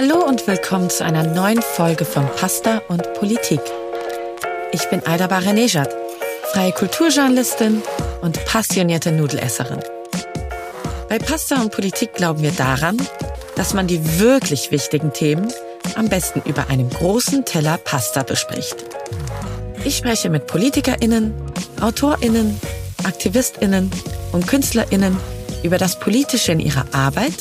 Hallo 0.00 0.24
und 0.24 0.46
willkommen 0.46 0.90
zu 0.90 1.04
einer 1.04 1.24
neuen 1.24 1.60
Folge 1.60 2.04
von 2.04 2.24
Pasta 2.36 2.82
und 2.86 3.02
Politik. 3.14 3.58
Ich 4.70 4.88
bin 4.90 5.04
Aida 5.04 5.26
Baranejad, 5.26 5.92
freie 6.52 6.70
Kulturjournalistin 6.70 7.82
und 8.22 8.44
passionierte 8.44 9.10
Nudelesserin. 9.10 9.80
Bei 11.08 11.18
Pasta 11.18 11.60
und 11.60 11.72
Politik 11.72 12.14
glauben 12.14 12.42
wir 12.42 12.52
daran, 12.52 12.96
dass 13.56 13.74
man 13.74 13.88
die 13.88 14.20
wirklich 14.20 14.70
wichtigen 14.70 15.12
Themen 15.12 15.52
am 15.96 16.08
besten 16.08 16.42
über 16.48 16.70
einem 16.70 16.90
großen 16.90 17.44
Teller 17.44 17.76
Pasta 17.78 18.22
bespricht. 18.22 18.76
Ich 19.82 19.96
spreche 19.96 20.30
mit 20.30 20.46
PolitikerInnen, 20.46 21.34
AutorInnen, 21.80 22.60
AktivistInnen 23.02 23.90
und 24.30 24.46
KünstlerInnen 24.46 25.16
über 25.64 25.76
das 25.76 25.98
Politische 25.98 26.52
in 26.52 26.60
ihrer 26.60 26.84
Arbeit, 26.92 27.34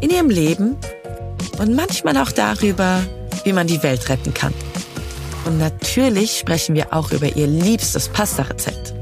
in 0.00 0.10
ihrem 0.10 0.30
Leben 0.30 0.76
und 1.58 1.74
manchmal 1.74 2.16
auch 2.16 2.32
darüber, 2.32 3.00
wie 3.44 3.52
man 3.52 3.66
die 3.66 3.82
Welt 3.82 4.08
retten 4.08 4.34
kann. 4.34 4.54
Und 5.44 5.58
natürlich 5.58 6.38
sprechen 6.38 6.74
wir 6.74 6.92
auch 6.92 7.12
über 7.12 7.36
ihr 7.36 7.46
liebstes 7.46 8.08
Pasta-Rezept. 8.08 8.94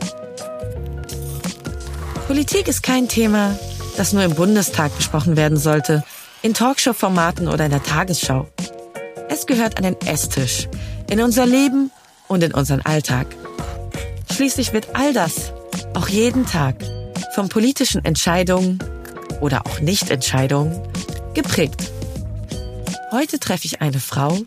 Politik 2.26 2.68
ist 2.68 2.82
kein 2.82 3.08
Thema, 3.08 3.58
das 3.96 4.12
nur 4.12 4.24
im 4.24 4.34
Bundestag 4.34 4.96
besprochen 4.96 5.36
werden 5.36 5.58
sollte, 5.58 6.02
in 6.42 6.54
Talkshow-Formaten 6.54 7.48
oder 7.48 7.66
in 7.66 7.70
der 7.70 7.82
Tagesschau. 7.82 8.48
Es 9.28 9.46
gehört 9.46 9.76
an 9.78 9.84
den 9.84 10.00
Esstisch, 10.00 10.68
in 11.08 11.20
unser 11.20 11.46
Leben 11.46 11.90
und 12.28 12.42
in 12.42 12.52
unseren 12.52 12.80
Alltag. 12.80 13.26
Schließlich 14.34 14.72
wird 14.72 14.88
all 14.94 15.12
das 15.12 15.52
auch 15.94 16.08
jeden 16.08 16.46
Tag 16.46 16.76
von 17.34 17.48
politischen 17.48 18.04
Entscheidungen 18.04 18.78
oder 19.40 19.66
auch 19.66 19.80
Nichtentscheidungen 19.80 20.80
geprägt. 21.34 21.90
Heute 23.12 23.38
treffe 23.38 23.66
ich 23.66 23.82
eine 23.82 24.00
Frau, 24.00 24.38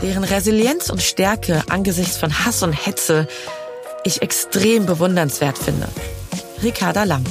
deren 0.00 0.24
Resilienz 0.24 0.88
und 0.88 1.02
Stärke 1.02 1.64
angesichts 1.68 2.16
von 2.16 2.46
Hass 2.46 2.62
und 2.62 2.72
Hetze 2.72 3.28
ich 4.04 4.22
extrem 4.22 4.86
bewundernswert 4.86 5.58
finde. 5.58 5.86
Ricarda 6.62 7.04
Lang. 7.04 7.26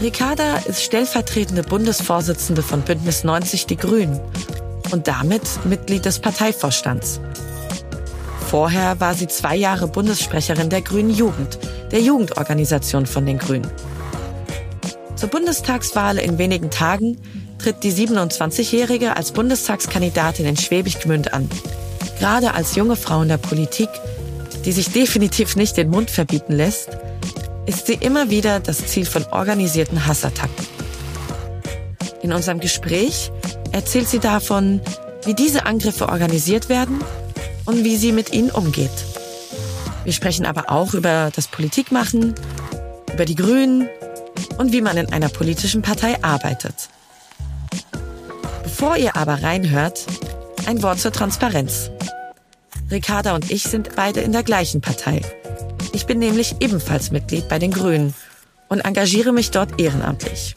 Ricarda 0.00 0.56
ist 0.66 0.82
stellvertretende 0.82 1.62
Bundesvorsitzende 1.62 2.64
von 2.64 2.82
Bündnis 2.82 3.22
90 3.22 3.66
Die 3.66 3.76
Grünen 3.76 4.20
und 4.90 5.06
damit 5.06 5.64
Mitglied 5.64 6.04
des 6.04 6.18
Parteivorstands. 6.18 7.20
Vorher 8.50 8.98
war 8.98 9.14
sie 9.14 9.28
zwei 9.28 9.54
Jahre 9.54 9.86
Bundessprecherin 9.86 10.68
der 10.68 10.82
Grünen 10.82 11.10
Jugend, 11.10 11.60
der 11.92 12.00
Jugendorganisation 12.00 13.06
von 13.06 13.24
den 13.24 13.38
Grünen. 13.38 13.70
Zur 15.14 15.28
Bundestagswahl 15.28 16.18
in 16.18 16.38
wenigen 16.38 16.70
Tagen 16.72 17.18
tritt 17.58 17.82
die 17.82 17.92
27-Jährige 17.92 19.16
als 19.16 19.32
Bundestagskandidatin 19.32 20.46
in 20.46 20.56
Schwäbisch 20.56 20.98
Gmünd 21.00 21.32
an. 21.32 21.48
Gerade 22.18 22.54
als 22.54 22.74
junge 22.74 22.96
Frau 22.96 23.22
in 23.22 23.28
der 23.28 23.38
Politik, 23.38 23.88
die 24.64 24.72
sich 24.72 24.90
definitiv 24.90 25.56
nicht 25.56 25.76
den 25.76 25.90
Mund 25.90 26.10
verbieten 26.10 26.52
lässt, 26.52 26.90
ist 27.66 27.86
sie 27.86 27.94
immer 27.94 28.30
wieder 28.30 28.60
das 28.60 28.86
Ziel 28.86 29.04
von 29.04 29.24
organisierten 29.26 30.06
Hassattacken. 30.06 30.66
In 32.22 32.32
unserem 32.32 32.60
Gespräch 32.60 33.30
erzählt 33.72 34.08
sie 34.08 34.18
davon, 34.18 34.80
wie 35.24 35.34
diese 35.34 35.66
Angriffe 35.66 36.08
organisiert 36.08 36.68
werden 36.68 37.00
und 37.66 37.84
wie 37.84 37.96
sie 37.96 38.12
mit 38.12 38.32
ihnen 38.32 38.50
umgeht. 38.50 38.90
Wir 40.04 40.12
sprechen 40.12 40.46
aber 40.46 40.70
auch 40.70 40.94
über 40.94 41.30
das 41.34 41.48
Politikmachen, 41.48 42.34
über 43.12 43.24
die 43.24 43.34
Grünen 43.34 43.88
und 44.56 44.72
wie 44.72 44.80
man 44.80 44.96
in 44.96 45.12
einer 45.12 45.28
politischen 45.28 45.82
Partei 45.82 46.16
arbeitet. 46.22 46.88
Bevor 48.80 48.96
ihr 48.96 49.16
aber 49.16 49.42
reinhört, 49.42 50.06
ein 50.66 50.84
Wort 50.84 51.00
zur 51.00 51.10
Transparenz. 51.10 51.90
Ricarda 52.92 53.34
und 53.34 53.50
ich 53.50 53.64
sind 53.64 53.96
beide 53.96 54.20
in 54.20 54.30
der 54.30 54.44
gleichen 54.44 54.80
Partei. 54.80 55.20
Ich 55.92 56.06
bin 56.06 56.20
nämlich 56.20 56.54
ebenfalls 56.60 57.10
Mitglied 57.10 57.48
bei 57.48 57.58
den 57.58 57.72
Grünen 57.72 58.14
und 58.68 58.78
engagiere 58.82 59.32
mich 59.32 59.50
dort 59.50 59.80
ehrenamtlich. 59.80 60.54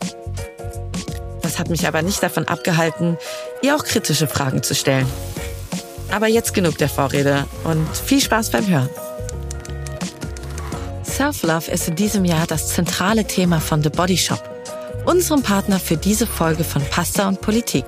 Das 1.41 1.57
hat 1.57 1.71
mich 1.71 1.87
aber 1.87 2.03
nicht 2.03 2.21
davon 2.21 2.47
abgehalten, 2.47 3.17
ihr 3.63 3.75
auch 3.75 3.83
kritische 3.83 4.27
Fragen 4.27 4.61
zu 4.61 4.75
stellen. 4.75 5.07
Aber 6.11 6.27
jetzt 6.27 6.53
genug 6.53 6.77
der 6.77 6.89
Vorrede 6.89 7.47
und 7.63 7.87
viel 7.97 8.21
Spaß 8.21 8.51
beim 8.51 8.67
Hören. 8.67 8.89
Self-Love 11.03 11.71
ist 11.71 11.87
in 11.87 11.95
diesem 11.95 12.25
Jahr 12.25 12.45
das 12.45 12.67
zentrale 12.67 13.25
Thema 13.25 13.59
von 13.59 13.81
The 13.81 13.89
Body 13.89 14.19
Shop 14.19 14.60
unserem 15.05 15.41
Partner 15.41 15.79
für 15.79 15.97
diese 15.97 16.27
Folge 16.27 16.63
von 16.63 16.81
Pasta 16.83 17.27
und 17.27 17.41
Politik. 17.41 17.85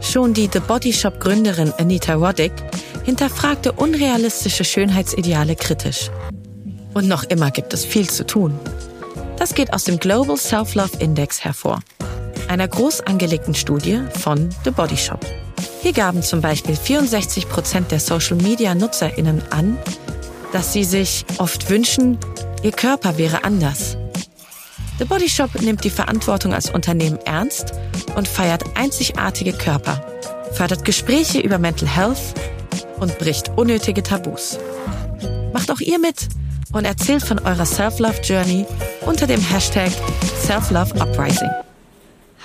Schon 0.00 0.34
die 0.34 0.48
The 0.52 0.60
Body 0.60 0.92
Shop 0.92 1.20
Gründerin 1.20 1.72
Anita 1.78 2.14
Roddick 2.14 2.52
hinterfragte 3.04 3.72
unrealistische 3.72 4.64
Schönheitsideale 4.64 5.56
kritisch. 5.56 6.10
Und 6.94 7.08
noch 7.08 7.24
immer 7.24 7.50
gibt 7.50 7.72
es 7.74 7.84
viel 7.84 8.08
zu 8.08 8.26
tun. 8.26 8.58
Das 9.36 9.54
geht 9.54 9.72
aus 9.72 9.84
dem 9.84 9.98
Global 9.98 10.36
Self-Love 10.36 10.98
Index 10.98 11.44
hervor, 11.44 11.80
einer 12.48 12.68
groß 12.68 13.02
angelegten 13.02 13.54
Studie 13.54 14.00
von 14.18 14.50
The 14.64 14.70
Body 14.70 14.96
Shop. 14.96 15.24
Hier 15.82 15.92
gaben 15.92 16.22
zum 16.22 16.40
Beispiel 16.40 16.76
64 16.76 17.48
Prozent 17.48 17.90
der 17.90 18.00
Social-Media-NutzerInnen 18.00 19.42
an, 19.50 19.78
dass 20.52 20.72
sie 20.72 20.84
sich 20.84 21.24
oft 21.38 21.70
wünschen, 21.70 22.18
ihr 22.62 22.72
Körper 22.72 23.16
wäre 23.16 23.44
anders 23.44 23.96
The 25.00 25.06
Body 25.06 25.30
Shop 25.30 25.62
nimmt 25.62 25.82
die 25.82 25.88
Verantwortung 25.88 26.52
als 26.52 26.68
Unternehmen 26.68 27.18
ernst 27.24 27.72
und 28.16 28.28
feiert 28.28 28.76
einzigartige 28.76 29.54
Körper, 29.54 30.04
fördert 30.52 30.84
Gespräche 30.84 31.40
über 31.40 31.56
Mental 31.56 31.88
Health 31.88 32.34
und 32.98 33.18
bricht 33.18 33.48
unnötige 33.56 34.02
Tabus. 34.02 34.58
Macht 35.54 35.70
auch 35.70 35.80
ihr 35.80 35.98
mit 35.98 36.28
und 36.74 36.84
erzählt 36.84 37.22
von 37.22 37.38
eurer 37.38 37.64
Self-Love 37.64 38.20
Journey 38.22 38.66
unter 39.06 39.26
dem 39.26 39.40
Hashtag 39.40 39.90
Self-Love 40.44 40.94
Uprising. 41.00 41.48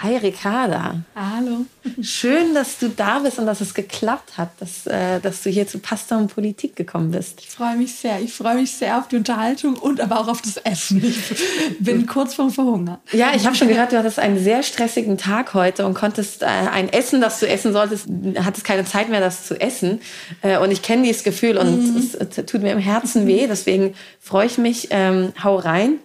Hi 0.02 0.18
Ricarda. 0.18 1.00
Hallo. 1.16 1.66
Schön, 2.02 2.54
dass 2.54 2.80
du 2.80 2.90
da 2.90 3.20
bist 3.20 3.40
und 3.40 3.46
dass 3.46 3.62
es 3.62 3.74
geklappt 3.74 4.38
hat, 4.38 4.50
dass, 4.60 4.86
äh, 4.88 5.22
dass 5.22 5.42
du 5.42 5.50
hier 5.50 5.68
zu 5.68 5.80
Pasta 5.80 6.18
und 6.18 6.34
Politik 6.34 6.76
gekommen 6.76 7.12
bist. 7.12 7.40
Ich 7.40 7.50
freue 7.50 7.78
mich 7.78 7.96
sehr. 7.96 8.20
Ich 8.20 8.34
freue 8.34 8.56
mich 8.56 8.74
sehr 8.74 8.98
auf 8.98 9.08
die 9.08 9.16
Unterhaltung 9.16 9.76
und 9.76 10.02
aber 10.02 10.20
auch 10.20 10.28
auf 10.28 10.42
das 10.42 10.58
Essen. 10.58 11.02
Ich 11.02 11.80
bin 11.80 12.06
kurz 12.08 12.34
vorm 12.34 12.52
Verhungern. 12.52 12.98
Ja, 13.14 13.32
ich 13.36 13.46
habe 13.46 13.56
schon 13.56 13.70
gehört, 13.70 13.94
du 13.94 13.98
hattest 13.98 14.20
einen 14.20 14.38
sehr 14.38 14.64
stressigen 14.64 15.18
Tag 15.18 15.54
heute 15.54 15.86
und 15.86 15.94
konntest 15.94 16.44
äh, 16.44 16.46
ein 16.46 16.90
Essen, 16.90 17.22
das 17.22 17.40
du 17.40 17.48
essen 17.48 17.72
solltest, 17.72 18.08
hattest 18.44 18.66
keine 18.66 18.84
Zeit 18.84 19.08
mehr, 19.08 19.22
das 19.22 19.48
zu 19.48 19.60
essen. 19.62 20.02
Äh, 20.42 20.58
und 20.58 20.72
ich 20.72 20.82
kenne 20.82 21.04
dieses 21.04 21.24
Gefühl 21.24 21.58
und 21.58 21.94
mhm. 21.94 21.98
es, 21.98 22.16
es, 22.16 22.46
tut 22.46 22.62
mir 22.62 22.74
im 22.74 22.80
Herzen 22.80 23.28
weh. 23.28 23.48
Deswegen 23.48 23.96
freue 24.20 24.48
ich 24.48 24.58
mich. 24.58 24.90
Ähm, 24.90 25.32
hau 25.42 25.56
rein. 25.56 26.00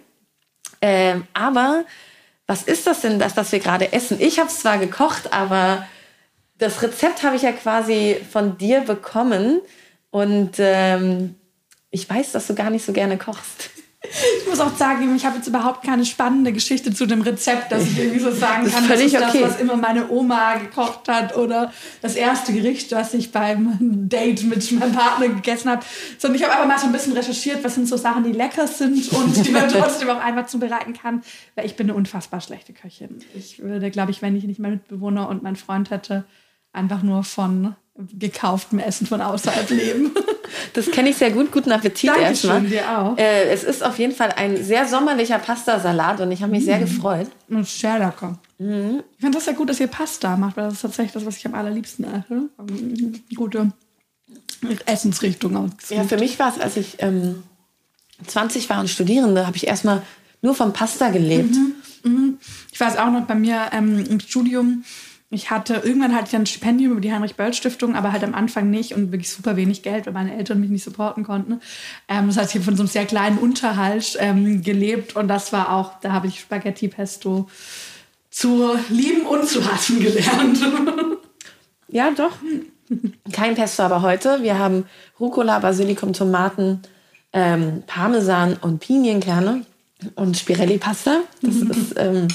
Ähm, 0.81 1.25
aber 1.33 1.83
was 2.51 2.63
ist 2.63 2.85
das 2.85 2.99
denn, 2.99 3.17
das, 3.17 3.37
was 3.37 3.53
wir 3.53 3.59
gerade 3.59 3.93
essen? 3.93 4.19
Ich 4.19 4.37
habe 4.37 4.49
es 4.49 4.59
zwar 4.59 4.77
gekocht, 4.77 5.31
aber 5.31 5.87
das 6.57 6.81
Rezept 6.81 7.23
habe 7.23 7.37
ich 7.37 7.43
ja 7.43 7.53
quasi 7.53 8.17
von 8.29 8.57
dir 8.57 8.81
bekommen 8.81 9.61
und 10.09 10.55
ähm, 10.57 11.35
ich 11.91 12.09
weiß, 12.09 12.33
dass 12.33 12.47
du 12.47 12.53
gar 12.53 12.69
nicht 12.69 12.85
so 12.85 12.91
gerne 12.91 13.17
kochst. 13.17 13.69
Ich 14.03 14.47
muss 14.47 14.59
auch 14.59 14.75
sagen, 14.75 15.15
ich 15.15 15.25
habe 15.25 15.37
jetzt 15.37 15.47
überhaupt 15.47 15.83
keine 15.83 16.05
spannende 16.05 16.51
Geschichte 16.51 16.91
zu 16.91 17.05
dem 17.05 17.21
Rezept, 17.21 17.71
dass 17.71 17.83
ich 17.83 17.99
irgendwie 17.99 18.19
so 18.19 18.31
sagen 18.31 18.67
kann, 18.67 18.87
das 18.87 18.99
ist, 18.99 19.13
das, 19.13 19.29
okay. 19.29 19.43
was 19.43 19.59
immer 19.59 19.77
meine 19.77 20.09
Oma 20.09 20.55
gekocht 20.55 21.07
hat 21.07 21.37
oder 21.37 21.71
das 22.01 22.15
erste 22.15 22.51
Gericht, 22.51 22.91
was 22.93 23.13
ich 23.13 23.31
beim 23.31 23.77
Date 24.09 24.43
mit 24.43 24.71
meinem 24.71 24.93
Partner 24.93 25.27
gegessen 25.27 25.69
habe. 25.69 25.85
Sondern 26.17 26.39
ich 26.39 26.43
habe 26.43 26.53
einfach 26.53 26.67
mal 26.67 26.79
so 26.79 26.87
ein 26.87 26.91
bisschen 26.93 27.13
recherchiert, 27.13 27.63
was 27.63 27.75
sind 27.75 27.87
so 27.87 27.95
Sachen, 27.95 28.23
die 28.23 28.31
lecker 28.31 28.65
sind 28.65 29.07
und 29.13 29.45
die 29.45 29.51
man 29.51 29.69
trotzdem 29.69 30.09
auch 30.09 30.19
einfach 30.19 30.47
zubereiten 30.47 30.93
kann, 30.93 31.21
weil 31.53 31.67
ich 31.67 31.75
bin 31.75 31.87
eine 31.87 31.95
unfassbar 31.95 32.41
schlechte 32.41 32.73
Köchin. 32.73 33.19
Ich 33.35 33.59
würde, 33.59 33.91
glaube 33.91 34.09
ich, 34.09 34.23
wenn 34.23 34.35
ich 34.35 34.45
nicht 34.45 34.59
meinen 34.59 34.73
Mitbewohner 34.73 35.29
und 35.29 35.43
meinen 35.43 35.57
Freund 35.57 35.91
hätte, 35.91 36.25
einfach 36.73 37.03
nur 37.03 37.23
von 37.23 37.75
gekauftem 38.13 38.79
Essen 38.79 39.07
von 39.07 39.21
außerhalb 39.21 39.69
leben. 39.69 40.11
Das 40.73 40.91
kenne 40.91 41.09
ich 41.09 41.15
sehr 41.15 41.31
gut. 41.31 41.49
Guten 41.49 41.71
Appetit 41.71 42.09
Dankeschön, 42.09 42.49
erstmal. 42.49 42.61
dir 42.63 42.99
auch. 42.99 43.17
Äh, 43.17 43.49
es 43.51 43.63
ist 43.63 43.81
auf 43.83 43.97
jeden 43.99 44.13
Fall 44.13 44.33
ein 44.35 44.61
sehr 44.61 44.85
sommerlicher 44.85 45.39
Pastasalat 45.39 46.19
und 46.19 46.29
ich 46.31 46.41
habe 46.41 46.51
mich 46.51 46.63
mm. 46.63 46.65
sehr 46.65 46.79
gefreut. 46.79 47.27
Und 47.47 47.65
sehr 47.65 47.97
lecker. 47.97 48.37
Mm. 48.57 48.99
Ich 49.15 49.21
finde 49.21 49.37
das 49.37 49.45
ja 49.45 49.53
gut, 49.53 49.69
dass 49.69 49.79
ihr 49.79 49.87
Pasta 49.87 50.35
macht, 50.35 50.57
weil 50.57 50.65
das 50.65 50.73
ist 50.73 50.81
tatsächlich 50.81 51.13
das, 51.13 51.25
was 51.25 51.37
ich 51.37 51.45
am 51.45 51.55
allerliebsten 51.55 52.05
esse. 52.05 52.49
Gute 53.33 53.71
Essensrichtung. 54.85 55.71
Ja, 55.89 56.03
für 56.03 56.17
mich 56.17 56.37
war 56.37 56.53
es, 56.53 56.61
als 56.61 56.75
ich 56.75 56.97
ähm, 56.99 57.43
20 58.27 58.69
war 58.69 58.79
und 58.79 58.89
Studierende, 58.89 59.47
habe 59.47 59.57
ich 59.57 59.67
erstmal 59.67 60.01
nur 60.41 60.53
vom 60.53 60.73
Pasta 60.73 61.09
gelebt. 61.09 61.55
Mhm. 61.55 61.75
Mhm. 62.03 62.37
Ich 62.71 62.79
weiß 62.79 62.97
auch 62.97 63.11
noch 63.11 63.25
bei 63.25 63.35
mir 63.35 63.69
ähm, 63.73 64.03
im 64.05 64.19
Studium 64.19 64.83
ich 65.33 65.49
hatte, 65.49 65.75
irgendwann 65.75 66.13
hatte 66.13 66.27
ich 66.27 66.35
ein 66.35 66.45
Stipendium 66.45 66.91
über 66.91 67.01
die 67.01 67.11
Heinrich-Böll-Stiftung, 67.11 67.95
aber 67.95 68.11
halt 68.11 68.23
am 68.25 68.35
Anfang 68.35 68.69
nicht 68.69 68.93
und 68.93 69.13
wirklich 69.13 69.31
super 69.31 69.55
wenig 69.55 69.81
Geld, 69.81 70.05
weil 70.05 70.13
meine 70.13 70.35
Eltern 70.35 70.59
mich 70.59 70.69
nicht 70.69 70.83
supporten 70.83 71.23
konnten. 71.23 71.61
Ähm, 72.09 72.27
das 72.27 72.35
heißt, 72.35 72.49
ich 72.49 72.55
habe 72.55 72.65
von 72.65 72.75
so 72.75 72.83
einem 72.83 72.89
sehr 72.89 73.05
kleinen 73.05 73.37
Unterhalt 73.37 74.17
ähm, 74.19 74.61
gelebt 74.61 75.15
und 75.15 75.29
das 75.29 75.53
war 75.53 75.71
auch, 75.71 75.99
da 76.01 76.11
habe 76.11 76.27
ich 76.27 76.41
Spaghetti 76.41 76.89
Pesto 76.89 77.49
zu 78.29 78.75
lieben 78.89 79.25
und 79.25 79.47
zu 79.47 79.65
hassen 79.71 80.01
gelernt. 80.01 80.59
ja, 81.87 82.11
doch. 82.11 82.33
Kein 83.31 83.55
Pesto 83.55 83.83
aber 83.83 84.01
heute. 84.01 84.43
Wir 84.43 84.59
haben 84.59 84.85
Rucola, 85.17 85.59
Basilikum, 85.59 86.11
Tomaten, 86.11 86.81
ähm, 87.31 87.83
Parmesan 87.87 88.57
und 88.59 88.79
Pinienkerne 88.79 89.65
und 90.15 90.35
Spirelli-Pasta. 90.35 91.21
Das 91.41 91.55
ist 91.77 91.93
ähm, 91.95 92.27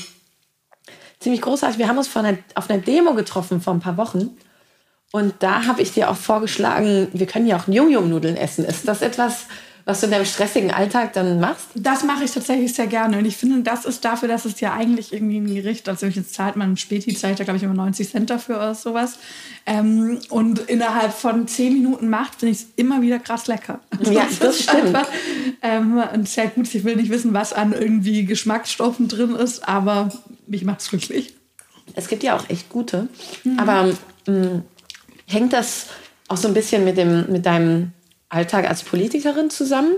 ziemlich 1.21 1.43
großartig. 1.43 1.79
Wir 1.79 1.89
haben 1.89 1.99
uns 1.99 2.09
einer, 2.17 2.39
auf 2.55 2.71
einer 2.71 2.81
Demo 2.81 3.15
getroffen 3.15 3.61
vor 3.61 3.75
ein 3.75 3.81
paar 3.81 3.97
Wochen. 3.97 4.37
Und 5.13 5.35
da 5.41 5.67
habe 5.67 5.83
ich 5.83 5.93
dir 5.93 6.11
auch 6.11 6.17
vorgeschlagen, 6.17 7.09
wir 7.13 7.27
können 7.27 7.47
ja 7.47 7.57
auch 7.57 7.69
Yum-Yum-Nudeln 7.69 8.37
essen. 8.37 8.65
Ist 8.65 8.87
das 8.87 9.03
etwas, 9.03 9.47
was 9.87 10.01
du 10.01 10.07
in 10.07 10.13
deinem 10.13 10.25
stressigen 10.25 10.73
Alltag 10.73 11.13
dann 11.13 11.39
machst? 11.39 11.69
Das 11.77 12.03
mache 12.03 12.25
ich 12.25 12.33
tatsächlich 12.33 12.75
sehr 12.75 12.89
gerne. 12.89 13.19
Und 13.19 13.25
ich 13.25 13.37
finde, 13.37 13.63
das 13.63 13.85
ist 13.85 14.05
dafür, 14.05 14.29
dass 14.29 14.45
es 14.45 14.59
ja 14.61 14.75
eigentlich 14.75 15.13
irgendwie 15.13 15.39
ein 15.39 15.47
Gericht, 15.47 15.89
also 15.89 16.07
jetzt 16.07 16.35
zahlt 16.35 16.57
man 16.57 16.77
Späti, 16.77 17.15
zahlt 17.15 17.39
da 17.39 17.45
glaube 17.45 17.59
ich 17.59 17.63
immer 17.63 17.73
90 17.73 18.11
Cent 18.11 18.29
dafür 18.29 18.57
oder 18.57 18.75
sowas. 18.75 19.21
Ähm, 19.65 20.19
und 20.29 20.59
innerhalb 20.59 21.13
von 21.13 21.47
10 21.47 21.73
Minuten 21.73 22.11
macht, 22.11 22.41
finde 22.41 22.53
ich 22.53 22.63
es 22.63 22.67
immer 22.75 23.01
wieder 23.01 23.21
krass 23.21 23.47
lecker. 23.47 23.81
Ja, 24.11 24.25
das, 24.25 24.39
das 24.41 24.63
stimmt. 24.63 24.87
Einfach, 24.87 25.09
ähm, 25.63 26.03
und 26.15 26.29
sehr 26.29 26.49
gut, 26.49 26.73
ich 26.75 26.85
will 26.85 26.97
nicht 26.97 27.11
wissen, 27.11 27.33
was 27.33 27.53
an 27.53 27.73
irgendwie 27.73 28.25
Geschmacksstoffen 28.25 29.07
drin 29.07 29.37
ist, 29.37 29.69
aber 29.69 30.11
mich 30.49 30.65
macht 30.65 30.81
es 30.81 30.89
glücklich. 30.89 31.35
Es 31.95 32.09
gibt 32.09 32.25
ja 32.25 32.37
auch 32.37 32.49
echt 32.51 32.69
gute. 32.69 33.09
Mhm. 33.45 33.59
Aber 33.59 33.85
mh, 34.27 34.33
mm, 34.33 34.63
hängt 35.27 35.53
das 35.53 35.87
auch 36.29 36.37
so 36.37 36.49
ein 36.49 36.55
bisschen 36.55 36.85
mit, 36.85 36.97
dem, 36.97 37.31
mit 37.31 37.47
deinem 37.47 37.93
Alltag 38.29 38.69
als 38.69 38.83
Politikerin 38.83 39.51
zusammen? 39.51 39.93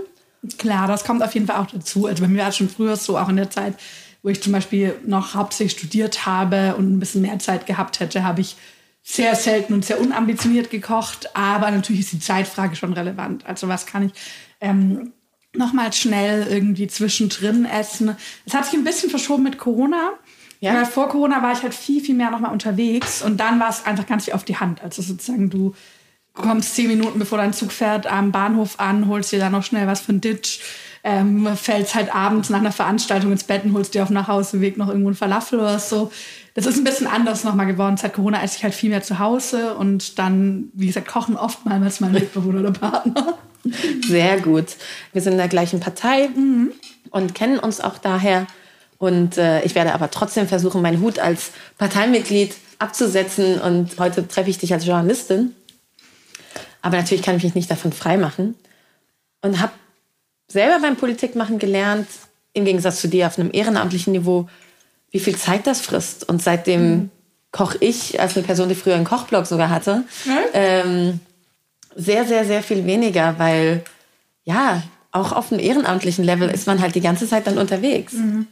Klar, 0.57 0.87
das 0.87 1.03
kommt 1.03 1.21
auf 1.23 1.33
jeden 1.33 1.47
Fall 1.47 1.57
auch 1.57 1.67
dazu. 1.67 2.05
Also 2.05 2.23
bei 2.23 2.29
mir 2.29 2.41
war 2.41 2.49
es 2.49 2.57
schon 2.57 2.69
früher 2.69 2.95
so, 2.95 3.17
auch 3.17 3.29
in 3.29 3.35
der 3.35 3.49
Zeit, 3.49 3.75
wo 4.23 4.29
ich 4.29 4.41
zum 4.41 4.53
Beispiel 4.53 4.95
noch 5.05 5.33
hauptsächlich 5.33 5.77
studiert 5.77 6.25
habe 6.25 6.75
und 6.75 6.93
ein 6.93 6.99
bisschen 6.99 7.21
mehr 7.21 7.39
Zeit 7.39 7.65
gehabt 7.65 7.99
hätte, 7.99 8.23
habe 8.23 8.41
ich 8.41 8.55
sehr 9.03 9.35
selten 9.35 9.73
und 9.73 9.85
sehr 9.85 9.99
unambitioniert 9.99 10.69
gekocht. 10.69 11.35
Aber 11.35 11.71
natürlich 11.71 12.01
ist 12.01 12.13
die 12.13 12.19
Zeitfrage 12.19 12.75
schon 12.75 12.93
relevant. 12.93 13.45
Also 13.45 13.67
was 13.67 13.85
kann 13.85 14.07
ich 14.07 14.11
ähm, 14.61 15.13
nochmal 15.53 15.91
schnell 15.93 16.47
irgendwie 16.47 16.87
zwischendrin 16.87 17.65
essen? 17.65 18.15
Es 18.45 18.53
hat 18.53 18.65
sich 18.65 18.75
ein 18.75 18.83
bisschen 18.83 19.09
verschoben 19.09 19.43
mit 19.43 19.57
Corona. 19.57 20.11
Ja. 20.61 20.75
Weil 20.75 20.85
vor 20.85 21.07
Corona 21.07 21.41
war 21.41 21.53
ich 21.53 21.63
halt 21.63 21.73
viel, 21.73 22.03
viel 22.03 22.15
mehr 22.15 22.31
nochmal 22.31 22.51
unterwegs 22.51 23.21
und 23.21 23.37
dann 23.37 23.61
war 23.61 23.69
es 23.69 23.85
einfach 23.85 24.05
ganz 24.05 24.25
viel 24.25 24.33
auf 24.33 24.43
die 24.43 24.57
Hand. 24.57 24.83
Also 24.83 25.01
sozusagen 25.01 25.49
du 25.49 25.73
kommst 26.39 26.75
zehn 26.75 26.87
Minuten 26.87 27.19
bevor 27.19 27.37
dein 27.37 27.53
Zug 27.53 27.71
fährt 27.71 28.07
am 28.07 28.31
Bahnhof 28.31 28.79
an, 28.79 29.07
holst 29.07 29.31
dir 29.31 29.39
dann 29.39 29.51
noch 29.51 29.63
schnell 29.63 29.87
was 29.87 30.07
ein 30.09 30.21
Ditch, 30.21 30.59
ähm, 31.03 31.47
fällst 31.55 31.95
halt 31.95 32.13
abends 32.13 32.49
nach 32.49 32.59
einer 32.59 32.71
Veranstaltung 32.71 33.31
ins 33.31 33.43
Bett 33.43 33.63
und 33.63 33.73
holst 33.73 33.93
dir 33.93 34.03
auf 34.03 34.09
dem 34.09 34.15
Nachhauseweg 34.15 34.77
noch 34.77 34.89
irgendwo 34.89 35.09
ein 35.09 35.15
Falafel 35.15 35.59
oder 35.59 35.79
so. 35.79 36.11
Das 36.55 36.65
ist 36.65 36.77
ein 36.77 36.83
bisschen 36.83 37.07
anders 37.07 37.43
nochmal 37.43 37.67
geworden. 37.67 37.95
Seit 37.97 38.13
Corona 38.13 38.43
esse 38.43 38.57
ich 38.57 38.63
halt 38.63 38.73
viel 38.73 38.89
mehr 38.89 39.03
zu 39.03 39.19
Hause 39.19 39.75
und 39.75 40.19
dann, 40.19 40.69
wie 40.73 40.87
gesagt, 40.87 41.07
kochen 41.07 41.37
oftmals 41.37 41.99
mein 41.99 42.11
Mitbewohner 42.11 42.59
oder 42.59 42.71
Partner. 42.71 43.37
Sehr 44.07 44.39
gut. 44.41 44.75
Wir 45.13 45.21
sind 45.21 45.33
in 45.33 45.37
der 45.37 45.47
gleichen 45.47 45.79
Partei 45.79 46.29
mhm. 46.29 46.71
und 47.11 47.35
kennen 47.35 47.59
uns 47.59 47.79
auch 47.79 47.97
daher. 47.97 48.47
Und 48.97 49.37
äh, 49.37 49.61
ich 49.63 49.75
werde 49.75 49.93
aber 49.93 50.11
trotzdem 50.11 50.47
versuchen, 50.47 50.81
meinen 50.81 51.01
Hut 51.01 51.19
als 51.19 51.51
Parteimitglied 51.77 52.55
abzusetzen. 52.79 53.59
Und 53.61 53.97
heute 53.99 54.27
treffe 54.27 54.49
ich 54.49 54.57
dich 54.57 54.73
als 54.73 54.85
Journalistin. 54.85 55.55
Aber 56.81 56.97
natürlich 56.97 57.23
kann 57.23 57.37
ich 57.37 57.43
mich 57.43 57.55
nicht 57.55 57.71
davon 57.71 57.91
freimachen. 57.91 58.55
Und 59.41 59.59
habe 59.59 59.71
selber 60.47 60.79
beim 60.81 60.95
Politikmachen 60.95 61.59
gelernt, 61.59 62.07
im 62.53 62.65
Gegensatz 62.65 63.01
zu 63.01 63.07
dir 63.07 63.27
auf 63.27 63.37
einem 63.37 63.49
ehrenamtlichen 63.53 64.13
Niveau, 64.13 64.49
wie 65.11 65.19
viel 65.19 65.37
Zeit 65.37 65.67
das 65.67 65.81
frisst. 65.81 66.27
Und 66.27 66.41
seitdem 66.41 66.91
mhm. 66.91 67.11
koche 67.51 67.77
ich, 67.79 68.19
als 68.19 68.35
eine 68.35 68.45
Person, 68.45 68.69
die 68.69 68.75
früher 68.75 68.95
einen 68.95 69.05
Kochblog 69.05 69.45
sogar 69.45 69.69
hatte, 69.69 70.03
mhm. 70.25 70.37
ähm, 70.53 71.19
sehr, 71.95 72.25
sehr, 72.25 72.45
sehr 72.45 72.63
viel 72.63 72.85
weniger, 72.85 73.37
weil 73.39 73.83
ja, 74.43 74.83
auch 75.11 75.31
auf 75.31 75.51
einem 75.51 75.61
ehrenamtlichen 75.61 76.23
Level 76.23 76.49
ist 76.49 76.67
man 76.67 76.81
halt 76.81 76.95
die 76.95 77.01
ganze 77.01 77.27
Zeit 77.27 77.47
dann 77.47 77.57
unterwegs. 77.57 78.13
Mhm. 78.13 78.47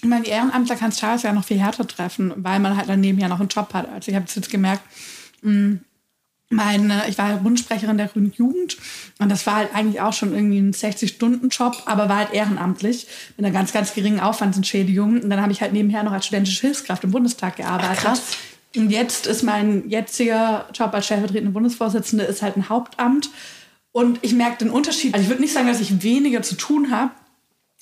Ich 0.00 0.04
meine, 0.04 0.22
die 0.22 0.30
Ehrenamtler 0.30 0.76
kann 0.76 0.90
es 0.90 0.98
teilweise 0.98 1.26
ja 1.26 1.32
noch 1.32 1.44
viel 1.44 1.58
härter 1.58 1.86
treffen, 1.86 2.32
weil 2.36 2.60
man 2.60 2.76
halt 2.76 2.88
daneben 2.88 3.18
ja 3.18 3.28
noch 3.28 3.40
einen 3.40 3.48
Job 3.48 3.74
hat. 3.74 3.88
Also 3.92 4.10
ich 4.10 4.14
habe 4.14 4.26
jetzt 4.32 4.50
gemerkt, 4.50 4.82
mh, 5.42 5.52
mm, 5.52 5.80
meine, 6.50 7.02
ich 7.08 7.18
war 7.18 7.36
Bundsprecherin 7.36 7.98
der 7.98 8.08
Grünen 8.08 8.32
Jugend 8.34 8.78
und 9.18 9.30
das 9.30 9.46
war 9.46 9.56
halt 9.56 9.74
eigentlich 9.74 10.00
auch 10.00 10.12
schon 10.12 10.34
irgendwie 10.34 10.58
ein 10.58 10.72
60-Stunden-Job, 10.72 11.82
aber 11.86 12.08
war 12.08 12.16
halt 12.18 12.32
ehrenamtlich 12.32 13.06
mit 13.36 13.44
einer 13.44 13.52
ganz, 13.52 13.72
ganz 13.72 13.94
geringen 13.94 14.20
Aufwandsentschädigung. 14.20 15.20
Und 15.22 15.30
dann 15.30 15.42
habe 15.42 15.52
ich 15.52 15.60
halt 15.60 15.72
nebenher 15.72 16.02
noch 16.02 16.12
als 16.12 16.26
studentische 16.26 16.62
Hilfskraft 16.62 17.04
im 17.04 17.10
Bundestag 17.10 17.56
gearbeitet. 17.56 17.98
Ach, 17.98 18.02
krass. 18.02 18.22
Und 18.76 18.90
jetzt 18.90 19.26
ist 19.26 19.42
mein 19.42 19.88
jetziger 19.88 20.66
Job 20.74 20.92
als 20.94 21.06
stellvertretende 21.06 21.52
Bundesvorsitzende 21.52 22.24
ist 22.24 22.42
halt 22.42 22.56
ein 22.56 22.68
Hauptamt. 22.68 23.30
Und 23.92 24.18
ich 24.22 24.34
merke 24.34 24.58
den 24.58 24.70
Unterschied. 24.70 25.14
Also 25.14 25.24
ich 25.24 25.30
würde 25.30 25.42
nicht 25.42 25.52
sagen, 25.52 25.66
dass 25.66 25.80
ich 25.80 26.02
weniger 26.02 26.42
zu 26.42 26.54
tun 26.54 26.90
habe, 26.90 27.10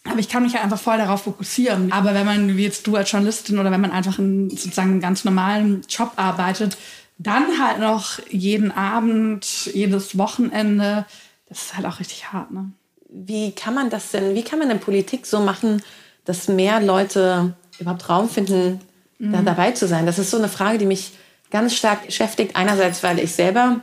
aber 0.04 0.20
ich 0.20 0.28
kann 0.28 0.44
mich 0.44 0.54
halt 0.54 0.64
einfach 0.64 0.78
voll 0.78 0.98
darauf 0.98 1.22
fokussieren. 1.24 1.92
Aber 1.92 2.14
wenn 2.14 2.26
man, 2.26 2.56
wie 2.56 2.62
jetzt 2.62 2.86
du 2.86 2.96
als 2.96 3.10
Journalistin 3.10 3.58
oder 3.58 3.70
wenn 3.70 3.80
man 3.80 3.90
einfach 3.90 4.18
einen, 4.18 4.50
sozusagen 4.50 4.92
einen 4.92 5.00
ganz 5.00 5.24
normalen 5.24 5.82
Job 5.88 6.12
arbeitet, 6.16 6.76
dann 7.18 7.58
halt 7.58 7.78
noch 7.80 8.18
jeden 8.28 8.72
Abend, 8.72 9.66
jedes 9.66 10.18
Wochenende, 10.18 11.06
das 11.48 11.62
ist 11.62 11.76
halt 11.76 11.86
auch 11.86 12.00
richtig 12.00 12.32
hart. 12.32 12.50
Ne? 12.50 12.70
Wie 13.08 13.52
kann 13.52 13.74
man 13.74 13.90
das 13.90 14.10
denn, 14.10 14.34
wie 14.34 14.42
kann 14.42 14.58
man 14.58 14.68
denn 14.68 14.80
Politik 14.80 15.26
so 15.26 15.40
machen, 15.40 15.82
dass 16.24 16.48
mehr 16.48 16.80
Leute 16.80 17.54
überhaupt 17.78 18.08
Raum 18.08 18.28
finden, 18.28 18.80
mhm. 19.18 19.32
da 19.32 19.42
dabei 19.42 19.72
zu 19.72 19.86
sein? 19.86 20.06
Das 20.06 20.18
ist 20.18 20.30
so 20.30 20.36
eine 20.36 20.48
Frage, 20.48 20.78
die 20.78 20.86
mich 20.86 21.12
ganz 21.50 21.74
stark 21.74 22.06
beschäftigt. 22.06 22.56
Einerseits, 22.56 23.02
weil 23.02 23.18
ich 23.18 23.32
selber 23.32 23.80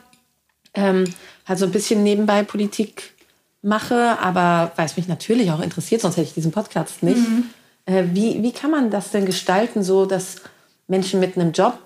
ähm, 0.73 1.05
halt 1.47 1.59
so 1.59 1.65
ein 1.65 1.71
bisschen 1.71 2.03
nebenbei 2.03 2.43
Politik 2.43 3.13
mache, 3.61 4.19
aber 4.19 4.71
weil 4.75 4.85
es 4.85 4.97
mich 4.97 5.07
natürlich 5.07 5.51
auch 5.51 5.61
interessiert, 5.61 6.01
sonst 6.01 6.17
hätte 6.17 6.27
ich 6.27 6.33
diesen 6.33 6.51
Podcast 6.51 7.01
nicht. 7.01 7.17
Mhm. 7.17 7.45
Äh, 7.85 8.03
wie, 8.11 8.43
wie 8.43 8.51
kann 8.51 8.71
man 8.71 8.91
das 8.91 9.11
denn 9.11 9.25
gestalten, 9.25 9.83
so 9.83 10.05
dass 10.05 10.41
Menschen 10.87 11.19
mit 11.19 11.37
einem 11.37 11.53
Job, 11.53 11.79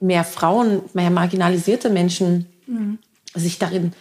mehr 0.00 0.24
Frauen, 0.24 0.82
mehr 0.92 1.10
marginalisierte 1.10 1.90
Menschen 1.90 2.46
mhm. 2.66 2.98
sich 3.34 3.58
darin 3.58 3.92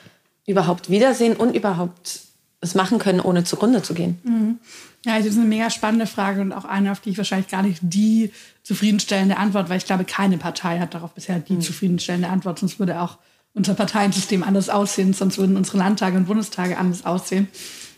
überhaupt 0.45 0.90
wiedersehen 0.90 1.36
und 1.36 1.56
überhaupt 1.56 2.22
es 2.62 2.75
machen 2.75 3.00
können, 3.00 3.19
ohne 3.19 3.44
zugrunde 3.44 3.81
zu 3.81 3.94
gehen? 3.94 4.19
Mhm. 4.24 4.60
Ja, 5.06 5.18
das 5.18 5.28
ist 5.28 5.38
eine 5.38 5.45
mega 5.45 5.69
spannende 5.69 6.07
Frage 6.07 6.42
und 6.42 6.54
auch 6.54 6.66
eine, 6.66 6.92
auf 6.92 7.01
die 7.01 7.10
ich 7.10 7.18
wahrscheinlich 7.18 7.50
gar 7.50 7.62
nicht 7.62 7.80
die 7.81 8.31
zufriedenstellende 8.63 9.38
Antwort, 9.38 9.69
weil 9.69 9.78
ich 9.78 9.85
glaube, 9.85 10.06
keine 10.06 10.38
Partei 10.38 10.80
hat 10.80 10.94
darauf 10.94 11.14
bisher 11.14 11.40
die 11.40 11.54
mhm. 11.54 11.62
zufriedenstellende 11.62 12.30
Antwort, 12.30 12.59
sonst 12.59 12.80
würde 12.80 13.02
auch 13.02 13.18
unser 13.54 13.73
Parteiensystem 13.73 14.44
anders 14.44 14.69
aussehen, 14.69 15.14
sonst 15.14 15.38
würden 15.38 15.57
unsere 15.57 15.78
Landtage 15.78 16.18
und 16.18 16.26
Bundestage 16.26 16.78
anders 16.78 17.06
aussehen. 17.06 17.50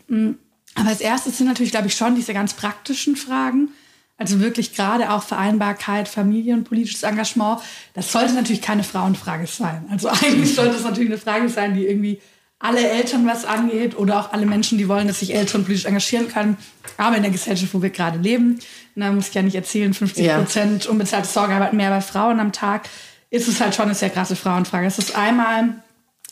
Mm, 0.08 0.32
aber 0.74 0.90
als 0.90 1.00
erstes 1.00 1.38
sind 1.38 1.48
natürlich, 1.48 1.72
glaube 1.72 1.88
ich, 1.88 1.96
schon 1.96 2.16
diese 2.16 2.34
ganz 2.34 2.54
praktischen 2.54 3.16
Fragen. 3.16 3.70
Also 4.18 4.40
wirklich 4.40 4.74
gerade 4.74 5.12
auch 5.12 5.24
Vereinbarkeit, 5.24 6.08
Familie 6.08 6.54
und 6.54 6.64
politisches 6.64 7.04
Engagement. 7.04 7.60
Das 7.94 8.12
sollte 8.12 8.34
natürlich 8.34 8.62
keine 8.62 8.84
Frauenfrage 8.84 9.46
sein. 9.48 9.86
Also 9.92 10.08
eigentlich 10.10 10.56
sollte 10.56 10.76
es 10.76 10.84
natürlich 10.84 11.10
eine 11.10 11.18
Frage 11.18 11.50
sein, 11.50 11.76
die 11.76 11.86
irgendwie 11.86 12.22
alle 12.60 12.90
Eltern 12.90 13.28
was 13.28 13.44
angeht 13.44 13.98
oder 13.98 14.20
auch 14.20 14.32
alle 14.32 14.46
Menschen, 14.46 14.78
die 14.78 14.88
wollen, 14.88 15.08
dass 15.08 15.20
sich 15.20 15.36
Eltern 15.36 15.66
politisch 15.66 15.86
engagieren 15.86 16.30
können. 16.30 16.58
Aber 16.98 17.18
in 17.18 17.24
der 17.24 17.32
Gesellschaft, 17.32 17.74
wo 17.74 17.82
wir 17.82 17.90
gerade 17.90 18.18
leben, 18.18 18.60
da 18.96 19.12
muss 19.12 19.28
ich 19.28 19.34
ja 19.34 19.42
nicht 19.42 19.56
erzählen, 19.56 19.94
50 19.94 20.34
Prozent 20.34 20.86
ja. 20.86 20.92
unbezahlte 20.92 21.28
Sorgearbeit 21.28 21.74
mehr 21.74 21.90
bei 21.90 22.02
Frauen 22.02 22.40
am 22.40 22.54
Tag 22.54 22.88
ist 23.30 23.48
es 23.50 23.60
halt 23.60 23.76
schon 23.76 23.86
eine 23.86 23.96
sehr 23.96 24.10
krasse 24.10 24.36
Frauenfrage. 24.36 24.88
Es 24.88 24.98
ist 24.98 25.16
einmal 25.16 25.76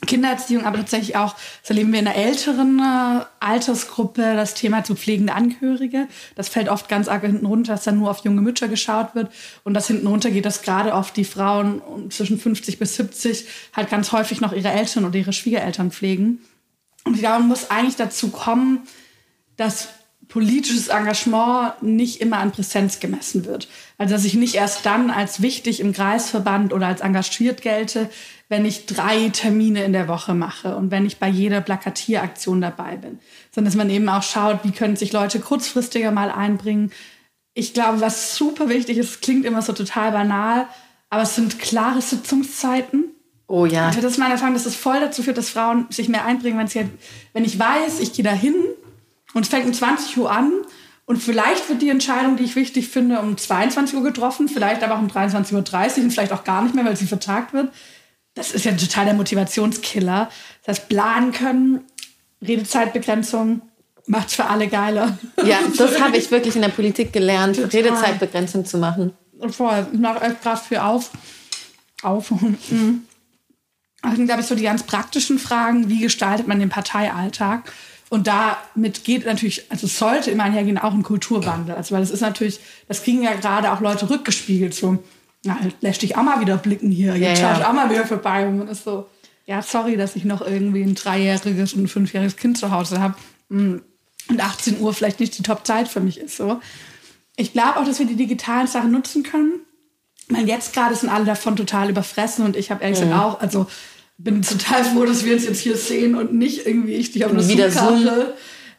Kindererziehung, 0.05 0.65
aber 0.65 0.77
tatsächlich 0.77 1.15
auch, 1.15 1.35
das 1.61 1.69
erleben 1.69 1.91
wir 1.91 1.99
in 1.99 2.07
einer 2.07 2.15
älteren 2.15 2.79
äh, 2.79 3.25
Altersgruppe, 3.39 4.35
das 4.35 4.53
Thema 4.53 4.83
zu 4.83 4.95
pflegende 4.95 5.33
Angehörige. 5.33 6.07
Das 6.35 6.49
fällt 6.49 6.69
oft 6.69 6.89
ganz 6.89 7.07
arg 7.07 7.21
hinten 7.21 7.45
runter, 7.45 7.73
dass 7.73 7.83
dann 7.83 7.99
nur 7.99 8.09
auf 8.09 8.23
junge 8.23 8.41
Mütter 8.41 8.67
geschaut 8.67 9.15
wird. 9.15 9.31
Und 9.63 9.73
das 9.73 9.87
hinten 9.87 10.07
runter 10.07 10.31
geht, 10.31 10.45
dass 10.45 10.61
gerade 10.61 10.93
oft 10.93 11.15
die 11.17 11.25
Frauen 11.25 11.81
zwischen 12.09 12.39
50 12.39 12.79
bis 12.79 12.95
70 12.95 13.47
halt 13.73 13.89
ganz 13.89 14.11
häufig 14.11 14.41
noch 14.41 14.53
ihre 14.53 14.71
Eltern 14.71 15.05
oder 15.05 15.17
ihre 15.17 15.33
Schwiegereltern 15.33 15.91
pflegen. 15.91 16.39
Und 17.05 17.15
ich 17.15 17.19
glaube, 17.19 17.39
man 17.39 17.49
muss 17.49 17.69
eigentlich 17.69 17.95
dazu 17.95 18.29
kommen, 18.29 18.79
dass 19.57 19.89
politisches 20.33 20.87
Engagement 20.87 21.83
nicht 21.83 22.19
immer 22.19 22.39
an 22.39 22.51
Präsenz 22.51 22.99
gemessen 22.99 23.45
wird. 23.45 23.67
Also 23.99 24.15
dass 24.15 24.25
ich 24.25 24.33
nicht 24.33 24.55
erst 24.55 24.83
dann 24.83 25.11
als 25.11 25.43
wichtig 25.43 25.79
im 25.79 25.93
Kreisverband 25.93 26.73
oder 26.73 26.87
als 26.87 27.01
engagiert 27.01 27.61
gelte, 27.61 28.09
wenn 28.49 28.65
ich 28.65 28.87
drei 28.87 29.29
Termine 29.29 29.83
in 29.83 29.93
der 29.93 30.07
Woche 30.07 30.33
mache 30.33 30.75
und 30.75 30.89
wenn 30.89 31.05
ich 31.05 31.19
bei 31.19 31.27
jeder 31.27 31.61
Plakatieraktion 31.61 32.61
dabei 32.61 32.97
bin, 32.97 33.19
sondern 33.51 33.71
dass 33.71 33.77
man 33.77 33.91
eben 33.91 34.09
auch 34.09 34.23
schaut, 34.23 34.61
wie 34.63 34.71
können 34.71 34.95
sich 34.95 35.13
Leute 35.13 35.39
kurzfristiger 35.39 36.09
mal 36.09 36.31
einbringen. 36.31 36.91
Ich 37.53 37.75
glaube, 37.75 38.01
was 38.01 38.35
super 38.35 38.69
wichtig 38.69 38.97
ist, 38.97 39.21
klingt 39.21 39.45
immer 39.45 39.61
so 39.61 39.71
total 39.71 40.13
banal, 40.13 40.65
aber 41.11 41.21
es 41.21 41.35
sind 41.35 41.59
klare 41.59 42.01
Sitzungszeiten. 42.01 43.11
Oh 43.45 43.67
ja. 43.67 43.85
Also 43.85 44.01
das 44.01 44.13
ist 44.13 44.17
meine 44.17 44.33
Erfahrung, 44.33 44.55
dass 44.55 44.65
es 44.65 44.75
voll 44.75 44.99
dazu 44.99 45.21
führt, 45.21 45.37
dass 45.37 45.51
Frauen 45.51 45.85
sich 45.91 46.09
mehr 46.09 46.25
einbringen, 46.25 46.57
wenn, 46.57 46.67
sie, 46.67 46.89
wenn 47.33 47.45
ich 47.45 47.59
weiß, 47.59 47.99
ich 47.99 48.13
gehe 48.13 48.25
da 48.25 48.31
hin 48.31 48.55
und 49.33 49.43
es 49.43 49.49
fängt 49.49 49.65
um 49.65 49.73
20 49.73 50.17
Uhr 50.17 50.31
an 50.31 50.51
Und 51.05 51.17
vielleicht 51.17 51.67
wird 51.67 51.81
die 51.81 51.89
Entscheidung, 51.89 52.37
die 52.37 52.43
ich 52.43 52.55
wichtig 52.55 52.87
finde, 52.87 53.19
um 53.19 53.37
22 53.37 53.95
Uhr 53.95 54.03
getroffen, 54.03 54.47
vielleicht 54.47 54.83
aber 54.83 54.95
auch 54.95 55.01
um 55.01 55.07
23.30 55.07 55.53
Uhr 55.97 56.03
und 56.03 56.11
vielleicht 56.11 56.31
auch 56.31 56.43
gar 56.43 56.61
nicht 56.63 56.75
mehr, 56.75 56.85
weil 56.85 56.95
sie 56.95 57.07
vertagt 57.07 57.53
wird. 57.53 57.73
Das 58.35 58.51
ist 58.51 58.65
ja 58.65 58.71
total 58.71 59.05
der 59.05 59.13
Motivationskiller. 59.13 60.29
Das 60.63 60.77
heißt, 60.77 60.89
planen 60.89 61.31
können, 61.31 61.81
Redezeitbegrenzung, 62.41 63.61
macht 64.07 64.29
es 64.29 64.35
für 64.35 64.45
alle 64.45 64.67
geiler. 64.67 65.17
Ja, 65.43 65.59
das 65.77 65.99
habe 66.01 66.17
ich 66.17 66.31
wirklich 66.31 66.55
in 66.55 66.61
der 66.61 66.69
Politik 66.69 67.13
gelernt, 67.13 67.57
total. 67.57 67.69
Redezeitbegrenzung 67.69 68.65
zu 68.65 68.77
machen. 68.77 69.13
Und 69.37 69.53
vorher, 69.53 69.87
ich 69.91 69.99
mache 69.99 70.23
echt 70.23 70.41
gerade 70.41 70.61
viel 70.61 70.77
auf. 70.77 71.11
Auf. 72.01 72.29
Das 74.01 74.15
sind, 74.15 74.25
glaube 74.25 74.41
ich, 74.41 74.47
so 74.47 74.55
die 74.55 74.63
ganz 74.63 74.83
praktischen 74.83 75.39
Fragen. 75.39 75.89
Wie 75.89 75.99
gestaltet 75.99 76.47
man 76.47 76.59
den 76.59 76.69
Parteialltag? 76.69 77.71
Und 78.13 78.27
damit 78.27 79.05
geht 79.05 79.25
natürlich, 79.25 79.71
also 79.71 79.87
sollte 79.87 80.29
immer 80.29 80.43
einhergehen, 80.43 80.77
auch 80.77 80.93
ein 80.93 81.01
Kulturwandel. 81.01 81.73
Also, 81.73 81.95
weil 81.95 82.03
es 82.03 82.11
ist 82.11 82.21
natürlich, 82.21 82.59
das 82.87 83.01
kriegen 83.01 83.23
ja 83.23 83.33
gerade 83.33 83.71
auch 83.71 83.81
Leute 83.81 84.07
rückgespiegelt. 84.07 84.75
So, 84.75 85.03
na, 85.43 85.57
lässt 85.81 86.03
dich 86.03 86.15
auch 86.15 86.21
mal 86.21 86.39
wieder 86.39 86.57
blicken 86.57 86.91
hier. 86.91 87.15
Jetzt 87.15 87.41
ja, 87.41 87.47
schaue 87.49 87.61
ich 87.61 87.65
auch 87.65 87.73
mal 87.73 87.89
wieder 87.89 88.05
vorbei. 88.05 88.47
Und 88.47 88.59
man 88.59 88.67
ist 88.67 88.83
so, 88.83 89.07
ja, 89.47 89.63
sorry, 89.63 89.97
dass 89.97 90.15
ich 90.15 90.25
noch 90.25 90.41
irgendwie 90.41 90.83
ein 90.83 90.93
dreijähriges 90.93 91.73
und 91.73 91.85
ein 91.85 91.87
fünfjähriges 91.87 92.37
Kind 92.37 92.59
zu 92.59 92.69
Hause 92.69 92.99
habe. 92.99 93.15
Hm. 93.49 93.81
Und 94.29 94.39
18 94.39 94.79
Uhr 94.79 94.93
vielleicht 94.93 95.19
nicht 95.19 95.35
die 95.35 95.41
Top-Zeit 95.41 95.87
für 95.87 95.99
mich 95.99 96.19
ist. 96.19 96.37
So. 96.37 96.61
Ich 97.35 97.53
glaube 97.53 97.79
auch, 97.79 97.83
dass 97.83 97.97
wir 97.97 98.05
die 98.05 98.15
digitalen 98.15 98.67
Sachen 98.67 98.91
nutzen 98.91 99.23
können. 99.23 99.53
Ich 100.27 100.31
meine, 100.31 100.47
jetzt 100.47 100.71
gerade 100.73 100.93
sind 100.93 101.09
alle 101.09 101.25
davon 101.25 101.55
total 101.55 101.89
überfressen 101.89 102.45
und 102.45 102.55
ich 102.55 102.69
habe 102.69 102.83
ehrlich 102.83 102.99
gesagt 102.99 103.19
auch, 103.19 103.39
also 103.39 103.65
bin 104.23 104.41
total 104.41 104.83
froh, 104.83 105.05
dass 105.05 105.25
wir 105.25 105.33
uns 105.33 105.43
jetzt 105.43 105.59
hier 105.59 105.75
sehen 105.75 106.15
und 106.15 106.33
nicht 106.33 106.65
irgendwie 106.65 106.93
ich 106.93 107.11
dich 107.11 107.25
auf 107.25 107.31
einer 107.31 107.47
wieder 107.47 107.69
Zoom-Karte 107.69 108.33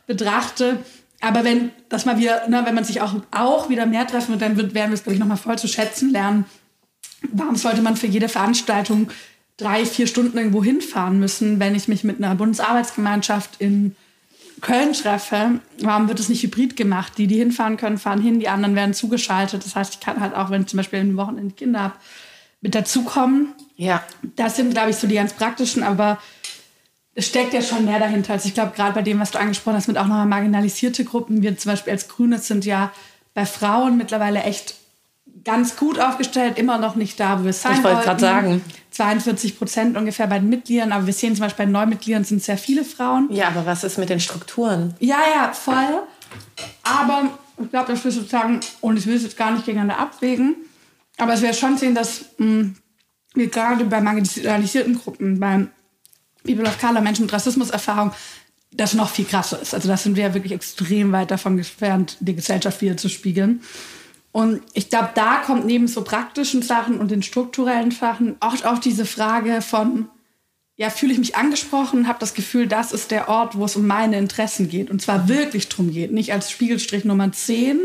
betrachte. 0.07 0.79
Aber 1.21 1.45
wenn 1.45 1.71
das 1.89 2.05
mal 2.05 2.19
wieder, 2.19 2.49
ne, 2.49 2.63
wenn 2.65 2.75
man 2.75 2.85
sich 2.85 3.01
auch, 3.01 3.15
auch 3.31 3.69
wieder 3.69 3.87
mehr 3.87 4.07
treffen 4.07 4.31
wird, 4.31 4.43
dann 4.43 4.57
wird, 4.57 4.75
werden 4.75 4.91
wir 4.91 4.95
es, 4.95 5.03
glaube 5.03 5.15
ich, 5.15 5.21
nochmal 5.21 5.37
voll 5.37 5.59
zu 5.59 5.69
schätzen 5.69 6.11
lernen. 6.11 6.45
Warum 7.33 7.57
sollte 7.57 7.83
man 7.83 7.97
für 7.97 8.07
jede 8.07 8.29
Veranstaltung 8.29 9.09
drei, 9.57 9.87
vier 9.87 10.07
Stunden 10.07 10.37
irgendwo 10.37 10.63
hinfahren 10.63 11.19
müssen, 11.19 11.61
wenn 11.61 11.75
ich 11.75 11.89
mich 11.89 12.05
mit 12.05 12.19
einer 12.19 12.35
Bundesarbeitsgemeinschaft 12.35 13.61
in 13.61 13.97
Köln 14.61 14.93
treffe? 14.93 15.61
Warum 15.81 16.09
wird 16.09 16.21
es 16.21 16.29
nicht 16.29 16.43
hybrid 16.43 16.77
gemacht? 16.77 17.15
Die, 17.17 17.27
die 17.27 17.37
hinfahren 17.37 17.77
können, 17.77 17.99
fahren 17.99 18.21
hin, 18.21 18.41
die 18.41 18.49
anderen 18.49 18.75
werden 18.75 18.95
zugeschaltet. 18.95 19.65
Das 19.65 19.77
heißt, 19.77 19.95
ich 19.95 20.01
kann 20.01 20.21
halt 20.21 20.35
auch, 20.35 20.51
wenn 20.51 20.63
ich 20.63 20.69
zum 20.69 20.79
Beispiel 20.79 21.01
ein 21.01 21.17
Wochenende 21.17 21.55
Kinder 21.55 21.81
habe, 21.81 21.95
mit 22.61 22.75
dazukommen. 22.75 23.49
Ja. 23.77 24.05
Das 24.37 24.57
sind, 24.57 24.73
glaube 24.73 24.91
ich, 24.91 24.97
so 24.97 25.07
die 25.07 25.17
ganz 25.17 25.33
praktischen, 25.33 25.83
aber 25.83 26.19
es 27.15 27.27
steckt 27.27 27.53
ja 27.53 27.63
schon 27.63 27.85
mehr 27.85 27.99
dahinter. 27.99 28.35
Also 28.35 28.49
ich 28.49 28.55
glaube, 28.55 28.73
gerade 28.75 28.95
bei 28.95 29.03
dem, 29.03 29.21
was 29.21 29.31
du 29.31 29.39
angesprochen 29.39 29.77
hast, 29.77 29.89
mit 29.89 29.99
auch 29.99 30.07
nochmal 30.07 30.27
marginalisierte 30.27 31.05
Gruppen, 31.05 31.43
wir 31.43 31.57
zum 31.57 31.73
Beispiel 31.73 31.93
als 31.93 32.09
Grüne 32.09 32.39
sind 32.39 32.65
ja 32.65 32.93
bei 33.35 33.47
Frauen 33.47 33.97
mittlerweile 33.97 34.43
echt 34.43 34.77
ganz 35.45 35.77
gut 35.77 35.99
aufgestellt, 35.99 36.59
immer 36.59 36.79
noch 36.79 36.95
nicht 36.95 37.19
da, 37.21 37.41
wo 37.41 37.45
wir 37.45 37.53
sein 37.53 37.75
Ich 37.75 37.85
wollte 37.85 38.03
gerade 38.03 38.21
sagen. 38.21 38.63
42 38.91 39.59
Prozent 39.59 39.97
ungefähr 39.97 40.27
bei 40.29 40.39
den 40.39 40.49
Mitgliedern, 40.49 40.93
aber 40.93 41.07
wir 41.07 41.13
sehen 41.13 41.35
zum 41.35 41.45
Beispiel 41.45 41.65
bei 41.65 41.67
den 41.67 41.73
Neumitgliedern 41.73 42.25
sind 42.25 42.43
sehr 42.43 42.57
viele 42.57 42.85
Frauen. 42.85 43.29
Ja, 43.31 43.49
aber 43.49 43.67
was 43.67 43.83
ist 43.83 43.99
mit 43.99 44.09
den 44.09 44.21
Strukturen? 44.21 44.95
Ja, 45.01 45.19
ja, 45.35 45.53
voll. 45.53 46.03
Aber 46.85 47.31
ich 47.61 47.71
glaube, 47.71 47.93
das 47.93 48.05
will 48.05 48.13
sozusagen, 48.13 48.61
und 48.81 48.97
ich 48.97 49.07
will 49.07 49.17
es 49.17 49.25
jetzt 49.25 49.37
gar 49.37 49.51
nicht 49.51 49.67
gegeneinander 49.67 50.01
abwägen, 50.01 50.55
aber 51.19 51.35
es 51.35 51.43
wäre 51.43 51.55
schon 51.55 51.77
sehen, 51.77 51.95
dass 51.95 52.25
mh, 52.39 52.47
hm, 52.47 52.77
wir 53.35 53.49
gerade 53.49 53.85
bei 53.85 54.01
marginalisierten 54.01 54.99
Gruppen, 54.99 55.41
beim 55.41 55.71
People 56.45 56.65
of 56.65 56.79
Color, 56.79 57.01
Menschen 57.01 57.27
mit 57.27 57.33
Rassismuserfahrung, 57.33 58.13
das 58.71 58.95
noch 58.95 59.11
viel 59.11 59.25
krasser 59.25 59.61
ist. 59.61 59.75
Also 59.75 59.89
das 59.89 60.03
sind 60.03 60.17
wir 60.17 60.25
ja 60.25 60.35
wirklich 60.35 60.53
extrem 60.53 61.13
weit 61.13 61.31
davon 61.31 61.57
entfernt, 61.57 62.17
die 62.21 62.35
Gesellschaft 62.35 62.81
wieder 62.81 62.97
zu 62.97 63.09
spiegeln. 63.09 63.63
Und 64.33 64.63
ich 64.73 64.91
glaube, 64.91 65.11
da 65.15 65.37
kommt 65.37 65.65
neben 65.65 65.87
so 65.87 66.03
praktischen 66.03 66.61
Sachen 66.63 66.99
und 66.99 67.11
den 67.13 67.23
strukturellen 67.23 67.93
Sachen 67.93 68.37
oft 68.41 68.67
auch 68.67 68.81
diese 68.81 69.07
Frage 69.07 69.63
von, 69.63 70.09
ja, 70.77 70.91
fühle 70.91 71.13
ich 71.13 71.21
mich 71.21 71.37
angesprochen, 71.37 72.09
habe 72.09 72.19
das 72.19 72.35
Gefühl, 72.35 72.67
das 72.67 72.93
ist 72.93 73.13
der 73.13 73.29
Ort, 73.29 73.57
wo 73.57 73.65
es 73.65 73.77
um 73.77 73.87
meine 73.87 74.19
Interessen 74.19 74.69
geht. 74.69 74.91
Und 74.91 75.01
zwar 75.01 75.29
wirklich 75.29 75.69
drum 75.69 75.93
geht. 75.93 76.11
Nicht 76.11 76.33
als 76.33 76.51
Spiegelstrich 76.51 77.05
Nummer 77.05 77.31
10, 77.31 77.79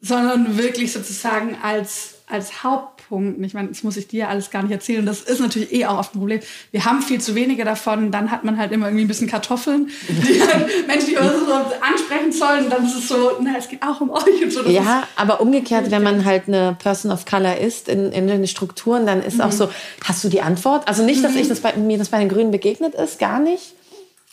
sondern 0.00 0.56
wirklich 0.56 0.92
sozusagen 0.92 1.56
als, 1.60 2.15
als 2.28 2.64
Hauptpunkt. 2.64 3.40
Ich 3.44 3.54
meine, 3.54 3.68
das 3.68 3.84
muss 3.84 3.96
ich 3.96 4.08
dir 4.08 4.28
alles 4.28 4.50
gar 4.50 4.62
nicht 4.62 4.72
erzählen. 4.72 5.06
Das 5.06 5.20
ist 5.20 5.40
natürlich 5.40 5.72
eh 5.72 5.86
auch 5.86 5.98
oft 5.98 6.14
ein 6.14 6.18
Problem. 6.18 6.40
Wir 6.72 6.84
haben 6.84 7.00
viel 7.00 7.20
zu 7.20 7.36
wenige 7.36 7.64
davon. 7.64 8.10
Dann 8.10 8.32
hat 8.32 8.42
man 8.42 8.58
halt 8.58 8.72
immer 8.72 8.86
irgendwie 8.86 9.04
ein 9.04 9.08
bisschen 9.08 9.28
Kartoffeln, 9.28 9.90
die 10.08 10.42
Menschen, 10.86 11.10
die 11.10 11.16
uns 11.16 11.46
so 11.46 11.52
ansprechen 11.52 12.32
sollen. 12.32 12.64
Und 12.64 12.70
dann 12.70 12.84
ist 12.84 12.96
es 12.96 13.08
so, 13.08 13.32
na, 13.40 13.52
es 13.56 13.68
geht 13.68 13.82
auch 13.82 14.00
um 14.00 14.10
euch 14.10 14.42
und 14.42 14.52
so. 14.52 14.62
Das 14.62 14.72
ja, 14.72 15.04
aber 15.14 15.40
umgekehrt, 15.40 15.90
wenn 15.92 16.02
man 16.02 16.24
halt 16.24 16.48
eine 16.48 16.76
Person 16.78 17.12
of 17.12 17.26
Color 17.26 17.58
ist 17.58 17.88
in, 17.88 18.10
in 18.10 18.26
den 18.26 18.46
Strukturen, 18.48 19.06
dann 19.06 19.22
ist 19.22 19.36
mhm. 19.36 19.42
auch 19.42 19.52
so, 19.52 19.70
hast 20.04 20.24
du 20.24 20.28
die 20.28 20.42
Antwort? 20.42 20.88
Also 20.88 21.04
nicht, 21.04 21.22
dass 21.22 21.32
mhm. 21.32 21.38
ich 21.38 21.48
das 21.48 21.60
bei, 21.60 21.74
mir 21.76 21.96
das 21.96 22.08
bei 22.08 22.18
den 22.18 22.28
Grünen 22.28 22.50
begegnet 22.50 22.94
ist, 22.94 23.20
gar 23.20 23.38
nicht. 23.38 23.74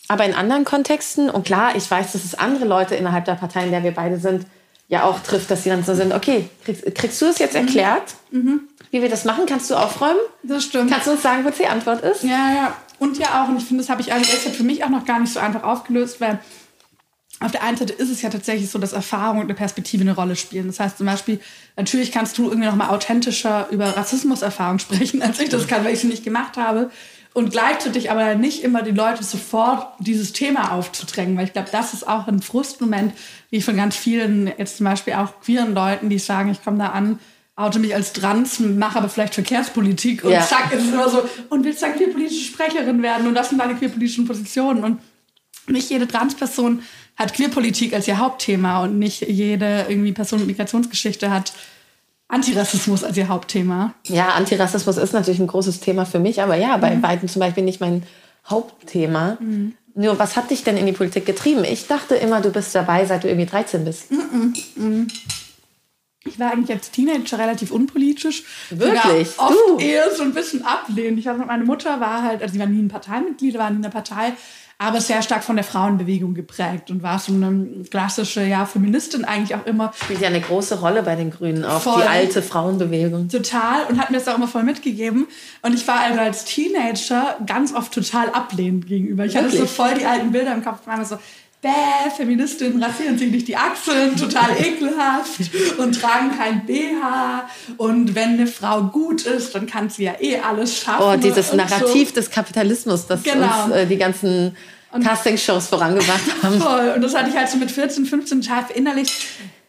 Aber 0.07 0.25
in 0.25 0.33
anderen 0.33 0.65
Kontexten, 0.65 1.29
und 1.29 1.45
klar, 1.45 1.75
ich 1.75 1.89
weiß, 1.89 2.11
dass 2.11 2.25
es 2.25 2.35
andere 2.35 2.65
Leute 2.65 2.95
innerhalb 2.95 3.25
der 3.25 3.35
Partei, 3.35 3.65
in 3.65 3.71
der 3.71 3.83
wir 3.83 3.93
beide 3.93 4.17
sind, 4.17 4.45
ja 4.87 5.03
auch 5.03 5.19
trifft, 5.19 5.49
dass 5.49 5.63
sie 5.63 5.69
dann 5.69 5.83
so 5.83 5.95
sind, 5.95 6.13
okay, 6.13 6.49
kriegst, 6.65 6.95
kriegst 6.95 7.21
du 7.21 7.25
es 7.25 7.39
jetzt 7.39 7.55
erklärt, 7.55 8.15
mhm. 8.31 8.61
wie 8.91 9.01
wir 9.01 9.09
das 9.09 9.25
machen? 9.25 9.45
Kannst 9.47 9.69
du 9.71 9.75
aufräumen? 9.75 10.19
Das 10.43 10.65
stimmt. 10.65 10.91
Kannst 10.91 11.07
du 11.07 11.11
uns 11.11 11.21
sagen, 11.21 11.45
was 11.45 11.57
die 11.57 11.67
Antwort 11.67 12.03
ist? 12.03 12.23
Ja, 12.23 12.53
ja. 12.53 12.75
Und 12.99 13.17
ja 13.17 13.43
auch, 13.43 13.49
und 13.49 13.57
ich 13.57 13.65
finde, 13.65 13.83
das 13.83 13.89
habe 13.89 14.01
ich 14.01 14.13
eigentlich 14.13 14.29
für 14.29 14.63
mich 14.63 14.83
auch 14.83 14.89
noch 14.89 15.05
gar 15.05 15.19
nicht 15.19 15.33
so 15.33 15.39
einfach 15.39 15.63
aufgelöst, 15.63 16.21
weil 16.21 16.39
auf 17.39 17.51
der 17.51 17.63
einen 17.63 17.75
Seite 17.75 17.93
ist 17.93 18.09
es 18.09 18.21
ja 18.21 18.29
tatsächlich 18.29 18.69
so, 18.69 18.79
dass 18.79 18.93
Erfahrung 18.93 19.39
und 19.39 19.45
eine 19.45 19.55
Perspektive 19.55 20.01
eine 20.01 20.15
Rolle 20.15 20.35
spielen. 20.35 20.67
Das 20.67 20.79
heißt 20.79 20.97
zum 20.97 21.07
Beispiel, 21.07 21.39
natürlich 21.75 22.11
kannst 22.11 22.37
du 22.37 22.45
irgendwie 22.45 22.67
noch 22.67 22.75
mal 22.75 22.89
authentischer 22.89 23.67
über 23.71 23.97
Rassismuserfahrung 23.97 24.79
sprechen, 24.79 25.21
als 25.23 25.39
ich 25.39 25.49
das 25.49 25.67
kann, 25.67 25.83
weil 25.83 25.93
ich 25.93 25.99
sie 25.99 26.07
nicht 26.07 26.23
gemacht 26.23 26.55
habe 26.55 26.89
und 27.33 27.51
gleichzeitig 27.51 28.11
aber 28.11 28.35
nicht 28.35 28.63
immer 28.63 28.83
die 28.83 28.91
Leute 28.91 29.23
sofort 29.23 29.87
dieses 29.99 30.33
Thema 30.33 30.71
aufzudrängen, 30.71 31.35
weil 31.35 31.45
ich 31.45 31.53
glaube, 31.53 31.69
das 31.71 31.93
ist 31.93 32.07
auch 32.07 32.27
ein 32.27 32.41
Frustmoment, 32.41 33.13
wie 33.53 33.57
ich 33.57 33.65
von 33.65 33.77
ganz 33.77 33.95
vielen, 33.95 34.51
jetzt 34.57 34.77
zum 34.77 34.85
Beispiel 34.85 35.13
auch 35.13 35.39
queeren 35.41 35.75
Leuten, 35.75 36.09
die 36.09 36.17
sagen, 36.17 36.49
ich 36.49 36.63
komme 36.63 36.79
da 36.79 36.87
an, 36.87 37.19
oute 37.55 37.77
mich 37.77 37.93
als 37.93 38.11
Trans, 38.11 38.59
mache 38.59 38.97
aber 38.97 39.09
vielleicht 39.09 39.35
Verkehrspolitik 39.35 40.23
und 40.23 40.31
ja. 40.31 40.41
zack, 40.41 40.73
ist 40.73 40.85
es 40.85 40.91
immer 40.91 41.07
so, 41.07 41.23
und 41.51 41.63
willst 41.63 41.83
dann 41.83 41.93
queerpolitische 41.93 42.45
Sprecherin 42.45 43.03
werden 43.03 43.27
und 43.27 43.35
das 43.35 43.49
sind 43.49 43.59
deine 43.59 43.75
queerpolitischen 43.75 44.25
Positionen 44.25 44.83
und 44.83 44.99
nicht 45.67 45.87
jede 45.91 46.07
Transperson 46.07 46.81
hat 47.15 47.35
Queerpolitik 47.35 47.93
als 47.93 48.07
ihr 48.07 48.17
Hauptthema 48.17 48.81
und 48.81 48.97
nicht 48.97 49.21
jede 49.21 49.85
irgendwie 49.87 50.13
Person 50.13 50.39
mit 50.39 50.47
Migrationsgeschichte 50.47 51.29
hat 51.29 51.53
Antirassismus 52.29 53.03
als 53.03 53.15
ihr 53.17 53.27
Hauptthema. 53.27 53.93
Ja, 54.07 54.29
Antirassismus 54.29 54.97
ist 54.97 55.13
natürlich 55.13 55.39
ein 55.39 55.45
großes 55.45 55.79
Thema 55.79 56.07
für 56.07 56.17
mich, 56.17 56.41
aber 56.41 56.55
ja, 56.55 56.75
bei 56.77 56.95
mhm. 56.95 57.01
beiden 57.01 57.29
zum 57.29 57.41
Beispiel 57.41 57.63
nicht 57.63 57.79
mein 57.79 58.01
Hauptthema. 58.49 59.37
Mhm. 59.39 59.75
Nur, 59.95 60.17
was 60.17 60.35
hat 60.35 60.49
dich 60.49 60.63
denn 60.63 60.77
in 60.77 60.85
die 60.85 60.91
Politik 60.91 61.25
getrieben? 61.25 61.63
Ich 61.63 61.87
dachte 61.87 62.15
immer, 62.15 62.41
du 62.41 62.51
bist 62.51 62.73
dabei, 62.73 63.05
seit 63.05 63.23
du 63.23 63.27
irgendwie 63.27 63.45
13 63.45 63.85
bist. 63.85 64.11
Mhm. 64.11 64.53
mhm. 64.75 65.07
Ich 66.25 66.39
war 66.39 66.51
eigentlich 66.51 66.71
als 66.71 66.89
Teenager 66.89 67.37
relativ 67.37 67.71
unpolitisch. 67.71 68.43
Wirklich? 68.69 69.29
Sogar 69.31 69.49
oft 69.49 69.59
du? 69.67 69.77
eher 69.79 70.09
so 70.09 70.23
ein 70.23 70.33
bisschen 70.33 70.63
ablehnend. 70.63 71.19
Ich 71.19 71.25
weiß, 71.25 71.37
meine 71.45 71.65
Mutter 71.65 71.99
war 71.99 72.23
halt, 72.23 72.41
also 72.41 72.53
sie 72.53 72.59
war 72.59 72.65
nie 72.67 72.81
ein 72.81 72.87
Parteimitglied, 72.87 73.57
war 73.57 73.69
nie 73.69 73.75
in 73.75 73.81
der 73.81 73.89
Partei, 73.89 74.33
aber 74.83 74.99
sehr 74.99 75.21
stark 75.21 75.43
von 75.45 75.55
der 75.55 75.63
Frauenbewegung 75.63 76.33
geprägt 76.33 76.91
und 76.91 77.03
war 77.03 77.17
so 77.17 77.31
eine 77.31 77.83
klassische 77.89 78.43
ja, 78.43 78.65
Feministin 78.65 79.23
eigentlich 79.23 79.55
auch 79.55 79.65
immer. 79.65 79.93
Spielt 79.95 80.19
ja 80.19 80.27
eine 80.27 80.41
große 80.41 80.81
Rolle 80.81 81.03
bei 81.03 81.15
den 81.15 81.31
Grünen, 81.31 81.63
auch 81.63 81.81
voll. 81.81 82.01
die 82.01 82.07
alte 82.07 82.41
Frauenbewegung. 82.41 83.29
Total 83.29 83.85
und 83.89 83.99
hat 83.99 84.11
mir 84.11 84.17
das 84.17 84.27
auch 84.27 84.35
immer 84.35 84.49
voll 84.49 84.63
mitgegeben. 84.63 85.27
Und 85.61 85.73
ich 85.73 85.87
war 85.87 86.01
also 86.01 86.19
als 86.19 86.43
Teenager 86.43 87.37
ganz 87.45 87.73
oft 87.73 87.93
total 87.93 88.29
ablehnend 88.31 88.87
gegenüber. 88.87 89.25
Ich 89.25 89.33
Wirklich? 89.33 89.53
hatte 89.53 89.61
so 89.61 89.67
voll 89.67 89.93
die 89.93 90.05
alten 90.05 90.33
Bilder 90.33 90.53
im 90.53 90.63
Kopf, 90.63 90.85
war 90.85 91.05
so, 91.05 91.17
bäh, 91.63 91.69
Feministinnen 92.15 92.83
rasieren 92.83 93.17
sich 93.17 93.31
nicht 93.31 93.47
die 93.47 93.55
Achseln, 93.55 94.17
total 94.17 94.49
ekelhaft 94.59 95.39
und 95.77 95.99
tragen 95.99 96.37
kein 96.37 96.65
BH. 96.65 97.47
Und 97.77 98.15
wenn 98.15 98.33
eine 98.33 98.47
Frau 98.47 98.83
gut 98.83 99.25
ist, 99.25 99.55
dann 99.55 99.65
kann 99.65 99.89
sie 99.89 100.03
ja 100.03 100.15
eh 100.19 100.39
alles 100.39 100.77
schaffen. 100.77 101.05
Oh, 101.05 101.15
dieses 101.15 101.53
Narrativ 101.53 102.09
so. 102.09 102.15
des 102.15 102.29
Kapitalismus, 102.29 103.07
das 103.07 103.23
genau. 103.23 103.65
uns 103.65 103.73
äh, 103.73 103.87
die 103.87 103.97
ganzen 103.97 104.57
Castingshows 105.01 105.67
vorangebracht 105.67 106.21
haben. 106.43 106.59
Voll. 106.59 106.93
Und 106.95 107.01
das 107.01 107.15
hatte 107.15 107.29
ich 107.29 107.35
halt 107.35 107.49
so 107.49 107.57
mit 107.57 107.71
14, 107.71 108.05
15 108.05 108.41
total 108.41 108.65
verinnerlicht. 108.65 109.13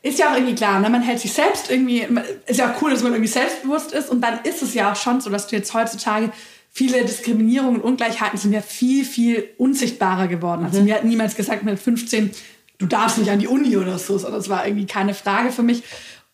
Ist 0.02 0.19
ja 0.19 0.31
auch 0.31 0.35
irgendwie 0.35 0.54
klar, 0.54 0.81
ne? 0.81 0.90
man 0.90 1.00
hält 1.00 1.21
sich 1.21 1.33
selbst 1.33 1.71
irgendwie, 1.71 2.07
ist 2.47 2.59
ja 2.59 2.71
auch 2.71 2.83
cool, 2.83 2.90
dass 2.90 3.02
man 3.02 3.12
irgendwie 3.12 3.33
selbstbewusst 3.33 3.93
ist. 3.93 4.11
Und 4.11 4.21
dann 4.21 4.40
ist 4.45 4.62
es 4.62 4.75
ja 4.75 4.93
auch 4.93 4.97
schon 4.97 5.21
so, 5.23 5.31
dass 5.31 5.47
du 5.47 5.57
jetzt 5.57 5.73
heutzutage 5.73 6.31
viele 6.71 7.04
Diskriminierungen 7.04 7.81
und 7.81 7.88
Ungleichheiten 7.88 8.37
sind 8.37 8.52
ja 8.52 8.61
viel, 8.61 9.04
viel 9.04 9.49
unsichtbarer 9.57 10.26
geworden. 10.26 10.64
Also 10.64 10.81
mhm. 10.81 10.87
mir 10.87 10.97
hat 10.97 11.04
niemals 11.04 11.37
gesagt 11.37 11.62
mit 11.62 11.78
15, 11.78 12.33
du 12.78 12.87
darfst 12.87 13.16
nicht 13.16 13.31
an 13.31 13.38
die 13.38 13.47
Uni 13.47 13.76
oder 13.76 13.99
so, 13.99 14.19
sondern 14.19 14.40
das 14.40 14.49
war 14.49 14.66
irgendwie 14.66 14.87
keine 14.87 15.14
Frage 15.14 15.52
für 15.52 15.62
mich. 15.62 15.85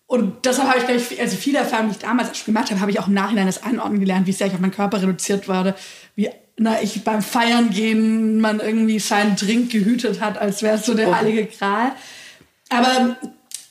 Und 0.07 0.45
deshalb 0.45 0.69
habe 0.69 0.79
ich, 0.79 0.87
glaube 0.87 1.01
ich, 1.01 1.21
also 1.21 1.37
viele 1.37 1.59
Erfahrungen, 1.59 1.91
die 1.91 1.97
ich 1.97 2.03
damals 2.03 2.37
schon 2.37 2.47
gemacht 2.47 2.71
habe, 2.71 2.81
habe 2.81 2.91
ich 2.91 2.99
auch 2.99 3.07
im 3.07 3.15
Nachhinein 3.15 3.47
das 3.47 3.63
einordnen 3.63 4.01
gelernt, 4.01 4.27
wie 4.27 4.33
sehr 4.33 4.49
ich 4.49 4.55
auf 4.55 4.59
meinen 4.59 4.73
Körper 4.73 5.01
reduziert 5.01 5.47
wurde, 5.47 5.77
wie 6.17 6.31
na, 6.63 6.83
ich 6.83 7.03
beim 7.05 7.23
Feiern 7.23 7.71
gehen 7.71 8.39
man 8.39 8.61
irgendwie 8.61 8.99
seinen 8.99 9.35
Drink 9.35 9.73
gehütet 9.73 10.21
hat, 10.21 10.37
als 10.37 10.63
wäre 10.63 10.77
es 10.77 10.85
so 10.85 10.93
der 10.93 11.09
oh. 11.09 11.15
heilige 11.15 11.47
Gral. 11.47 11.93
Aber 12.69 13.17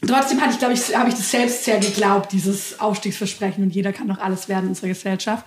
trotzdem 0.06 0.42
hatte 0.42 0.54
ich, 0.54 0.58
glaube 0.58 0.74
ich, 0.74 0.98
habe 0.98 1.08
ich 1.08 1.14
das 1.14 1.30
selbst 1.30 1.66
sehr 1.66 1.78
geglaubt, 1.78 2.32
dieses 2.32 2.80
Aufstiegsversprechen 2.80 3.64
und 3.64 3.76
jeder 3.76 3.94
kann 3.94 4.08
doch 4.08 4.18
alles 4.18 4.50
werden 4.50 4.64
in 4.64 4.70
unserer 4.70 4.88
Gesellschaft. 4.88 5.46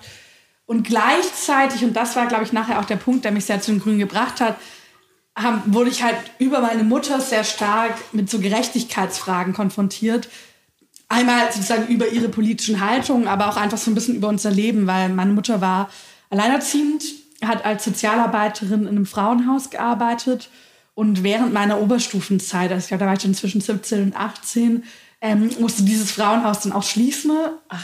Und 0.67 0.85
gleichzeitig, 0.85 1.83
und 1.83 1.95
das 1.95 2.15
war, 2.15 2.29
glaube 2.29 2.45
ich, 2.45 2.53
nachher 2.53 2.79
auch 2.79 2.85
der 2.85 2.95
Punkt, 2.95 3.25
der 3.25 3.33
mich 3.33 3.47
sehr 3.47 3.61
zu 3.61 3.73
den 3.73 3.81
Grünen 3.81 3.99
gebracht 3.99 4.41
hat, 4.41 4.57
haben, 5.35 5.63
wurde 5.67 5.91
ich 5.91 6.05
halt 6.05 6.19
über 6.39 6.61
meine 6.61 6.85
Mutter 6.85 7.21
sehr 7.21 7.43
stark 7.43 7.97
mit 8.13 8.31
so 8.31 8.39
Gerechtigkeitsfragen 8.39 9.53
konfrontiert. 9.53 10.29
Einmal 11.09 11.51
sozusagen 11.53 11.89
über 11.89 12.07
ihre 12.07 12.29
politischen 12.29 12.81
Haltungen, 12.81 13.27
aber 13.27 13.49
auch 13.49 13.57
einfach 13.57 13.79
so 13.79 13.91
ein 13.91 13.97
bisschen 13.97 14.15
über 14.15 14.29
unser 14.29 14.53
Leben, 14.53 14.87
weil 14.87 15.09
meine 15.09 15.33
Mutter 15.33 15.61
war 15.61 15.91
alleinerziehend, 16.31 17.03
hat 17.45 17.65
als 17.65 17.85
Sozialarbeiterin 17.85 18.83
in 18.83 18.89
einem 18.89 19.07
Frauenhaus 19.07 19.71
gearbeitet 19.71 20.49
und 20.95 21.23
während 21.23 21.53
meiner 21.53 21.81
Oberstufenzeit, 21.81 22.71
also 22.71 22.83
ich 22.83 22.89
glaube, 22.89 23.01
da 23.01 23.07
war 23.07 23.15
ich 23.15 23.23
dann 23.23 23.35
zwischen 23.35 23.61
17 23.61 24.03
und 24.03 24.17
18, 24.17 24.85
ähm, 25.21 25.51
musste 25.59 25.85
dieses 25.85 26.11
Frauenhaus 26.11 26.61
dann 26.61 26.73
auch 26.73 26.83
schließen, 26.83 27.31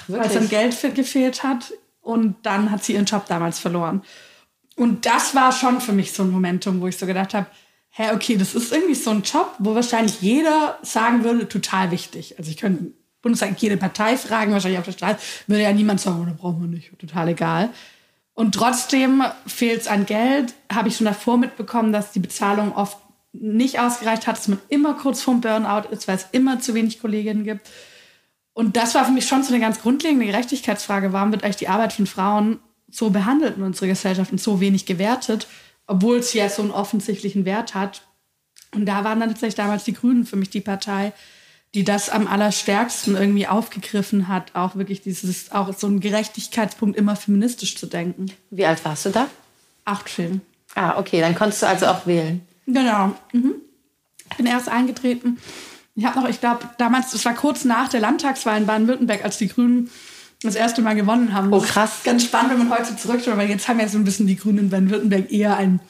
weil 0.09 0.27
es 0.27 0.35
dann 0.35 0.49
Geld 0.49 0.77
gefehlt 0.95 1.43
hat. 1.43 1.73
Und 2.01 2.37
dann 2.43 2.71
hat 2.71 2.85
sie 2.85 2.95
ihren 2.95 3.05
Job 3.05 3.27
damals 3.27 3.59
verloren. 3.59 4.03
Und 4.77 5.07
das 5.07 5.35
war 5.35 5.53
schon 5.53 5.81
für 5.81 5.93
mich 5.93 6.13
so 6.13 6.23
ein 6.23 6.31
Momentum, 6.31 6.81
wo 6.81 6.87
ich 6.87 6.97
so 6.97 7.07
gedacht 7.07 7.35
habe, 7.35 7.47
hä, 7.91 8.11
okay, 8.15 8.37
das 8.37 8.55
ist 8.55 8.73
irgendwie 8.73 8.95
so 8.95 9.11
ein 9.11 9.23
Job, 9.23 9.55
wo 9.59 9.75
wahrscheinlich 9.75 10.21
jeder 10.21 10.79
sagen 10.83 11.25
würde, 11.25 11.49
total 11.49 11.91
wichtig. 11.91 12.39
Also 12.39 12.51
ich 12.51 12.57
könnte 12.57 12.93
Bundestag 13.23 13.61
jede 13.61 13.77
Partei 13.77 14.17
fragen, 14.17 14.53
wahrscheinlich 14.53 14.79
auf 14.79 14.85
der 14.85 14.93
Straße, 14.93 15.19
würde 15.47 15.63
ja 15.63 15.73
niemand 15.73 16.01
sagen, 16.01 16.21
oh, 16.23 16.25
da 16.25 16.33
brauchen 16.33 16.61
wir 16.61 16.69
nicht, 16.69 16.97
total 16.99 17.29
egal. 17.29 17.71
Und 18.39 18.55
trotzdem 18.55 19.25
fehlt 19.49 19.81
es 19.81 19.89
an 19.89 20.07
Geld. 20.07 20.55
Habe 20.73 20.87
ich 20.87 20.97
schon 20.97 21.07
davor 21.07 21.39
mitbekommen, 21.39 21.93
dass 21.93 22.13
die 22.13 22.21
Bezahlung 22.21 22.73
oft 22.73 22.97
nicht 23.33 23.81
ausgereicht 23.81 24.29
hat, 24.29 24.37
dass 24.37 24.47
man 24.47 24.61
immer 24.69 24.95
kurz 24.95 25.23
vorm 25.23 25.41
Burnout 25.41 25.89
ist, 25.91 26.07
weil 26.07 26.15
es 26.15 26.27
immer 26.31 26.61
zu 26.61 26.73
wenig 26.75 27.01
Kolleginnen 27.01 27.43
gibt. 27.43 27.69
Und 28.53 28.77
das 28.77 28.95
war 28.95 29.05
für 29.05 29.11
mich 29.11 29.27
schon 29.27 29.43
so 29.43 29.53
eine 29.53 29.61
ganz 29.61 29.81
grundlegende 29.81 30.25
Gerechtigkeitsfrage. 30.25 31.13
Warum 31.13 31.33
wird 31.33 31.43
eigentlich 31.43 31.57
die 31.57 31.67
Arbeit 31.67 31.93
von 31.93 32.07
Frauen 32.07 32.61
so 32.89 33.11
behandelt 33.11 33.57
in 33.57 33.65
unserer 33.65 33.89
Gesellschaft 33.89 34.31
und 34.31 34.41
so 34.41 34.61
wenig 34.61 34.87
gewertet, 34.87 35.49
obwohl 35.89 36.19
es 36.19 36.33
ja 36.33 36.49
so 36.49 36.63
einen 36.63 36.71
offensichtlichen 36.71 37.45
Wert 37.45 37.75
hat. 37.75 38.03
Und 38.73 38.87
da 38.87 39.03
waren 39.03 39.19
dann 39.19 39.31
tatsächlich 39.31 39.57
damals 39.57 39.83
die 39.83 39.95
Grünen 39.95 40.25
für 40.25 40.37
mich 40.37 40.51
die 40.51 40.61
Partei, 40.61 41.13
die 41.75 41.85
das 41.85 42.09
am 42.09 42.27
allerstärksten 42.27 43.17
irgendwie 43.17 43.47
aufgegriffen 43.47 44.29
hat, 44.29 44.55
auch 44.55 44.77
wirklich 44.77 45.03
dieses, 45.03 45.53
auch 45.53 45.73
so 45.77 45.87
ein 45.87 46.01
Gerechtigkeitspunkt 46.01 46.97
immer 46.97 47.15
feministisch 47.15 47.77
zu 47.77 47.87
denken. 47.87 48.27
Wie 48.51 48.65
alt 48.65 48.85
warst 48.85 49.07
du 49.07 49.11
da? 49.11 49.29
Acht 49.85 50.09
Filme. 50.09 50.41
Ah, 50.75 50.99
okay, 50.99 51.21
dann 51.21 51.35
konntest 51.35 51.63
du 51.63 51.67
also 51.67 51.87
auch 51.87 52.07
wählen. 52.07 52.41
Genau. 52.67 53.15
Mhm. 53.33 53.55
Ich 54.31 54.37
bin 54.37 54.47
erst 54.47 54.69
eingetreten. 54.69 55.39
Ich 55.95 56.05
habe 56.05 56.21
noch, 56.21 56.29
ich 56.29 56.41
glaube, 56.41 56.69
damals, 56.79 57.11
das 57.11 57.25
war 57.25 57.35
kurz 57.35 57.65
nach 57.65 57.89
der 57.89 58.01
Landtagswahl 58.01 58.59
in 58.59 58.67
Baden-Württemberg, 58.67 59.25
als 59.25 59.39
die 59.39 59.49
Grünen 59.49 59.91
das 60.43 60.55
erste 60.55 60.81
Mal 60.83 60.95
gewonnen 60.95 61.35
haben. 61.35 61.53
Oh, 61.53 61.61
krass. 61.61 62.03
Ganz 62.05 62.25
spannend, 62.25 62.53
wenn 62.53 62.69
man 62.69 62.79
heute 62.79 62.97
zurückschaut, 62.97 63.37
weil 63.37 63.49
jetzt 63.49 63.67
haben 63.67 63.81
ja 63.81 63.89
so 63.89 63.99
ein 63.99 64.05
bisschen 64.05 64.27
die 64.27 64.37
Grünen 64.37 64.59
in 64.59 64.71
Baden-Württemberg 64.71 65.33
eher 65.33 65.57
einen, 65.57 65.81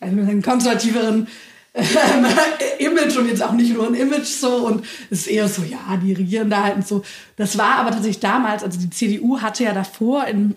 einen 0.00 0.42
konservativeren 0.42 1.28
Image 2.78 3.16
und 3.16 3.28
jetzt 3.28 3.42
auch 3.42 3.52
nicht 3.52 3.74
nur 3.74 3.88
ein 3.88 3.94
Image 3.94 4.26
so 4.26 4.66
und 4.66 4.84
es 5.10 5.22
ist 5.22 5.26
eher 5.26 5.48
so, 5.48 5.62
ja, 5.62 5.96
die 5.96 6.12
regieren 6.12 6.48
da 6.48 6.62
halt 6.62 6.76
und 6.76 6.86
so. 6.86 7.02
Das 7.36 7.58
war 7.58 7.76
aber 7.76 7.90
tatsächlich 7.90 8.20
damals, 8.20 8.62
also 8.62 8.78
die 8.78 8.90
CDU 8.90 9.40
hatte 9.40 9.64
ja 9.64 9.72
davor 9.72 10.24
in, 10.26 10.54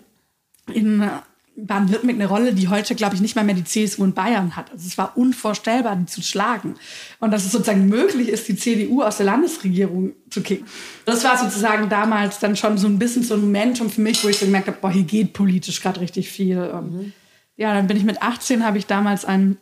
in 0.72 1.10
Baden-Württemberg 1.56 2.16
eine 2.16 2.28
Rolle, 2.28 2.54
die 2.54 2.68
heute, 2.68 2.94
glaube 2.94 3.16
ich, 3.16 3.20
nicht 3.20 3.34
mal 3.34 3.44
mehr 3.44 3.56
die 3.56 3.64
CSU 3.64 4.04
in 4.04 4.14
Bayern 4.14 4.54
hat. 4.54 4.70
Also 4.70 4.86
es 4.86 4.96
war 4.96 5.16
unvorstellbar, 5.16 5.96
die 5.96 6.06
zu 6.06 6.22
schlagen. 6.22 6.76
Und 7.18 7.32
dass 7.32 7.44
es 7.44 7.50
sozusagen 7.50 7.88
möglich 7.88 8.28
ist, 8.28 8.46
die 8.46 8.54
CDU 8.54 9.02
aus 9.02 9.16
der 9.16 9.26
Landesregierung 9.26 10.12
zu 10.30 10.40
kicken. 10.42 10.68
Das 11.04 11.24
war 11.24 11.36
sozusagen 11.36 11.88
damals 11.88 12.38
dann 12.38 12.54
schon 12.54 12.78
so 12.78 12.86
ein 12.86 13.00
bisschen 13.00 13.24
so 13.24 13.34
ein 13.34 13.40
Momentum 13.40 13.90
für 13.90 14.00
mich, 14.00 14.22
wo 14.22 14.28
ich 14.28 14.38
so 14.38 14.46
gemerkt 14.46 14.68
habe, 14.68 14.78
boah, 14.80 14.92
hier 14.92 15.02
geht 15.02 15.32
politisch 15.32 15.82
gerade 15.82 16.00
richtig 16.00 16.30
viel. 16.30 16.58
Und 16.60 16.92
mhm. 16.92 17.12
ja, 17.56 17.74
dann 17.74 17.88
bin 17.88 17.96
ich 17.96 18.04
mit 18.04 18.22
18, 18.22 18.64
habe 18.64 18.78
ich 18.78 18.86
damals 18.86 19.24
einen 19.24 19.58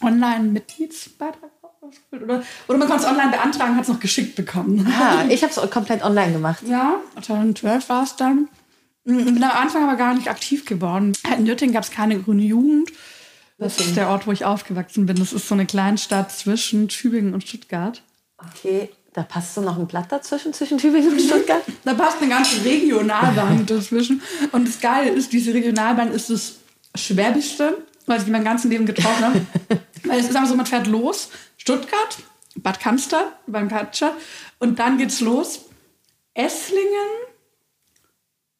Online-Mitgliedsbeitrag 0.00 1.50
oder, 2.12 2.42
oder 2.66 2.78
man 2.78 2.88
konnte 2.88 3.04
es 3.04 3.10
online 3.10 3.30
beantragen, 3.30 3.76
hat 3.76 3.82
es 3.82 3.88
noch 3.88 4.00
geschickt 4.00 4.36
bekommen. 4.36 4.86
Ah, 4.98 5.24
ich 5.28 5.42
habe 5.42 5.52
es 5.52 5.70
komplett 5.70 6.02
online 6.04 6.32
gemacht. 6.32 6.62
Ja, 6.66 6.96
2012 7.22 7.88
war 7.88 8.02
es 8.02 8.16
dann. 8.16 8.48
Ich 9.04 9.24
bin 9.24 9.42
am 9.42 9.50
Anfang 9.50 9.84
aber 9.84 9.96
gar 9.96 10.14
nicht 10.14 10.28
aktiv 10.28 10.66
geworden. 10.66 11.14
In 11.34 11.44
Nürtingen 11.44 11.72
gab 11.72 11.84
es 11.84 11.90
keine 11.90 12.20
grüne 12.20 12.42
Jugend. 12.42 12.90
Das 13.56 13.80
ist 13.80 13.96
der 13.96 14.08
Ort, 14.08 14.26
wo 14.26 14.32
ich 14.32 14.44
aufgewachsen 14.44 15.06
bin. 15.06 15.16
Das 15.16 15.32
ist 15.32 15.48
so 15.48 15.54
eine 15.54 15.66
Kleinstadt 15.66 16.30
zwischen 16.30 16.88
Tübingen 16.88 17.34
und 17.34 17.46
Stuttgart. 17.46 18.02
Okay, 18.36 18.90
da 19.14 19.22
passt 19.22 19.54
so 19.54 19.62
noch 19.62 19.78
ein 19.78 19.88
Blatt 19.88 20.12
dazwischen, 20.12 20.52
zwischen 20.52 20.78
Tübingen 20.78 21.12
und 21.12 21.20
Stuttgart? 21.20 21.62
da 21.84 21.94
passt 21.94 22.20
eine 22.20 22.30
ganze 22.30 22.64
Regionalbahn 22.64 23.66
dazwischen. 23.66 24.22
Und 24.52 24.68
das 24.68 24.78
Geile 24.80 25.10
ist, 25.10 25.32
diese 25.32 25.52
Regionalbahn 25.52 26.12
ist 26.12 26.30
das 26.30 26.56
Schwäbischste, 26.94 27.78
was 28.08 28.22
ich 28.22 28.28
in 28.28 28.32
meinem 28.32 28.44
ganzen 28.44 28.70
Leben 28.70 28.86
getroffen 28.86 29.24
habe. 29.24 29.46
Weil 30.04 30.20
es 30.20 30.28
ist 30.28 30.36
einfach 30.36 30.48
so, 30.48 30.56
man 30.56 30.66
fährt 30.66 30.86
los, 30.86 31.30
Stuttgart, 31.56 32.18
Bad 32.56 32.80
Cannstatt, 32.80 33.32
beim 33.46 33.68
Katscher, 33.68 34.16
und 34.58 34.78
dann 34.78 34.98
geht's 34.98 35.20
los. 35.20 35.66
Esslingen, 36.34 36.88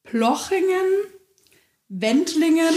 Plochingen, 0.03 1.05
Wendlingen, 1.87 2.73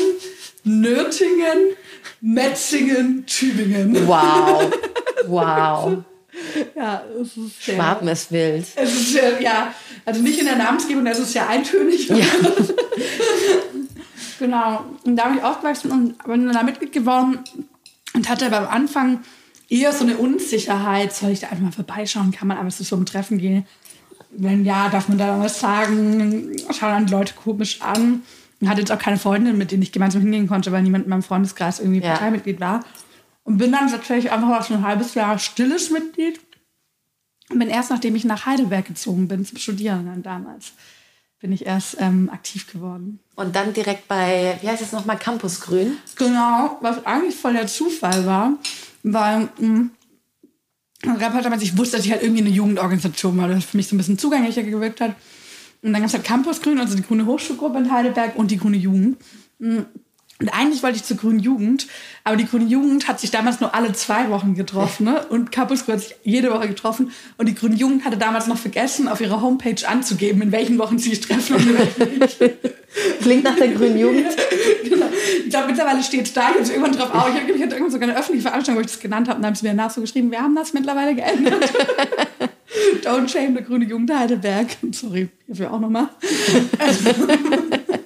Nürtingen, 0.65 1.77
Metzingen, 2.21 3.27
Tübingen. 3.27 4.07
Wow. 4.07 4.73
Wow. 5.29 6.03
ja, 6.75 7.05
es 7.21 7.37
ist 7.37 7.63
sehr, 7.63 7.77
Schwaben 7.77 8.09
ist 8.09 8.33
wild. 8.33 8.67
Es 8.75 8.93
ist 8.93 9.15
ja, 9.41 9.73
also 10.05 10.21
nicht 10.21 10.41
in 10.41 10.47
der 10.47 10.57
Namensgebung, 10.57 11.07
es 11.07 11.21
ist 11.21 11.35
ja 11.35 11.47
eintönig. 11.47 12.09
Ja. 12.09 12.17
genau. 14.43 14.85
Und 15.05 15.17
da 15.17 15.29
bin 15.29 15.39
ich 15.39 15.45
aufgewachsen 15.45 15.91
und 15.91 16.25
bin 16.25 16.47
dann 16.47 16.55
da 16.55 16.63
Mitglied 16.63 16.93
geworden 16.93 17.39
und 18.15 18.29
hatte 18.29 18.47
aber 18.47 18.59
am 18.59 18.69
Anfang 18.69 19.21
eher 19.69 19.93
so 19.93 20.05
eine 20.05 20.19
Unsicherheit. 20.19 21.15
Soll 21.15 21.31
ich 21.31 21.41
da 21.41 21.49
einfach 21.49 21.65
mal 21.65 21.73
vorbeischauen? 21.73 22.31
Kann 22.31 22.49
man 22.49 22.59
einfach 22.59 22.77
so 22.77 22.85
zum 22.85 23.07
Treffen 23.07 23.39
gehen? 23.39 23.67
wenn 24.33 24.65
ja, 24.65 24.89
darf 24.89 25.09
man 25.09 25.19
da 25.19 25.39
was 25.39 25.61
sagen? 25.61 26.57
Schauen 26.71 26.91
dann 26.91 27.07
die 27.07 27.13
Leute 27.13 27.35
komisch 27.35 27.81
an. 27.83 28.23
Und 28.61 28.69
hatte 28.69 28.81
jetzt 28.81 28.93
auch 28.93 28.99
keine 28.99 29.19
Freundin, 29.19 29.59
mit 29.59 29.73
denen 29.73 29.83
ich 29.83 29.91
gemeinsam 29.91 30.23
hingehen 30.23 30.47
konnte, 30.47 30.71
weil 30.71 30.83
niemand 30.83 31.05
in 31.05 31.11
meinem 31.11 31.25
Freundeskreis 31.25 31.81
irgendwie 31.81 32.01
ja. 32.01 32.13
Parteimitglied 32.13 32.61
war. 32.61 32.85
Und 33.43 33.59
bin 33.59 33.73
dann 33.73 33.91
tatsächlich 33.91 34.31
einfach 34.31 34.63
so 34.63 34.75
ein 34.75 34.87
halbes 34.87 35.15
Jahr 35.15 35.39
stilles 35.39 35.91
Mitglied. 35.91 36.41
Und 37.51 37.59
bin 37.59 37.69
erst, 37.69 37.91
nachdem 37.91 38.15
ich 38.15 38.25
nach 38.25 38.47
Heidelberg 38.47 38.87
gezogen 38.87 39.27
bin, 39.27 39.45
zum 39.45 39.59
Studieren 39.59 40.07
dann 40.07 40.23
damals, 40.23 40.75
bin 41.43 41.53
ich 41.53 41.67
erst 41.67 41.97
ähm, 41.99 42.31
aktiv 42.33 42.73
geworden. 42.73 43.19
Und 43.35 43.55
dann 43.57 43.75
direkt 43.75 44.07
bei, 44.07 44.57
wie 44.63 44.69
heißt 44.69 44.81
es 44.81 44.93
nochmal, 44.93 45.19
Campus 45.19 45.61
Grün? 45.61 45.99
Genau, 46.17 46.79
was 46.81 47.05
eigentlich 47.05 47.35
voll 47.35 47.53
der 47.53 47.67
Zufall 47.67 48.25
war, 48.25 48.53
weil 49.03 49.41
mh, 49.41 49.51
hm, 49.59 49.91
Rap 51.05 51.35
hat 51.35 51.45
damals, 51.45 51.63
ich 51.63 51.77
wusste, 51.77 51.97
dass 51.97 52.07
ich 52.07 52.13
halt 52.13 52.23
irgendwie 52.23 52.43
eine 52.43 52.51
Jugendorganisation 52.51 53.37
war, 53.37 53.49
das 53.49 53.65
für 53.65 53.77
mich 53.77 53.89
so 53.89 53.97
ein 53.97 53.99
bisschen 53.99 54.19
zugänglicher 54.19 54.63
gewirkt 54.63 55.01
hat. 55.01 55.17
Und 55.83 55.93
dann 55.93 56.01
gab 56.01 56.09
es 56.09 56.15
halt 56.15 56.23
Campus 56.23 56.63
Grün, 56.63 56.79
also 56.79 56.95
die 56.95 57.03
Grüne 57.03 57.27
Hochschulgruppe 57.27 57.79
in 57.79 57.91
Heidelberg 57.91 58.37
und 58.37 58.53
die 58.53 58.59
Grüne 58.59 58.77
Jugend. 58.77 59.19
Mhm. 59.59 59.87
Und 60.41 60.49
eigentlich 60.49 60.83
wollte 60.83 60.97
ich 60.97 61.05
zur 61.05 61.17
Grünen 61.17 61.39
Jugend, 61.39 61.87
aber 62.25 62.37
die 62.37 62.47
Grüne 62.47 62.65
Jugend 62.65 63.07
hat 63.07 63.21
sich 63.21 63.31
damals 63.31 63.61
nur 63.61 63.75
alle 63.75 63.93
zwei 63.93 64.29
Wochen 64.29 64.55
getroffen 64.55 65.05
ne? 65.05 65.25
und 65.29 65.53
Grün 65.53 65.69
hat 65.71 66.01
sich 66.01 66.17
jede 66.25 66.51
Woche 66.51 66.69
getroffen. 66.69 67.13
Und 67.39 67.49
die 67.49 67.55
Grüne 67.55 67.77
Jugend 67.77 68.05
hatte 68.05 68.17
damals 68.17 68.49
noch 68.49 68.59
vergessen, 68.59 69.07
auf 69.07 69.21
ihrer 69.21 69.41
Homepage 69.41 69.87
anzugeben, 69.87 70.43
in 70.43 70.51
welchen 70.51 70.79
Wochen 70.79 70.99
sie 70.99 71.11
sich 71.11 71.21
treffen 71.21 71.57
und 71.57 71.63
in 71.63 71.79
welchen 71.79 72.19
nicht. 72.19 72.39
Klingt 73.21 73.45
nach 73.45 73.57
der 73.57 73.69
Grünen 73.69 73.99
Jugend. 73.99 74.37
genau. 74.85 75.07
Ich 75.45 75.51
glaube, 75.51 75.69
mittlerweile 75.69 76.03
steht 76.03 76.37
da. 76.37 76.51
Ich 76.51 76.57
habe 76.57 76.69
irgendwann 76.69 76.93
drauf 76.93 77.15
auch. 77.15 77.29
Ich, 77.29 77.35
hatte 77.35 77.75
irgendwann 77.75 77.91
sogar 77.91 78.09
eine 78.09 78.19
öffentliche 78.19 78.49
Veranstaltung, 78.49 78.83
wo 78.83 78.85
ich 78.85 78.93
das 78.93 79.01
genannt 79.01 79.29
habe. 79.29 79.37
Und 79.37 79.43
dann 79.43 79.51
haben 79.51 79.55
sie 79.57 79.67
mir 79.67 79.75
danach 79.75 79.91
so 79.91 80.01
geschrieben, 80.01 80.31
wir 80.31 80.41
haben 80.41 80.55
das 80.55 80.73
mittlerweile 80.73 81.15
geändert. 81.15 81.73
Don't 83.05 83.29
shame 83.29 83.55
der 83.55 83.63
Grüne 83.63 83.85
Jugend 83.85 84.13
Heidelberg. 84.13 84.67
Sorry, 84.93 85.29
hierfür 85.47 85.73
auch 85.73 85.81
nochmal. 85.81 86.09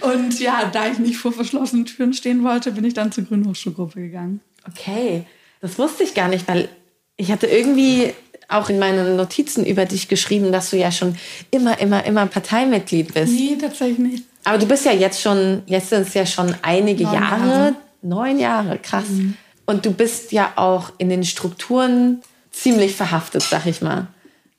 Und 0.00 0.40
ja, 0.40 0.70
da 0.72 0.88
ich 0.88 0.98
nicht 0.98 1.16
vor 1.16 1.32
verschlossenen 1.32 1.86
Türen 1.86 2.12
stehen 2.12 2.44
wollte, 2.44 2.72
bin 2.72 2.84
ich 2.84 2.94
dann 2.94 3.12
zur 3.12 3.24
Grünen 3.24 3.46
Hochschulgruppe 3.46 4.00
gegangen. 4.00 4.40
Okay, 4.68 5.24
das 5.60 5.78
wusste 5.78 6.02
ich 6.02 6.14
gar 6.14 6.28
nicht, 6.28 6.48
weil 6.48 6.68
ich 7.16 7.30
hatte 7.32 7.46
irgendwie 7.46 8.12
auch 8.48 8.68
in 8.68 8.78
meinen 8.78 9.16
Notizen 9.16 9.64
über 9.64 9.86
dich 9.86 10.08
geschrieben, 10.08 10.52
dass 10.52 10.70
du 10.70 10.76
ja 10.76 10.92
schon 10.92 11.16
immer, 11.50 11.80
immer, 11.80 12.04
immer 12.04 12.26
Parteimitglied 12.26 13.14
bist. 13.14 13.32
Nee, 13.32 13.56
tatsächlich 13.60 13.98
nicht. 13.98 14.24
Aber 14.44 14.58
du 14.58 14.66
bist 14.66 14.84
ja 14.84 14.92
jetzt 14.92 15.20
schon, 15.20 15.62
jetzt 15.66 15.90
sind 15.90 16.06
es 16.06 16.14
ja 16.14 16.24
schon 16.24 16.54
einige 16.62 17.04
neun 17.04 17.14
Jahre, 17.14 17.48
Jahre, 17.48 17.74
neun 18.02 18.38
Jahre, 18.38 18.78
krass. 18.78 19.08
Mhm. 19.08 19.36
Und 19.66 19.84
du 19.84 19.90
bist 19.90 20.30
ja 20.30 20.52
auch 20.54 20.92
in 20.98 21.08
den 21.08 21.24
Strukturen 21.24 22.22
ziemlich 22.52 22.94
verhaftet, 22.94 23.42
sag 23.42 23.66
ich 23.66 23.82
mal. 23.82 24.06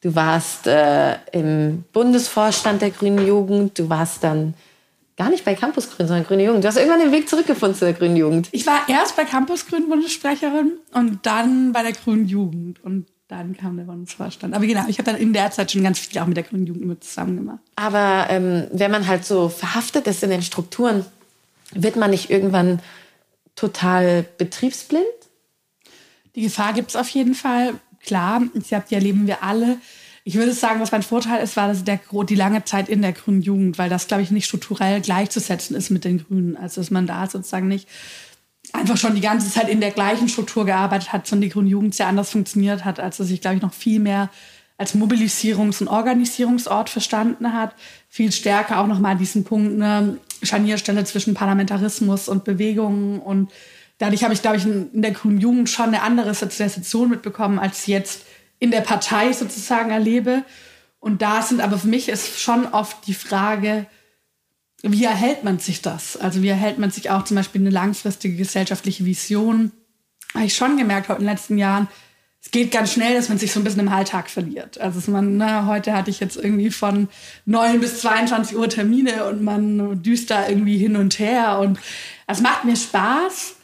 Du 0.02 0.14
warst 0.14 0.68
äh, 0.68 1.16
im 1.32 1.86
Bundesvorstand 1.94 2.82
der 2.82 2.92
Grünen 2.92 3.26
Jugend, 3.26 3.80
du 3.80 3.90
warst 3.90 4.24
dann 4.24 4.54
gar 5.18 5.30
nicht 5.30 5.44
bei 5.44 5.56
Campus 5.56 5.90
Grün, 5.90 6.08
sondern 6.08 6.26
Grüne 6.26 6.46
Jugend. 6.46 6.64
Du 6.64 6.68
hast 6.68 6.78
irgendwann 6.78 7.00
den 7.00 7.12
Weg 7.12 7.28
zurückgefunden 7.28 7.78
zu 7.78 7.86
der 7.86 7.94
Grünen 7.94 8.16
Jugend. 8.16 8.50
Ich 8.52 8.66
war 8.68 8.88
erst 8.88 9.18
bei 9.18 9.26
Campus 9.26 9.66
Grün 9.66 9.90
Bundessprecherin 9.90 10.74
und 10.94 11.26
dann 11.26 11.74
bei 11.74 11.82
der 11.82 11.94
Grünen 11.94 12.28
Jugend. 12.28 12.84
Und 12.84 13.08
dann 13.28 13.58
kam 13.58 13.76
der 13.76 13.86
Bundesvorstand. 13.86 14.54
Aber 14.54 14.66
genau, 14.66 14.86
ich 14.88 15.00
habe 15.00 15.12
dann 15.12 15.20
in 15.20 15.34
der 15.34 15.52
Zeit 15.52 15.72
schon 15.72 15.84
ganz 15.84 16.00
viel 16.00 16.22
auch 16.22 16.28
mit 16.28 16.38
der 16.38 16.44
Grünen 16.44 16.68
Jugend 16.68 16.86
mit 16.86 17.04
zusammen 17.04 17.36
gemacht. 17.36 17.60
Aber 17.76 18.28
ähm, 18.30 18.68
wenn 18.72 18.92
man 18.92 19.08
halt 19.08 19.26
so 19.26 19.50
verhaftet 19.50 20.08
ist 20.08 20.24
in 20.24 20.30
den 20.30 20.44
Strukturen, 20.44 21.04
wird 21.74 21.98
man 21.98 22.12
nicht 22.12 22.30
irgendwann 22.30 22.80
total 23.56 24.24
betriebsblind? 24.38 25.04
Die 26.36 26.44
Gefahr 26.44 26.74
gibt 26.74 26.92
es 26.92 26.96
auf 26.96 27.10
jeden 27.10 27.34
Fall. 27.34 27.74
Klar, 28.06 28.44
ich 28.54 28.68
glaube, 28.68 28.86
die 28.90 28.96
erleben 28.96 29.26
wir 29.26 29.44
alle. 29.44 29.80
Ich 30.28 30.36
würde 30.36 30.52
sagen, 30.52 30.82
was 30.82 30.92
mein 30.92 31.04
Vorteil 31.04 31.42
ist, 31.42 31.56
war 31.56 31.70
dass 31.70 31.86
der, 31.86 32.02
die 32.28 32.36
lange 32.36 32.66
Zeit 32.66 32.90
in 32.90 33.02
der 33.02 33.14
grünen 33.14 33.42
Jugend, 33.42 33.78
weil 33.78 33.90
das, 33.90 34.10
glaube 34.10 34.24
ich, 34.24 34.30
nicht 34.30 34.46
strukturell 34.46 35.00
gleichzusetzen 35.00 35.74
ist 35.74 35.90
mit 35.90 36.04
den 36.04 36.22
Grünen. 36.22 36.58
Also, 36.58 36.82
dass 36.82 36.92
man 36.92 37.08
da 37.08 37.28
sozusagen 37.28 37.70
nicht 37.70 37.88
einfach 38.74 38.98
schon 38.98 39.16
die 39.16 39.22
ganze 39.22 39.50
Zeit 39.50 39.70
in 39.70 39.80
der 39.80 39.92
gleichen 39.92 40.28
Struktur 40.28 40.66
gearbeitet 40.66 41.14
hat, 41.14 41.28
sondern 41.28 41.44
die 41.44 41.54
grüne 41.54 41.70
Jugend 41.70 41.96
sehr 41.96 42.08
anders 42.08 42.32
funktioniert 42.32 42.84
hat, 42.84 43.00
als 43.00 43.16
dass 43.16 43.30
sich, 43.30 43.40
glaube 43.40 43.56
ich, 43.56 43.62
noch 43.62 43.74
viel 43.74 44.02
mehr 44.02 44.30
als 44.78 44.96
Mobilisierungs- 44.96 45.80
und 45.80 45.88
Organisierungsort 45.88 46.90
verstanden 46.90 47.54
hat. 47.54 47.74
Viel 48.10 48.34
stärker 48.34 48.82
auch 48.82 48.88
nochmal 48.88 49.16
diesen 49.16 49.46
Punkt, 49.46 49.82
eine 49.82 50.18
Scharnierstelle 50.44 51.06
zwischen 51.06 51.36
Parlamentarismus 51.36 52.28
und 52.28 52.44
Bewegungen. 52.44 53.22
Und 53.22 53.50
dadurch 53.98 54.26
habe 54.26 54.34
ich, 54.34 54.42
glaube 54.42 54.58
ich, 54.58 54.66
in 54.66 55.02
der 55.02 55.12
grünen 55.12 55.40
Jugend 55.40 55.70
schon 55.70 55.86
eine 55.86 56.02
andere 56.02 56.34
Sozialisation 56.34 57.10
mitbekommen, 57.10 57.60
als 57.60 57.86
jetzt 57.86 58.24
in 58.60 58.72
der 58.72 58.82
Partei 58.82 59.34
sozusagen 59.34 59.92
erlebe. 59.92 60.44
Und 61.00 61.22
da 61.22 61.42
sind 61.42 61.62
aber 61.62 61.78
für 61.78 61.88
mich 61.88 62.10
ist 62.10 62.40
schon 62.40 62.66
oft 62.66 63.08
die 63.08 63.14
Frage, 63.14 63.86
wie 64.84 65.06
erhält 65.06 65.44
man 65.44 65.60
sich 65.60 65.82
das? 65.82 66.18
Also 66.18 66.42
wie 66.42 66.50
erhält 66.50 66.78
man 66.78 66.92
sich 66.92 67.10
auch 67.10 67.24
zum 67.24 67.36
Beispiel 67.36 67.62
eine 67.62 67.70
langfristige 67.70 68.36
gesellschaftliche 68.36 69.06
Vision? 69.06 69.72
Habe 70.34 70.46
ich 70.46 70.56
schon 70.56 70.78
gemerkt 70.78 71.10
heute 71.10 71.20
in 71.20 71.26
den 71.26 71.34
letzten 71.34 71.58
Jahren, 71.58 71.88
es 72.48 72.52
geht 72.52 72.72
ganz 72.72 72.94
schnell, 72.94 73.16
dass 73.16 73.30
man 73.30 73.38
sich 73.38 73.52
so 73.52 73.60
ein 73.60 73.64
bisschen 73.64 73.82
im 73.82 73.90
Alltag 73.90 74.30
verliert. 74.30 74.80
Also 74.80 75.12
man, 75.12 75.38
ne, 75.38 75.66
heute 75.66 75.94
hatte 75.94 76.10
ich 76.10 76.20
jetzt 76.20 76.38
irgendwie 76.38 76.70
von 76.70 77.10
9 77.46 77.80
bis 77.80 78.00
22 78.02 78.56
Uhr 78.56 78.70
Termine 78.70 79.26
und 79.26 79.44
man 79.44 80.02
düst 80.02 80.30
da 80.32 80.48
irgendwie 80.48 80.78
hin 80.78 80.96
und 80.96 81.20
her 81.20 81.60
und 81.60 81.80
es 82.28 82.40
macht 82.40 82.64
mir 82.64 82.76
Spaß, 82.76 83.56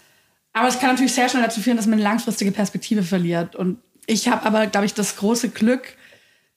aber 0.53 0.67
es 0.67 0.79
kann 0.79 0.89
natürlich 0.89 1.13
sehr 1.13 1.29
schnell 1.29 1.43
dazu 1.43 1.61
führen, 1.61 1.77
dass 1.77 1.85
man 1.85 1.93
eine 1.93 2.03
langfristige 2.03 2.51
Perspektive 2.51 3.03
verliert. 3.03 3.55
Und 3.55 3.77
ich 4.05 4.27
habe 4.27 4.45
aber, 4.45 4.67
glaube 4.67 4.85
ich, 4.85 4.93
das 4.93 5.15
große 5.17 5.49
Glück, 5.49 5.95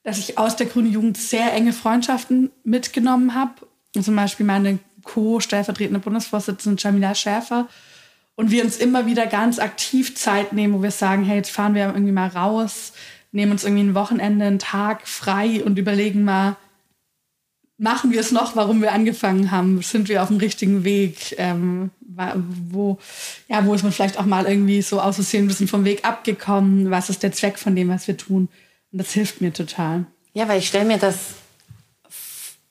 dass 0.03 0.19
ich 0.19 0.39
aus 0.39 0.57
der 0.57 0.67
grünen 0.67 0.93
Jugend 0.93 1.17
sehr 1.17 1.53
enge 1.53 1.73
Freundschaften 1.73 2.51
mitgenommen 2.65 3.35
habe 3.35 3.67
zum 4.03 4.17
Beispiel 4.17 4.47
meine 4.47 4.79
Co-stellvertretende 5.05 6.01
Bundesvorsitzende 6.01 6.81
Jamila 6.83 7.15
Schäfer. 7.15 7.69
Und 8.35 8.51
wir 8.51 8.65
uns 8.65 8.77
immer 8.77 9.07
wieder 9.07 9.27
ganz 9.27 9.59
aktiv 9.59 10.15
Zeit 10.15 10.53
nehmen, 10.53 10.75
wo 10.75 10.83
wir 10.83 10.91
sagen, 10.91 11.25
hey, 11.25 11.37
jetzt 11.37 11.51
fahren 11.51 11.75
wir 11.75 11.87
irgendwie 11.87 12.13
mal 12.13 12.29
raus, 12.29 12.93
nehmen 13.33 13.53
uns 13.53 13.65
irgendwie 13.65 13.85
ein 13.85 13.95
Wochenende, 13.95 14.45
einen 14.45 14.59
Tag 14.59 15.09
frei 15.09 15.65
und 15.65 15.79
überlegen 15.79 16.25
mal, 16.25 16.57
machen 17.79 18.11
wir 18.11 18.21
es 18.21 18.33
noch, 18.33 18.57
warum 18.57 18.81
wir 18.81 18.93
angefangen 18.93 19.51
haben? 19.51 19.83
Sind 19.83 20.09
wir 20.09 20.23
auf 20.23 20.29
dem 20.29 20.39
richtigen 20.39 20.85
Weg? 20.85 21.35
Ähm, 21.39 21.91
wo, 22.71 22.99
ja, 23.49 23.65
wo 23.67 23.75
ist 23.75 23.83
man 23.83 23.93
vielleicht 23.93 24.19
auch 24.19 24.25
mal 24.25 24.47
irgendwie 24.47 24.81
so 24.81 25.01
aus 25.01 25.17
Versehen 25.17 25.45
ein 25.45 25.49
bisschen 25.49 25.69
vom 25.69 25.85
Weg 25.85 26.05
abgekommen? 26.05 26.91
Was 26.91 27.11
ist 27.11 27.23
der 27.23 27.33
Zweck 27.33 27.59
von 27.59 27.77
dem, 27.77 27.89
was 27.89 28.09
wir 28.09 28.17
tun? 28.17 28.49
Und 28.93 28.99
das 28.99 29.13
hilft 29.13 29.41
mir 29.41 29.53
total. 29.53 30.07
Ja, 30.33 30.49
weil 30.49 30.59
ich 30.59 30.69
stelle 30.69 30.87
mir 30.87 30.99
das 30.99 31.35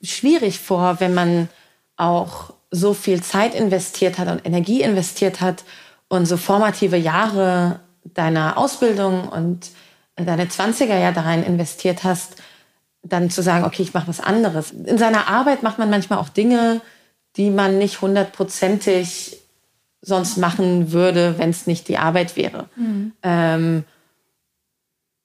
schwierig 0.02 0.58
vor, 0.58 0.98
wenn 1.00 1.14
man 1.14 1.48
auch 1.96 2.52
so 2.70 2.94
viel 2.94 3.22
Zeit 3.22 3.54
investiert 3.54 4.18
hat 4.18 4.28
und 4.28 4.44
Energie 4.44 4.82
investiert 4.82 5.40
hat 5.40 5.64
und 6.08 6.26
so 6.26 6.36
formative 6.36 6.96
Jahre 6.96 7.80
deiner 8.04 8.58
Ausbildung 8.58 9.28
und 9.28 9.70
deine 10.16 10.46
20er 10.46 10.98
ja 10.98 11.12
darin 11.12 11.42
investiert 11.42 12.04
hast, 12.04 12.36
dann 13.08 13.30
zu 13.30 13.42
sagen, 13.42 13.64
okay, 13.64 13.82
ich 13.82 13.94
mache 13.94 14.08
was 14.08 14.20
anderes. 14.20 14.70
In 14.70 14.98
seiner 14.98 15.28
Arbeit 15.28 15.62
macht 15.62 15.78
man 15.78 15.90
manchmal 15.90 16.18
auch 16.18 16.28
Dinge, 16.28 16.80
die 17.36 17.50
man 17.50 17.78
nicht 17.78 18.00
hundertprozentig 18.00 19.38
sonst 20.00 20.36
machen 20.36 20.92
würde, 20.92 21.34
wenn 21.38 21.50
es 21.50 21.66
nicht 21.66 21.88
die 21.88 21.98
Arbeit 21.98 22.36
wäre. 22.36 22.68
Mhm. 22.76 23.12
Ähm, 23.22 23.84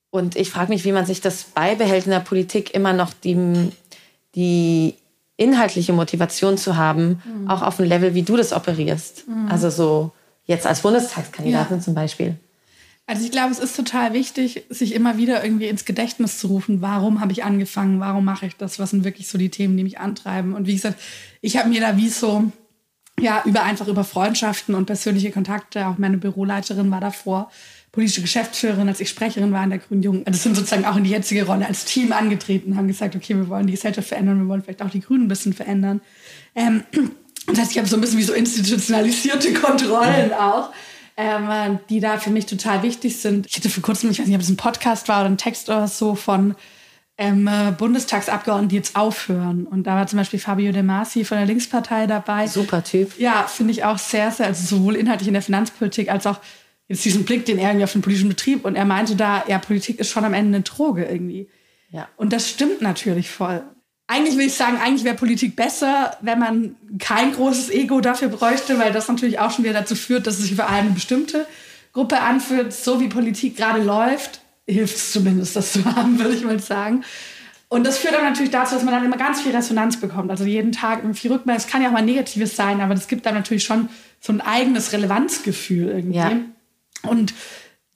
und 0.09 0.35
ich 0.35 0.49
frage 0.49 0.71
mich, 0.71 0.83
wie 0.83 0.91
man 0.91 1.05
sich 1.05 1.21
das 1.21 1.43
beibehält 1.43 2.05
in 2.05 2.11
der 2.11 2.19
Politik, 2.19 2.73
immer 2.73 2.91
noch 2.91 3.13
die, 3.13 3.71
die 4.35 4.95
inhaltliche 5.37 5.93
Motivation 5.93 6.57
zu 6.57 6.75
haben, 6.75 7.21
mhm. 7.23 7.49
auch 7.49 7.61
auf 7.61 7.77
dem 7.77 7.85
Level, 7.85 8.13
wie 8.13 8.23
du 8.23 8.35
das 8.35 8.53
operierst. 8.53 9.27
Mhm. 9.27 9.47
Also 9.49 9.69
so 9.69 10.11
jetzt 10.45 10.67
als 10.67 10.81
Bundestagskandidatin 10.81 11.77
ja. 11.77 11.83
zum 11.83 11.93
Beispiel. 11.93 12.35
Also 13.11 13.25
ich 13.25 13.31
glaube, 13.31 13.51
es 13.51 13.59
ist 13.59 13.75
total 13.75 14.13
wichtig, 14.13 14.63
sich 14.69 14.95
immer 14.95 15.17
wieder 15.17 15.43
irgendwie 15.43 15.67
ins 15.67 15.83
Gedächtnis 15.83 16.37
zu 16.37 16.47
rufen, 16.47 16.81
warum 16.81 17.19
habe 17.19 17.33
ich 17.33 17.43
angefangen, 17.43 17.99
warum 17.99 18.23
mache 18.23 18.45
ich 18.45 18.55
das, 18.55 18.79
was 18.79 18.91
sind 18.91 19.03
wirklich 19.03 19.27
so 19.27 19.37
die 19.37 19.49
Themen, 19.49 19.75
die 19.75 19.83
mich 19.83 19.99
antreiben. 19.99 20.53
Und 20.53 20.65
wie 20.65 20.75
gesagt, 20.75 20.97
ich 21.41 21.57
habe 21.57 21.67
mir 21.67 21.81
da 21.81 21.97
wie 21.97 22.07
so, 22.07 22.49
ja, 23.19 23.43
über 23.43 23.63
einfach 23.63 23.89
über 23.89 24.05
Freundschaften 24.05 24.75
und 24.75 24.85
persönliche 24.85 25.29
Kontakte, 25.29 25.87
auch 25.87 25.97
meine 25.97 26.17
Büroleiterin 26.19 26.89
war 26.89 27.01
davor, 27.01 27.51
politische 27.91 28.21
Geschäftsführerin, 28.21 28.87
als 28.87 29.01
ich 29.01 29.09
Sprecherin 29.09 29.51
war 29.51 29.65
in 29.65 29.71
der 29.71 29.79
Grünen 29.79 30.03
Jugend. 30.03 30.25
Also 30.25 30.39
sind 30.39 30.55
sozusagen 30.55 30.85
auch 30.85 30.95
in 30.95 31.03
die 31.03 31.09
jetzige 31.09 31.45
Rolle 31.45 31.67
als 31.67 31.83
Team 31.83 32.13
angetreten, 32.13 32.77
haben 32.77 32.87
gesagt, 32.87 33.17
okay, 33.17 33.35
wir 33.35 33.49
wollen 33.49 33.67
die 33.67 33.73
Gesellschaft 33.73 34.07
verändern, 34.07 34.39
wir 34.39 34.47
wollen 34.47 34.63
vielleicht 34.63 34.83
auch 34.83 34.89
die 34.89 35.01
Grünen 35.01 35.25
ein 35.25 35.27
bisschen 35.27 35.51
verändern. 35.51 35.99
Ähm, 36.55 36.85
das 37.47 37.59
heißt, 37.59 37.71
ich 37.71 37.77
habe 37.77 37.89
so 37.89 37.97
ein 37.97 38.01
bisschen 38.01 38.19
wie 38.19 38.23
so 38.23 38.31
institutionalisierte 38.31 39.51
Kontrollen 39.51 40.31
auch. 40.31 40.69
Ähm, 41.21 41.79
die 41.87 41.99
da 41.99 42.17
für 42.17 42.31
mich 42.31 42.47
total 42.47 42.81
wichtig 42.81 43.17
sind. 43.17 43.45
Ich 43.45 43.55
hatte 43.55 43.69
vor 43.69 43.83
kurzem, 43.83 44.09
ich 44.09 44.19
weiß 44.19 44.25
nicht, 44.25 44.35
ob 44.35 44.41
es 44.41 44.49
ein 44.49 44.57
Podcast 44.57 45.07
war 45.07 45.21
oder 45.21 45.29
ein 45.29 45.37
Text 45.37 45.69
oder 45.69 45.87
so 45.87 46.15
von 46.15 46.55
ähm, 47.19 47.47
äh, 47.47 47.71
Bundestagsabgeordneten, 47.77 48.69
die 48.69 48.77
jetzt 48.77 48.95
aufhören. 48.95 49.67
Und 49.67 49.85
da 49.85 49.95
war 49.95 50.07
zum 50.07 50.17
Beispiel 50.17 50.39
Fabio 50.39 50.71
De 50.71 50.81
Masi 50.81 51.23
von 51.23 51.37
der 51.37 51.45
Linkspartei 51.45 52.07
dabei. 52.07 52.47
Super 52.47 52.83
Typ. 52.83 53.19
Ja, 53.19 53.43
finde 53.43 53.71
ich 53.71 53.83
auch 53.83 53.99
sehr, 53.99 54.31
sehr, 54.31 54.47
also 54.47 54.77
sowohl 54.77 54.95
inhaltlich 54.95 55.27
in 55.27 55.33
der 55.33 55.43
Finanzpolitik 55.43 56.09
als 56.09 56.25
auch 56.25 56.39
jetzt 56.87 57.05
diesen 57.05 57.23
Blick, 57.23 57.45
den 57.45 57.59
er 57.59 57.69
irgendwie 57.69 57.83
auf 57.83 57.93
den 57.93 58.01
politischen 58.01 58.29
Betrieb 58.29 58.65
und 58.65 58.75
er 58.75 58.85
meinte 58.85 59.15
da, 59.15 59.43
ja, 59.47 59.59
Politik 59.59 59.99
ist 59.99 60.09
schon 60.09 60.25
am 60.25 60.33
Ende 60.33 60.55
eine 60.55 60.63
Droge 60.63 61.05
irgendwie. 61.05 61.47
Ja. 61.91 62.09
Und 62.17 62.33
das 62.33 62.49
stimmt 62.49 62.81
natürlich 62.81 63.29
voll. 63.29 63.61
Eigentlich 64.11 64.35
will 64.35 64.47
ich 64.47 64.55
sagen, 64.55 64.75
eigentlich 64.75 65.05
wäre 65.05 65.15
Politik 65.15 65.55
besser, 65.55 66.17
wenn 66.19 66.37
man 66.37 66.75
kein 66.99 67.31
großes 67.31 67.69
Ego 67.69 68.01
dafür 68.01 68.27
bräuchte, 68.27 68.77
weil 68.77 68.91
das 68.91 69.07
natürlich 69.07 69.39
auch 69.39 69.51
schon 69.51 69.63
wieder 69.63 69.73
dazu 69.73 69.95
führt, 69.95 70.27
dass 70.27 70.37
es 70.37 70.41
sich 70.41 70.55
für 70.55 70.67
eine 70.67 70.89
bestimmte 70.89 71.47
Gruppe 71.93 72.19
anfühlt. 72.19 72.73
So 72.73 72.99
wie 72.99 73.07
Politik 73.07 73.55
gerade 73.55 73.81
läuft, 73.81 74.41
hilft 74.67 74.97
es 74.97 75.13
zumindest, 75.13 75.55
das 75.55 75.71
zu 75.71 75.85
haben, 75.85 76.19
würde 76.19 76.33
ich 76.33 76.43
mal 76.43 76.59
sagen. 76.59 77.05
Und 77.69 77.87
das 77.87 77.99
führt 77.99 78.13
dann 78.13 78.25
natürlich 78.25 78.51
dazu, 78.51 78.75
dass 78.75 78.83
man 78.83 78.93
dann 78.93 79.05
immer 79.05 79.15
ganz 79.15 79.39
viel 79.39 79.55
Resonanz 79.55 79.95
bekommt. 80.01 80.29
Also 80.29 80.43
jeden 80.43 80.73
Tag 80.73 81.03
viel 81.13 81.31
Rückmeldung. 81.31 81.63
Es 81.65 81.71
kann 81.71 81.81
ja 81.81 81.87
auch 81.87 81.93
mal 81.93 82.01
Negatives 82.01 82.57
sein, 82.57 82.81
aber 82.81 82.93
es 82.95 83.07
gibt 83.07 83.25
dann 83.25 83.33
natürlich 83.33 83.63
schon 83.63 83.87
so 84.19 84.33
ein 84.33 84.41
eigenes 84.41 84.91
Relevanzgefühl 84.91 85.87
irgendwie. 85.87 86.17
Ja. 86.17 86.33
Und 87.03 87.33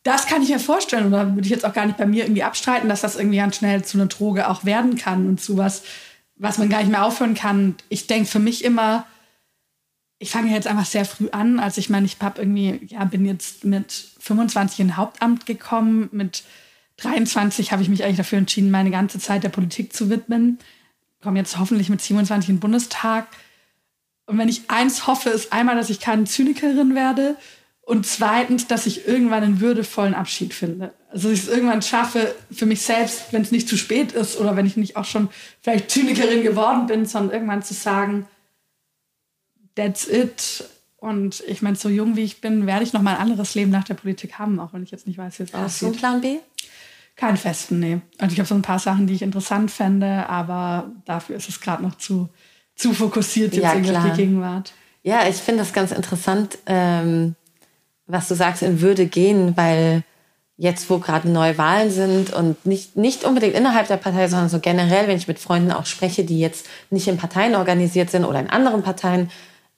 das 0.04 0.28
kann 0.28 0.42
ich 0.44 0.50
mir 0.50 0.60
vorstellen, 0.60 1.08
oder 1.08 1.36
würde 1.36 1.42
ich 1.42 1.50
jetzt 1.50 1.66
auch 1.66 1.74
gar 1.74 1.88
nicht 1.88 1.98
bei 1.98 2.06
mir 2.06 2.24
irgendwie 2.24 2.44
abstreiten, 2.44 2.88
dass 2.88 3.02
das 3.02 3.18
irgendwie 3.18 3.40
ganz 3.40 3.58
schnell 3.58 3.84
zu 3.84 3.98
einer 3.98 4.08
Droge 4.08 4.48
auch 4.48 4.64
werden 4.64 4.96
kann 4.96 5.28
und 5.28 5.42
zu 5.42 5.58
was, 5.58 5.82
was 6.36 6.58
man 6.58 6.70
gar 6.70 6.80
nicht 6.80 6.92
mehr 6.92 7.06
aufhören 7.06 7.34
kann. 7.34 7.76
Ich 7.90 8.08
denke 8.08 8.30
für 8.30 8.40
mich 8.40 8.64
immer, 8.64 9.06
ich 10.18 10.32
fange 10.32 10.52
jetzt 10.52 10.68
einfach 10.68 10.86
sehr 10.86 11.06
früh 11.06 11.30
an. 11.30 11.60
Also 11.60 11.80
ich 11.80 11.90
meine, 11.90 12.06
ich 12.06 12.18
habe 12.22 12.42
irgendwie, 12.42 12.82
ja, 12.88 13.04
bin 13.06 13.26
jetzt 13.26 13.64
mit 13.64 13.92
25 14.20 14.80
in 14.80 14.98
Hauptamt 14.98 15.46
gekommen, 15.46 16.10
mit 16.12 16.44
23 16.98 17.72
habe 17.72 17.82
ich 17.82 17.90
mich 17.90 18.04
eigentlich 18.04 18.18
dafür 18.18 18.38
entschieden, 18.38 18.72
meine 18.72 18.92
ganze 18.92 19.20
Zeit 19.20 19.44
der 19.44 19.50
Politik 19.50 19.94
zu 19.94 20.10
widmen. 20.10 20.60
Komme 21.22 21.40
jetzt 21.40 21.58
hoffentlich 21.58 21.90
mit 21.90 22.02
27 22.02 22.50
in 22.50 22.56
den 22.56 22.62
Bundestag. 22.62 23.28
Und 24.26 24.38
wenn 24.38 24.50
ich 24.50 24.70
eins 24.70 25.08
hoffe, 25.08 25.30
ist 25.30 25.52
einmal, 25.52 25.76
dass 25.76 25.90
ich 25.90 26.00
keine 26.00 26.24
Zynikerin 26.24 26.96
werde 26.96 27.36
und 27.86 28.08
zweitens, 28.08 28.66
dass 28.66 28.88
ich 28.88 29.08
irgendwann 29.08 29.44
einen 29.44 29.62
würdevollen 29.62 30.16
Abschied 30.16 30.56
finde. 30.56 30.92
Also, 31.12 31.30
dass 31.30 31.38
ich 31.38 31.44
es 31.44 31.50
irgendwann 31.50 31.84
schaffe, 31.84 32.34
für 32.52 32.66
mich 32.66 32.82
selbst, 32.82 33.32
wenn 33.32 33.44
es 33.44 33.52
nicht 33.52 33.70
zu 33.70 33.78
spät 33.78 34.12
ist 34.12 34.40
oder 34.40 34.56
wenn 34.56 34.66
ich 34.66 34.76
nicht 34.76 34.98
auch 34.98 35.06
schon 35.06 35.30
vielleicht 35.62 35.92
Zynikerin 35.92 36.42
geworden 36.42 36.88
bin, 36.88 37.06
sondern 37.06 37.34
irgendwann 37.34 37.62
zu 37.62 37.76
sagen, 37.76 38.28
that's 39.76 40.08
it. 40.08 40.66
Und 40.98 41.44
ich 41.48 41.62
meine, 41.62 41.76
so 41.76 41.88
jung 41.88 42.16
wie 42.16 42.24
ich 42.24 42.42
bin, 42.42 42.66
werde 42.66 42.84
ich 42.84 42.94
noch 42.94 43.04
mal 43.04 43.18
ein 43.18 43.22
anderes 43.22 43.54
Leben 43.54 43.70
nach 43.70 43.84
der 43.84 43.94
Politik 43.94 44.40
haben, 44.40 44.60
auch 44.60 44.74
wenn 44.74 44.82
ich 44.82 44.90
jetzt 44.90 45.06
nicht 45.06 45.20
weiß, 45.20 45.38
wie 45.38 45.44
es 45.44 45.54
aussieht. 45.54 45.64
Hast 45.64 45.82
du 45.84 45.86
einen 45.86 45.96
Plan 45.96 46.22
B? 46.22 46.38
Keinen 47.16 47.38
festen, 47.38 47.80
nee. 47.80 48.02
Also 48.18 48.34
ich 48.34 48.40
habe 48.40 48.50
so 48.50 48.56
ein 48.56 48.64
paar 48.64 48.80
Sachen, 48.80 49.06
die 49.06 49.14
ich 49.14 49.22
interessant 49.22 49.70
fände, 49.70 50.28
aber 50.28 50.92
dafür 51.06 51.36
ist 51.36 51.50
es 51.50 51.62
gerade 51.62 51.84
noch 51.84 51.96
zu, 52.00 52.30
zu 52.76 52.94
fokussiert 52.94 53.54
jetzt 53.54 53.64
ja, 53.64 53.74
auf 53.74 54.12
die 54.12 54.18
Gegenwart. 54.18 54.74
Ja, 55.04 55.28
ich 55.28 55.36
finde 55.36 55.60
das 55.60 55.72
ganz 55.72 55.92
interessant. 55.92 56.58
Ähm 56.66 57.36
was 58.08 58.28
du 58.28 58.36
sagst, 58.36 58.62
in 58.62 58.82
Würde 58.82 59.06
gehen, 59.06 59.56
weil 59.58 60.04
jetzt, 60.58 60.90
wo 60.90 61.00
gerade 61.00 61.30
neue 61.30 61.58
Wahlen 61.58 61.92
sind 61.92 62.34
und 62.34 62.66
nicht, 62.66 62.96
nicht 62.96 63.26
unbedingt 63.26 63.56
innerhalb 63.56 63.88
der 63.88 63.98
Partei, 63.98 64.28
sondern 64.28 64.50
so 64.50 64.60
generell, 64.60 65.08
wenn 65.08 65.18
ich 65.18 65.28
mit 65.28 65.40
Freunden 65.40 65.72
auch 65.72 65.86
spreche, 65.86 66.24
die 66.24 66.40
jetzt 66.40 66.68
nicht 66.90 67.08
in 67.08 67.18
Parteien 67.18 67.56
organisiert 67.56 68.10
sind 68.10 68.24
oder 68.24 68.40
in 68.40 68.50
anderen 68.50 68.82
Parteien, 68.82 69.30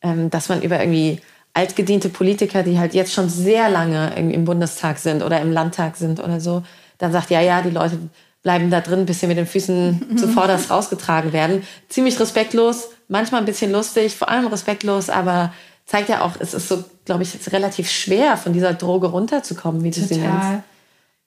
ähm, 0.01 0.29
dass 0.29 0.49
man 0.49 0.61
über 0.61 0.79
irgendwie 0.79 1.19
altgediente 1.53 2.09
Politiker, 2.09 2.61
die 2.61 2.77
halt 2.77 2.93
jetzt 2.93 3.13
schon 3.13 3.29
sehr 3.29 3.69
lange 3.69 4.11
irgendwie 4.15 4.35
im 4.35 4.45
Bundestag 4.45 4.99
sind 4.99 5.23
oder 5.23 5.41
im 5.41 5.51
Landtag 5.51 5.95
sind 5.95 6.19
oder 6.19 6.39
so, 6.39 6.61
dann 6.99 7.11
sagt, 7.11 7.31
ja, 7.31 7.41
ja, 7.41 7.63
die 7.63 7.71
Leute 7.71 7.97
bleiben 8.43 8.69
da 8.69 8.81
drin, 8.81 9.07
bis 9.07 9.19
sie 9.19 9.27
mit 9.27 9.37
den 9.37 9.47
Füßen 9.47 10.17
zuvorderst 10.17 10.69
rausgetragen 10.69 11.33
werden. 11.33 11.63
Ziemlich 11.89 12.19
respektlos, 12.19 12.89
manchmal 13.07 13.41
ein 13.41 13.45
bisschen 13.45 13.71
lustig, 13.71 14.15
vor 14.15 14.29
allem 14.29 14.45
respektlos, 14.45 15.09
aber 15.09 15.51
zeigt 15.87 16.09
ja 16.09 16.21
auch, 16.21 16.33
es 16.39 16.53
ist 16.53 16.67
so, 16.67 16.83
glaube 17.05 17.23
ich, 17.23 17.33
jetzt 17.33 17.51
relativ 17.51 17.89
schwer, 17.89 18.37
von 18.37 18.53
dieser 18.53 18.73
Droge 18.73 19.07
runterzukommen, 19.07 19.83
wie 19.83 19.89
du 19.89 20.01
Total. 20.01 20.07
sie 20.07 20.19
nennst. 20.19 20.63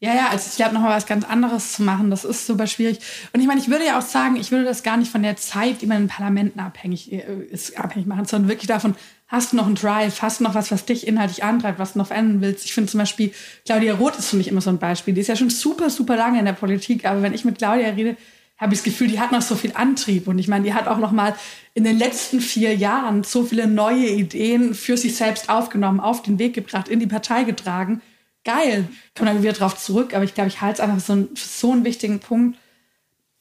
Ja, 0.02 0.14
ja, 0.14 0.28
also 0.30 0.46
ich 0.48 0.56
glaube, 0.56 0.72
nochmal 0.72 0.96
was 0.96 1.04
ganz 1.04 1.26
anderes 1.26 1.72
zu 1.72 1.82
machen, 1.82 2.10
das 2.10 2.24
ist 2.24 2.46
super 2.46 2.66
schwierig. 2.66 3.00
Und 3.34 3.40
ich 3.40 3.46
meine, 3.46 3.60
ich 3.60 3.68
würde 3.68 3.84
ja 3.84 3.98
auch 3.98 4.02
sagen, 4.02 4.36
ich 4.36 4.50
würde 4.50 4.64
das 4.64 4.82
gar 4.82 4.96
nicht 4.96 5.10
von 5.10 5.22
der 5.22 5.36
Zeit, 5.36 5.82
die 5.82 5.86
man 5.86 6.02
in 6.02 6.08
Parlamenten 6.08 6.58
abhängig 6.58 7.12
äh, 7.12 7.22
ist, 7.50 7.78
abhängig 7.78 8.06
machen, 8.06 8.24
sondern 8.24 8.48
wirklich 8.48 8.66
davon, 8.66 8.94
hast 9.28 9.52
du 9.52 9.56
noch 9.56 9.66
einen 9.66 9.74
Drive, 9.74 10.22
hast 10.22 10.40
du 10.40 10.44
noch 10.44 10.54
was, 10.54 10.70
was 10.70 10.86
dich 10.86 11.06
inhaltlich 11.06 11.44
antreibt, 11.44 11.78
was 11.78 11.92
du 11.92 11.98
noch 11.98 12.06
verändern 12.06 12.40
willst. 12.40 12.64
Ich 12.64 12.72
finde 12.72 12.90
zum 12.90 12.98
Beispiel, 12.98 13.32
Claudia 13.66 13.94
Roth 13.94 14.18
ist 14.18 14.30
für 14.30 14.36
mich 14.36 14.48
immer 14.48 14.62
so 14.62 14.70
ein 14.70 14.78
Beispiel. 14.78 15.12
Die 15.12 15.20
ist 15.20 15.28
ja 15.28 15.36
schon 15.36 15.50
super, 15.50 15.90
super 15.90 16.16
lange 16.16 16.38
in 16.38 16.46
der 16.46 16.54
Politik, 16.54 17.04
aber 17.04 17.20
wenn 17.20 17.34
ich 17.34 17.44
mit 17.44 17.58
Claudia 17.58 17.90
rede, 17.90 18.16
habe 18.60 18.74
ich 18.74 18.80
das 18.80 18.84
Gefühl, 18.84 19.08
die 19.08 19.18
hat 19.18 19.32
noch 19.32 19.42
so 19.42 19.56
viel 19.56 19.72
Antrieb. 19.74 20.28
Und 20.28 20.38
ich 20.38 20.46
meine, 20.46 20.64
die 20.64 20.74
hat 20.74 20.86
auch 20.86 20.98
noch 20.98 21.12
mal 21.12 21.34
in 21.74 21.84
den 21.84 21.98
letzten 21.98 22.40
vier 22.40 22.76
Jahren 22.76 23.24
so 23.24 23.42
viele 23.44 23.66
neue 23.66 24.08
Ideen 24.08 24.74
für 24.74 24.96
sich 24.96 25.16
selbst 25.16 25.48
aufgenommen, 25.48 25.98
auf 25.98 26.22
den 26.22 26.38
Weg 26.38 26.54
gebracht, 26.54 26.88
in 26.88 27.00
die 27.00 27.06
Partei 27.06 27.44
getragen 27.44 28.02
geil, 28.44 28.88
kommen 29.16 29.34
dann 29.34 29.42
wieder 29.42 29.52
drauf 29.52 29.76
zurück. 29.76 30.14
Aber 30.14 30.24
ich 30.24 30.34
glaube, 30.34 30.48
ich 30.48 30.60
halte 30.60 30.82
es 30.82 30.88
einfach 30.88 31.04
so, 31.04 31.14
ein, 31.14 31.28
so 31.34 31.72
einen 31.72 31.84
wichtigen 31.84 32.20
Punkt, 32.20 32.58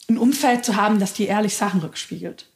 ein 0.09 0.17
Umfeld 0.17 0.65
zu 0.65 0.75
haben, 0.75 0.99
das 0.99 1.13
dir 1.13 1.27
ehrlich 1.27 1.55
Sachen 1.55 1.81
rückspiegelt. 1.81 2.47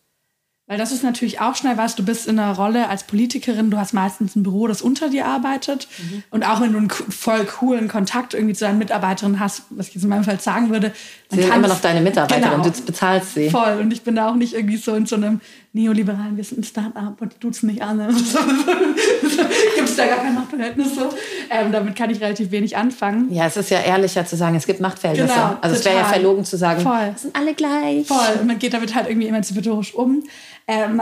Weil 0.65 0.77
das 0.77 0.93
ist 0.93 1.03
natürlich 1.03 1.41
auch 1.41 1.55
schnell 1.55 1.77
was, 1.77 1.95
du 1.95 2.05
bist 2.05 2.25
in 2.25 2.39
einer 2.39 2.55
Rolle 2.55 2.87
als 2.87 3.03
Politikerin, 3.03 3.69
du 3.69 3.77
hast 3.77 3.93
meistens 3.93 4.35
ein 4.35 4.43
Büro, 4.43 4.65
das 4.67 4.81
unter 4.81 5.09
dir 5.09 5.25
arbeitet. 5.25 5.89
Mhm. 5.99 6.23
Und 6.31 6.43
auch 6.43 6.61
wenn 6.61 6.71
du 6.71 6.77
einen 6.77 6.89
voll 6.89 7.45
coolen 7.45 7.89
Kontakt 7.89 8.33
irgendwie 8.33 8.55
zu 8.55 8.63
deinen 8.63 8.79
Mitarbeiterinnen 8.79 9.41
hast, 9.41 9.63
was 9.71 9.89
ich 9.89 9.95
jetzt 9.95 10.03
in 10.03 10.09
meinem 10.09 10.23
Fall 10.23 10.39
sagen 10.39 10.69
würde. 10.69 10.93
Sie 11.33 11.41
sind 11.41 11.55
immer 11.55 11.67
noch 11.67 11.81
deine 11.81 12.01
Mitarbeiterin, 12.01 12.61
genau, 12.61 12.63
du 12.63 12.81
bezahlst 12.85 13.33
sie. 13.33 13.49
Voll. 13.49 13.79
Und 13.81 13.91
ich 13.91 14.03
bin 14.03 14.15
da 14.15 14.29
auch 14.29 14.35
nicht 14.35 14.53
irgendwie 14.53 14.77
so 14.77 14.95
in 14.95 15.05
so 15.05 15.15
einem 15.15 15.41
neoliberalen, 15.73 16.37
wir 16.37 16.43
sind 16.43 16.59
ein 16.59 16.63
Start-up 16.63 17.19
und 17.19 17.33
die 17.33 17.39
duzen 17.39 17.67
nicht 17.67 17.81
an. 17.81 17.97
gibt 19.75 19.89
es 19.89 19.95
da 19.95 20.05
gar 20.05 20.17
kein 20.17 20.35
Machtverhältnis 20.35 20.95
so. 20.95 21.09
Ähm, 21.49 21.71
damit 21.71 21.95
kann 21.95 22.09
ich 22.09 22.21
relativ 22.21 22.51
wenig 22.51 22.77
anfangen. 22.77 23.33
Ja, 23.33 23.47
es 23.47 23.57
ist 23.57 23.71
ja 23.71 23.79
ehrlicher 23.79 24.25
zu 24.25 24.35
sagen, 24.35 24.55
es 24.55 24.67
gibt 24.67 24.79
Machtverhältnisse. 24.79 25.33
Genau, 25.33 25.57
also 25.61 25.75
es 25.75 25.83
wäre 25.83 25.97
ja 25.97 26.05
verlogen 26.05 26.45
zu 26.45 26.57
sagen, 26.57 26.81
Voll. 26.81 27.13
sind 27.15 27.35
alle 27.35 27.53
gleich. 27.53 28.07
Voll. 28.07 28.39
Und 28.41 28.47
man 28.47 28.59
geht 28.59 28.73
damit 28.73 28.93
halt 28.93 29.09
irgendwie 29.09 29.27
emanzipatorisch 29.27 29.93
um. 29.93 30.23
Ähm, 30.67 31.01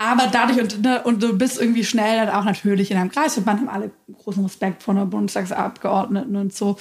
aber 0.00 0.28
dadurch, 0.30 0.60
und, 0.60 0.82
ne, 0.82 1.02
und 1.02 1.20
du 1.20 1.36
bist 1.36 1.60
irgendwie 1.60 1.84
schnell 1.84 2.24
dann 2.24 2.34
auch 2.34 2.44
natürlich 2.44 2.92
in 2.92 2.96
einem 2.96 3.10
Kreis 3.10 3.36
und 3.36 3.46
man 3.46 3.58
haben 3.58 3.68
alle 3.68 3.90
großen 4.12 4.44
Respekt 4.44 4.84
vor 4.84 4.94
einer 4.94 5.06
Bundestagsabgeordneten 5.06 6.36
und 6.36 6.54
so. 6.54 6.76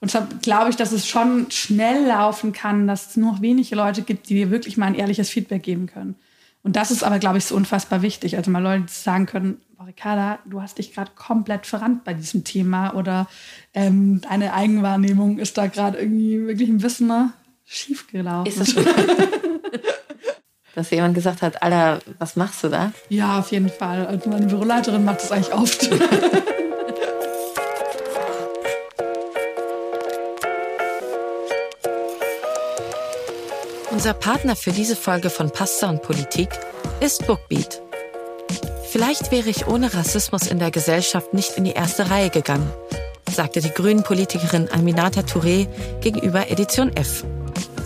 Und 0.00 0.12
deshalb 0.12 0.42
glaube 0.42 0.70
ich, 0.70 0.76
dass 0.76 0.92
es 0.92 1.08
schon 1.08 1.50
schnell 1.50 2.06
laufen 2.06 2.52
kann, 2.52 2.86
dass 2.86 3.10
es 3.10 3.16
nur 3.16 3.32
noch 3.32 3.42
wenige 3.42 3.74
Leute 3.74 4.02
gibt, 4.02 4.28
die 4.28 4.34
dir 4.34 4.50
wirklich 4.50 4.76
mal 4.76 4.86
ein 4.86 4.94
ehrliches 4.94 5.28
Feedback 5.28 5.62
geben 5.62 5.86
können. 5.86 6.14
Und 6.62 6.76
das 6.76 6.90
ist 6.90 7.02
aber, 7.02 7.18
glaube 7.18 7.38
ich, 7.38 7.44
so 7.44 7.56
unfassbar 7.56 8.02
wichtig. 8.02 8.36
Also 8.36 8.50
mal 8.50 8.62
Leute 8.62 8.84
sagen 8.88 9.26
können, 9.26 9.60
Ricarda, 9.84 10.38
du 10.44 10.60
hast 10.60 10.78
dich 10.78 10.92
gerade 10.92 11.10
komplett 11.14 11.66
verrannt 11.66 12.04
bei 12.04 12.12
diesem 12.12 12.44
Thema 12.44 12.94
oder 12.94 13.26
ähm, 13.74 14.20
deine 14.20 14.52
Eigenwahrnehmung 14.52 15.38
ist 15.38 15.56
da 15.56 15.66
gerade 15.66 15.98
irgendwie 15.98 16.46
wirklich 16.46 16.68
ein 16.68 16.78
bisschen 16.78 17.06
ne, 17.06 17.32
schief 17.64 18.06
gelaufen. 18.08 18.48
Ist 18.48 18.76
das 18.76 18.84
Dass 20.74 20.90
jemand 20.90 21.14
gesagt 21.14 21.42
hat, 21.42 21.62
Alter, 21.62 22.00
was 22.18 22.36
machst 22.36 22.62
du 22.62 22.68
da? 22.68 22.92
Ja, 23.08 23.38
auf 23.38 23.50
jeden 23.50 23.68
Fall. 23.68 24.06
Also 24.06 24.28
meine 24.30 24.46
Büroleiterin 24.46 25.04
macht 25.04 25.22
das 25.22 25.32
eigentlich 25.32 25.52
oft. 25.52 25.88
Unser 33.98 34.14
Partner 34.14 34.54
für 34.54 34.70
diese 34.70 34.94
Folge 34.94 35.28
von 35.28 35.50
Pasta 35.50 35.90
und 35.90 36.02
Politik 36.02 36.50
ist 37.00 37.26
Bookbeat. 37.26 37.82
Vielleicht 38.92 39.32
wäre 39.32 39.48
ich 39.48 39.66
ohne 39.66 39.92
Rassismus 39.92 40.46
in 40.46 40.60
der 40.60 40.70
Gesellschaft 40.70 41.34
nicht 41.34 41.56
in 41.56 41.64
die 41.64 41.72
erste 41.72 42.08
Reihe 42.08 42.30
gegangen, 42.30 42.70
sagte 43.28 43.60
die 43.60 43.72
grünen 43.72 44.04
Politikerin 44.04 44.68
Aminata 44.70 45.22
Touré 45.22 45.66
gegenüber 46.00 46.48
Edition 46.48 46.96
F. 46.96 47.24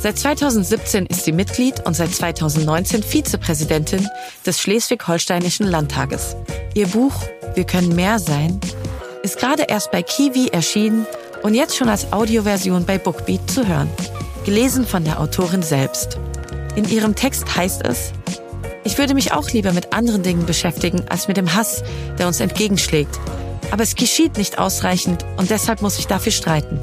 Seit 0.01 0.19
2017 0.19 1.07
ist 1.07 1.25
sie 1.25 1.33
Mitglied 1.33 1.81
und 1.87 1.95
seit 1.95 2.15
2019 2.15 3.03
Vizepräsidentin 3.03 4.07
des 4.45 4.61
Schleswig-Holsteinischen 4.61 5.67
Landtages. 5.67 6.37
Ihr 6.75 6.89
Buch 6.89 7.15
Wir 7.55 7.65
können 7.65 7.97
mehr 7.97 8.19
sein 8.19 8.61
ist 9.23 9.39
gerade 9.39 9.63
erst 9.63 9.91
bei 9.91 10.03
Kiwi 10.03 10.49
erschienen 10.49 11.07
und 11.43 11.55
jetzt 11.55 11.75
schon 11.75 11.89
als 11.89 12.13
Audioversion 12.13 12.85
bei 12.85 12.99
Bookbeat 12.99 13.51
zu 13.51 13.67
hören 13.67 13.89
gelesen 14.45 14.87
von 14.87 15.05
der 15.05 15.21
Autorin 15.21 15.63
selbst. 15.63 16.19
In 16.75 16.89
ihrem 16.89 17.15
Text 17.15 17.57
heißt 17.57 17.85
es, 17.85 18.13
ich 18.85 18.99
würde 18.99 19.15
mich 19.15 19.33
auch 19.33 19.51
lieber 19.51 19.73
mit 19.73 19.93
anderen 19.93 20.23
Dingen 20.23 20.47
beschäftigen 20.47 21.05
als 21.09 21.29
mit 21.29 21.37
dem 21.37 21.55
Hass, 21.55 21.83
der 22.19 22.27
uns 22.27 22.41
entgegenschlägt. 22.41 23.19
Aber 23.71 23.83
es 23.83 23.95
geschieht 23.95 24.37
nicht 24.37 24.59
ausreichend 24.59 25.25
und 25.37 25.51
deshalb 25.51 25.83
muss 25.83 25.99
ich 25.99 26.07
dafür 26.07 26.33
streiten. 26.33 26.81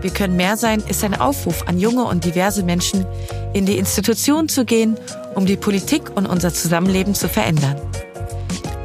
Wir 0.00 0.10
können 0.10 0.36
mehr 0.36 0.56
sein 0.56 0.82
ist 0.88 1.02
ein 1.04 1.18
Aufruf 1.18 1.66
an 1.66 1.78
junge 1.78 2.04
und 2.04 2.24
diverse 2.24 2.62
Menschen, 2.62 3.06
in 3.52 3.66
die 3.66 3.78
Institutionen 3.78 4.48
zu 4.48 4.64
gehen, 4.64 4.96
um 5.34 5.46
die 5.46 5.56
Politik 5.56 6.16
und 6.16 6.26
unser 6.26 6.52
Zusammenleben 6.52 7.14
zu 7.14 7.28
verändern. 7.28 7.80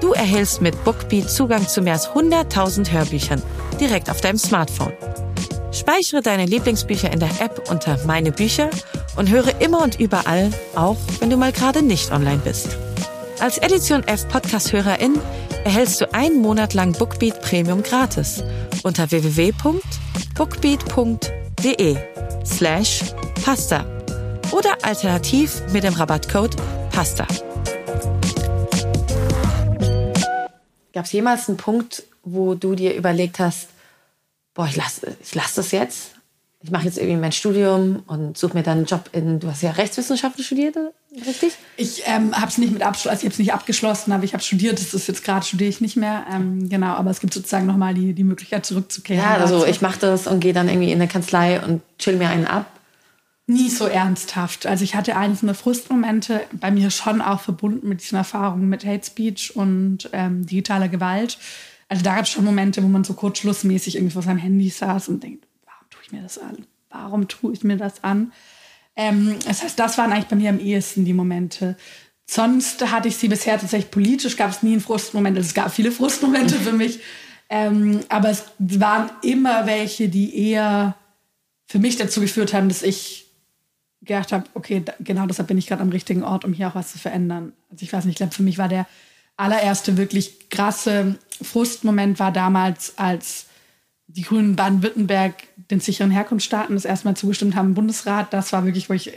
Du 0.02 0.14
erhältst 0.14 0.62
mit 0.62 0.84
Bookbeat 0.84 1.30
Zugang 1.30 1.68
zu 1.68 1.82
mehr 1.82 1.94
als 1.94 2.10
100.000 2.10 2.92
Hörbüchern 2.92 3.42
direkt 3.80 4.10
auf 4.10 4.22
deinem 4.22 4.38
Smartphone. 4.38 4.94
Speichere 5.74 6.22
deine 6.22 6.46
Lieblingsbücher 6.46 7.12
in 7.12 7.20
der 7.20 7.42
App 7.42 7.70
unter 7.70 7.98
Meine 8.06 8.32
Bücher 8.32 8.70
und 9.16 9.30
höre 9.30 9.60
immer 9.60 9.82
und 9.82 10.00
überall, 10.00 10.52
auch 10.76 10.98
wenn 11.20 11.32
du 11.32 11.38
mal 11.38 11.52
gerade 11.52 11.82
nicht 11.82 12.12
online 12.12 12.42
bist. 12.44 12.78
Als 13.40 13.58
Edition 13.58 14.04
F 14.08 14.28
Podcast-Hörerin 14.30 15.20
erhältst 15.66 16.00
du 16.00 16.14
einen 16.14 16.40
Monat 16.42 16.76
lang 16.76 16.94
Bookbeat 16.94 17.42
Premium 17.42 17.82
gratis 17.82 18.44
unter 18.84 19.10
www.bookbeat.de 19.10 21.98
slash 22.46 23.02
pasta 23.44 23.84
oder 24.52 24.78
alternativ 24.84 25.64
mit 25.72 25.84
dem 25.84 25.96
Rabattcode 25.96 26.56
PASTA. 26.92 27.26
Gab 30.94 31.06
es 31.06 31.12
jemals 31.12 31.50
einen 31.50 31.58
Punkt, 31.58 32.04
wo 32.24 32.54
du 32.54 32.76
dir 32.76 32.94
überlegt 32.94 33.40
hast, 33.40 33.70
boah, 34.54 34.68
ich 34.68 34.76
lasse 34.76 35.16
ich 35.22 35.36
lass 35.36 35.56
das 35.56 35.72
jetzt. 35.72 36.12
Ich 36.66 36.72
mache 36.72 36.86
jetzt 36.86 36.98
irgendwie 36.98 37.18
mein 37.18 37.34
Studium 37.34 38.04
und 38.08 38.38
suche 38.38 38.54
mir 38.54 38.64
dann 38.64 38.78
einen 38.78 38.86
Job 38.86 39.10
in, 39.12 39.42
du 39.42 39.50
hast 39.50 39.62
ja 39.64 39.72
Rechtswissenschaften 39.72 40.46
studiert, 40.46 40.78
richtig? 41.28 41.58
Ich 41.76 42.04
ähm, 42.06 42.34
habe 42.34 42.48
es 42.48 42.58
nicht 42.58 42.72
mit 42.72 42.82
Abschluss, 42.84 43.12
also 43.12 43.20
ich 43.20 43.26
habe 43.26 43.34
es 43.34 43.40
nicht 43.40 43.54
abgeschlossen, 43.54 44.14
aber 44.14 44.24
ich 44.24 44.32
habe 44.32 44.42
studiert, 44.42 44.80
das 44.80 44.94
ist 44.94 45.08
jetzt 45.08 45.26
gerade 45.26 45.46
studiere 45.46 45.70
ich 45.70 45.82
nicht 45.82 45.98
mehr. 45.98 46.26
Ähm, 46.32 46.70
genau, 46.70 46.94
aber 46.94 47.12
es 47.12 47.20
gibt 47.20 47.34
sozusagen 47.34 47.66
nochmal 47.66 47.94
die, 47.94 48.14
die 48.14 48.24
Möglichkeit 48.24 48.66
zurückzukehren. 48.66 49.22
Ja, 49.22 49.36
also 49.36 49.66
ich 49.66 49.82
mache 49.82 50.00
das 50.00 50.26
und 50.26 50.40
gehe 50.40 50.54
dann 50.54 50.70
irgendwie 50.70 50.94
in 50.94 51.00
der 51.00 51.10
Kanzlei 51.10 51.62
und 51.62 51.82
chill 52.00 52.16
mir 52.16 52.30
einen 52.30 52.48
ab. 52.48 52.66
Nie 53.46 53.70
so 53.70 53.86
ernsthaft. 53.88 54.66
Also 54.66 54.86
ich 54.86 54.96
hatte 54.96 55.18
einzelne 55.18 55.56
Frustmomente, 55.56 56.40
bei 56.54 56.72
mir 56.72 56.90
schon 56.92 57.22
auch 57.22 57.42
verbunden 57.42 57.90
mit 57.90 58.02
diesen 58.02 58.16
Erfahrungen 58.16 58.70
mit 58.70 58.86
Hate 58.86 59.06
Speech 59.06 59.54
und 59.58 60.10
ähm, 60.14 60.46
digitaler 60.46 60.88
Gewalt 60.88 61.38
also 61.94 62.04
da 62.04 62.16
gab 62.16 62.24
es 62.24 62.32
schon 62.32 62.44
Momente, 62.44 62.82
wo 62.82 62.88
man 62.88 63.04
so 63.04 63.14
kurzschlussmäßig 63.14 63.98
irgendwie 63.98 64.14
vor 64.14 64.24
seinem 64.24 64.40
Handy 64.40 64.68
saß 64.68 65.10
und 65.10 65.22
denkt, 65.22 65.46
warum 65.64 65.88
tue 65.92 66.02
ich 66.04 66.12
mir 66.12 66.24
das 66.24 66.40
an? 66.40 66.66
Warum 66.90 67.28
tue 67.28 67.54
ich 67.54 67.64
mir 67.64 67.78
das 67.78 68.04
an? 68.04 68.34
Ähm, 68.96 69.36
das 69.46 69.62
heißt, 69.62 69.78
das 69.78 70.00
waren 70.00 70.12
eigentlich 70.12 70.26
bei 70.26 70.36
mir 70.36 70.50
am 70.50 70.60
ehesten 70.60 71.06
die 71.06 71.14
Momente. 71.14 71.78
Sonst 72.26 72.90
hatte 72.92 73.10
ich 73.10 73.18
sie 73.18 73.28
bisher 73.28 73.60
tatsächlich 73.60 73.92
politisch, 73.92 74.38
gab 74.38 74.50
es 74.50 74.64
nie 74.64 74.72
einen 74.72 74.82
Frustmoment. 74.82 75.38
Also 75.38 75.46
es 75.46 75.54
gab 75.54 75.72
viele 75.72 75.92
Frustmomente 75.92 76.56
für 76.56 76.72
mich. 76.72 77.00
Ähm, 77.48 78.00
aber 78.10 78.32
es 78.32 78.46
waren 78.58 79.12
immer 79.22 79.68
welche, 79.68 80.10
die 80.10 80.50
eher 80.50 80.96
für 81.68 81.78
mich 81.78 81.96
dazu 81.96 82.22
geführt 82.22 82.56
haben, 82.56 82.70
dass 82.70 82.82
ich 82.82 83.28
gedacht 84.02 84.32
habe, 84.32 84.46
okay, 84.56 84.82
da, 84.84 84.94
genau 85.00 85.28
deshalb 85.28 85.48
bin 85.48 85.60
ich 85.60 85.68
gerade 85.68 85.84
am 85.84 85.90
richtigen 85.90 86.24
Ort, 86.24 86.44
um 86.44 86.54
hier 86.54 86.70
auch 86.70 86.76
was 86.76 86.92
zu 86.92 86.98
verändern. 86.98 87.54
Also 87.70 87.84
ich 87.84 87.94
weiß 87.94 88.06
nicht, 88.06 88.14
ich 88.14 88.18
glaube, 88.18 88.34
für 88.34 88.42
mich 88.42 88.58
war 88.58 88.68
der 88.68 88.88
allererste 89.38 89.98
wirklich 89.98 90.50
krasse 90.50 91.20
Frustmoment 91.44 92.20
war 92.20 92.32
damals, 92.32 92.98
als 92.98 93.48
die 94.08 94.22
Grünen 94.22 94.56
Baden-Württemberg 94.56 95.36
den 95.72 95.80
sicheren 95.80 96.12
Herkunftsstaaten 96.12 96.76
das 96.76 96.86
erste 96.86 97.08
Mal 97.08 97.16
zugestimmt 97.16 97.56
haben 97.56 97.70
im 97.70 97.74
Bundesrat. 97.74 98.34
Das 98.34 98.54
war 98.54 98.66
wirklich, 98.66 98.90
wo 98.90 98.94
ich 98.94 99.12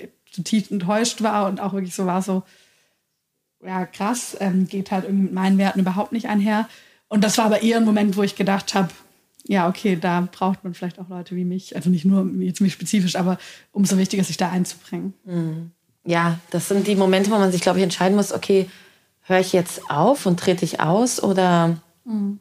tief 0.44 0.70
enttäuscht 0.70 1.22
war 1.22 1.46
und 1.48 1.60
auch 1.60 1.72
wirklich 1.72 1.94
so 1.94 2.06
war, 2.06 2.22
so, 2.22 2.42
ja, 3.64 3.86
krass, 3.86 4.36
ähm, 4.40 4.68
geht 4.68 4.90
halt 4.90 5.04
irgendwie 5.04 5.24
mit 5.24 5.32
meinen 5.32 5.58
Werten 5.58 5.80
überhaupt 5.80 6.12
nicht 6.12 6.28
einher. 6.28 6.68
Und 7.08 7.24
das 7.24 7.38
war 7.38 7.46
aber 7.46 7.62
eher 7.62 7.78
ein 7.78 7.84
Moment, 7.84 8.16
wo 8.16 8.22
ich 8.22 8.36
gedacht 8.36 8.74
habe, 8.74 8.90
ja, 9.48 9.68
okay, 9.68 9.96
da 9.96 10.28
braucht 10.30 10.64
man 10.64 10.74
vielleicht 10.74 10.98
auch 10.98 11.08
Leute 11.08 11.36
wie 11.36 11.44
mich. 11.44 11.76
Also 11.76 11.88
nicht 11.88 12.04
nur 12.04 12.28
jetzt 12.40 12.60
mich 12.60 12.72
spezifisch, 12.72 13.16
aber 13.16 13.38
umso 13.72 13.96
wichtiger, 13.96 14.24
sich 14.24 14.36
da 14.36 14.50
einzubringen. 14.50 15.14
Mhm. 15.24 15.70
Ja, 16.04 16.38
das 16.50 16.68
sind 16.68 16.86
die 16.86 16.96
Momente, 16.96 17.30
wo 17.30 17.36
man 17.36 17.52
sich, 17.52 17.60
glaube 17.60 17.78
ich, 17.78 17.84
entscheiden 17.84 18.16
muss, 18.16 18.32
okay, 18.32 18.68
höre 19.22 19.40
ich 19.40 19.52
jetzt 19.52 19.90
auf 19.90 20.26
und 20.26 20.38
trete 20.38 20.64
ich 20.64 20.80
aus 20.80 21.22
oder 21.22 21.80
mhm. 22.06 22.40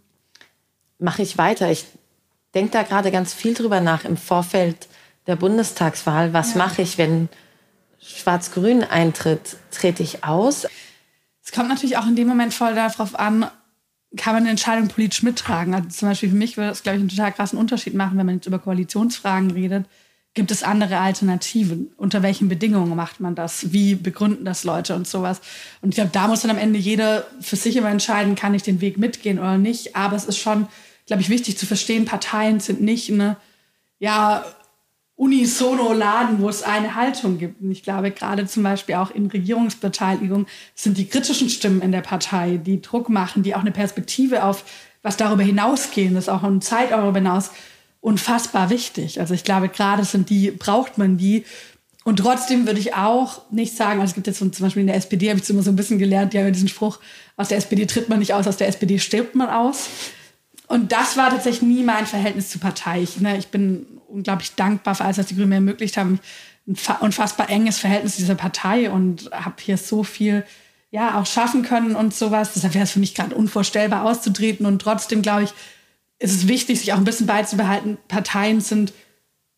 mache 1.00 1.22
ich 1.22 1.38
weiter? 1.38 1.70
Ich 1.72 1.86
denke 2.54 2.72
da 2.72 2.84
gerade 2.84 3.12
ganz 3.12 3.34
viel 3.34 3.54
drüber 3.54 3.82
nach 3.82 4.06
im 4.06 4.18
Vorfeld 4.18 4.88
der 5.28 5.36
Bundestagswahl. 5.36 6.34
Was 6.34 6.54
ja. 6.54 6.60
mache 6.60 6.82
ich, 6.82 6.98
wenn 6.98 7.30
Schwarz-Grün 8.00 8.84
eintritt? 8.84 9.58
Trete 9.72 10.04
ich 10.04 10.24
aus? 10.24 10.68
Es 11.44 11.52
kommt 11.52 11.70
natürlich 11.70 11.98
auch 11.98 12.08
in 12.08 12.16
dem 12.16 12.28
Moment 12.28 12.54
voll 12.54 12.74
darauf 12.76 13.18
an, 13.20 13.50
kann 14.18 14.34
man 14.34 14.44
eine 14.44 14.52
Entscheidung 14.52 14.88
politisch 14.88 15.24
mittragen. 15.24 15.74
Also 15.74 15.90
zum 15.90 16.10
Beispiel 16.10 16.30
für 16.30 16.36
mich 16.36 16.58
würde 16.58 16.72
es, 16.72 16.84
glaube 16.84 16.98
ich, 16.98 17.02
einen 17.02 17.10
total 17.10 17.34
krassen 17.34 17.60
Unterschied 17.60 17.94
machen, 17.94 18.18
wenn 18.18 18.26
man 18.26 18.36
jetzt 18.36 18.48
über 18.48 18.60
Koalitionsfragen 18.60 19.52
redet. 19.52 19.86
Gibt 20.36 20.52
es 20.52 20.64
andere 20.64 21.00
Alternativen? 21.00 21.92
Unter 21.96 22.22
welchen 22.22 22.50
Bedingungen 22.50 22.94
macht 22.94 23.22
man 23.22 23.36
das? 23.36 23.72
Wie 23.72 23.96
begründen 23.96 24.44
das 24.44 24.66
Leute 24.66 24.94
und 24.94 25.08
sowas? 25.08 25.40
Und 25.82 25.90
ich 25.90 25.96
glaube, 25.96 26.12
da 26.12 26.28
muss 26.28 26.42
dann 26.42 26.52
am 26.52 26.58
Ende 26.58 26.78
jeder 26.78 27.26
für 27.40 27.56
sich 27.56 27.78
immer 27.78 27.90
entscheiden, 27.90 28.36
kann 28.36 28.54
ich 28.54 28.62
den 28.62 28.82
Weg 28.82 28.98
mitgehen 28.98 29.40
oder 29.40 29.58
nicht. 29.58 29.96
Aber 29.96 30.18
es 30.18 30.26
ist 30.26 30.38
schon, 30.38 30.68
glaube 31.08 31.22
ich, 31.22 31.30
wichtig 31.30 31.58
zu 31.58 31.66
verstehen, 31.66 32.04
Parteien 32.04 32.60
sind 32.60 32.82
nicht 32.82 33.10
eine, 33.10 33.38
ja, 33.98 34.46
unisono 35.16 35.94
Laden, 35.94 36.42
wo 36.42 36.50
es 36.50 36.64
eine 36.64 36.96
Haltung 36.96 37.38
gibt. 37.38 37.62
Und 37.62 37.72
ich 37.72 37.84
glaube, 37.84 38.12
gerade 38.12 38.46
zum 38.46 38.64
Beispiel 38.64 38.96
auch 38.96 39.12
in 39.12 39.28
Regierungsbeteiligung 39.28 40.48
sind 40.76 40.98
die 40.98 41.08
kritischen 41.08 41.50
Stimmen 41.50 41.82
in 41.82 41.94
der 41.94 42.02
Partei, 42.02 42.58
die 42.58 42.82
Druck 42.82 43.08
machen, 43.08 43.42
die 43.42 43.56
auch 43.56 43.62
eine 43.62 43.72
Perspektive 43.72 44.44
auf 44.44 44.66
was 45.02 45.16
darüber 45.16 45.44
hinausgehen, 45.44 46.16
das 46.16 46.28
auch 46.28 46.44
eine 46.44 46.60
Zeit 46.60 46.92
darüber 46.92 47.20
hinaus 47.20 47.52
unfassbar 48.06 48.70
wichtig. 48.70 49.20
Also 49.20 49.34
ich 49.34 49.44
glaube, 49.44 49.68
gerade 49.68 50.06
sind 50.06 50.30
die, 50.30 50.52
braucht 50.52 51.00
man 51.00 51.18
die. 51.18 51.44
Und 52.04 52.18
trotzdem 52.18 52.68
würde 52.68 52.80
ich 52.80 52.94
auch 52.94 53.42
nicht 53.50 53.76
sagen, 53.76 54.00
also 54.00 54.12
es 54.12 54.14
gibt 54.14 54.28
jetzt 54.28 54.38
zum 54.38 54.52
Beispiel 54.52 54.82
in 54.82 54.88
der 54.88 54.96
SPD, 54.96 55.28
habe 55.32 55.40
ich 55.40 55.50
immer 55.50 55.64
so 55.64 55.72
ein 55.72 55.76
bisschen 55.76 55.98
gelernt, 55.98 56.32
die 56.32 56.38
haben 56.38 56.46
ja 56.46 56.52
diesen 56.52 56.68
Spruch, 56.68 57.00
aus 57.36 57.48
der 57.48 57.58
SPD 57.58 57.88
tritt 57.88 58.08
man 58.08 58.20
nicht 58.20 58.36
aus, 58.36 58.46
aus 58.46 58.58
der 58.58 58.68
SPD 58.68 59.00
stirbt 59.00 59.34
man 59.34 59.50
aus. 59.50 59.90
Und 60.68 60.92
das 60.92 61.18
war 61.18 61.32
tatsächlich 61.32 61.64
nie 61.64 61.82
mein 61.82 62.06
Verhältnis 62.06 62.52
zur 62.52 62.62
Partei. 62.62 63.02
Ich, 63.02 63.20
ne, 63.20 63.38
ich 63.38 63.48
bin 63.48 63.88
unglaublich 64.08 64.54
dankbar 64.54 64.94
für 64.94 65.04
alles, 65.04 65.18
was 65.18 65.26
die 65.26 65.36
Grünen 65.36 65.50
mir 65.50 65.56
ermöglicht 65.56 65.98
haben. 65.98 66.20
Ein 66.68 66.78
unfassbar 67.00 67.50
enges 67.50 67.80
Verhältnis 67.80 68.14
zu 68.14 68.22
dieser 68.22 68.36
Partei 68.36 68.92
und 68.92 69.32
habe 69.32 69.56
hier 69.60 69.78
so 69.78 70.04
viel 70.04 70.44
ja 70.92 71.20
auch 71.20 71.26
schaffen 71.26 71.64
können 71.64 71.96
und 71.96 72.14
sowas. 72.14 72.54
Deshalb 72.54 72.76
wäre 72.76 72.84
es 72.84 72.92
für 72.92 73.00
mich 73.00 73.16
gerade 73.16 73.34
unvorstellbar 73.34 74.06
auszutreten. 74.06 74.68
Und 74.68 74.80
trotzdem, 74.80 75.24
glaube 75.24 75.46
ich, 75.46 75.54
ist 76.26 76.36
es 76.36 76.48
wichtig, 76.48 76.80
sich 76.80 76.94
auch 76.94 76.98
ein 76.98 77.04
bisschen 77.04 77.28
beizubehalten. 77.28 77.98
Parteien 78.08 78.62
sind 78.62 78.94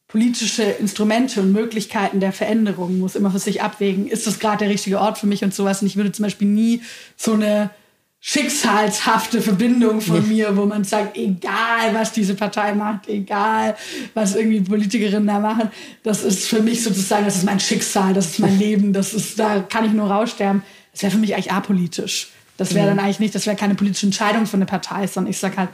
politische 0.07 0.63
Instrumente 0.63 1.41
und 1.41 1.51
Möglichkeiten 1.51 2.19
der 2.19 2.31
Veränderung, 2.31 2.99
muss 2.99 3.15
immer 3.15 3.31
für 3.31 3.39
sich 3.39 3.61
abwägen, 3.61 4.07
ist 4.07 4.25
das 4.25 4.39
gerade 4.39 4.59
der 4.59 4.69
richtige 4.69 4.99
Ort 4.99 5.17
für 5.17 5.27
mich 5.27 5.43
und 5.43 5.53
sowas. 5.53 5.81
Und 5.81 5.87
ich 5.87 5.97
würde 5.97 6.11
zum 6.11 6.23
Beispiel 6.23 6.47
nie 6.47 6.81
so 7.17 7.33
eine 7.33 7.71
schicksalshafte 8.19 9.41
Verbindung 9.41 10.01
von 10.01 10.27
mir, 10.27 10.57
wo 10.57 10.65
man 10.65 10.83
sagt, 10.83 11.17
egal 11.17 11.93
was 11.93 12.13
diese 12.13 12.35
Partei 12.35 12.73
macht, 12.73 13.07
egal 13.07 13.75
was 14.13 14.35
irgendwie 14.35 14.61
Politikerinnen 14.61 15.27
da 15.27 15.39
machen, 15.39 15.69
das 16.03 16.23
ist 16.23 16.47
für 16.47 16.61
mich 16.61 16.83
sozusagen, 16.83 17.25
das 17.25 17.37
ist 17.37 17.45
mein 17.45 17.59
Schicksal, 17.59 18.13
das 18.13 18.27
ist 18.27 18.39
mein 18.39 18.57
Leben, 18.57 18.91
das 18.91 19.13
ist, 19.13 19.37
da 19.37 19.59
kann 19.59 19.85
ich 19.85 19.91
nur 19.91 20.09
raussterben. 20.09 20.63
Das 20.93 21.03
wäre 21.03 21.11
für 21.11 21.19
mich 21.19 21.35
eigentlich 21.35 21.51
apolitisch. 21.51 22.29
Das 22.57 22.73
wäre 22.73 22.87
mhm. 22.87 22.97
dann 22.97 23.05
eigentlich 23.05 23.19
nicht, 23.19 23.35
das 23.35 23.45
wäre 23.45 23.55
keine 23.55 23.75
politische 23.75 24.07
Entscheidung 24.07 24.47
von 24.47 24.59
der 24.59 24.67
Partei, 24.67 25.05
sondern 25.05 25.29
ich 25.29 25.37
sage 25.37 25.57
halt, 25.57 25.69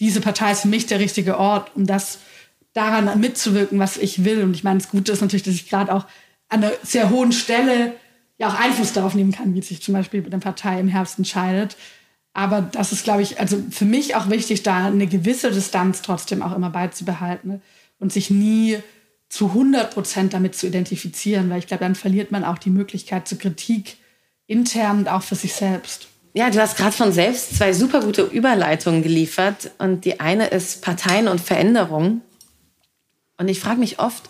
diese 0.00 0.20
Partei 0.20 0.52
ist 0.52 0.62
für 0.62 0.68
mich 0.68 0.86
der 0.86 1.00
richtige 1.00 1.38
Ort, 1.38 1.70
um 1.74 1.86
das 1.86 2.18
daran 2.72 3.20
mitzuwirken, 3.20 3.78
was 3.78 3.96
ich 3.96 4.24
will. 4.24 4.42
Und 4.42 4.54
ich 4.54 4.64
meine, 4.64 4.80
das 4.80 4.90
Gute 4.90 5.12
ist 5.12 5.20
natürlich, 5.20 5.44
dass 5.44 5.54
ich 5.54 5.68
gerade 5.68 5.94
auch 5.94 6.06
an 6.48 6.64
einer 6.64 6.72
sehr 6.82 7.10
hohen 7.10 7.32
Stelle 7.32 7.94
ja 8.36 8.48
auch 8.48 8.58
Einfluss 8.58 8.92
darauf 8.92 9.14
nehmen 9.14 9.32
kann, 9.32 9.54
wie 9.54 9.62
sich 9.62 9.82
zum 9.82 9.94
Beispiel 9.94 10.24
eine 10.24 10.38
Partei 10.38 10.80
im 10.80 10.88
Herbst 10.88 11.18
entscheidet. 11.18 11.76
Aber 12.32 12.62
das 12.62 12.90
ist, 12.90 13.04
glaube 13.04 13.22
ich, 13.22 13.38
also 13.38 13.62
für 13.70 13.84
mich 13.84 14.16
auch 14.16 14.28
wichtig, 14.28 14.64
da 14.64 14.86
eine 14.86 15.06
gewisse 15.06 15.52
Distanz 15.52 16.02
trotzdem 16.02 16.42
auch 16.42 16.54
immer 16.54 16.70
beizubehalten 16.70 17.62
und 18.00 18.12
sich 18.12 18.28
nie 18.28 18.78
zu 19.28 19.48
100 19.48 19.94
Prozent 19.94 20.34
damit 20.34 20.56
zu 20.56 20.66
identifizieren, 20.66 21.48
weil 21.48 21.60
ich 21.60 21.68
glaube, 21.68 21.84
dann 21.84 21.94
verliert 21.94 22.32
man 22.32 22.44
auch 22.44 22.58
die 22.58 22.70
Möglichkeit 22.70 23.28
zur 23.28 23.38
Kritik 23.38 23.98
intern 24.46 24.98
und 24.98 25.08
auch 25.08 25.22
für 25.22 25.36
sich 25.36 25.54
selbst. 25.54 26.08
Ja, 26.36 26.50
du 26.50 26.60
hast 26.60 26.76
gerade 26.76 26.90
von 26.90 27.12
selbst 27.12 27.56
zwei 27.56 27.72
super 27.72 28.00
gute 28.00 28.22
Überleitungen 28.22 29.04
geliefert 29.04 29.70
und 29.78 30.04
die 30.04 30.18
eine 30.18 30.48
ist 30.48 30.82
Parteien 30.82 31.28
und 31.28 31.40
Veränderung. 31.40 32.22
Und 33.38 33.48
ich 33.48 33.60
frage 33.60 33.78
mich 33.78 34.00
oft, 34.00 34.24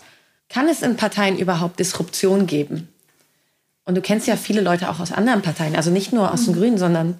kann 0.47 0.67
es 0.67 0.83
in 0.83 0.97
Parteien 0.97 1.35
überhaupt 1.37 1.79
Disruption 1.79 2.45
geben? 2.45 2.89
Und 3.85 3.95
du 3.95 4.01
kennst 4.01 4.27
ja 4.27 4.37
viele 4.37 4.61
Leute 4.61 4.89
auch 4.89 4.99
aus 4.99 5.11
anderen 5.11 5.41
Parteien, 5.41 5.75
also 5.75 5.89
nicht 5.89 6.13
nur 6.13 6.31
aus 6.31 6.45
den 6.45 6.53
mhm. 6.53 6.59
Grünen, 6.59 6.77
sondern 6.77 7.19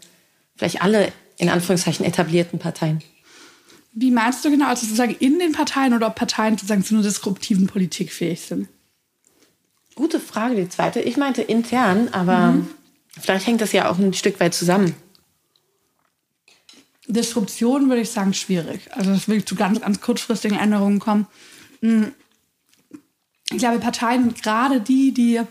vielleicht 0.55 0.83
alle 0.83 1.11
in 1.37 1.49
Anführungszeichen 1.49 2.05
etablierten 2.05 2.59
Parteien. 2.59 3.01
Wie 3.91 4.11
meinst 4.11 4.45
du 4.45 4.51
genau, 4.51 4.67
also 4.67 4.85
sozusagen 4.85 5.15
in 5.19 5.39
den 5.39 5.53
Parteien 5.53 5.95
oder 5.95 6.07
ob 6.07 6.15
Parteien 6.15 6.57
sozusagen 6.57 6.83
zu 6.83 6.93
einer 6.93 7.03
disruptiven 7.03 7.65
Politik 7.65 8.11
fähig 8.11 8.41
sind? 8.41 8.67
Gute 9.95 10.19
Frage, 10.19 10.55
die 10.55 10.69
zweite. 10.69 10.99
Ich 11.01 11.17
meinte 11.17 11.41
intern, 11.41 12.09
aber 12.11 12.51
mhm. 12.51 12.67
Vielleicht 13.19 13.47
hängt 13.47 13.61
das 13.61 13.71
ja 13.71 13.89
auch 13.89 13.97
ein 13.97 14.13
Stück 14.13 14.39
weit 14.39 14.53
zusammen. 14.53 14.95
Disruption 17.07 17.89
würde 17.89 18.01
ich 18.01 18.09
sagen 18.09 18.33
schwierig. 18.33 18.91
Also 18.91 19.11
es 19.11 19.27
will 19.27 19.45
zu 19.45 19.55
ganz, 19.55 19.81
ganz 19.81 20.01
kurzfristigen 20.01 20.57
Änderungen 20.57 20.99
kommen. 20.99 21.27
Hm. 21.81 22.13
Ich 23.51 23.59
glaube, 23.59 23.79
Parteien, 23.79 24.33
gerade 24.33 24.81
die, 24.81 25.13
die 25.13 25.41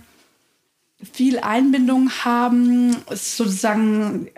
viel 1.12 1.38
Einbindung 1.38 2.10
haben, 2.24 2.96
ist 3.10 3.36
sozusagen, 3.36 4.28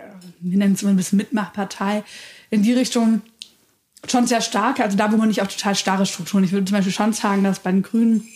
wir 0.40 0.58
nennen 0.58 0.74
es 0.74 0.82
immer 0.82 0.90
ein 0.90 0.96
bisschen 0.96 1.16
Mitmachpartei, 1.16 2.04
in 2.50 2.62
die 2.62 2.74
Richtung 2.74 3.22
schon 4.06 4.26
sehr 4.26 4.42
stark. 4.42 4.80
Also 4.80 4.96
da, 4.96 5.10
wo 5.10 5.16
man 5.16 5.28
nicht 5.28 5.40
auch 5.40 5.46
total 5.46 5.74
starre 5.74 6.06
Strukturen. 6.06 6.44
Ich 6.44 6.52
würde 6.52 6.66
zum 6.66 6.76
Beispiel 6.76 6.92
schon 6.92 7.12
sagen, 7.12 7.44
dass 7.44 7.60
bei 7.60 7.72
den 7.72 7.82
Grünen 7.82 8.28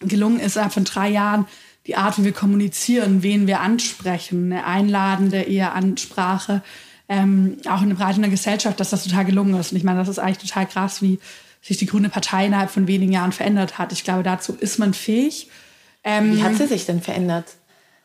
gelungen 0.00 0.40
ist, 0.40 0.56
innerhalb 0.56 0.74
von 0.74 0.84
drei 0.84 1.10
Jahren 1.10 1.46
die 1.86 1.96
Art, 1.96 2.18
wie 2.18 2.24
wir 2.24 2.32
kommunizieren, 2.32 3.22
wen 3.22 3.46
wir 3.46 3.60
ansprechen, 3.60 4.52
eine 4.52 4.66
einladende 4.66 5.42
eher 5.42 5.74
Ansprache, 5.74 6.62
ähm, 7.08 7.58
auch 7.68 7.82
in 7.82 7.90
der 7.90 7.96
breiten 7.96 8.28
Gesellschaft, 8.28 8.80
dass 8.80 8.90
das 8.90 9.04
total 9.04 9.24
gelungen 9.24 9.54
ist. 9.58 9.72
Und 9.72 9.78
ich 9.78 9.84
meine, 9.84 9.98
das 9.98 10.08
ist 10.08 10.18
eigentlich 10.18 10.50
total 10.50 10.66
krass, 10.66 11.02
wie 11.02 11.20
sich 11.62 11.76
die 11.76 11.86
Grüne 11.86 12.08
Partei 12.08 12.46
innerhalb 12.46 12.70
von 12.70 12.86
wenigen 12.86 13.12
Jahren 13.12 13.32
verändert 13.32 13.78
hat. 13.78 13.92
Ich 13.92 14.04
glaube, 14.04 14.22
dazu 14.22 14.56
ist 14.58 14.78
man 14.78 14.94
fähig. 14.94 15.48
Ähm, 16.02 16.36
Wie 16.36 16.42
hat 16.42 16.56
sie 16.56 16.66
sich 16.66 16.86
denn 16.86 17.00
verändert? 17.00 17.54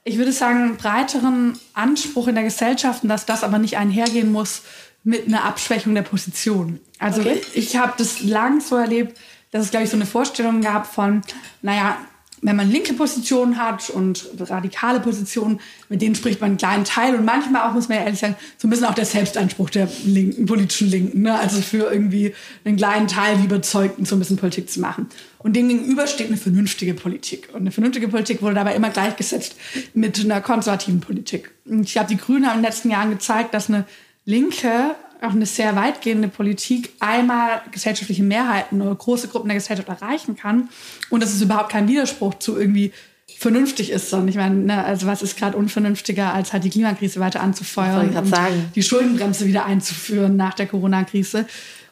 Ich 0.03 0.17
würde 0.17 0.31
sagen, 0.31 0.77
breiteren 0.77 1.59
Anspruch 1.73 2.27
in 2.27 2.35
der 2.35 2.43
Gesellschaft, 2.43 3.01
dass 3.03 3.25
das 3.27 3.43
aber 3.43 3.59
nicht 3.59 3.77
einhergehen 3.77 4.31
muss 4.31 4.63
mit 5.03 5.27
einer 5.27 5.43
Abschwächung 5.45 5.93
der 5.93 6.01
Position. 6.01 6.79
Also 6.97 7.21
okay. 7.21 7.41
ich 7.53 7.75
habe 7.77 7.93
das 7.97 8.21
lang 8.21 8.61
so 8.61 8.75
erlebt, 8.75 9.19
dass 9.51 9.65
es, 9.65 9.71
glaube 9.71 9.83
ich, 9.83 9.89
so 9.91 9.97
eine 9.97 10.05
Vorstellung 10.05 10.61
gab 10.61 10.91
von, 10.91 11.21
naja, 11.61 11.97
wenn 12.41 12.55
man 12.55 12.71
linke 12.71 12.93
Positionen 12.93 13.57
hat 13.57 13.89
und 13.91 14.27
radikale 14.39 14.99
Positionen, 14.99 15.59
mit 15.89 16.01
denen 16.01 16.15
spricht 16.15 16.41
man 16.41 16.51
einen 16.51 16.57
kleinen 16.57 16.85
Teil 16.85 17.15
und 17.15 17.23
manchmal 17.23 17.67
auch, 17.69 17.73
muss 17.73 17.87
man 17.87 17.99
ja 17.99 18.05
ehrlich 18.05 18.19
sagen, 18.19 18.35
so 18.57 18.67
ein 18.67 18.71
bisschen 18.71 18.87
auch 18.87 18.95
der 18.95 19.05
Selbstanspruch 19.05 19.69
der 19.69 19.87
linken, 20.05 20.47
politischen 20.47 20.89
Linken. 20.89 21.21
Ne? 21.21 21.37
Also 21.37 21.61
für 21.61 21.91
irgendwie 21.91 22.33
einen 22.65 22.77
kleinen 22.77 23.07
Teil 23.07 23.37
die 23.37 23.45
Überzeugten 23.45 24.05
so 24.05 24.15
ein 24.15 24.19
bisschen 24.19 24.37
Politik 24.37 24.69
zu 24.69 24.79
machen. 24.79 25.07
Und 25.37 25.55
dem 25.55 25.69
gegenüber 25.69 26.07
steht 26.07 26.27
eine 26.27 26.37
vernünftige 26.37 26.95
Politik. 26.95 27.49
Und 27.53 27.61
eine 27.61 27.71
vernünftige 27.71 28.07
Politik 28.07 28.41
wurde 28.41 28.55
dabei 28.55 28.75
immer 28.75 28.89
gleichgesetzt 28.89 29.55
mit 29.93 30.19
einer 30.19 30.41
konservativen 30.41 30.99
Politik. 30.99 31.51
Und 31.65 31.83
ich 31.83 31.93
glaube, 31.93 32.09
die 32.09 32.17
Grünen 32.17 32.47
haben 32.47 32.57
in 32.57 32.63
den 32.63 32.69
letzten 32.69 32.89
Jahren 32.89 33.11
gezeigt, 33.11 33.53
dass 33.53 33.69
eine 33.69 33.85
linke 34.25 34.95
auch 35.21 35.31
eine 35.31 35.45
sehr 35.45 35.75
weitgehende 35.75 36.27
Politik 36.27 36.93
einmal 36.99 37.61
gesellschaftliche 37.71 38.23
Mehrheiten 38.23 38.81
oder 38.81 38.95
große 38.95 39.27
Gruppen 39.27 39.49
der 39.49 39.57
Gesellschaft 39.57 39.87
erreichen 39.87 40.35
kann 40.35 40.69
und 41.09 41.21
dass 41.21 41.33
es 41.33 41.41
überhaupt 41.41 41.71
kein 41.71 41.87
Widerspruch 41.87 42.35
zu 42.35 42.57
irgendwie 42.57 42.91
vernünftig 43.37 43.91
ist, 43.91 44.09
sondern 44.09 44.27
ich 44.27 44.35
meine, 44.35 44.55
ne, 44.55 44.83
also 44.83 45.07
was 45.07 45.21
ist 45.21 45.37
gerade 45.37 45.57
unvernünftiger, 45.57 46.33
als 46.33 46.53
halt 46.53 46.63
die 46.63 46.69
Klimakrise 46.69 47.19
weiter 47.19 47.41
anzufeuern 47.41 48.15
und 48.15 48.27
sagen. 48.27 48.71
die 48.75 48.83
Schuldenbremse 48.83 49.45
wieder 49.45 49.65
einzuführen 49.65 50.35
nach 50.35 50.53
der 50.53 50.67
Corona-Krise. 50.67 51.45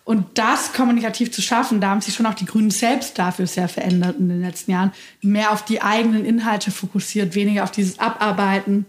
Und 0.03 0.25
das 0.35 0.73
kommunikativ 0.73 1.31
zu 1.31 1.41
schaffen, 1.41 1.81
da 1.81 1.89
haben 1.89 2.01
sich 2.01 2.15
schon 2.15 2.25
auch 2.25 2.33
die 2.33 2.45
Grünen 2.45 2.71
selbst 2.71 3.19
dafür 3.19 3.45
sehr 3.45 3.67
verändert 3.67 4.17
in 4.19 4.29
den 4.29 4.41
letzten 4.41 4.71
Jahren. 4.71 4.91
Mehr 5.21 5.51
auf 5.51 5.63
die 5.63 5.81
eigenen 5.81 6.25
Inhalte 6.25 6.71
fokussiert, 6.71 7.35
weniger 7.35 7.63
auf 7.63 7.71
dieses 7.71 7.99
Abarbeiten 7.99 8.85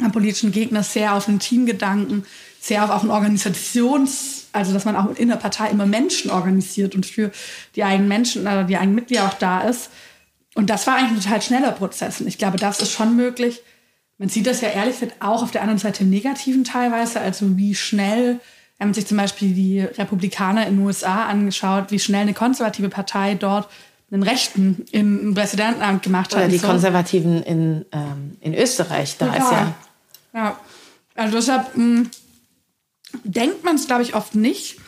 am 0.00 0.12
politischen 0.12 0.52
Gegner, 0.52 0.82
sehr 0.82 1.14
auf 1.14 1.26
den 1.26 1.40
Teamgedanken, 1.40 2.24
sehr 2.62 2.84
auf 2.84 2.90
auch 2.90 3.02
ein 3.02 3.10
Organisations, 3.10 4.46
also 4.52 4.72
dass 4.72 4.84
man 4.84 4.94
auch 4.94 5.16
in 5.16 5.28
der 5.28 5.36
Partei 5.36 5.68
immer 5.70 5.84
Menschen 5.84 6.30
organisiert 6.30 6.94
und 6.94 7.04
für 7.04 7.32
die 7.74 7.82
eigenen 7.82 8.06
Menschen, 8.06 8.46
also 8.46 8.66
die 8.66 8.76
eigenen 8.76 8.94
Mitglieder 8.94 9.26
auch 9.26 9.34
da 9.34 9.62
ist. 9.62 9.90
Und 10.54 10.70
das 10.70 10.86
war 10.86 10.94
eigentlich 10.94 11.18
ein 11.18 11.22
total 11.22 11.42
schneller 11.42 11.72
Prozess. 11.72 12.20
Und 12.20 12.28
ich 12.28 12.38
glaube, 12.38 12.58
das 12.58 12.80
ist 12.80 12.92
schon 12.92 13.16
möglich. 13.16 13.62
Man 14.18 14.28
sieht 14.28 14.46
das 14.46 14.60
ja 14.60 14.68
ehrlich 14.68 15.00
gesagt 15.00 15.20
auch 15.20 15.42
auf 15.42 15.50
der 15.50 15.62
anderen 15.62 15.80
Seite 15.80 16.04
im 16.04 16.10
Negativen 16.10 16.62
teilweise, 16.62 17.20
also 17.20 17.56
wie 17.56 17.74
schnell, 17.74 18.38
wenn 18.78 18.88
man 18.88 18.94
sich 18.94 19.06
zum 19.06 19.16
Beispiel 19.16 19.54
die 19.54 19.80
Republikaner 19.80 20.64
in 20.68 20.76
den 20.76 20.86
USA 20.86 21.26
angeschaut, 21.26 21.90
wie 21.90 21.98
schnell 21.98 22.22
eine 22.22 22.34
konservative 22.34 22.90
Partei 22.90 23.34
dort 23.34 23.68
einen 24.12 24.22
Rechten 24.22 24.84
im 24.92 25.34
Präsidentenamt 25.34 26.04
gemacht 26.04 26.32
hat. 26.32 26.42
Oder 26.42 26.48
die 26.48 26.58
so. 26.58 26.68
Konservativen 26.68 27.42
in, 27.42 27.86
ähm, 27.90 28.36
in 28.40 28.54
Österreich, 28.54 29.16
da 29.18 29.26
Total. 29.26 29.40
ist 29.40 29.50
ja. 29.50 29.74
Ja, 30.34 30.60
also 31.16 31.36
deshalb 31.36 31.76
mh, 31.76 31.84
hm, 31.84 32.10
denkt 33.24 33.64
man 33.64 33.76
es, 33.76 33.86
glaube 33.86 34.02
ich, 34.02 34.14
oft 34.14 34.34
nicht. 34.34 34.78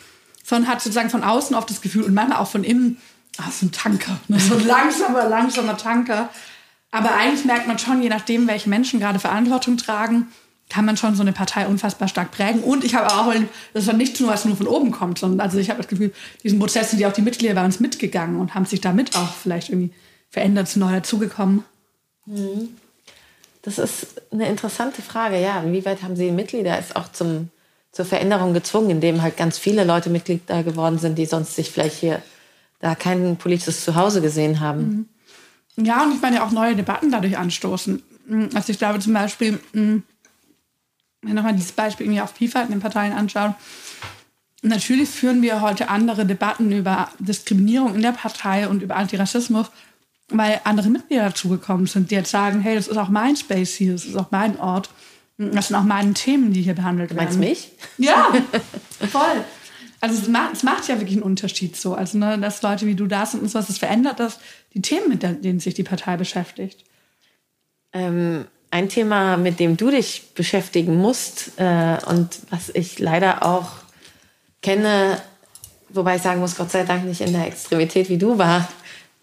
sondern 0.43 0.69
hat 0.69 0.81
sozusagen 0.81 1.09
von 1.09 1.23
außen 1.23 1.55
oft 1.55 1.69
das 1.69 1.81
Gefühl 1.81 2.03
und 2.03 2.13
manchmal 2.13 2.39
auch 2.39 2.47
von 2.47 2.63
innen, 2.63 2.97
ah, 3.37 3.49
so 3.51 3.65
ein 3.65 3.71
Tanker, 3.71 4.19
ne? 4.27 4.39
so 4.39 4.55
ein 4.55 4.65
langsamer, 4.65 5.27
langsamer 5.27 5.75
Tanker. 5.75 6.29
Aber 6.91 7.15
eigentlich 7.15 7.45
merkt 7.45 7.67
man 7.67 7.79
schon, 7.79 8.01
je 8.01 8.09
nachdem, 8.09 8.47
welche 8.47 8.69
Menschen 8.69 8.99
gerade 8.99 9.19
Verantwortung 9.19 9.77
tragen, 9.77 10.27
kann 10.69 10.85
man 10.85 10.97
schon 10.97 11.15
so 11.15 11.21
eine 11.21 11.33
Partei 11.33 11.67
unfassbar 11.67 12.07
stark 12.07 12.31
prägen. 12.31 12.63
Und 12.63 12.83
ich 12.83 12.95
habe 12.95 13.11
auch, 13.13 13.33
das 13.73 13.87
ist 13.87 13.93
nicht 13.93 14.19
nur, 14.19 14.29
was 14.29 14.45
nur 14.45 14.55
von 14.55 14.67
oben 14.67 14.91
kommt, 14.91 15.19
sondern 15.19 15.41
also 15.41 15.57
ich 15.57 15.69
habe 15.69 15.81
das 15.81 15.87
Gefühl, 15.87 16.13
diesen 16.43 16.59
Prozess 16.59 16.91
sind 16.91 16.99
ja 16.99 17.09
auch 17.09 17.13
die 17.13 17.21
Mitglieder 17.21 17.53
bei 17.53 17.65
uns 17.65 17.79
mitgegangen 17.79 18.39
und 18.39 18.55
haben 18.55 18.65
sich 18.65 18.81
damit 18.81 19.15
auch 19.15 19.33
vielleicht 19.33 19.69
irgendwie 19.69 19.93
verändert, 20.29 20.67
zu 20.67 20.79
neu 20.79 20.91
dazugekommen. 20.91 21.63
Mhm. 22.25 22.69
Das 23.61 23.79
ist 23.79 24.21
eine 24.31 24.47
interessante 24.47 25.01
Frage, 25.01 25.41
ja. 25.41 25.61
Inwieweit 25.61 26.03
haben 26.03 26.15
Sie 26.15 26.31
Mitglieder 26.31 26.77
es 26.77 26.95
auch 26.95 27.11
zum, 27.11 27.49
zur 27.95 28.03
Veränderung 28.03 28.53
gezwungen, 28.53 28.89
indem 28.89 29.21
halt 29.21 29.37
ganz 29.37 29.57
viele 29.57 29.85
Leute 29.85 30.09
Mitglieder 30.09 30.63
geworden 30.63 30.99
sind, 30.99 31.17
die 31.17 31.25
sonst 31.25 31.55
sich 31.55 31.71
vielleicht 31.71 31.97
hier 31.97 32.21
da 32.81 32.93
kein 32.93 33.37
politisches 33.37 33.85
Zuhause 33.85 34.21
gesehen 34.21 34.59
haben? 34.59 35.07
Mhm. 35.77 35.85
Ja, 35.85 36.03
und 36.03 36.13
ich 36.13 36.21
meine 36.21 36.43
auch 36.43 36.51
neue 36.51 36.75
Debatten 36.75 37.09
dadurch 37.09 37.37
anstoßen. 37.37 38.03
Mhm. 38.27 38.49
Also 38.53 38.73
ich 38.73 38.79
glaube 38.79 38.99
zum 38.99 39.13
Beispiel, 39.13 39.59
mhm, 39.71 40.03
wenn 41.21 41.35
nochmal 41.35 41.53
dieses 41.53 41.71
Beispiel 41.71 42.05
irgendwie 42.05 42.21
auf 42.21 42.31
Vielfalt 42.31 42.65
in 42.65 42.73
den 42.73 42.81
Parteien 42.81 43.13
anschauen, 43.13 43.55
natürlich 44.61 45.07
führen 45.07 45.41
wir 45.41 45.61
heute 45.61 45.87
andere 45.87 46.25
Debatten 46.25 46.73
über 46.73 47.09
Diskriminierung 47.19 47.95
in 47.95 48.01
der 48.01 48.11
Partei 48.11 48.67
und 48.67 48.83
über 48.83 48.97
Antirassismus, 48.97 49.67
weil 50.27 50.59
andere 50.65 50.89
Mitglieder 50.89 51.27
dazugekommen 51.27 51.85
sind, 51.85 52.11
die 52.11 52.15
jetzt 52.15 52.31
sagen, 52.31 52.59
hey, 52.59 52.75
das 52.75 52.89
ist 52.89 52.97
auch 52.97 53.09
mein 53.09 53.37
Space 53.37 53.73
hier, 53.75 53.93
das 53.93 54.03
ist 54.03 54.17
auch 54.17 54.31
mein 54.31 54.59
Ort. 54.59 54.89
Das 55.37 55.67
sind 55.67 55.75
auch 55.75 55.83
meine 55.83 56.13
Themen, 56.13 56.53
die 56.53 56.61
hier 56.61 56.75
behandelt 56.75 57.09
werden. 57.09 57.19
Du 57.19 57.37
meinst 57.37 57.39
mich? 57.39 57.71
Ja, 57.97 58.33
voll. 59.11 59.43
Also 59.99 60.21
es 60.21 60.27
macht, 60.27 60.53
es 60.53 60.63
macht 60.63 60.87
ja 60.87 60.99
wirklich 60.99 61.17
einen 61.17 61.23
Unterschied 61.23 61.75
so. 61.75 61.93
Also, 61.93 62.17
ne, 62.17 62.37
dass 62.37 62.61
Leute 62.61 62.85
wie 62.85 62.95
du 62.95 63.07
da 63.07 63.25
sind 63.25 63.41
und 63.41 63.49
sowas, 63.49 63.67
das 63.67 63.77
verändert 63.77 64.19
das, 64.19 64.39
die 64.73 64.81
Themen, 64.81 65.09
mit 65.09 65.23
denen 65.23 65.59
sich 65.59 65.73
die 65.73 65.83
Partei 65.83 66.15
beschäftigt. 66.15 66.83
Ähm, 67.91 68.45
ein 68.71 68.89
Thema, 68.89 69.37
mit 69.37 69.59
dem 69.59 69.77
du 69.77 69.89
dich 69.89 70.33
beschäftigen 70.35 70.97
musst 70.97 71.51
äh, 71.57 71.97
und 72.07 72.39
was 72.49 72.69
ich 72.69 72.99
leider 72.99 73.43
auch 73.43 73.71
kenne, 74.61 75.21
wobei 75.89 76.17
ich 76.17 76.21
sagen 76.21 76.39
muss, 76.39 76.57
Gott 76.57 76.71
sei 76.71 76.83
Dank 76.83 77.05
nicht 77.05 77.21
in 77.21 77.33
der 77.33 77.47
Extremität 77.47 78.09
wie 78.09 78.17
du 78.17 78.37
war, 78.37 78.67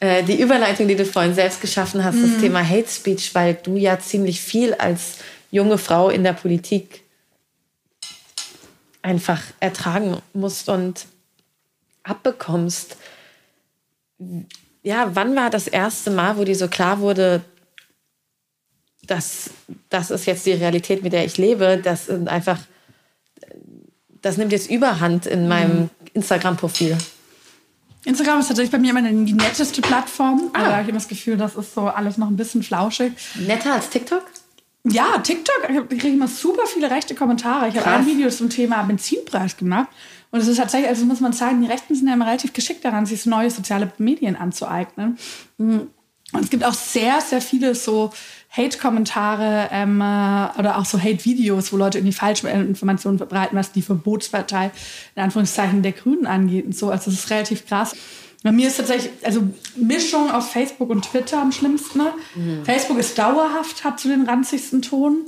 äh, 0.01 0.23
die 0.23 0.41
Überleitung, 0.41 0.89
die 0.89 0.97
du 0.97 1.05
vorhin 1.05 1.35
selbst 1.35 1.61
geschaffen 1.61 2.03
hast, 2.03 2.17
mhm. 2.17 2.33
das 2.33 2.41
Thema 2.41 2.69
Hate 2.69 2.89
Speech, 2.89 3.35
weil 3.35 3.55
du 3.55 3.77
ja 3.77 3.99
ziemlich 3.99 4.41
viel 4.41 4.75
als 4.75 5.19
junge 5.53 5.79
Frau 5.79 6.09
in 6.09 6.25
der 6.25 6.33
Politik 6.33 7.05
einfach 9.03 9.41
ertragen 9.61 10.17
musst 10.33 10.69
und 10.69 11.07
abbekommst. 12.03 12.97
Ja, 14.83 15.15
wann 15.15 15.37
war 15.37 15.51
das 15.51 15.69
erste 15.69 16.11
Mal, 16.11 16.37
wo 16.37 16.45
dir 16.45 16.57
so 16.57 16.67
klar 16.67 16.99
wurde, 16.99 17.43
dass 19.07 19.51
das 19.91 20.11
ist 20.11 20.27
jetzt 20.27 20.47
die 20.47 20.53
Realität, 20.53 21.03
mit 21.03 21.13
der 21.13 21.25
ich 21.25 21.37
lebe, 21.39 21.79
das 21.83 22.07
sind 22.07 22.29
einfach, 22.29 22.59
das 24.23 24.37
nimmt 24.37 24.53
jetzt 24.53 24.71
Überhand 24.71 25.27
in 25.27 25.49
meinem 25.49 25.83
mhm. 25.83 25.91
Instagram-Profil. 26.15 26.97
Instagram 28.05 28.41
ist 28.41 28.49
tatsächlich 28.49 28.73
bei 28.73 28.79
mir 28.79 28.91
immer 28.91 29.03
die 29.03 29.33
netteste 29.33 29.81
Plattform. 29.81 30.51
Ah. 30.55 30.73
Habe 30.73 30.83
ich 30.83 30.89
immer 30.89 30.99
das 30.99 31.09
Gefühl, 31.09 31.37
das 31.37 31.55
ist 31.55 31.75
so 31.75 31.83
alles 31.83 32.19
noch 32.19 32.29
ein 32.29 32.37
bisschen 32.37 32.63
flauschig. 32.63 33.13
Netter 33.37 33.75
als 33.75 33.91
TikTok? 33.91 34.25
Ja, 34.85 35.19
TikTok, 35.19 35.69
ich 35.69 35.99
kriege 35.99 36.15
immer 36.15 36.27
super 36.27 36.67
viele 36.67 36.91
rechte 36.91 37.15
Kommentare. 37.15 37.69
Ich 37.69 37.77
habe 37.77 37.87
ein 37.87 38.07
Video 38.07 38.29
zum 38.31 38.51
Thema 38.51 38.83
Benzinpreis 38.83 39.57
gemacht. 39.57 39.89
Und 40.33 40.41
es 40.41 40.49
ist 40.49 40.57
tatsächlich, 40.57 40.89
also 40.89 41.05
muss 41.05 41.21
man 41.21 41.33
sagen, 41.33 41.61
die 41.61 41.69
Rechten 41.69 41.95
sind 41.95 42.09
ja 42.09 42.15
immer 42.15 42.27
relativ 42.27 42.53
geschickt 42.53 42.85
daran, 42.85 43.07
sich 43.07 43.25
neue 43.27 43.51
soziale 43.51 43.93
Medien 43.99 44.35
anzueignen. 44.35 45.19
Und 45.59 45.89
es 46.45 46.51
gibt 46.51 46.65
auch 46.65 46.73
sehr, 46.73 47.21
sehr 47.21 47.41
viele 47.41 47.75
so 47.75 48.11
Hate-Kommentare 48.51 49.69
ähm, 49.71 50.01
äh, 50.01 50.59
oder 50.59 50.79
auch 50.79 50.85
so 50.85 50.99
Hate-Videos, 50.99 51.73
wo 51.73 51.77
Leute 51.77 51.99
irgendwie 51.99 52.15
falsche 52.15 52.49
Informationen 52.49 53.19
verbreiten, 53.19 53.57
was 53.57 53.73
die 53.73 53.83
Verbotspartei 53.83 54.71
in 55.15 55.23
Anführungszeichen 55.23 55.83
der 55.83 55.93
Grünen 55.93 56.27
angeht 56.27 56.65
und 56.65 56.77
so. 56.77 56.91
Also 56.91 57.11
das 57.11 57.21
ist 57.21 57.31
relativ 57.31 57.67
krass. 57.67 57.95
Bei 58.43 58.53
mir 58.53 58.69
ist 58.69 58.77
tatsächlich, 58.77 59.13
also 59.23 59.43
Mischung 59.77 60.31
aus 60.31 60.49
Facebook 60.49 60.91
und 60.91 61.03
Twitter 61.03 61.41
am 61.41 61.53
schlimmsten. 61.53 62.01
Mhm. 62.35 62.65
Facebook 62.65 62.99
ist 62.99 63.17
dauerhaft, 63.17 63.85
hat 63.85 64.01
so 64.01 64.09
den 64.09 64.23
ranzigsten 64.23 64.83
Ton. 64.83 65.27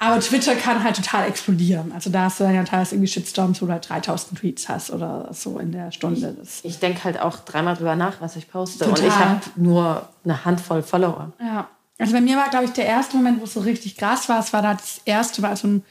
Aber 0.00 0.20
Twitter 0.20 0.54
kann 0.54 0.84
halt 0.84 0.96
total 0.96 1.26
explodieren. 1.26 1.90
Also 1.92 2.08
da 2.08 2.22
hast 2.24 2.38
du 2.38 2.44
dann 2.44 2.54
ja 2.54 2.62
teilweise 2.62 2.94
irgendwie 2.94 3.08
Shitstorms, 3.08 3.60
wo 3.60 3.66
du 3.66 3.72
halt 3.72 3.88
3000 3.88 4.38
Tweets 4.38 4.68
hast 4.68 4.92
oder 4.92 5.28
so 5.32 5.58
in 5.58 5.72
der 5.72 5.90
Stunde. 5.90 6.36
Das 6.38 6.60
ich 6.62 6.78
denke 6.78 7.02
halt 7.02 7.20
auch 7.20 7.40
dreimal 7.40 7.74
drüber 7.74 7.96
nach, 7.96 8.20
was 8.20 8.36
ich 8.36 8.48
poste. 8.48 8.84
Total. 8.84 9.00
Und 9.00 9.06
ich 9.06 9.18
habe 9.18 9.40
nur 9.56 10.08
eine 10.24 10.44
Handvoll 10.44 10.82
Follower. 10.82 11.32
Ja. 11.40 11.68
Also 11.98 12.12
bei 12.12 12.20
mir 12.20 12.36
war, 12.36 12.48
glaube 12.48 12.66
ich, 12.66 12.70
der 12.70 12.86
erste 12.86 13.16
Moment, 13.16 13.40
wo 13.40 13.44
es 13.44 13.54
so 13.54 13.60
richtig 13.60 13.96
krass 13.96 14.28
war, 14.28 14.38
es 14.38 14.52
war 14.52 14.62
da 14.62 14.74
das 14.74 15.00
erste, 15.04 15.42
war 15.42 15.56
so 15.56 15.66
ein 15.66 15.84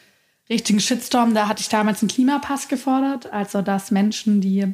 richtigen 0.50 0.80
Shitstorm. 0.80 1.34
Da 1.34 1.50
hatte 1.50 1.60
ich 1.60 1.68
damals 1.68 2.02
einen 2.02 2.10
Klimapass 2.10 2.70
gefordert. 2.70 3.34
Also 3.34 3.62
dass 3.62 3.92
Menschen, 3.92 4.40
die 4.40 4.74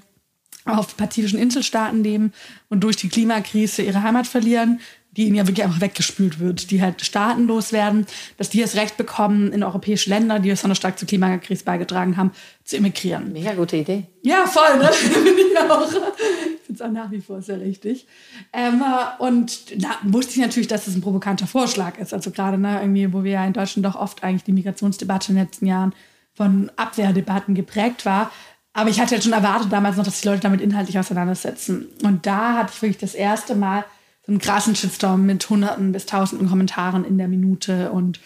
auf 0.65 0.95
pazifischen 0.95 1.39
Inselstaaten 1.39 2.03
leben 2.03 2.33
und 2.69 2.83
durch 2.83 2.95
die 2.95 3.09
Klimakrise 3.09 3.81
ihre 3.81 4.03
Heimat 4.03 4.27
verlieren, 4.27 4.79
die 5.15 5.27
ihnen 5.27 5.35
ja 5.35 5.47
wirklich 5.47 5.63
einfach 5.63 5.81
weggespült 5.81 6.39
wird, 6.39 6.71
die 6.71 6.81
halt 6.81 7.01
staatenlos 7.05 7.71
werden, 7.71 8.07
dass 8.37 8.49
die 8.49 8.61
das 8.61 8.75
Recht 8.75 8.97
bekommen, 8.97 9.51
in 9.51 9.63
europäische 9.63 10.09
Länder, 10.09 10.39
die 10.39 10.49
besonders 10.49 10.79
stark 10.79 10.97
zur 10.97 11.07
Klimakrise 11.07 11.63
beigetragen 11.63 12.17
haben, 12.17 12.31
zu 12.63 12.77
emigrieren. 12.77 13.31
Mega 13.31 13.53
gute 13.53 13.77
Idee. 13.77 14.05
Ja, 14.23 14.47
voll, 14.47 14.79
ne? 14.79 14.87
Finde 14.91 15.29
ich 15.29 15.59
auch. 15.59 15.87
Ich 15.87 16.65
finde 16.65 16.73
es 16.73 16.81
auch 16.81 16.91
nach 16.91 17.11
wie 17.11 17.21
vor 17.21 17.41
sehr 17.41 17.59
richtig. 17.59 18.07
Ähm, 18.53 18.81
und 19.19 19.83
da 19.83 19.99
wusste 20.03 20.33
ich 20.33 20.39
natürlich, 20.39 20.67
dass 20.67 20.85
das 20.85 20.95
ein 20.95 21.01
provokanter 21.01 21.45
Vorschlag 21.45 21.99
ist. 21.99 22.13
Also 22.13 22.31
gerade 22.31 22.57
ne, 22.57 22.79
irgendwie, 22.81 23.13
wo 23.13 23.23
wir 23.23 23.33
ja 23.33 23.45
in 23.45 23.53
Deutschland 23.53 23.85
doch 23.85 23.95
oft 23.95 24.23
eigentlich 24.23 24.45
die 24.45 24.53
Migrationsdebatte 24.53 25.31
in 25.31 25.35
den 25.35 25.45
letzten 25.45 25.67
Jahren 25.67 25.93
von 26.33 26.71
Abwehrdebatten 26.75 27.53
geprägt 27.53 28.05
war, 28.07 28.31
aber 28.73 28.89
ich 28.89 28.99
hatte 28.99 29.15
ja 29.15 29.21
schon 29.21 29.33
erwartet 29.33 29.71
damals 29.71 29.97
noch, 29.97 30.03
dass 30.03 30.21
die 30.21 30.27
Leute 30.27 30.41
damit 30.41 30.61
inhaltlich 30.61 30.97
auseinandersetzen. 30.97 31.87
Und 32.03 32.25
da 32.25 32.53
hatte 32.57 32.73
ich 32.73 32.81
wirklich 32.81 32.97
das 32.97 33.13
erste 33.13 33.55
Mal 33.55 33.85
so 34.25 34.31
einen 34.31 34.39
krassen 34.39 34.75
Shitstorm 34.75 35.25
mit 35.25 35.47
Hunderten 35.49 35.91
bis 35.91 36.05
Tausenden 36.05 36.49
Kommentaren 36.49 37.05
in 37.05 37.17
der 37.17 37.27
Minute 37.27 37.91
und 37.91 38.19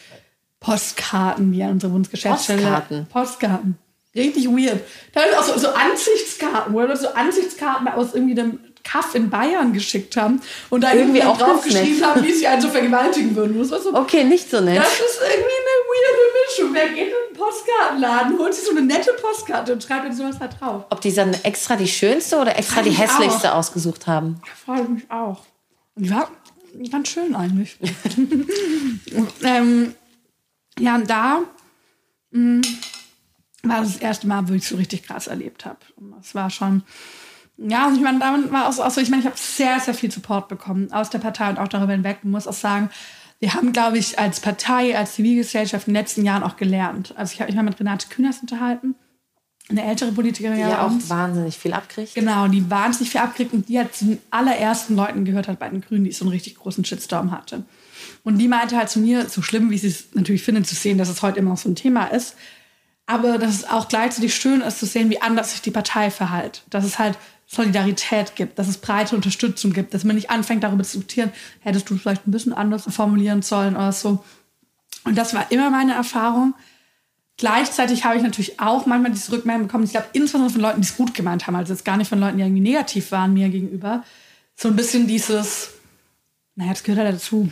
Postkarten, 0.60 1.52
wie 1.52 1.64
an 1.64 1.72
unsere 1.72 1.92
Wunschgeschäftsstelle. 1.92 2.62
Postkarten. 2.62 3.08
Postkarten. 3.08 3.78
Richtig 4.16 4.48
weird. 4.48 4.82
Da 5.14 5.22
auch 5.38 5.44
so, 5.44 5.58
so 5.60 5.68
Ansichtskarten, 5.68 6.74
wo 6.74 6.80
wir 6.80 6.96
so 6.96 7.10
Ansichtskarten 7.14 7.88
aus 7.88 8.16
irgendwie 8.16 8.36
dem 8.36 8.60
Kaff 8.88 9.16
in 9.16 9.30
Bayern 9.30 9.74
geschickt 9.74 10.16
haben 10.16 10.42
und 10.70 10.82
da 10.82 10.94
irgendwie 10.94 11.22
auch 11.24 11.38
draufgeschrieben 11.38 12.04
haben, 12.06 12.24
wie 12.24 12.32
sie 12.32 12.48
einen 12.48 12.62
so 12.62 12.70
vergewaltigen 12.70 13.36
würden. 13.36 13.60
Das 13.60 13.72
war 13.72 13.82
so, 13.82 13.94
okay, 13.94 14.24
nicht 14.24 14.50
so 14.50 14.62
nett. 14.62 14.78
Das 14.78 14.94
ist 14.94 15.20
irgendwie 15.22 15.36
eine 15.36 15.76
weirde 15.90 16.24
Mischung. 16.48 16.74
Wer 16.74 16.88
geht 16.90 17.10
in 17.10 17.14
einen 17.28 17.38
Postkartenladen, 17.38 18.40
holt 18.40 18.54
sich 18.54 18.64
so 18.64 18.72
eine 18.72 18.82
nette 18.82 19.12
Postkarte 19.14 19.74
und 19.74 19.84
schreibt 19.84 20.06
dann 20.06 20.16
sowas 20.16 20.40
da 20.40 20.48
drauf. 20.48 20.86
Ob 20.90 21.02
die 21.02 21.14
dann 21.14 21.34
extra 21.44 21.76
die 21.76 21.88
schönste 21.88 22.38
oder 22.38 22.58
extra 22.58 22.82
die 22.82 22.92
hässlichste 22.92 23.52
auch. 23.52 23.58
ausgesucht 23.58 24.08
haben? 24.08 24.42
Ja, 24.46 24.54
freue 24.66 24.84
ich 24.84 24.90
mich 24.90 25.12
auch. 25.12 25.42
Ja, 25.98 26.30
ganz 26.92 27.10
schön 27.10 27.36
eigentlich. 27.36 27.78
ähm, 29.44 29.96
ja, 30.80 30.96
und 30.96 31.10
da 31.10 31.42
mh, 32.32 32.62
mm, 32.62 32.62
war 33.64 33.82
das, 33.82 33.94
das 33.94 34.02
erste 34.02 34.28
Mal, 34.28 34.48
wo 34.48 34.54
ich 34.54 34.68
so 34.68 34.76
richtig 34.76 35.04
krass 35.04 35.28
erlebt 35.28 35.66
habe. 35.66 35.80
Das 36.18 36.36
war 36.36 36.50
schon, 36.50 36.84
ja, 37.58 37.86
also 37.86 37.98
ich 37.98 38.04
meine, 38.04 38.20
damit 38.20 38.52
war 38.52 38.68
auch, 38.68 38.80
auch 38.80 38.92
so, 38.92 39.02
ich 39.02 39.10
meine, 39.10 39.22
ich 39.22 39.26
habe 39.26 39.38
sehr, 39.38 39.80
sehr 39.80 39.94
viel 39.94 40.12
Support 40.12 40.48
bekommen 40.48 40.92
aus 40.92 41.10
der 41.10 41.20
Partei 41.20 41.50
und 41.50 41.60
auch 41.60 41.68
darüber 41.68 41.94
hinweg. 41.94 42.20
Ich 42.22 42.30
muss 42.30 42.48
auch 42.48 42.54
sagen, 42.54 42.90
wir 43.40 43.54
haben, 43.54 43.74
glaube 43.74 43.98
ich, 43.98 44.20
als 44.20 44.40
Partei, 44.40 44.98
als 44.98 45.16
Zivilgesellschaft 45.16 45.88
in 45.88 45.94
den 45.94 46.02
letzten 46.02 46.26
Jahren 46.26 46.44
auch 46.44 46.58
gelernt. 46.58 47.14
Also 47.18 47.34
ich 47.34 47.40
habe 47.40 47.52
mich 47.52 47.56
mal 47.56 47.64
mit 47.64 47.80
Renate 47.80 48.08
Künast 48.10 48.42
unterhalten 48.42 48.96
eine 49.70 49.84
ältere 49.84 50.12
Politikerin 50.12 50.56
die 50.56 50.62
ja 50.62 50.86
auch 50.86 50.92
wahnsinnig 51.10 51.58
viel 51.58 51.74
abkriegt. 51.74 52.16
Genau, 52.16 52.48
die 52.48 52.70
wahnsinnig 52.70 53.12
viel 53.12 53.22
abkriegt 53.22 53.54
und 53.54 53.68
die 53.68 53.80
hat 53.80 53.94
zu 53.94 54.06
den 54.06 54.20
allerersten 54.32 54.96
Leuten 54.96 55.26
gehört 55.26 55.48
hat 55.48 55.60
bei 55.60 55.70
den 55.70 55.82
Grünen, 55.82 56.06
die 56.06 56.12
so 56.12 56.24
einen 56.24 56.32
richtig 56.32 56.56
großen 56.56 56.86
Shitstorm 56.86 57.32
hatte. 57.32 57.64
Und 58.24 58.38
die 58.38 58.48
meinte 58.48 58.78
halt 58.78 58.90
zu 58.90 59.00
mir, 59.00 59.28
so 59.30 59.42
schlimm, 59.42 59.70
wie 59.70 59.78
sie 59.78 59.88
es 59.88 60.06
natürlich 60.14 60.44
findet, 60.44 60.68
zu 60.68 60.76
sehen, 60.76 60.98
dass 60.98 61.10
es 61.10 61.22
heute 61.22 61.40
immer 61.40 61.52
noch 61.52 61.58
so 61.58 61.70
ein 61.70 61.76
Thema 61.76 62.06
ist, 62.06 62.36
aber 63.06 63.38
dass 63.38 63.56
es 63.56 63.70
auch 63.70 63.88
gleichzeitig 63.88 64.36
schön 64.36 64.62
ist 64.62 64.80
zu 64.80 64.86
sehen, 64.86 65.10
wie 65.10 65.22
anders 65.22 65.52
sich 65.52 65.62
die 65.62 65.72
Partei 65.72 66.12
verhält. 66.12 66.64
Dass 66.70 66.86
es 66.86 67.00
halt 67.00 67.18
Solidarität 67.48 68.36
gibt, 68.36 68.60
dass 68.60 68.68
es 68.68 68.78
breite 68.78 69.16
Unterstützung 69.16 69.72
gibt, 69.72 69.94
dass 69.94 70.04
man 70.04 70.18
nicht 70.18 70.30
anfängt 70.30 70.64
darüber 70.64 70.84
zu 70.84 70.98
diskutieren, 70.98 71.32
hättest 71.62 71.90
du 71.90 71.98
vielleicht 71.98 72.28
ein 72.28 72.32
bisschen 72.32 72.54
anders 72.54 72.84
formulieren 72.90 73.42
sollen 73.42 73.76
oder 73.76 73.94
so. 73.94 74.24
Und 75.06 75.18
das 75.18 75.34
war 75.34 75.50
immer 75.50 75.70
meine 75.70 75.94
Erfahrung. 75.94 76.54
Gleichzeitig 77.38 78.04
habe 78.04 78.18
ich 78.18 78.24
natürlich 78.24 78.60
auch 78.60 78.86
manchmal 78.86 79.12
diese 79.12 79.32
Rückmeldung 79.32 79.68
bekommen, 79.68 79.86
ich 79.86 79.92
glaube, 79.92 80.08
insbesondere 80.12 80.52
von 80.52 80.62
Leuten, 80.62 80.82
die 80.82 80.88
es 80.88 80.98
gut 80.98 81.14
gemeint 81.14 81.48
haben, 81.48 81.56
also 81.56 81.72
jetzt 81.72 81.86
gar 81.86 81.96
nicht 81.96 82.10
von 82.10 82.20
Leuten, 82.20 82.38
die 82.38 82.44
irgendwie 82.44 82.62
negativ 82.62 83.12
waren 83.12 83.34
mir 83.34 83.48
gegenüber. 83.48 84.04
So 84.56 84.68
ein 84.68 84.76
bisschen 84.76 85.08
dieses, 85.08 85.70
naja, 86.56 86.72
das 86.72 86.84
gehört 86.84 87.06
halt 87.06 87.16
dazu. 87.16 87.50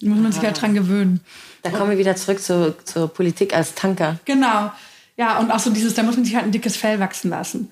Da 0.00 0.08
muss 0.08 0.20
man 0.20 0.32
sich 0.32 0.42
halt 0.42 0.60
dran 0.60 0.74
gewöhnen. 0.74 1.20
Da 1.62 1.70
kommen 1.70 1.90
wir 1.90 1.98
wieder 1.98 2.16
zurück 2.16 2.40
zu, 2.40 2.74
zur 2.84 3.08
Politik 3.08 3.54
als 3.54 3.74
Tanker. 3.74 4.18
Genau. 4.24 4.72
Ja, 5.16 5.38
und 5.38 5.50
auch 5.50 5.58
so 5.58 5.70
dieses, 5.70 5.94
da 5.94 6.02
muss 6.02 6.16
man 6.16 6.24
sich 6.24 6.34
halt 6.34 6.46
ein 6.46 6.52
dickes 6.52 6.76
Fell 6.76 6.98
wachsen 7.00 7.30
lassen. 7.30 7.70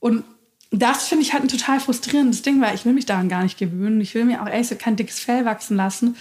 Und 0.00 0.24
das 0.72 1.06
finde 1.08 1.24
ich 1.24 1.32
halt 1.32 1.42
ein 1.42 1.48
total 1.48 1.80
frustrierendes 1.80 2.42
Ding, 2.42 2.60
weil 2.60 2.74
ich 2.74 2.84
will 2.84 2.94
mich 2.94 3.04
daran 3.04 3.28
gar 3.28 3.42
nicht 3.42 3.58
gewöhnen. 3.58 4.00
Ich 4.00 4.14
will 4.14 4.24
mir 4.24 4.42
auch 4.42 4.48
ehrlich 4.48 4.78
kein 4.78 4.96
dickes 4.96 5.20
Fell 5.20 5.44
wachsen 5.44 5.76
lassen, 5.76 6.16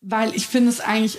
weil 0.00 0.34
ich 0.34 0.46
finde 0.46 0.70
es 0.70 0.80
eigentlich 0.80 1.18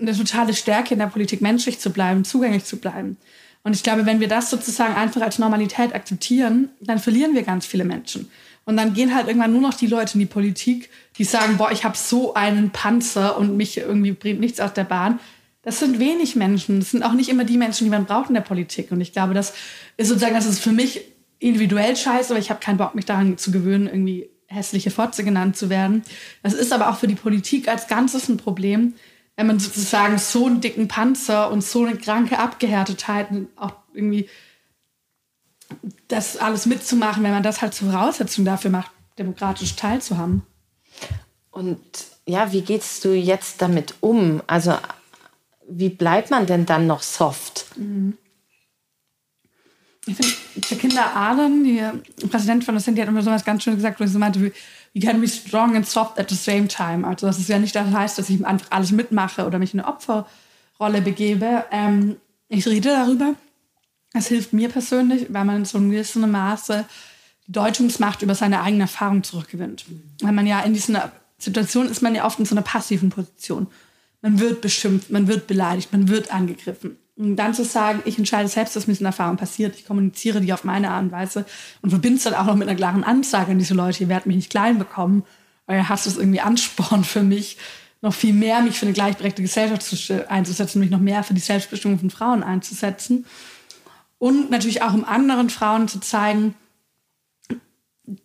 eine 0.00 0.16
totale 0.16 0.54
Stärke 0.54 0.94
in 0.94 1.00
der 1.00 1.06
Politik, 1.08 1.42
menschlich 1.42 1.78
zu 1.78 1.90
bleiben, 1.90 2.24
zugänglich 2.24 2.64
zu 2.64 2.78
bleiben. 2.78 3.18
Und 3.62 3.76
ich 3.76 3.82
glaube, 3.82 4.06
wenn 4.06 4.20
wir 4.20 4.28
das 4.28 4.50
sozusagen 4.50 4.94
einfach 4.94 5.20
als 5.20 5.38
Normalität 5.38 5.94
akzeptieren, 5.94 6.70
dann 6.80 6.98
verlieren 6.98 7.34
wir 7.34 7.42
ganz 7.42 7.66
viele 7.66 7.84
Menschen. 7.84 8.30
Und 8.64 8.76
dann 8.76 8.94
gehen 8.94 9.14
halt 9.14 9.28
irgendwann 9.28 9.52
nur 9.52 9.60
noch 9.60 9.74
die 9.74 9.86
Leute 9.86 10.14
in 10.14 10.20
die 10.20 10.26
Politik, 10.26 10.88
die 11.18 11.24
sagen, 11.24 11.56
boah, 11.58 11.70
ich 11.72 11.84
habe 11.84 11.96
so 11.96 12.34
einen 12.34 12.70
Panzer 12.70 13.36
und 13.36 13.56
mich 13.56 13.76
irgendwie 13.76 14.12
bringt 14.12 14.40
nichts 14.40 14.60
aus 14.60 14.72
der 14.72 14.84
Bahn. 14.84 15.20
Das 15.62 15.78
sind 15.78 15.98
wenig 15.98 16.36
Menschen. 16.36 16.80
Das 16.80 16.90
sind 16.90 17.02
auch 17.02 17.12
nicht 17.12 17.28
immer 17.28 17.44
die 17.44 17.56
Menschen, 17.56 17.84
die 17.84 17.90
man 17.90 18.06
braucht 18.06 18.28
in 18.28 18.34
der 18.34 18.40
Politik. 18.40 18.90
Und 18.90 19.00
ich 19.00 19.12
glaube, 19.12 19.34
das 19.34 19.52
ist 19.96 20.08
sozusagen, 20.08 20.34
das 20.34 20.46
ist 20.46 20.60
für 20.60 20.72
mich 20.72 21.02
individuell 21.42 21.96
scheiße, 21.96 22.32
aber 22.32 22.40
ich 22.40 22.50
habe 22.50 22.60
keinen 22.60 22.78
Bock, 22.78 22.94
mich 22.94 23.04
daran 23.04 23.36
zu 23.38 23.50
gewöhnen, 23.50 23.86
irgendwie 23.86 24.30
hässliche 24.46 24.90
Fotze 24.90 25.24
genannt 25.24 25.56
zu 25.56 25.70
werden. 25.70 26.02
Das 26.42 26.52
ist 26.52 26.72
aber 26.72 26.90
auch 26.90 26.96
für 26.96 27.08
die 27.08 27.14
Politik 27.14 27.68
als 27.68 27.88
Ganzes 27.88 28.28
ein 28.28 28.36
Problem, 28.36 28.94
wenn 29.36 29.46
man 29.46 29.58
sozusagen 29.58 30.18
so 30.18 30.46
einen 30.46 30.60
dicken 30.60 30.88
Panzer 30.88 31.50
und 31.50 31.64
so 31.64 31.84
eine 31.84 31.96
kranke 31.96 32.38
Abgehärtetheit 32.38 33.28
auch 33.56 33.72
irgendwie 33.94 34.28
das 36.08 36.36
alles 36.36 36.66
mitzumachen, 36.66 37.22
wenn 37.22 37.30
man 37.30 37.42
das 37.42 37.62
halt 37.62 37.72
zur 37.72 37.90
Voraussetzung 37.90 38.44
dafür 38.44 38.70
macht, 38.70 38.90
demokratisch 39.18 39.74
teilzuhaben. 39.74 40.42
Und 41.50 41.80
ja, 42.26 42.52
wie 42.52 42.60
gehst 42.60 43.04
du 43.04 43.14
jetzt 43.14 43.62
damit 43.62 43.94
um? 44.00 44.42
Also 44.46 44.76
wie 45.68 45.88
bleibt 45.88 46.30
man 46.30 46.46
denn 46.46 46.66
dann 46.66 46.86
noch 46.86 47.02
soft? 47.02 47.66
Mhm. 47.76 48.18
Ich 50.04 50.16
finde, 50.16 50.32
Jacinda 50.68 51.12
Ardern, 51.14 51.62
die 51.62 51.80
Präsidentin 52.28 52.62
von 52.62 52.76
der 52.76 52.94
die 52.94 53.02
hat 53.02 53.08
immer 53.08 53.22
so 53.22 53.30
was 53.30 53.44
ganz 53.44 53.62
schön 53.62 53.76
gesagt, 53.76 54.00
wo 54.00 54.06
sie 54.06 54.18
meinte, 54.18 54.52
you 54.92 55.00
can 55.00 55.20
be 55.20 55.28
strong 55.28 55.76
and 55.76 55.86
soft 55.86 56.18
at 56.18 56.28
the 56.28 56.36
same 56.36 56.66
time. 56.66 57.06
Also 57.06 57.26
das 57.26 57.38
ist 57.38 57.48
ja 57.48 57.58
nicht 57.58 57.74
das 57.74 57.92
heißt, 57.92 58.18
dass 58.18 58.28
ich 58.28 58.44
einfach 58.44 58.66
alles 58.70 58.90
mitmache 58.90 59.46
oder 59.46 59.58
mich 59.58 59.74
in 59.74 59.80
eine 59.80 59.88
Opferrolle 59.88 61.02
begebe. 61.02 61.64
Ähm, 61.70 62.16
ich 62.48 62.66
rede 62.66 62.88
darüber. 62.88 63.34
Es 64.12 64.26
hilft 64.26 64.52
mir 64.52 64.68
persönlich, 64.68 65.26
weil 65.30 65.44
man 65.44 65.58
in 65.58 65.64
so 65.64 65.78
einem 65.78 65.90
gewissen 65.90 66.28
Maße 66.30 66.84
die 67.46 67.52
Deutungsmacht 67.52 68.22
über 68.22 68.34
seine 68.34 68.60
eigene 68.62 68.82
Erfahrung 68.82 69.22
zurückgewinnt. 69.22 69.84
Weil 70.20 70.32
man 70.32 70.46
ja 70.46 70.60
in 70.60 70.74
dieser 70.74 71.12
Situation 71.38 71.88
ist 71.88 72.02
man 72.02 72.14
ja 72.14 72.26
oft 72.26 72.38
in 72.38 72.44
so 72.44 72.54
einer 72.54 72.62
passiven 72.62 73.10
Position. 73.10 73.68
Man 74.20 74.38
wird 74.38 74.60
beschimpft, 74.60 75.10
man 75.10 75.28
wird 75.28 75.46
beleidigt, 75.46 75.92
man 75.92 76.08
wird 76.08 76.32
angegriffen. 76.32 76.98
Und 77.16 77.36
dann 77.36 77.52
zu 77.52 77.64
sagen, 77.64 78.02
ich 78.06 78.18
entscheide 78.18 78.48
selbst, 78.48 78.74
was 78.74 78.86
mit 78.86 78.96
diesen 78.96 79.06
Erfahrungen 79.06 79.36
passiert, 79.36 79.76
ich 79.76 79.84
kommuniziere 79.84 80.40
die 80.40 80.52
auf 80.52 80.64
meine 80.64 80.90
Art 80.90 81.04
und 81.04 81.12
Weise 81.12 81.44
und 81.82 81.90
verbinde 81.90 82.16
es 82.16 82.24
dann 82.24 82.34
auch 82.34 82.46
noch 82.46 82.56
mit 82.56 82.68
einer 82.68 82.76
klaren 82.76 83.04
Ansage 83.04 83.52
an 83.52 83.58
diese 83.58 83.74
Leute, 83.74 84.04
ihr 84.04 84.08
werdet 84.08 84.26
mich 84.26 84.36
nicht 84.36 84.50
klein 84.50 84.78
bekommen, 84.78 85.24
weil 85.66 85.78
ihr 85.78 85.88
hast 85.88 86.06
es 86.06 86.16
irgendwie 86.16 86.40
Ansporn 86.40 87.04
für 87.04 87.22
mich, 87.22 87.58
noch 88.00 88.14
viel 88.14 88.32
mehr 88.32 88.62
mich 88.62 88.78
für 88.78 88.86
eine 88.86 88.94
gleichberechtigte 88.94 89.42
Gesellschaft 89.42 90.28
einzusetzen, 90.28 90.80
mich 90.80 90.90
noch 90.90 91.00
mehr 91.00 91.22
für 91.22 91.34
die 91.34 91.40
Selbstbestimmung 91.40 91.98
von 91.98 92.10
Frauen 92.10 92.42
einzusetzen. 92.42 93.26
Und 94.18 94.50
natürlich 94.50 94.82
auch 94.82 94.92
um 94.92 95.04
anderen 95.04 95.50
Frauen 95.50 95.88
zu 95.88 96.00
zeigen, 96.00 96.54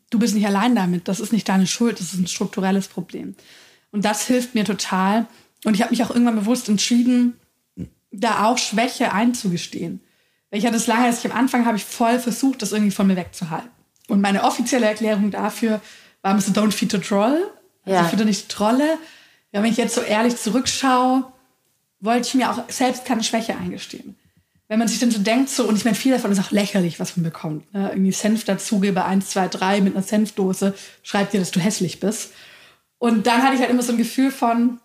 du 0.09 0.19
bist 0.19 0.33
nicht 0.33 0.47
allein 0.47 0.75
damit, 0.75 1.07
das 1.07 1.19
ist 1.19 1.31
nicht 1.31 1.47
deine 1.47 1.67
Schuld, 1.67 1.99
das 1.99 2.13
ist 2.13 2.19
ein 2.19 2.27
strukturelles 2.27 2.87
Problem. 2.87 3.35
Und 3.91 4.05
das 4.05 4.25
hilft 4.25 4.55
mir 4.55 4.65
total. 4.65 5.27
Und 5.63 5.75
ich 5.75 5.81
habe 5.81 5.91
mich 5.91 6.03
auch 6.03 6.09
irgendwann 6.09 6.35
bewusst 6.35 6.69
entschieden, 6.69 7.37
da 8.19 8.45
auch 8.45 8.57
Schwäche 8.57 9.13
einzugestehen. 9.13 10.01
Weil 10.49 10.59
ich 10.59 10.65
hatte 10.65 10.77
es 10.77 10.87
lange, 10.87 11.07
dass 11.07 11.19
ich 11.23 11.31
am 11.31 11.37
Anfang 11.37 11.65
habe 11.65 11.77
ich 11.77 11.85
voll 11.85 12.19
versucht, 12.19 12.61
das 12.61 12.71
irgendwie 12.71 12.91
von 12.91 13.07
mir 13.07 13.15
wegzuhalten. 13.15 13.69
Und 14.07 14.21
meine 14.21 14.43
offizielle 14.43 14.85
Erklärung 14.85 15.31
dafür 15.31 15.81
war 16.21 16.33
Mr. 16.33 16.53
Don't 16.53 16.71
Feed 16.71 16.95
a 16.95 16.97
Troll. 16.97 17.51
Also 17.83 17.95
ja. 17.95 18.03
ich 18.03 18.09
finde 18.09 18.25
nicht 18.25 18.49
Trolle. 18.49 18.97
Ja, 19.51 19.61
wenn 19.63 19.71
ich 19.71 19.77
jetzt 19.77 19.95
so 19.95 20.01
ehrlich 20.01 20.37
zurückschaue, 20.37 21.25
wollte 21.99 22.27
ich 22.27 22.33
mir 22.35 22.51
auch 22.51 22.69
selbst 22.69 23.05
keine 23.05 23.23
Schwäche 23.23 23.57
eingestehen. 23.57 24.15
Wenn 24.69 24.79
man 24.79 24.87
sich 24.87 24.99
dann 24.99 25.11
so 25.11 25.19
denkt, 25.19 25.49
so, 25.49 25.65
und 25.65 25.77
ich 25.77 25.85
meine, 25.85 25.95
viel 25.95 26.11
davon 26.11 26.31
ist 26.31 26.39
auch 26.39 26.51
lächerlich, 26.51 26.99
was 26.99 27.15
man 27.15 27.23
bekommt. 27.23 27.73
Ne? 27.73 27.89
Irgendwie 27.89 28.11
Senf 28.11 28.43
dazugebe, 28.43 29.05
1, 29.05 29.29
2, 29.29 29.47
3 29.47 29.81
mit 29.81 29.95
einer 29.95 30.03
Senfdose, 30.03 30.73
schreibt 31.03 31.33
dir, 31.33 31.39
dass 31.39 31.51
du 31.51 31.61
hässlich 31.61 32.01
bist. 32.01 32.33
Und 32.97 33.27
dann 33.27 33.43
hatte 33.43 33.55
ich 33.55 33.61
halt 33.61 33.69
immer 33.69 33.83
so 33.83 33.93
ein 33.93 33.97
Gefühl 33.97 34.31
von, 34.31 34.79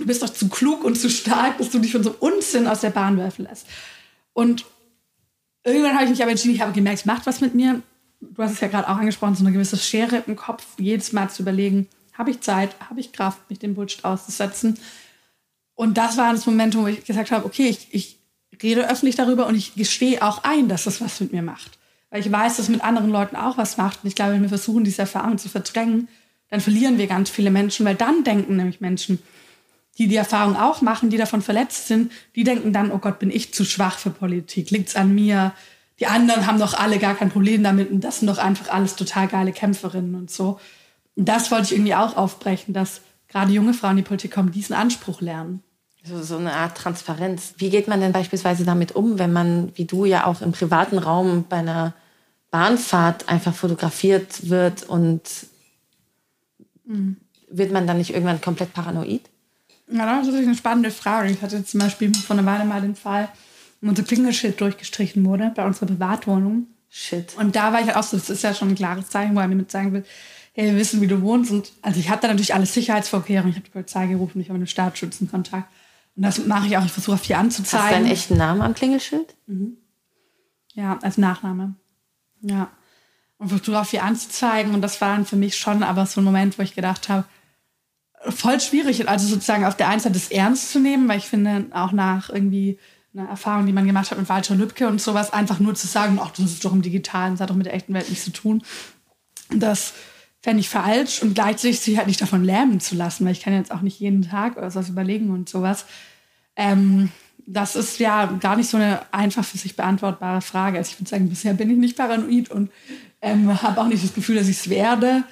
du 0.00 0.06
bist 0.06 0.22
doch 0.22 0.30
zu 0.30 0.48
klug 0.48 0.82
und 0.82 0.96
zu 0.96 1.08
stark, 1.08 1.58
dass 1.58 1.70
du 1.70 1.78
dich 1.78 1.92
von 1.92 2.02
so 2.02 2.14
Unsinn 2.18 2.66
aus 2.66 2.80
der 2.80 2.90
Bahn 2.90 3.16
werfen 3.16 3.44
lässt. 3.44 3.66
Und 4.32 4.64
irgendwann 5.64 5.94
habe 5.94 6.04
ich 6.04 6.10
mich 6.10 6.22
aber 6.22 6.30
entschieden, 6.30 6.54
ich 6.54 6.62
habe 6.62 6.72
gemerkt, 6.72 7.00
es 7.00 7.04
macht 7.04 7.26
was 7.26 7.40
mit 7.40 7.54
mir. 7.54 7.82
Du 8.20 8.42
hast 8.42 8.52
es 8.52 8.60
ja 8.60 8.68
gerade 8.68 8.88
auch 8.88 8.96
angesprochen, 8.96 9.34
so 9.34 9.44
eine 9.44 9.52
gewisse 9.52 9.76
Schere 9.76 10.24
im 10.26 10.36
Kopf, 10.36 10.66
jedes 10.78 11.12
Mal 11.12 11.30
zu 11.30 11.42
überlegen, 11.42 11.86
habe 12.14 12.30
ich 12.30 12.40
Zeit, 12.40 12.74
habe 12.88 13.00
ich 13.00 13.12
Kraft, 13.12 13.38
mich 13.48 13.58
dem 13.58 13.74
Bullshit 13.74 14.04
auszusetzen. 14.04 14.78
Und 15.74 15.96
das 15.96 16.16
war 16.16 16.32
das 16.32 16.46
Moment, 16.46 16.76
wo 16.76 16.86
ich 16.86 17.04
gesagt 17.04 17.30
habe, 17.30 17.46
okay, 17.46 17.68
ich, 17.68 17.88
ich 17.92 18.18
rede 18.62 18.88
öffentlich 18.88 19.16
darüber 19.16 19.46
und 19.46 19.54
ich 19.54 19.74
gestehe 19.74 20.22
auch 20.22 20.44
ein, 20.44 20.68
dass 20.68 20.84
das 20.84 21.00
was 21.00 21.20
mit 21.20 21.32
mir 21.32 21.42
macht. 21.42 21.78
Weil 22.10 22.20
ich 22.20 22.30
weiß, 22.30 22.56
dass 22.56 22.66
es 22.66 22.68
mit 22.68 22.82
anderen 22.82 23.10
Leuten 23.10 23.36
auch 23.36 23.56
was 23.56 23.76
macht. 23.76 24.00
Und 24.02 24.08
ich 24.08 24.14
glaube, 24.14 24.32
wenn 24.32 24.42
wir 24.42 24.48
versuchen, 24.48 24.84
diese 24.84 25.02
Erfahrung 25.02 25.38
zu 25.38 25.48
verdrängen, 25.48 26.08
dann 26.50 26.60
verlieren 26.60 26.98
wir 26.98 27.06
ganz 27.06 27.30
viele 27.30 27.50
Menschen, 27.50 27.86
weil 27.86 27.94
dann 27.94 28.24
denken 28.24 28.56
nämlich 28.56 28.80
Menschen, 28.80 29.20
die 29.98 30.08
die 30.08 30.16
Erfahrung 30.16 30.56
auch 30.56 30.82
machen, 30.82 31.10
die 31.10 31.16
davon 31.16 31.42
verletzt 31.42 31.88
sind, 31.88 32.12
die 32.34 32.44
denken 32.44 32.72
dann, 32.72 32.90
oh 32.90 32.98
Gott, 32.98 33.18
bin 33.18 33.30
ich 33.30 33.52
zu 33.52 33.64
schwach 33.64 33.98
für 33.98 34.10
Politik, 34.10 34.70
liegt's 34.70 34.96
an 34.96 35.14
mir? 35.14 35.52
Die 35.98 36.06
anderen 36.06 36.46
haben 36.46 36.58
doch 36.58 36.74
alle 36.74 36.98
gar 36.98 37.14
kein 37.14 37.30
Problem 37.30 37.62
damit 37.62 37.90
und 37.90 38.00
das 38.00 38.20
sind 38.20 38.28
doch 38.28 38.38
einfach 38.38 38.72
alles 38.72 38.96
total 38.96 39.28
geile 39.28 39.52
Kämpferinnen 39.52 40.14
und 40.14 40.30
so. 40.30 40.58
Und 41.16 41.28
das 41.28 41.50
wollte 41.50 41.66
ich 41.66 41.72
irgendwie 41.72 41.94
auch 41.94 42.16
aufbrechen, 42.16 42.72
dass 42.72 43.02
gerade 43.28 43.52
junge 43.52 43.74
Frauen 43.74 43.92
in 43.92 43.96
die 43.98 44.02
Politik 44.02 44.32
kommen, 44.32 44.52
diesen 44.52 44.74
Anspruch 44.74 45.20
lernen. 45.20 45.62
So, 46.02 46.22
so 46.22 46.38
eine 46.38 46.54
Art 46.54 46.78
Transparenz. 46.78 47.54
Wie 47.58 47.68
geht 47.68 47.86
man 47.86 48.00
denn 48.00 48.12
beispielsweise 48.12 48.64
damit 48.64 48.96
um, 48.96 49.18
wenn 49.18 49.32
man, 49.32 49.70
wie 49.76 49.84
du 49.84 50.06
ja 50.06 50.24
auch 50.24 50.40
im 50.40 50.52
privaten 50.52 50.96
Raum 50.96 51.44
bei 51.48 51.58
einer 51.58 51.92
Bahnfahrt 52.50 53.28
einfach 53.28 53.54
fotografiert 53.54 54.48
wird 54.48 54.84
und 54.84 55.22
mhm. 56.86 57.18
wird 57.50 57.70
man 57.70 57.86
dann 57.86 57.98
nicht 57.98 58.14
irgendwann 58.14 58.40
komplett 58.40 58.72
paranoid? 58.72 59.29
Ja, 59.92 60.06
das 60.06 60.20
ist 60.20 60.26
natürlich 60.26 60.46
eine 60.46 60.56
spannende 60.56 60.90
Frage. 60.90 61.30
Ich 61.30 61.42
hatte 61.42 61.64
zum 61.64 61.80
Beispiel 61.80 62.14
vor 62.14 62.36
einer 62.36 62.46
Weile 62.46 62.64
mal 62.64 62.80
den 62.80 62.94
Fall, 62.94 63.28
wo 63.80 63.88
unser 63.88 64.02
Klingelschild 64.02 64.60
durchgestrichen 64.60 65.24
wurde 65.24 65.52
bei 65.54 65.64
unserer 65.64 65.86
Privatwohnung. 65.86 66.66
Shit. 66.88 67.36
Und 67.36 67.54
da 67.56 67.72
war 67.72 67.80
ich 67.80 67.86
halt 67.86 67.96
auch 67.96 68.02
so, 68.02 68.16
das 68.16 68.30
ist 68.30 68.42
ja 68.42 68.54
schon 68.54 68.68
ein 68.68 68.74
klares 68.74 69.08
Zeichen, 69.08 69.34
wo 69.34 69.40
er 69.40 69.48
mir 69.48 69.54
mit 69.54 69.70
sagen 69.70 69.92
will, 69.92 70.04
hey, 70.52 70.66
wir 70.66 70.76
wissen, 70.76 71.00
wie 71.00 71.06
du 71.06 71.22
wohnst. 71.22 71.50
Und 71.50 71.72
also 71.82 72.00
ich 72.00 72.10
habe 72.10 72.20
da 72.20 72.28
natürlich 72.28 72.54
alle 72.54 72.66
Sicherheitsvorkehrungen. 72.66 73.50
Ich 73.50 73.56
habe 73.56 73.66
die 73.66 73.72
Polizei 73.72 74.06
gerufen, 74.06 74.40
ich 74.40 74.48
habe 74.48 74.56
einen 74.56 74.66
Staatsschützenkontakt. 74.66 75.68
Und 76.16 76.22
das 76.24 76.44
mache 76.46 76.66
ich 76.66 76.76
auch. 76.76 76.84
Ich 76.84 76.92
versuche 76.92 77.18
viel 77.18 77.36
anzuzeigen. 77.36 77.84
Hast 77.84 77.92
du 77.92 78.02
deinen 78.02 78.10
echten 78.10 78.36
Namen 78.36 78.62
am 78.62 78.74
Klingelschild? 78.74 79.34
Mhm. 79.46 79.76
Ja, 80.74 80.98
als 81.02 81.18
Nachname. 81.18 81.74
Ja. 82.42 82.70
Und 83.38 83.48
versuche 83.48 83.80
auch 83.80 83.86
viel 83.86 84.00
anzuzeigen. 84.00 84.74
Und 84.74 84.82
das 84.82 85.00
war 85.00 85.14
dann 85.14 85.26
für 85.26 85.36
mich 85.36 85.56
schon 85.56 85.82
aber 85.82 86.06
so 86.06 86.20
ein 86.20 86.24
Moment, 86.24 86.58
wo 86.58 86.62
ich 86.62 86.74
gedacht 86.74 87.08
habe, 87.08 87.24
voll 88.28 88.60
schwierig, 88.60 89.08
also 89.08 89.26
sozusagen 89.26 89.64
auf 89.64 89.76
der 89.76 89.88
einen 89.88 90.00
Seite 90.00 90.14
das 90.14 90.30
ernst 90.30 90.72
zu 90.72 90.78
nehmen, 90.78 91.08
weil 91.08 91.18
ich 91.18 91.26
finde, 91.26 91.66
auch 91.72 91.92
nach 91.92 92.28
irgendwie 92.30 92.78
einer 93.14 93.28
Erfahrung, 93.28 93.66
die 93.66 93.72
man 93.72 93.86
gemacht 93.86 94.10
hat 94.10 94.18
mit 94.18 94.28
Walter 94.28 94.54
Lübcke 94.54 94.86
und 94.86 95.00
sowas, 95.00 95.32
einfach 95.32 95.58
nur 95.58 95.74
zu 95.74 95.86
sagen, 95.86 96.18
ach, 96.22 96.30
das 96.30 96.46
ist 96.46 96.64
doch 96.64 96.72
im 96.72 96.82
Digitalen, 96.82 97.34
das 97.34 97.40
hat 97.40 97.50
doch 97.50 97.56
mit 97.56 97.66
der 97.66 97.74
echten 97.74 97.94
Welt 97.94 98.08
nichts 98.08 98.24
zu 98.24 98.32
tun. 98.32 98.62
Das 99.50 99.94
fände 100.42 100.60
ich 100.60 100.68
falsch 100.68 101.22
und 101.22 101.34
gleichzeitig 101.34 101.80
sich 101.80 101.96
halt 101.96 102.06
nicht 102.06 102.20
davon 102.20 102.44
lähmen 102.44 102.80
zu 102.80 102.94
lassen, 102.94 103.24
weil 103.24 103.32
ich 103.32 103.40
kann 103.40 103.52
jetzt 103.52 103.72
auch 103.72 103.82
nicht 103.82 103.98
jeden 103.98 104.22
Tag 104.22 104.54
was 104.56 104.88
überlegen 104.88 105.30
und 105.30 105.48
sowas. 105.48 105.86
Ähm, 106.56 107.10
das 107.46 107.74
ist 107.74 107.98
ja 107.98 108.26
gar 108.40 108.56
nicht 108.56 108.70
so 108.70 108.76
eine 108.76 109.00
einfach 109.12 109.44
für 109.44 109.58
sich 109.58 109.74
beantwortbare 109.74 110.40
Frage. 110.40 110.78
Also 110.78 110.92
ich 110.92 111.00
würde 111.00 111.10
sagen, 111.10 111.28
bisher 111.28 111.54
bin 111.54 111.70
ich 111.70 111.78
nicht 111.78 111.96
paranoid 111.96 112.50
und 112.50 112.70
ähm, 113.20 113.60
habe 113.62 113.80
auch 113.80 113.88
nicht 113.88 114.04
das 114.04 114.14
Gefühl, 114.14 114.36
dass 114.36 114.48
ich 114.48 114.58
es 114.58 114.70
werde. 114.70 115.24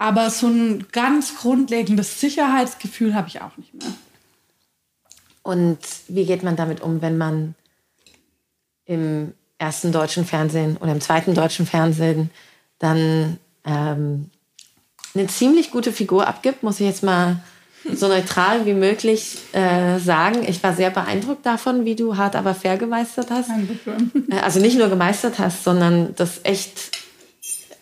Aber 0.00 0.30
so 0.30 0.46
ein 0.46 0.86
ganz 0.92 1.36
grundlegendes 1.36 2.22
Sicherheitsgefühl 2.22 3.14
habe 3.14 3.28
ich 3.28 3.42
auch 3.42 3.54
nicht 3.58 3.74
mehr. 3.74 3.92
Und 5.42 5.78
wie 6.08 6.24
geht 6.24 6.42
man 6.42 6.56
damit 6.56 6.80
um, 6.80 7.02
wenn 7.02 7.18
man 7.18 7.54
im 8.86 9.34
ersten 9.58 9.92
deutschen 9.92 10.24
Fernsehen 10.24 10.78
oder 10.78 10.92
im 10.92 11.02
zweiten 11.02 11.34
deutschen 11.34 11.66
Fernsehen 11.66 12.30
dann 12.78 13.36
ähm, 13.66 14.30
eine 15.14 15.26
ziemlich 15.26 15.70
gute 15.70 15.92
Figur 15.92 16.26
abgibt, 16.26 16.62
muss 16.62 16.80
ich 16.80 16.86
jetzt 16.86 17.02
mal 17.02 17.42
so 17.92 18.08
neutral 18.08 18.64
wie 18.64 18.72
möglich 18.72 19.36
äh, 19.52 19.98
sagen. 19.98 20.48
Ich 20.48 20.62
war 20.62 20.74
sehr 20.74 20.88
beeindruckt 20.88 21.44
davon, 21.44 21.84
wie 21.84 21.94
du 21.94 22.16
hart 22.16 22.36
aber 22.36 22.54
fair 22.54 22.78
gemeistert 22.78 23.30
hast. 23.30 23.50
Äh, 24.30 24.38
also 24.40 24.60
nicht 24.60 24.78
nur 24.78 24.88
gemeistert 24.88 25.38
hast, 25.38 25.62
sondern 25.62 26.14
das 26.16 26.40
echt 26.44 26.90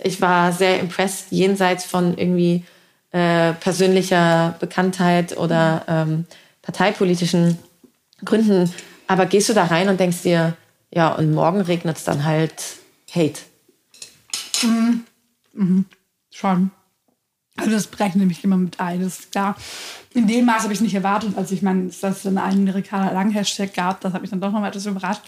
ich 0.02 0.20
war 0.20 0.52
sehr 0.52 0.80
impressed, 0.80 1.26
jenseits 1.30 1.84
von 1.84 2.16
irgendwie 2.16 2.64
äh, 3.12 3.52
persönlicher 3.54 4.56
Bekanntheit 4.60 5.36
oder 5.36 5.84
ähm, 5.88 6.26
parteipolitischen 6.62 7.58
Gründen. 8.24 8.72
Aber 9.06 9.26
gehst 9.26 9.48
du 9.48 9.54
da 9.54 9.64
rein 9.64 9.88
und 9.88 9.98
denkst 9.98 10.22
dir, 10.22 10.56
ja, 10.90 11.12
und 11.14 11.32
morgen 11.32 11.60
regnet 11.60 11.96
es 11.96 12.04
dann 12.04 12.24
halt 12.24 12.52
Hate. 13.14 13.40
Mhm. 14.62 15.04
Mhm. 15.54 15.84
Schon. 16.30 16.70
Also 17.56 17.72
das 17.72 17.88
berechne 17.88 18.24
ich 18.30 18.44
immer 18.44 18.56
mit 18.56 18.78
ein, 18.78 19.02
das 19.02 19.18
ist 19.18 19.32
klar. 19.32 19.56
In 20.14 20.28
dem 20.28 20.44
Maß 20.44 20.62
habe 20.62 20.72
ich 20.72 20.78
es 20.78 20.82
nicht 20.82 20.94
erwartet. 20.94 21.36
Also 21.36 21.54
ich 21.54 21.62
meine, 21.62 21.90
dass 22.00 22.24
es 22.24 22.26
einen 22.26 22.68
Ricarda 22.68 23.12
Lang-Hashtag 23.12 23.74
gab, 23.74 24.00
das 24.00 24.12
hat 24.12 24.20
mich 24.20 24.30
dann 24.30 24.40
doch 24.40 24.52
noch 24.52 24.60
mal 24.60 24.68
etwas 24.68 24.86
überrascht. 24.86 25.22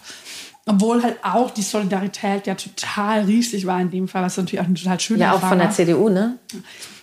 Obwohl 0.67 1.01
halt 1.01 1.17
auch 1.23 1.51
die 1.51 1.63
Solidarität 1.63 2.45
ja 2.45 2.53
total 2.53 3.21
riesig 3.21 3.65
war 3.65 3.81
in 3.81 3.89
dem 3.89 4.07
Fall, 4.07 4.21
was 4.21 4.37
natürlich 4.37 4.59
auch 4.59 4.65
eine 4.65 4.75
total 4.75 4.99
schöne 4.99 5.19
Ja, 5.21 5.33
auch 5.33 5.39
von 5.39 5.57
der 5.57 5.71
CDU, 5.71 6.09
ne? 6.09 6.37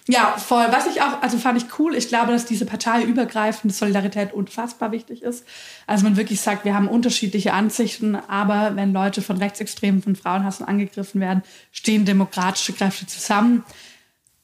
Ja, 0.06 0.36
voll. 0.38 0.66
Was 0.70 0.86
ich 0.86 1.02
auch, 1.02 1.20
also 1.22 1.36
fand 1.36 1.62
ich 1.62 1.78
cool. 1.78 1.94
Ich 1.94 2.08
glaube, 2.08 2.32
dass 2.32 2.46
diese 2.46 2.64
parteiübergreifende 2.64 3.74
Solidarität 3.74 4.32
unfassbar 4.32 4.90
wichtig 4.90 5.22
ist. 5.22 5.44
Also 5.86 6.04
man 6.04 6.16
wirklich 6.16 6.40
sagt, 6.40 6.64
wir 6.64 6.74
haben 6.74 6.88
unterschiedliche 6.88 7.52
Ansichten, 7.52 8.16
aber 8.16 8.74
wenn 8.74 8.94
Leute 8.94 9.20
von 9.20 9.36
Rechtsextremen, 9.36 10.02
von 10.02 10.16
Frauenhassen 10.16 10.66
angegriffen 10.66 11.20
werden, 11.20 11.42
stehen 11.72 12.06
demokratische 12.06 12.72
Kräfte 12.72 13.06
zusammen. 13.06 13.64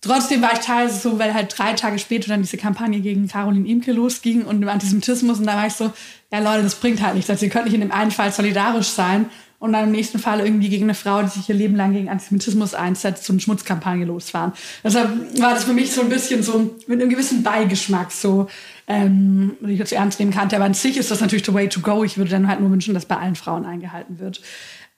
Trotzdem 0.04 0.42
war 0.42 0.52
ich 0.52 0.58
teilweise 0.60 1.00
so, 1.00 1.18
weil 1.18 1.32
halt 1.32 1.54
drei 1.56 1.72
Tage 1.72 1.98
später 1.98 2.28
dann 2.28 2.42
diese 2.42 2.56
Kampagne 2.56 3.00
gegen 3.00 3.26
Caroline 3.26 3.66
Imke 3.66 3.92
losging 3.92 4.42
und 4.42 4.60
dem 4.60 4.68
Antisemitismus 4.68 5.38
und 5.38 5.46
da 5.46 5.56
war 5.56 5.66
ich 5.66 5.72
so, 5.72 5.92
ja 6.30 6.40
Leute, 6.40 6.62
das 6.62 6.74
bringt 6.74 7.02
halt 7.02 7.14
nichts. 7.14 7.30
Also 7.30 7.46
ihr 7.46 7.50
könnt 7.50 7.64
nicht 7.64 7.74
in 7.74 7.80
dem 7.80 7.92
einen 7.92 8.10
Fall 8.10 8.30
solidarisch 8.30 8.88
sein 8.88 9.30
und 9.58 9.72
dann 9.72 9.84
im 9.84 9.92
nächsten 9.92 10.18
Fall 10.18 10.40
irgendwie 10.40 10.68
gegen 10.68 10.84
eine 10.84 10.94
Frau, 10.94 11.22
die 11.22 11.28
sich 11.28 11.48
ihr 11.48 11.54
Leben 11.54 11.74
lang 11.74 11.94
gegen 11.94 12.10
Antisemitismus 12.10 12.74
einsetzt, 12.74 13.24
so 13.24 13.32
eine 13.32 13.40
Schmutzkampagne 13.40 14.04
losfahren. 14.04 14.52
Deshalb 14.82 15.40
war 15.40 15.54
das 15.54 15.64
für 15.64 15.72
mich 15.72 15.90
so 15.92 16.02
ein 16.02 16.10
bisschen 16.10 16.42
so 16.42 16.76
mit 16.86 17.00
einem 17.00 17.08
gewissen 17.08 17.42
Beigeschmack 17.42 18.12
so, 18.12 18.48
ähm, 18.86 19.56
ich 19.66 19.78
jetzt 19.78 19.92
ernst 19.92 20.18
nehmen 20.20 20.32
kann. 20.32 20.52
Aber 20.52 20.66
an 20.66 20.74
sich 20.74 20.98
ist 20.98 21.10
das 21.10 21.22
natürlich 21.22 21.46
the 21.46 21.54
way 21.54 21.66
to 21.68 21.80
go. 21.80 22.04
Ich 22.04 22.18
würde 22.18 22.30
dann 22.30 22.46
halt 22.46 22.60
nur 22.60 22.70
wünschen, 22.70 22.92
dass 22.92 23.06
bei 23.06 23.16
allen 23.16 23.36
Frauen 23.36 23.64
eingehalten 23.64 24.18
wird. 24.18 24.42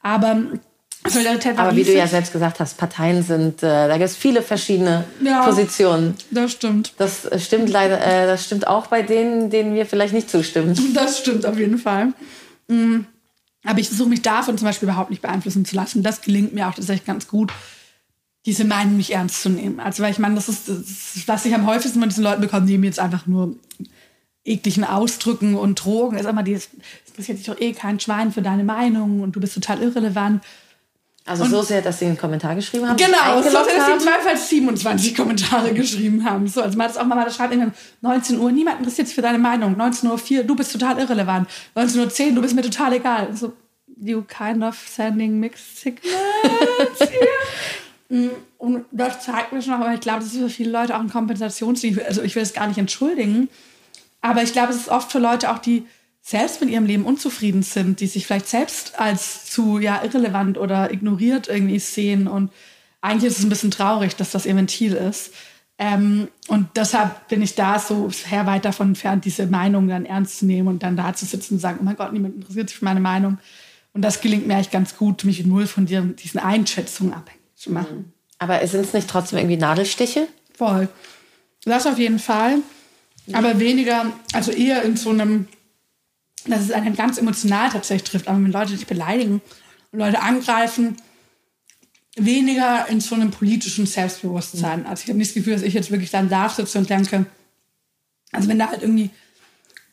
Aber 0.03 0.43
Solidarität 1.11 1.59
Aber 1.59 1.75
wie 1.77 1.85
du 1.85 1.95
ja 1.95 2.07
selbst 2.07 2.33
gesagt 2.33 2.61
hast, 2.61 2.77
Parteien 2.77 3.23
sind, 3.23 3.63
äh, 3.63 3.89
da 3.89 3.93
gibt 3.99 4.11
es 4.11 4.17
viele 4.17 4.43
verschiedene 4.43 5.05
ja, 5.23 5.45
Positionen. 5.45 6.15
Das 6.31 6.53
stimmt. 6.53 6.93
Das 6.99 7.25
äh, 7.25 7.39
stimmt 7.39 7.69
leider, 7.69 8.01
äh, 8.01 8.27
das 8.27 8.45
stimmt 8.45 8.67
auch 8.67 8.87
bei 8.87 9.03
denen, 9.03 9.51
denen 9.51 9.75
wir 9.75 9.87
vielleicht 9.87 10.15
nicht 10.15 10.31
zustimmen. 10.31 10.75
Das 10.95 11.19
stimmt 11.19 11.45
auf 11.45 11.59
jeden 11.59 11.79
Fall. 11.79 12.13
Mhm. 12.69 13.07
Aber 13.65 13.81
ich 13.81 13.89
versuche 13.89 14.09
mich 14.09 14.23
davon 14.23 14.57
zum 14.57 14.67
Beispiel 14.67 14.89
überhaupt 14.89 15.11
nicht 15.11 15.23
beeinflussen 15.23 15.65
zu 15.65 15.75
lassen. 15.77 16.03
Das 16.03 16.23
gelingt 16.23 16.55
mir 16.55 16.69
auch 16.69 16.75
tatsächlich 16.75 17.05
ganz 17.05 17.29
gut, 17.29 17.53
diese 18.47 18.65
Meinung 18.65 18.97
nicht 18.97 19.11
ernst 19.11 19.43
zu 19.43 19.49
nehmen. 19.49 19.81
Also, 19.81 20.03
weil 20.03 20.13
ich 20.13 20.19
meine, 20.19 20.37
das 20.37 20.49
ist, 20.49 20.69
das 20.69 21.17
ist 21.17 21.29
was 21.29 21.45
ich 21.45 21.55
am 21.55 21.67
häufigsten 21.67 22.01
von 22.01 22.09
diesen 22.09 22.23
Leuten 22.23 22.41
bekomme, 22.41 22.67
die 22.67 22.79
mir 22.79 22.87
jetzt 22.87 23.01
einfach 23.01 23.27
nur 23.27 23.57
ekligen 24.47 24.85
Ausdrücken 24.85 25.57
und 25.57 25.85
Drogen. 25.85 26.17
ist 26.17 26.27
immer 26.27 26.45
dieses, 26.45 26.69
es 27.05 27.11
interessiert 27.11 27.39
sich 27.39 27.47
doch 27.47 27.61
eh 27.61 27.73
kein 27.73 28.01
Schwein 28.01 28.33
für 28.33 28.43
deine 28.43 28.65
Meinung 28.65 29.21
und 29.21 29.35
du 29.35 29.41
bist 29.41 29.55
total 29.55 29.83
irrelevant. 29.83 30.43
Also 31.27 31.43
und 31.43 31.51
so 31.51 31.61
sehr, 31.63 31.83
dass 31.83 31.99
sie 31.99 32.07
einen 32.07 32.17
Kommentar 32.17 32.55
geschrieben 32.55 32.89
haben. 32.89 32.97
Genau, 32.97 33.43
so 33.43 33.51
sehr, 33.51 33.53
dass 33.53 33.87
sie 33.87 33.93
im 33.93 34.01
Zweifel 34.01 34.37
27 34.37 35.17
Kommentare 35.17 35.75
geschrieben 35.75 36.25
haben. 36.25 36.47
So, 36.47 36.63
also 36.63 36.79
man 36.79 36.87
hat 36.87 36.95
es 36.95 36.99
auch 36.99 37.05
mal, 37.05 37.25
da 37.25 37.31
schreibt 37.31 37.53
irgendwie 37.53 37.73
19 38.01 38.39
Uhr, 38.39 38.53
niemand 38.53 38.79
interessiert 38.79 39.09
sich 39.09 39.17
für 39.17 39.23
deine 39.23 39.39
Meinung. 39.39 39.77
19 39.77 40.09
Uhr 40.09 40.19
4, 40.19 40.45
du 40.45 40.55
bist 40.55 40.73
total 40.73 41.01
irrelevant. 41.01 41.49
19 41.75 42.01
Uhr 42.01 42.09
10, 42.09 42.35
du 42.37 42.43
bist 42.43 42.55
mir 42.55 42.63
total 42.63 42.93
egal. 42.93 43.35
So, 43.35 43.53
you 44.01 44.23
kind 44.23 44.63
of 44.63 44.77
sending 44.89 45.41
mixed 45.41 45.79
signals 45.79 46.13
mm, 48.09 48.29
Und 48.59 48.85
das 48.93 49.25
zeigt 49.25 49.53
mir 49.53 49.61
schon 49.63 49.73
noch, 49.73 49.81
aber 49.81 49.95
ich 49.95 50.01
glaube, 50.01 50.21
das 50.21 50.33
ist 50.33 50.39
für 50.39 50.49
viele 50.49 50.71
Leute 50.71 50.95
auch 50.95 51.01
ein 51.01 51.11
Kompensationslied. 51.11 52.05
Also 52.07 52.23
ich 52.23 52.37
will 52.37 52.43
es 52.45 52.53
gar 52.53 52.69
nicht 52.69 52.79
entschuldigen. 52.79 53.49
Aber 54.21 54.43
ich 54.43 54.53
glaube, 54.53 54.73
es 54.73 54.77
ist 54.77 54.89
oft 54.89 55.11
für 55.11 55.19
Leute 55.19 55.51
auch, 55.51 55.59
die 55.59 55.87
selbst 56.27 56.61
mit 56.61 56.71
ihrem 56.71 56.87
Leben 56.87 57.05
unzufrieden 57.05 57.63
sind, 57.63 58.01
die 58.01 58.09
sich 58.09 58.27
vielleicht 58.27 58.49
selbst 58.49 58.99
als 58.99 59.45
zu 59.47 59.79
ja 59.79 60.03
irrelevant 60.03 60.59
oder 60.59 60.93
ignoriert 60.93 61.47
irgendwie 61.47 61.79
sehen 61.79 62.27
und 62.27 62.51
eigentlich 63.01 63.31
ist 63.31 63.39
es 63.39 63.45
ein 63.45 63.49
bisschen 63.49 63.71
traurig, 63.71 64.17
dass 64.17 64.33
das 64.33 64.45
ihr 64.45 64.57
Ventil 64.57 64.95
ist. 64.95 65.33
Ähm, 65.79 66.27
und 66.49 66.69
deshalb 66.75 67.29
bin 67.29 67.43
ich 67.43 67.55
da 67.55 67.79
so 67.79 68.11
sehr 68.11 68.45
weit 68.45 68.65
davon 68.65 68.89
entfernt, 68.89 69.25
diese 69.25 69.47
Meinung 69.47 69.87
dann 69.87 70.05
ernst 70.05 70.41
zu 70.41 70.47
nehmen 70.47 70.67
und 70.67 70.83
dann 70.83 70.97
da 70.97 71.15
zu 71.15 71.27
sitzen 71.27 71.55
und 71.55 71.61
sagen, 71.61 71.79
oh 71.81 71.85
mein 71.85 71.95
Gott, 71.95 72.13
niemand 72.13 72.35
interessiert 72.35 72.71
sich 72.71 72.79
für 72.79 72.85
meine 72.85 72.99
Meinung. 72.99 73.39
Und 73.93 74.03
das 74.03 74.21
gelingt 74.21 74.49
mir 74.49 74.55
eigentlich 74.55 74.73
ganz 74.73 74.97
gut, 74.97 75.23
mich 75.23 75.47
null 75.47 75.69
von 75.69 75.87
diesen 75.87 76.41
Einschätzungen 76.41 77.13
abhängig 77.13 77.41
zu 77.55 77.71
machen. 77.71 77.97
Mhm. 77.99 78.13
Aber 78.39 78.67
sind 78.67 78.85
es 78.85 78.93
nicht 78.93 79.09
trotzdem 79.09 79.39
irgendwie 79.39 79.59
Nadelstiche? 79.59 80.27
Voll. 80.55 80.89
Das 81.65 81.87
auf 81.87 81.99
jeden 81.99 82.19
Fall. 82.19 82.59
Aber 83.33 83.61
weniger, 83.61 84.13
also 84.33 84.51
eher 84.51 84.83
in 84.83 84.97
so 84.97 85.11
einem 85.11 85.47
dass 86.51 86.63
es 86.63 86.71
einen 86.71 86.97
ganz 86.97 87.19
emotional 87.19 87.71
tatsächlich 87.71 88.09
trifft. 88.09 88.29
Aber 88.29 88.39
wenn 88.39 88.53
Leute 88.53 88.73
dich 88.73 88.87
beleidigen 88.87 89.41
und 89.93 89.99
Leute 89.99 90.21
angreifen, 90.21 90.97
weniger 92.17 92.89
in 92.89 93.01
so 93.01 93.15
einem 93.15 93.31
politischen 93.31 93.87
Selbstbewusstsein. 93.87 94.87
Also 94.87 95.03
ich 95.03 95.09
habe 95.09 95.19
nicht 95.19 95.31
das 95.31 95.35
Gefühl, 95.35 95.53
dass 95.53 95.63
ich 95.63 95.75
jetzt 95.75 95.91
wirklich 95.91 96.11
dann 96.11 96.29
da 96.29 96.49
sitze 96.49 96.79
und 96.79 96.89
denke, 96.89 97.27
also 98.33 98.49
wenn 98.49 98.59
da 98.59 98.69
halt 98.69 98.83
irgendwie 98.83 99.11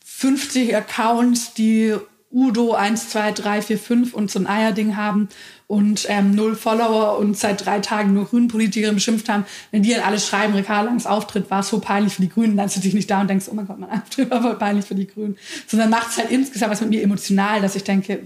50 0.04 0.74
Accounts, 0.74 1.54
die 1.54 1.94
Udo 2.34 2.74
1, 2.74 3.10
2, 3.10 3.30
3, 3.30 3.62
4, 3.62 3.78
5 3.78 4.14
und 4.14 4.28
so 4.28 4.40
ein 4.40 4.48
Eierding 4.48 4.96
haben 4.96 5.28
und 5.68 6.06
ähm, 6.08 6.34
null 6.34 6.56
Follower 6.56 7.16
und 7.18 7.38
seit 7.38 7.64
drei 7.64 7.78
Tagen 7.78 8.12
nur 8.12 8.26
Grünen-Politikerinnen 8.26 8.96
beschimpft 8.96 9.28
haben, 9.28 9.44
wenn 9.70 9.84
die 9.84 9.90
dann 9.90 10.02
alle 10.02 10.18
schreiben, 10.18 10.54
Ricardo 10.54 10.88
Langs 10.88 11.06
Auftritt 11.06 11.48
war 11.48 11.62
so 11.62 11.78
peinlich 11.78 12.14
für 12.14 12.22
die 12.22 12.28
Grünen, 12.28 12.56
dann 12.56 12.68
sitze 12.68 12.88
ich 12.88 12.94
nicht 12.94 13.08
da 13.08 13.20
und 13.20 13.30
denkst, 13.30 13.46
oh 13.48 13.54
mein 13.54 13.68
Gott, 13.68 13.78
mein 13.78 13.90
Auftritt 13.90 14.30
war 14.30 14.42
voll 14.42 14.56
peinlich 14.56 14.84
für 14.84 14.96
die 14.96 15.06
Grünen. 15.06 15.36
Sondern 15.68 15.90
macht 15.90 16.10
es 16.10 16.18
halt 16.18 16.32
insgesamt 16.32 16.72
was 16.72 16.80
mit 16.80 16.90
mir 16.90 17.02
emotional, 17.02 17.62
dass 17.62 17.76
ich 17.76 17.84
denke, 17.84 18.24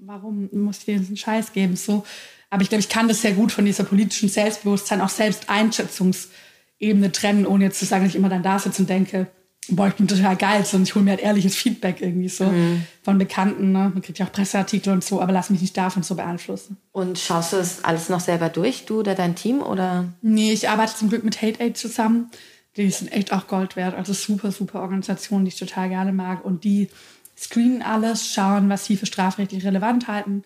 warum 0.00 0.48
muss 0.52 0.78
ich 0.78 0.86
dir 0.86 0.98
diesen 0.98 1.16
Scheiß 1.16 1.52
geben? 1.52 1.76
So. 1.76 2.04
Aber 2.50 2.62
ich 2.62 2.68
glaube, 2.68 2.80
ich 2.80 2.88
kann 2.88 3.06
das 3.06 3.22
sehr 3.22 3.32
gut 3.32 3.52
von 3.52 3.64
dieser 3.64 3.84
politischen 3.84 4.28
Selbstbewusstsein, 4.28 5.00
auch 5.00 5.08
Selbsteinschätzungsebene 5.08 7.12
trennen, 7.12 7.46
ohne 7.46 7.64
jetzt 7.64 7.78
zu 7.78 7.84
sagen, 7.84 8.04
dass 8.04 8.12
ich 8.12 8.18
immer 8.18 8.28
dann 8.28 8.42
da 8.42 8.58
sitze 8.58 8.82
und 8.82 8.90
denke, 8.90 9.28
boah, 9.70 9.88
ich 9.88 9.94
bin 9.94 10.08
total 10.08 10.36
geil, 10.36 10.64
sondern 10.64 10.84
ich 10.84 10.94
hole 10.94 11.04
mir 11.04 11.12
halt 11.12 11.20
ehrliches 11.20 11.56
Feedback 11.56 12.00
irgendwie 12.00 12.28
so 12.28 12.44
mhm. 12.44 12.84
von 13.02 13.18
Bekannten. 13.18 13.72
Ne? 13.72 13.90
Man 13.92 14.02
kriegt 14.02 14.18
ja 14.18 14.26
auch 14.26 14.32
Presseartikel 14.32 14.92
und 14.92 15.04
so, 15.04 15.20
aber 15.20 15.32
lass 15.32 15.50
mich 15.50 15.60
nicht 15.60 15.76
davon 15.76 16.02
so 16.02 16.14
beeinflussen. 16.14 16.76
Und 16.92 17.18
schaust 17.18 17.52
du 17.52 17.56
das 17.56 17.84
alles 17.84 18.08
noch 18.08 18.20
selber 18.20 18.48
durch, 18.48 18.84
du 18.84 19.00
oder 19.00 19.14
dein 19.14 19.34
Team? 19.34 19.62
Oder? 19.62 20.06
Nee, 20.22 20.52
ich 20.52 20.68
arbeite 20.68 20.94
zum 20.96 21.08
Glück 21.08 21.24
mit 21.24 21.40
Hate 21.42 21.62
Aid 21.62 21.76
zusammen. 21.76 22.30
Die 22.76 22.90
sind 22.90 23.12
echt 23.12 23.32
auch 23.32 23.46
Gold 23.46 23.76
wert. 23.76 23.94
Also 23.94 24.12
super, 24.12 24.50
super 24.50 24.80
Organisation, 24.80 25.44
die 25.44 25.50
ich 25.50 25.58
total 25.58 25.88
gerne 25.88 26.12
mag. 26.12 26.44
Und 26.44 26.64
die 26.64 26.88
screenen 27.36 27.82
alles, 27.82 28.32
schauen, 28.32 28.68
was 28.68 28.84
sie 28.84 28.96
für 28.96 29.06
strafrechtlich 29.06 29.64
relevant 29.64 30.08
halten, 30.08 30.42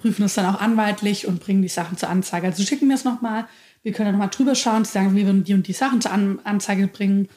prüfen 0.00 0.24
es 0.24 0.34
dann 0.34 0.46
auch 0.46 0.60
anwaltlich 0.60 1.26
und 1.26 1.40
bringen 1.40 1.62
die 1.62 1.68
Sachen 1.68 1.98
zur 1.98 2.08
Anzeige. 2.08 2.46
Also 2.46 2.62
schicken 2.62 2.86
mir 2.86 2.94
es 2.94 3.04
nochmal. 3.04 3.46
Wir 3.82 3.92
können 3.92 4.12
nochmal 4.12 4.30
drüber 4.30 4.54
schauen, 4.54 4.84
sagen, 4.84 5.16
wir 5.16 5.26
würden 5.26 5.44
die 5.44 5.54
und 5.54 5.66
die 5.66 5.72
Sachen 5.72 6.00
zur 6.00 6.12
Anzeige 6.12 6.86
bringen 6.86 7.28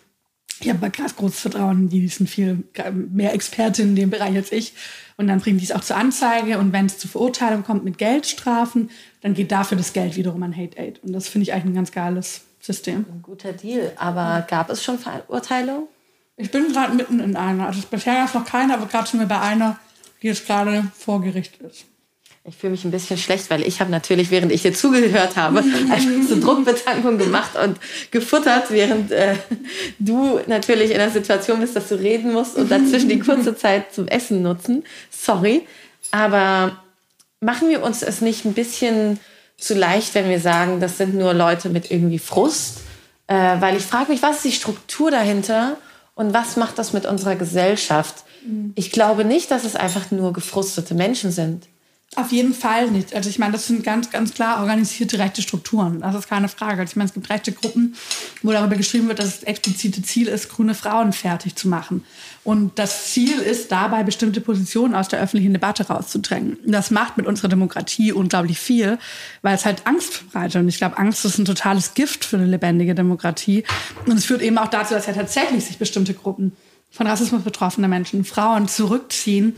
ich 0.59 0.69
habe 0.69 0.89
ganz 0.89 1.15
großes 1.15 1.39
Vertrauen, 1.39 1.89
die 1.89 2.07
sind 2.07 2.29
viel 2.29 2.63
mehr 2.93 3.33
Expertinnen 3.33 3.91
in 3.91 3.95
dem 3.95 4.09
Bereich 4.09 4.35
als 4.35 4.51
ich. 4.51 4.73
Und 5.17 5.27
dann 5.27 5.39
bringen 5.39 5.57
die 5.57 5.65
es 5.65 5.71
auch 5.71 5.81
zur 5.81 5.97
Anzeige. 5.97 6.57
Und 6.57 6.73
wenn 6.73 6.87
es 6.87 6.97
zur 6.97 7.09
Verurteilung 7.09 7.63
kommt 7.63 7.83
mit 7.83 7.97
Geldstrafen, 7.97 8.89
dann 9.21 9.33
geht 9.33 9.51
dafür 9.51 9.77
das 9.77 9.93
Geld 9.93 10.15
wiederum 10.15 10.41
an 10.43 10.55
Hate 10.55 10.77
Aid. 10.77 11.03
Und 11.03 11.13
das 11.13 11.27
finde 11.27 11.43
ich 11.43 11.53
eigentlich 11.53 11.71
ein 11.71 11.75
ganz 11.75 11.91
geiles 11.91 12.41
System. 12.59 13.05
Ein 13.11 13.21
guter 13.21 13.53
Deal. 13.53 13.91
Aber 13.97 14.45
gab 14.47 14.69
es 14.69 14.83
schon 14.83 14.99
Verurteilung? 14.99 15.87
Ich 16.37 16.51
bin 16.51 16.71
gerade 16.71 16.93
mitten 16.93 17.19
in 17.19 17.35
einer. 17.35 17.67
Also 17.67 17.81
bisher 17.89 18.15
gab 18.15 18.27
es 18.27 18.33
noch 18.33 18.45
keine, 18.45 18.73
aber 18.73 18.85
gerade 18.85 19.07
sind 19.07 19.19
wir 19.19 19.27
bei 19.27 19.39
einer, 19.39 19.79
die 20.21 20.27
jetzt 20.27 20.45
gerade 20.45 20.87
vor 20.95 21.21
Gericht 21.21 21.57
ist. 21.61 21.85
Ich 22.49 22.55
fühle 22.55 22.71
mich 22.71 22.85
ein 22.85 22.91
bisschen 22.91 23.17
schlecht, 23.17 23.49
weil 23.49 23.67
ich 23.67 23.81
habe 23.81 23.91
natürlich, 23.91 24.31
während 24.31 24.53
ich 24.53 24.61
dir 24.61 24.73
zugehört 24.73 25.35
habe, 25.35 25.59
eine 25.91 26.23
so 26.23 26.39
Druckbetankung 26.39 27.17
gemacht 27.17 27.57
und 27.61 27.77
gefuttert, 28.09 28.71
während 28.71 29.11
äh, 29.11 29.35
du 29.99 30.39
natürlich 30.47 30.91
in 30.91 30.97
der 30.97 31.09
Situation 31.09 31.59
bist, 31.59 31.75
dass 31.75 31.89
du 31.89 31.95
reden 31.95 32.31
musst 32.31 32.55
und 32.55 32.71
dazwischen 32.71 33.09
die 33.09 33.19
kurze 33.19 33.53
Zeit 33.57 33.93
zum 33.93 34.07
Essen 34.07 34.41
nutzen. 34.43 34.85
Sorry. 35.11 35.67
Aber 36.11 36.81
machen 37.41 37.69
wir 37.69 37.83
uns 37.83 38.01
es 38.01 38.21
nicht 38.21 38.45
ein 38.45 38.53
bisschen 38.53 39.19
zu 39.57 39.73
leicht, 39.73 40.15
wenn 40.15 40.29
wir 40.29 40.39
sagen, 40.39 40.79
das 40.79 40.97
sind 40.97 41.15
nur 41.15 41.33
Leute 41.33 41.67
mit 41.67 41.91
irgendwie 41.91 42.19
Frust? 42.19 42.79
Äh, 43.27 43.59
weil 43.59 43.75
ich 43.75 43.83
frage 43.83 44.09
mich, 44.09 44.21
was 44.21 44.37
ist 44.37 44.45
die 44.45 44.51
Struktur 44.53 45.11
dahinter 45.11 45.75
und 46.15 46.33
was 46.33 46.55
macht 46.55 46.79
das 46.79 46.93
mit 46.93 47.05
unserer 47.05 47.35
Gesellschaft? 47.35 48.23
Mhm. 48.45 48.71
Ich 48.75 48.91
glaube 48.91 49.25
nicht, 49.25 49.51
dass 49.51 49.65
es 49.65 49.75
einfach 49.75 50.11
nur 50.11 50.31
gefrustete 50.31 50.95
Menschen 50.95 51.31
sind. 51.31 51.67
Auf 52.17 52.31
jeden 52.31 52.55
Fall 52.55 52.89
nicht. 52.89 53.13
Also 53.13 53.29
ich 53.29 53.37
meine, 53.37 53.51
das 53.51 53.67
sind 53.67 53.83
ganz, 53.83 54.09
ganz 54.09 54.33
klar 54.33 54.61
organisierte 54.61 55.19
rechte 55.19 55.43
Strukturen. 55.43 56.01
Das 56.01 56.15
ist 56.15 56.27
keine 56.27 56.49
Frage. 56.49 56.81
Also 56.81 56.89
ich 56.89 56.95
meine, 56.95 57.09
es 57.09 57.13
gibt 57.13 57.29
rechte 57.29 57.51
Gruppen, 57.51 57.93
wo 58.41 58.51
darüber 58.51 58.75
geschrieben 58.75 59.07
wird, 59.07 59.19
dass 59.19 59.41
das 59.41 59.43
explizite 59.43 60.01
Ziel 60.01 60.27
ist, 60.27 60.49
grüne 60.49 60.73
Frauen 60.73 61.13
fertig 61.13 61.55
zu 61.55 61.67
machen. 61.67 62.03
Und 62.43 62.79
das 62.79 63.13
Ziel 63.13 63.37
ist 63.37 63.71
dabei, 63.71 64.01
bestimmte 64.01 64.41
Positionen 64.41 64.95
aus 64.95 65.09
der 65.09 65.21
öffentlichen 65.21 65.53
Debatte 65.53 65.89
rauszudrängen. 65.89 66.57
Das 66.65 66.89
macht 66.89 67.17
mit 67.17 67.27
unserer 67.27 67.49
Demokratie 67.49 68.11
unglaublich 68.11 68.57
viel, 68.57 68.97
weil 69.43 69.53
es 69.53 69.65
halt 69.65 69.85
Angst 69.85 70.15
verbreitet. 70.15 70.55
Und 70.55 70.69
ich 70.69 70.77
glaube, 70.79 70.97
Angst 70.97 71.23
ist 71.23 71.37
ein 71.37 71.45
totales 71.45 71.93
Gift 71.93 72.25
für 72.25 72.37
eine 72.37 72.47
lebendige 72.47 72.95
Demokratie. 72.95 73.63
Und 74.07 74.17
es 74.17 74.25
führt 74.25 74.41
eben 74.41 74.57
auch 74.57 74.69
dazu, 74.69 74.95
dass 74.95 75.05
ja 75.05 75.13
tatsächlich 75.13 75.65
sich 75.65 75.77
bestimmte 75.77 76.15
Gruppen 76.15 76.53
von 76.89 77.05
Rassismus 77.05 77.43
betroffene 77.43 77.87
Menschen, 77.87 78.25
Frauen 78.25 78.67
zurückziehen 78.67 79.55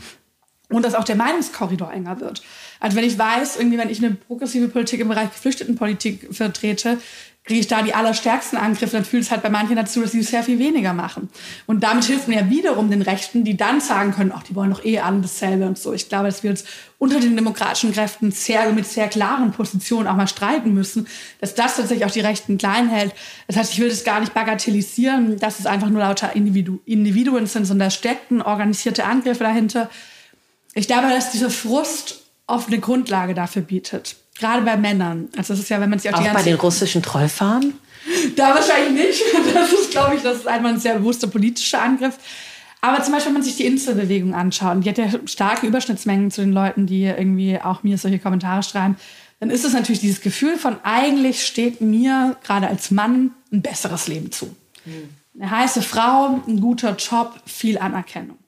und 0.70 0.84
dass 0.84 0.94
auch 0.94 1.04
der 1.04 1.16
Meinungskorridor 1.16 1.92
enger 1.92 2.20
wird. 2.20 2.42
Also 2.78 2.96
wenn 2.96 3.04
ich 3.04 3.18
weiß, 3.18 3.56
irgendwie, 3.56 3.78
wenn 3.78 3.90
ich 3.90 4.02
eine 4.02 4.14
progressive 4.14 4.68
Politik 4.68 5.00
im 5.00 5.08
Bereich 5.08 5.30
Geflüchtetenpolitik 5.30 6.28
vertrete, 6.32 6.98
kriege 7.44 7.60
ich 7.60 7.66
da 7.66 7.82
die 7.82 7.94
allerstärksten 7.94 8.58
Angriffe, 8.58 8.92
dann 8.92 9.04
fühlt 9.04 9.24
es 9.24 9.30
halt 9.30 9.42
bei 9.42 9.48
manchen 9.48 9.74
dazu, 9.74 10.02
dass 10.02 10.12
sie 10.12 10.22
sehr 10.22 10.44
viel 10.44 10.58
weniger 10.58 10.92
machen. 10.92 11.30
Und 11.66 11.82
damit 11.82 12.04
hilft 12.04 12.28
mir 12.28 12.42
ja 12.42 12.50
wiederum 12.50 12.90
den 12.90 13.02
Rechten, 13.02 13.44
die 13.44 13.56
dann 13.56 13.80
sagen 13.80 14.12
können, 14.12 14.30
ach, 14.32 14.42
die 14.42 14.54
wollen 14.54 14.70
doch 14.70 14.84
eh 14.84 15.00
alle 15.00 15.20
dasselbe 15.20 15.66
und 15.66 15.78
so. 15.78 15.92
Ich 15.92 16.08
glaube, 16.08 16.26
dass 16.26 16.42
wir 16.42 16.50
uns 16.50 16.64
unter 16.98 17.18
den 17.18 17.34
demokratischen 17.34 17.92
Kräften 17.92 18.30
sehr, 18.30 18.70
mit 18.72 18.86
sehr 18.86 19.08
klaren 19.08 19.52
Positionen 19.52 20.06
auch 20.06 20.16
mal 20.16 20.28
streiten 20.28 20.74
müssen, 20.74 21.08
dass 21.40 21.54
das 21.54 21.76
tatsächlich 21.76 22.04
auch 22.04 22.12
die 22.12 22.20
Rechten 22.20 22.58
klein 22.58 22.88
hält. 22.88 23.14
Das 23.46 23.56
heißt, 23.56 23.72
ich 23.72 23.80
will 23.80 23.88
das 23.88 24.04
gar 24.04 24.20
nicht 24.20 24.34
bagatellisieren, 24.34 25.38
dass 25.38 25.58
es 25.58 25.66
einfach 25.66 25.88
nur 25.88 26.00
lauter 26.00 26.36
Individu 26.36 26.78
Individuen 26.84 27.46
sind, 27.46 27.64
sondern 27.64 27.88
da 27.88 27.90
stecken 27.90 28.42
organisierte 28.42 29.04
Angriffe 29.04 29.44
dahinter. 29.44 29.90
Ich 30.74 30.86
glaube, 30.86 31.08
dass 31.08 31.32
dieser 31.32 31.50
Frust 31.50 32.22
oft 32.46 32.68
eine 32.68 32.78
Grundlage 32.78 33.34
dafür 33.34 33.62
bietet. 33.62 34.16
Gerade 34.38 34.62
bei 34.62 34.76
Männern. 34.76 35.28
Also 35.36 35.52
das 35.52 35.60
ist 35.60 35.68
ja, 35.68 35.80
wenn 35.80 35.90
man 35.90 35.98
sich 35.98 36.10
auch, 36.10 36.14
auch 36.14 36.20
die 36.20 36.26
ganze 36.26 36.44
bei 36.44 36.50
den 36.50 36.58
russischen 36.58 37.02
Trollfahren? 37.02 37.74
Da 38.36 38.54
wahrscheinlich 38.54 39.06
nicht. 39.06 39.22
Das 39.54 39.72
ist, 39.72 39.90
glaube 39.90 40.16
ich, 40.16 40.22
das 40.22 40.38
ist 40.38 40.46
einmal 40.46 40.72
ein 40.72 40.80
sehr 40.80 40.98
bewusster 40.98 41.26
politischer 41.26 41.82
Angriff. 41.82 42.18
Aber 42.80 43.02
zum 43.02 43.12
Beispiel, 43.12 43.28
wenn 43.28 43.34
man 43.34 43.42
sich 43.42 43.56
die 43.56 43.66
Inselbewegung 43.66 44.34
anschaut, 44.34 44.84
die 44.84 44.88
hat 44.88 44.98
ja 44.98 45.08
starke 45.26 45.66
Überschnittsmengen 45.66 46.30
zu 46.30 46.40
den 46.40 46.52
Leuten, 46.52 46.86
die 46.86 47.04
irgendwie 47.04 47.60
auch 47.60 47.82
mir 47.82 47.98
solche 47.98 48.18
Kommentare 48.18 48.62
schreiben, 48.62 48.96
dann 49.40 49.50
ist 49.50 49.64
es 49.64 49.72
natürlich 49.72 50.00
dieses 50.00 50.20
Gefühl 50.20 50.56
von, 50.56 50.76
eigentlich 50.82 51.46
steht 51.46 51.80
mir 51.80 52.36
gerade 52.42 52.68
als 52.68 52.90
Mann 52.90 53.32
ein 53.52 53.62
besseres 53.62 54.06
Leben 54.08 54.32
zu. 54.32 54.54
Mhm. 54.84 55.10
Eine 55.38 55.50
heiße 55.50 55.82
Frau, 55.82 56.40
ein 56.46 56.60
guter 56.60 56.96
Job, 56.96 57.40
viel 57.46 57.78
Anerkennung. 57.78 58.38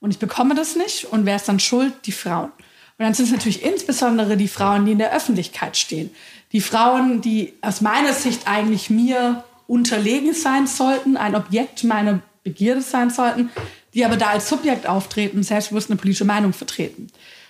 Und 0.00 0.10
ich 0.10 0.18
bekomme 0.18 0.54
das 0.54 0.76
nicht. 0.76 1.04
Und 1.06 1.26
wer 1.26 1.36
ist 1.36 1.48
dann 1.48 1.60
schuld? 1.60 1.92
Die 2.06 2.12
Frauen. 2.12 2.50
Und 2.98 3.04
dann 3.04 3.14
sind 3.14 3.26
es 3.26 3.32
natürlich 3.32 3.62
insbesondere 3.64 4.36
die 4.36 4.48
Frauen, 4.48 4.86
die 4.86 4.92
in 4.92 4.98
der 4.98 5.14
Öffentlichkeit 5.14 5.76
stehen. 5.76 6.10
Die 6.52 6.60
Frauen, 6.60 7.20
die 7.20 7.54
aus 7.60 7.80
meiner 7.80 8.12
Sicht 8.12 8.42
eigentlich 8.46 8.90
mir 8.90 9.44
unterlegen 9.66 10.34
sein 10.34 10.66
sollten, 10.66 11.16
ein 11.16 11.36
Objekt 11.36 11.84
meiner 11.84 12.20
Begierde 12.42 12.80
sein 12.80 13.10
sollten, 13.10 13.50
die 13.94 14.04
aber 14.04 14.16
da 14.16 14.28
als 14.28 14.48
Subjekt 14.48 14.86
auftreten, 14.88 15.42
selbstbewusst 15.42 15.90
eine 15.90 15.98
politische 15.98 16.24
Meinung 16.24 16.52
vertreten. 16.52 17.08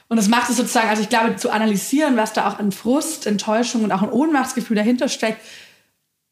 Und 0.08 0.16
das 0.16 0.28
macht 0.28 0.50
es 0.50 0.56
sozusagen, 0.56 0.88
also 0.88 1.02
ich 1.02 1.08
glaube, 1.08 1.36
zu 1.36 1.50
analysieren, 1.50 2.16
was 2.16 2.32
da 2.32 2.48
auch 2.48 2.58
an 2.58 2.72
Frust, 2.72 3.26
Enttäuschung 3.26 3.84
und 3.84 3.92
auch 3.92 4.02
ein 4.02 4.10
Ohnmachtsgefühl 4.10 4.76
dahinter 4.76 5.08
steckt, 5.08 5.40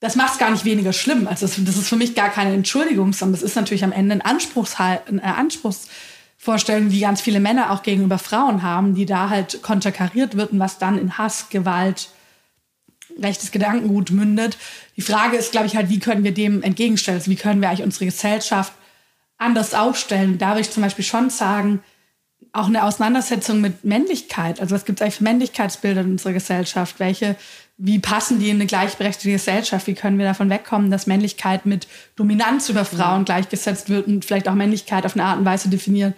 das 0.01 0.17
macht 0.17 0.35
es 0.35 0.39
gar 0.39 0.51
nicht 0.51 0.65
weniger 0.65 0.93
schlimm. 0.93 1.27
Also 1.27 1.47
das, 1.47 1.57
das, 1.65 1.77
ist 1.77 1.89
für 1.89 1.97
mich 1.97 2.15
gar 2.15 2.29
keine 2.29 2.55
Entschuldigung, 2.55 3.13
sondern 3.13 3.41
das 3.41 3.43
ist 3.43 3.57
natürlich 3.57 3.85
am 3.85 3.93
Ende 3.93 4.15
ein, 4.15 4.21
Anspruchshal 4.21 5.03
ein 5.09 5.21
Anspruchs 5.21 5.89
Vorstellungen, 6.37 6.91
die 6.91 7.01
ganz 7.01 7.21
viele 7.21 7.41
Männer 7.41 7.71
auch 7.71 7.83
gegenüber 7.83 8.19
Frauen 8.19 8.63
haben, 8.63 8.95
die 8.95 9.07
da 9.07 9.31
halt 9.31 9.63
konterkariert 9.63 10.37
wird 10.37 10.53
und 10.53 10.59
was 10.59 10.79
dann 10.79 10.99
in 10.99 11.17
Hass, 11.17 11.49
Gewalt, 11.49 12.11
rechtes 13.21 13.51
Gedankengut 13.51 14.11
mündet. 14.11 14.59
Die 14.97 15.03
Frage 15.03 15.37
ist, 15.37 15.53
glaube 15.53 15.67
ich, 15.67 15.77
halt, 15.77 15.89
wie 15.89 15.99
können 15.99 16.25
wir 16.25 16.35
dem 16.35 16.63
entgegenstellen? 16.63 17.19
Also 17.19 17.31
wie 17.31 17.37
können 17.37 17.63
wir 17.63 17.69
eigentlich 17.69 17.85
unsere 17.85 18.05
Gesellschaft 18.05 18.73
anders 19.39 19.75
aufstellen? 19.75 20.37
Da 20.37 20.51
würde 20.51 20.61
ich 20.61 20.71
zum 20.71 20.83
Beispiel 20.83 21.05
schon 21.05 21.31
sagen, 21.31 21.81
auch 22.53 22.67
eine 22.67 22.85
Auseinandersetzung 22.85 23.61
mit 23.61 23.85
Männlichkeit. 23.85 24.61
Also 24.61 24.75
was 24.75 24.85
gibt 24.85 25.01
es 25.01 25.03
eigentlich 25.03 25.17
für 25.17 25.25
Männlichkeitsbilder 25.25 26.03
in 26.03 26.13
unserer 26.13 26.33
Gesellschaft? 26.33 26.99
Welche, 26.99 27.37
wie 27.79 27.99
passen 27.99 28.39
die 28.39 28.49
in 28.49 28.57
eine 28.57 28.67
gleichberechtigte 28.67 29.31
Gesellschaft? 29.31 29.87
Wie 29.87 29.95
können 29.95 30.19
wir 30.19 30.25
davon 30.25 30.49
wegkommen, 30.49 30.91
dass 30.91 31.07
Männlichkeit 31.07 31.67
mit 31.67 31.87
Dominanz 32.17 32.69
über 32.71 32.85
Frauen 32.85 33.25
gleichgesetzt 33.25 33.91
wird 33.91 34.07
und 34.07 34.25
vielleicht 34.25 34.49
auch 34.49 34.55
Männlichkeit 34.55 35.05
auf 35.05 35.15
eine 35.15 35.25
Art 35.25 35.39
und 35.39 35.45
Weise 35.45 35.69
definiert, 35.69 36.15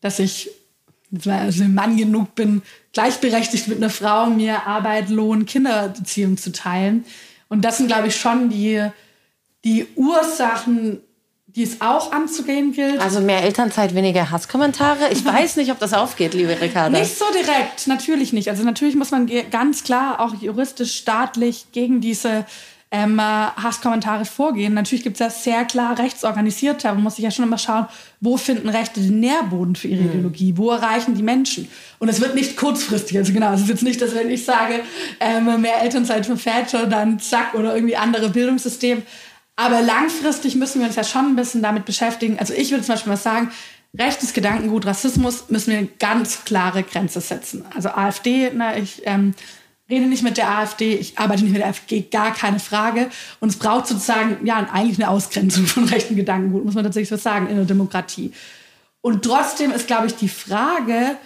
dass 0.00 0.18
ich 0.18 0.50
also 1.26 1.64
Mann 1.64 1.96
genug 1.96 2.34
bin, 2.34 2.60
gleichberechtigt 2.92 3.68
mit 3.68 3.78
einer 3.78 3.88
Frau 3.88 4.26
mir 4.26 4.66
Arbeit, 4.66 5.08
Lohn, 5.08 5.46
Kindererziehung 5.46 6.36
zu 6.36 6.52
teilen. 6.52 7.06
Und 7.48 7.64
das 7.64 7.78
sind, 7.78 7.86
glaube 7.86 8.08
ich, 8.08 8.16
schon 8.16 8.50
die, 8.50 8.86
die 9.64 9.86
Ursachen 9.96 11.00
die 11.58 11.64
es 11.64 11.80
auch 11.80 12.12
anzugehen 12.12 12.72
gilt. 12.72 13.00
Also 13.00 13.20
mehr 13.20 13.42
Elternzeit, 13.42 13.92
weniger 13.94 14.30
Hasskommentare. 14.30 15.10
Ich 15.10 15.24
weiß 15.24 15.56
nicht, 15.56 15.72
ob 15.72 15.80
das 15.80 15.92
aufgeht, 15.92 16.32
liebe 16.32 16.58
Ricarda. 16.60 16.96
Nicht 16.96 17.18
so 17.18 17.24
direkt, 17.32 17.88
natürlich 17.88 18.32
nicht. 18.32 18.48
Also 18.48 18.62
natürlich 18.62 18.94
muss 18.94 19.10
man 19.10 19.28
ganz 19.50 19.82
klar 19.82 20.20
auch 20.20 20.34
juristisch, 20.40 20.94
staatlich 20.94 21.66
gegen 21.72 22.00
diese 22.00 22.46
ähm, 22.92 23.20
Hasskommentare 23.20 24.24
vorgehen. 24.24 24.72
Natürlich 24.72 25.02
gibt 25.02 25.16
es 25.16 25.20
ja 25.20 25.30
sehr 25.30 25.64
klar 25.64 25.98
rechtsorganisierte, 25.98 26.88
aber 26.88 26.94
man 26.94 27.04
muss 27.04 27.16
sich 27.16 27.24
ja 27.24 27.32
schon 27.32 27.44
immer 27.44 27.58
schauen, 27.58 27.86
wo 28.20 28.36
finden 28.36 28.68
Rechte 28.68 29.00
den 29.00 29.18
Nährboden 29.18 29.74
für 29.74 29.88
ihre 29.88 30.02
mhm. 30.02 30.10
Ideologie, 30.10 30.54
wo 30.56 30.70
erreichen 30.70 31.14
die 31.14 31.22
Menschen. 31.22 31.68
Und 31.98 32.08
es 32.08 32.20
wird 32.20 32.36
nicht 32.36 32.56
kurzfristig, 32.56 33.18
also 33.18 33.32
genau, 33.32 33.52
es 33.52 33.62
ist 33.62 33.68
jetzt 33.68 33.82
nicht, 33.82 34.00
dass 34.00 34.14
wenn 34.14 34.30
ich 34.30 34.44
sage, 34.44 34.80
ähm, 35.18 35.60
mehr 35.60 35.82
Elternzeit 35.82 36.24
für 36.24 36.36
Väter, 36.36 36.86
dann 36.86 37.18
zack, 37.18 37.54
oder 37.54 37.74
irgendwie 37.74 37.96
andere 37.96 38.30
Bildungssystem. 38.30 39.02
Aber 39.60 39.82
langfristig 39.82 40.54
müssen 40.54 40.78
wir 40.78 40.86
uns 40.86 40.94
ja 40.94 41.02
schon 41.02 41.26
ein 41.26 41.34
bisschen 41.34 41.62
damit 41.62 41.84
beschäftigen. 41.84 42.38
Also 42.38 42.54
ich 42.54 42.70
würde 42.70 42.84
zum 42.84 42.94
Beispiel 42.94 43.10
mal 43.10 43.16
sagen, 43.16 43.50
rechtes 43.98 44.32
Gedankengut, 44.32 44.86
Rassismus 44.86 45.50
müssen 45.50 45.72
wir 45.72 45.88
ganz 45.98 46.44
klare 46.44 46.84
Grenze 46.84 47.20
setzen. 47.20 47.64
Also 47.74 47.88
AfD, 47.88 48.52
na, 48.54 48.78
ich 48.78 49.02
ähm, 49.04 49.34
rede 49.90 50.06
nicht 50.06 50.22
mit 50.22 50.36
der 50.36 50.48
AfD, 50.48 50.94
ich 50.94 51.18
arbeite 51.18 51.42
nicht 51.42 51.50
mit 51.50 51.60
der 51.60 51.66
AfD, 51.66 52.02
gar 52.02 52.32
keine 52.32 52.60
Frage. 52.60 53.10
Und 53.40 53.48
es 53.48 53.56
braucht 53.56 53.88
sozusagen 53.88 54.46
ja 54.46 54.58
eigentlich 54.58 55.00
eine 55.00 55.10
Ausgrenzung 55.10 55.66
von 55.66 55.86
rechten 55.88 56.14
Gedankengut, 56.14 56.64
muss 56.64 56.74
man 56.74 56.84
tatsächlich 56.84 57.08
so 57.08 57.16
sagen, 57.16 57.48
in 57.48 57.56
der 57.56 57.64
Demokratie. 57.64 58.30
Und 59.00 59.24
trotzdem 59.24 59.72
ist, 59.72 59.88
glaube 59.88 60.06
ich, 60.06 60.14
die 60.14 60.28
Frage 60.28 61.16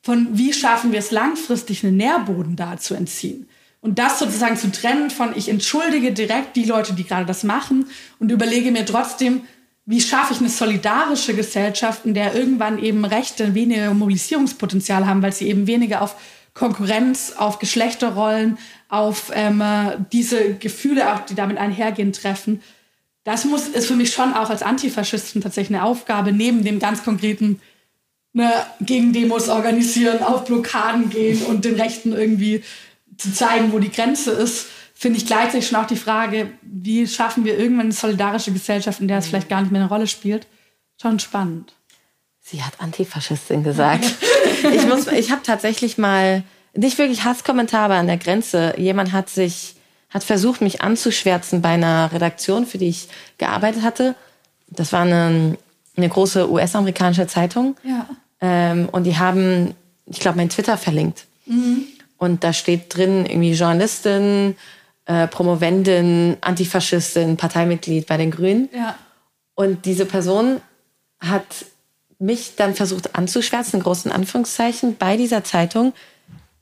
von, 0.00 0.28
wie 0.32 0.54
schaffen 0.54 0.92
wir 0.92 0.98
es 1.00 1.10
langfristig, 1.10 1.84
einen 1.84 1.98
Nährboden 1.98 2.56
da 2.56 2.78
zu 2.78 2.94
entziehen. 2.94 3.46
Und 3.82 3.98
das 3.98 4.20
sozusagen 4.20 4.56
zu 4.56 4.70
trennen 4.70 5.10
von, 5.10 5.36
ich 5.36 5.48
entschuldige 5.48 6.12
direkt 6.12 6.54
die 6.54 6.64
Leute, 6.64 6.94
die 6.94 7.04
gerade 7.04 7.26
das 7.26 7.42
machen 7.42 7.86
und 8.20 8.30
überlege 8.30 8.70
mir 8.70 8.86
trotzdem, 8.86 9.42
wie 9.84 10.00
schaffe 10.00 10.32
ich 10.32 10.38
eine 10.38 10.48
solidarische 10.48 11.34
Gesellschaft, 11.34 12.06
in 12.06 12.14
der 12.14 12.34
irgendwann 12.36 12.78
eben 12.78 13.04
Rechte 13.04 13.54
weniger 13.54 13.92
Mobilisierungspotenzial 13.92 15.06
haben, 15.06 15.20
weil 15.20 15.32
sie 15.32 15.48
eben 15.48 15.66
weniger 15.66 16.00
auf 16.00 16.14
Konkurrenz, 16.54 17.34
auf 17.36 17.58
Geschlechterrollen, 17.58 18.56
auf 18.88 19.32
ähm, 19.34 19.60
diese 20.12 20.54
Gefühle, 20.54 21.12
auch 21.12 21.20
die 21.20 21.34
damit 21.34 21.58
einhergehen, 21.58 22.12
treffen. 22.12 22.62
Das 23.24 23.44
muss, 23.44 23.66
ist 23.66 23.88
für 23.88 23.96
mich 23.96 24.12
schon 24.12 24.32
auch 24.34 24.50
als 24.50 24.62
Antifaschisten 24.62 25.42
tatsächlich 25.42 25.76
eine 25.76 25.84
Aufgabe, 25.84 26.30
neben 26.32 26.62
dem 26.62 26.78
ganz 26.78 27.02
konkreten 27.02 27.60
ne, 28.32 28.52
gegen 28.80 29.12
Demos 29.12 29.48
organisieren, 29.48 30.22
auf 30.22 30.44
Blockaden 30.44 31.10
gehen 31.10 31.42
und 31.42 31.64
den 31.64 31.74
Rechten 31.74 32.12
irgendwie 32.12 32.62
zu 33.16 33.32
zeigen, 33.32 33.72
wo 33.72 33.78
die 33.78 33.90
Grenze 33.90 34.30
ist, 34.30 34.66
finde 34.94 35.18
ich 35.18 35.26
gleichzeitig 35.26 35.66
schon 35.66 35.78
auch 35.78 35.86
die 35.86 35.96
Frage, 35.96 36.52
wie 36.62 37.06
schaffen 37.06 37.44
wir 37.44 37.58
irgendwann 37.58 37.86
eine 37.86 37.92
solidarische 37.92 38.52
Gesellschaft, 38.52 39.00
in 39.00 39.08
der 39.08 39.18
es 39.18 39.26
vielleicht 39.26 39.48
gar 39.48 39.60
nicht 39.60 39.72
mehr 39.72 39.80
eine 39.80 39.88
Rolle 39.88 40.06
spielt. 40.06 40.46
Schon 41.00 41.18
spannend. 41.18 41.72
Sie 42.40 42.62
hat 42.62 42.74
Antifaschistin 42.78 43.64
gesagt. 43.64 44.04
ich 44.62 45.12
ich 45.12 45.30
habe 45.30 45.42
tatsächlich 45.42 45.98
mal 45.98 46.44
nicht 46.74 46.98
wirklich 46.98 47.24
Hasskommentare 47.24 47.94
an 47.94 48.06
der 48.06 48.16
Grenze. 48.16 48.74
Jemand 48.78 49.12
hat 49.12 49.28
sich, 49.28 49.74
hat 50.10 50.24
versucht, 50.24 50.60
mich 50.60 50.82
anzuschwärzen 50.82 51.62
bei 51.62 51.70
einer 51.70 52.12
Redaktion, 52.12 52.66
für 52.66 52.78
die 52.78 52.88
ich 52.88 53.08
gearbeitet 53.38 53.82
hatte. 53.82 54.14
Das 54.68 54.92
war 54.92 55.02
eine, 55.02 55.56
eine 55.96 56.08
große 56.08 56.50
US-amerikanische 56.50 57.26
Zeitung. 57.26 57.76
Ja. 57.82 58.08
Ähm, 58.40 58.88
und 58.90 59.04
die 59.04 59.18
haben, 59.18 59.74
ich 60.06 60.20
glaube, 60.20 60.36
mein 60.36 60.48
Twitter 60.48 60.76
verlinkt. 60.76 61.26
Mhm. 61.46 61.86
Und 62.22 62.44
da 62.44 62.52
steht 62.52 62.94
drin 62.94 63.26
irgendwie 63.26 63.50
Journalistin, 63.50 64.54
äh, 65.06 65.26
Promovendin, 65.26 66.36
Antifaschistin, 66.40 67.36
Parteimitglied 67.36 68.06
bei 68.06 68.16
den 68.16 68.30
Grünen. 68.30 68.68
Ja. 68.72 68.96
Und 69.56 69.86
diese 69.86 70.06
Person 70.06 70.60
hat 71.18 71.64
mich 72.20 72.54
dann 72.54 72.76
versucht 72.76 73.16
anzuschwärzen, 73.16 73.80
in 73.80 73.82
großen 73.82 74.12
Anführungszeichen, 74.12 74.98
bei 74.98 75.16
dieser 75.16 75.42
Zeitung. 75.42 75.94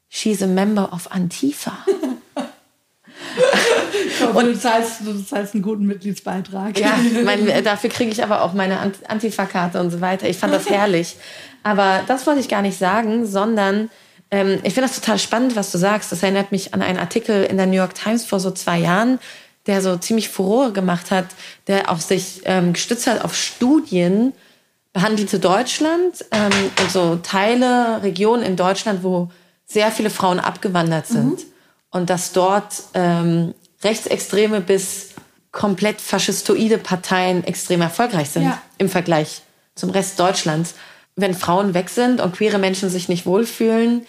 She's 0.09 0.43
a 0.43 0.47
member 0.47 0.95
of 0.95 1.13
Antifa. 1.13 1.77
und 4.33 4.47
du 4.47 4.59
zahlst, 4.59 5.03
du 5.05 5.23
zahlst 5.23 5.53
einen 5.53 5.63
guten 5.63 5.85
Mitgliedsbeitrag. 5.85 6.81
Ja, 6.81 6.99
mein, 7.23 7.47
dafür 7.65 7.91
kriege 7.91 8.11
ich 8.11 8.25
aber 8.25 8.45
auch 8.45 8.55
meine 8.55 8.79
Antifa-Karte 9.09 9.79
und 9.79 9.91
so 9.91 10.01
weiter. 10.01 10.27
Ich 10.27 10.39
fand 10.39 10.55
das 10.55 10.71
herrlich. 10.71 11.17
Aber 11.63 12.03
das 12.09 12.27
wollte 12.27 12.41
ich 12.41 12.49
gar 12.49 12.63
nicht 12.63 12.79
sagen, 12.79 13.27
sondern 13.27 13.91
ähm, 14.31 14.61
ich 14.62 14.74
finde 14.74 14.89
das 14.89 14.99
total 14.99 15.18
spannend, 15.18 15.57
was 15.57 15.72
du 15.72 15.78
sagst. 15.78 16.12
Das 16.12 16.22
erinnert 16.22 16.53
mich 16.53 16.72
an 16.74 16.83
einen 16.83 16.99
Artikel 16.99 17.45
in 17.45 17.57
der 17.57 17.66
New 17.66 17.76
York 17.76 17.95
Times 17.95 18.24
vor 18.24 18.41
so 18.41 18.51
zwei 18.51 18.78
Jahren, 18.78 19.18
der 19.66 19.83
so 19.83 19.97
ziemlich 19.97 20.28
Furore 20.28 20.72
gemacht 20.72 21.11
hat, 21.11 21.26
der 21.66 21.91
auch 21.91 22.01
sich 22.01 22.43
ähm, 22.45 22.72
gestützt 22.72 23.07
hat 23.07 23.24
auf 23.24 23.35
Studien, 23.35 24.33
behandelte 24.93 25.39
Deutschland 25.39 26.24
ähm, 26.31 26.70
und 26.81 26.91
so 26.91 27.16
Teile, 27.16 28.03
Regionen 28.03 28.43
in 28.43 28.57
Deutschland, 28.57 29.03
wo 29.03 29.31
sehr 29.66 29.93
viele 29.93 30.11
Frauen 30.11 30.41
abgewandert 30.41 31.07
sind. 31.07 31.41
Mhm. 31.41 31.45
Und 31.93 32.11
dass 32.11 32.33
dort 32.33 32.74
ähm, 32.95 33.55
rechtsextreme 33.83 34.61
bis 34.61 35.11
komplett 35.53 36.01
faschistoide 36.01 36.78
Parteien 36.78 37.43
extrem 37.45 37.81
erfolgreich 37.81 38.31
sind 38.31 38.45
ja. 38.45 38.62
im 38.78 38.89
Vergleich 38.89 39.43
zum 39.74 39.91
Rest 39.91 40.20
Deutschlands. 40.20 40.74
Wenn 41.16 41.35
Frauen 41.35 41.74
weg 41.74 41.89
sind 41.89 42.20
und 42.20 42.37
queere 42.37 42.59
Menschen 42.59 42.89
sich 42.89 43.09
nicht 43.09 43.26
wohlfühlen, 43.26 44.07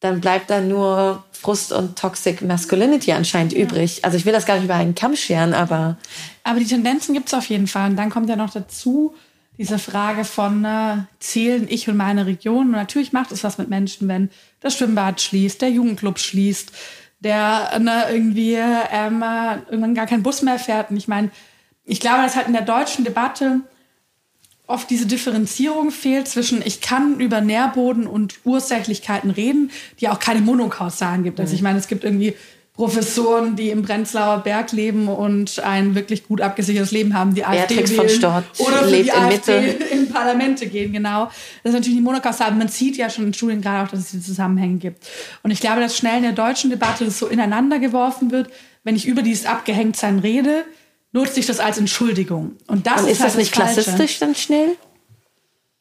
dann 0.00 0.20
bleibt 0.20 0.50
da 0.50 0.60
nur 0.60 1.24
Frust 1.32 1.72
und 1.72 1.98
Toxic 1.98 2.42
Masculinity 2.42 3.12
anscheinend 3.12 3.52
ja. 3.52 3.60
übrig. 3.60 4.04
Also 4.04 4.16
ich 4.16 4.26
will 4.26 4.32
das 4.32 4.46
gar 4.46 4.56
nicht 4.56 4.64
über 4.64 4.74
einen 4.74 4.94
Kamm 4.94 5.14
scheren, 5.16 5.54
aber. 5.54 5.96
Aber 6.42 6.58
die 6.58 6.66
Tendenzen 6.66 7.14
gibt 7.14 7.28
es 7.28 7.34
auf 7.34 7.46
jeden 7.46 7.66
Fall. 7.66 7.90
Und 7.90 7.96
dann 7.96 8.10
kommt 8.10 8.28
ja 8.28 8.36
noch 8.36 8.50
dazu 8.50 9.14
diese 9.60 9.78
Frage 9.78 10.24
von, 10.24 10.64
äh, 10.64 10.96
zählen 11.18 11.66
ich 11.68 11.86
und 11.86 11.98
meine 11.98 12.24
Region? 12.24 12.68
Und 12.68 12.72
natürlich 12.72 13.12
macht 13.12 13.30
es 13.30 13.44
was 13.44 13.58
mit 13.58 13.68
Menschen, 13.68 14.08
wenn 14.08 14.30
das 14.60 14.74
Schwimmbad 14.74 15.20
schließt, 15.20 15.60
der 15.60 15.68
Jugendclub 15.68 16.18
schließt, 16.18 16.72
der 17.18 17.78
ne, 17.78 18.04
irgendwie 18.10 18.54
ähm, 18.54 19.22
irgendwann 19.68 19.94
gar 19.94 20.06
kein 20.06 20.22
Bus 20.22 20.40
mehr 20.40 20.58
fährt. 20.58 20.90
Und 20.90 20.96
ich 20.96 21.08
meine, 21.08 21.30
ich 21.84 22.00
glaube, 22.00 22.22
dass 22.22 22.36
halt 22.36 22.46
in 22.46 22.54
der 22.54 22.62
deutschen 22.62 23.04
Debatte 23.04 23.60
oft 24.70 24.88
diese 24.88 25.06
Differenzierung 25.06 25.90
fehlt 25.90 26.28
zwischen, 26.28 26.62
ich 26.64 26.80
kann 26.80 27.20
über 27.20 27.40
Nährboden 27.40 28.06
und 28.06 28.34
Ursächlichkeiten 28.44 29.30
reden, 29.30 29.70
die 30.00 30.08
auch 30.08 30.18
keine 30.18 30.40
Monokausalen 30.40 31.22
gibt. 31.22 31.40
Also 31.40 31.54
ich 31.54 31.62
meine, 31.62 31.78
es 31.78 31.88
gibt 31.88 32.04
irgendwie 32.04 32.34
Professoren, 32.80 33.56
die 33.56 33.68
im 33.68 33.82
Prenzlauer 33.82 34.38
Berg 34.38 34.72
leben 34.72 35.08
und 35.08 35.58
ein 35.58 35.94
wirklich 35.94 36.26
gut 36.26 36.40
abgesichertes 36.40 36.92
Leben 36.92 37.12
haben, 37.12 37.34
die 37.34 37.44
AfD 37.44 37.74
Beatrix 37.74 37.90
wählen. 37.90 38.00
von 38.00 38.08
Stott 38.08 38.44
oder 38.58 38.86
lebt 38.86 39.06
die 39.06 39.10
in 39.10 39.14
AfD 39.22 39.60
Mitte. 39.60 39.84
in 39.92 40.08
Parlamente 40.08 40.66
gehen, 40.66 40.90
genau. 40.90 41.26
Das 41.62 41.72
ist 41.72 41.72
natürlich 41.74 41.98
die 41.98 42.02
Monokausal. 42.02 42.52
Man 42.52 42.68
sieht 42.68 42.96
ja 42.96 43.10
schon 43.10 43.26
in 43.26 43.34
Studien 43.34 43.60
gerade 43.60 43.86
auch, 43.86 43.90
dass 43.90 44.00
es 44.00 44.10
diese 44.12 44.24
Zusammenhänge 44.24 44.78
gibt. 44.78 45.06
Und 45.42 45.50
ich 45.50 45.60
glaube, 45.60 45.80
dass 45.80 45.94
schnell 45.94 46.16
in 46.16 46.22
der 46.22 46.32
deutschen 46.32 46.70
Debatte 46.70 47.04
das 47.04 47.18
so 47.18 47.26
ineinander 47.26 47.80
geworfen 47.80 48.30
wird, 48.30 48.48
wenn 48.82 48.96
ich 48.96 49.06
über 49.06 49.20
dieses 49.20 49.44
Abgehängtsein 49.44 50.20
rede, 50.20 50.64
nutzt 51.12 51.34
sich 51.34 51.46
das 51.46 51.60
als 51.60 51.78
Entschuldigung. 51.78 52.56
Und 52.66 52.86
das 52.86 53.02
Und 53.02 53.08
ist, 53.08 53.14
ist 53.14 53.20
halt 53.20 53.30
das 53.30 53.36
nicht 53.36 53.56
das 53.56 53.74
klassistisch 53.74 54.18
dann 54.18 54.34
schnell? 54.34 54.76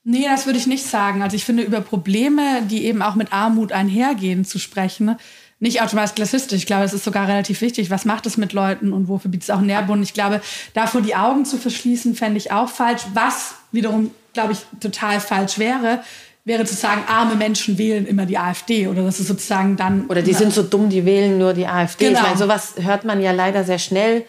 Nee, 0.03 0.25
das 0.27 0.45
würde 0.45 0.57
ich 0.57 0.65
nicht 0.65 0.85
sagen. 0.85 1.21
Also 1.21 1.35
ich 1.35 1.45
finde, 1.45 1.63
über 1.63 1.81
Probleme, 1.81 2.63
die 2.63 2.85
eben 2.85 3.01
auch 3.01 3.15
mit 3.15 3.31
Armut 3.33 3.71
einhergehen, 3.71 4.45
zu 4.45 4.57
sprechen, 4.57 5.17
nicht 5.59 5.81
automatisch 5.81 6.15
klassistisch. 6.15 6.59
Ich 6.59 6.65
glaube, 6.65 6.85
es 6.85 6.93
ist 6.93 7.03
sogar 7.03 7.27
relativ 7.27 7.61
wichtig. 7.61 7.89
Was 7.91 8.05
macht 8.05 8.25
es 8.25 8.37
mit 8.37 8.53
Leuten 8.53 8.93
und 8.93 9.09
wofür 9.09 9.29
bietet 9.29 9.43
es 9.43 9.49
auch 9.49 9.61
Nährboden? 9.61 10.01
Ich 10.01 10.13
glaube, 10.13 10.41
davor 10.73 11.01
die 11.01 11.15
Augen 11.15 11.43
zu 11.43 11.57
verschließen, 11.57 12.15
fände 12.15 12.37
ich 12.37 12.51
auch 12.51 12.69
falsch. 12.69 13.03
Was 13.13 13.55
wiederum, 13.71 14.11
glaube 14.33 14.53
ich, 14.53 14.59
total 14.79 15.19
falsch 15.19 15.59
wäre, 15.59 16.01
wäre 16.45 16.63
zu 16.63 16.75
sagen, 16.75 17.03
arme 17.07 17.35
Menschen 17.35 17.77
wählen 17.77 18.07
immer 18.07 18.25
die 18.25 18.37
AfD 18.37 18.87
oder 18.87 19.03
das 19.03 19.19
ist 19.19 19.27
sozusagen 19.27 19.75
dann. 19.75 20.07
Oder 20.07 20.21
die 20.21 20.33
sind 20.33 20.53
so 20.53 20.63
dumm, 20.63 20.89
die 20.89 21.05
wählen 21.05 21.37
nur 21.37 21.53
die 21.53 21.67
AfD. 21.67 22.07
Genau. 22.07 22.19
Ich 22.19 22.25
meine, 22.25 22.37
sowas 22.37 22.75
hört 22.77 23.03
man 23.03 23.21
ja 23.21 23.33
leider 23.33 23.65
sehr 23.65 23.79
schnell 23.79 24.25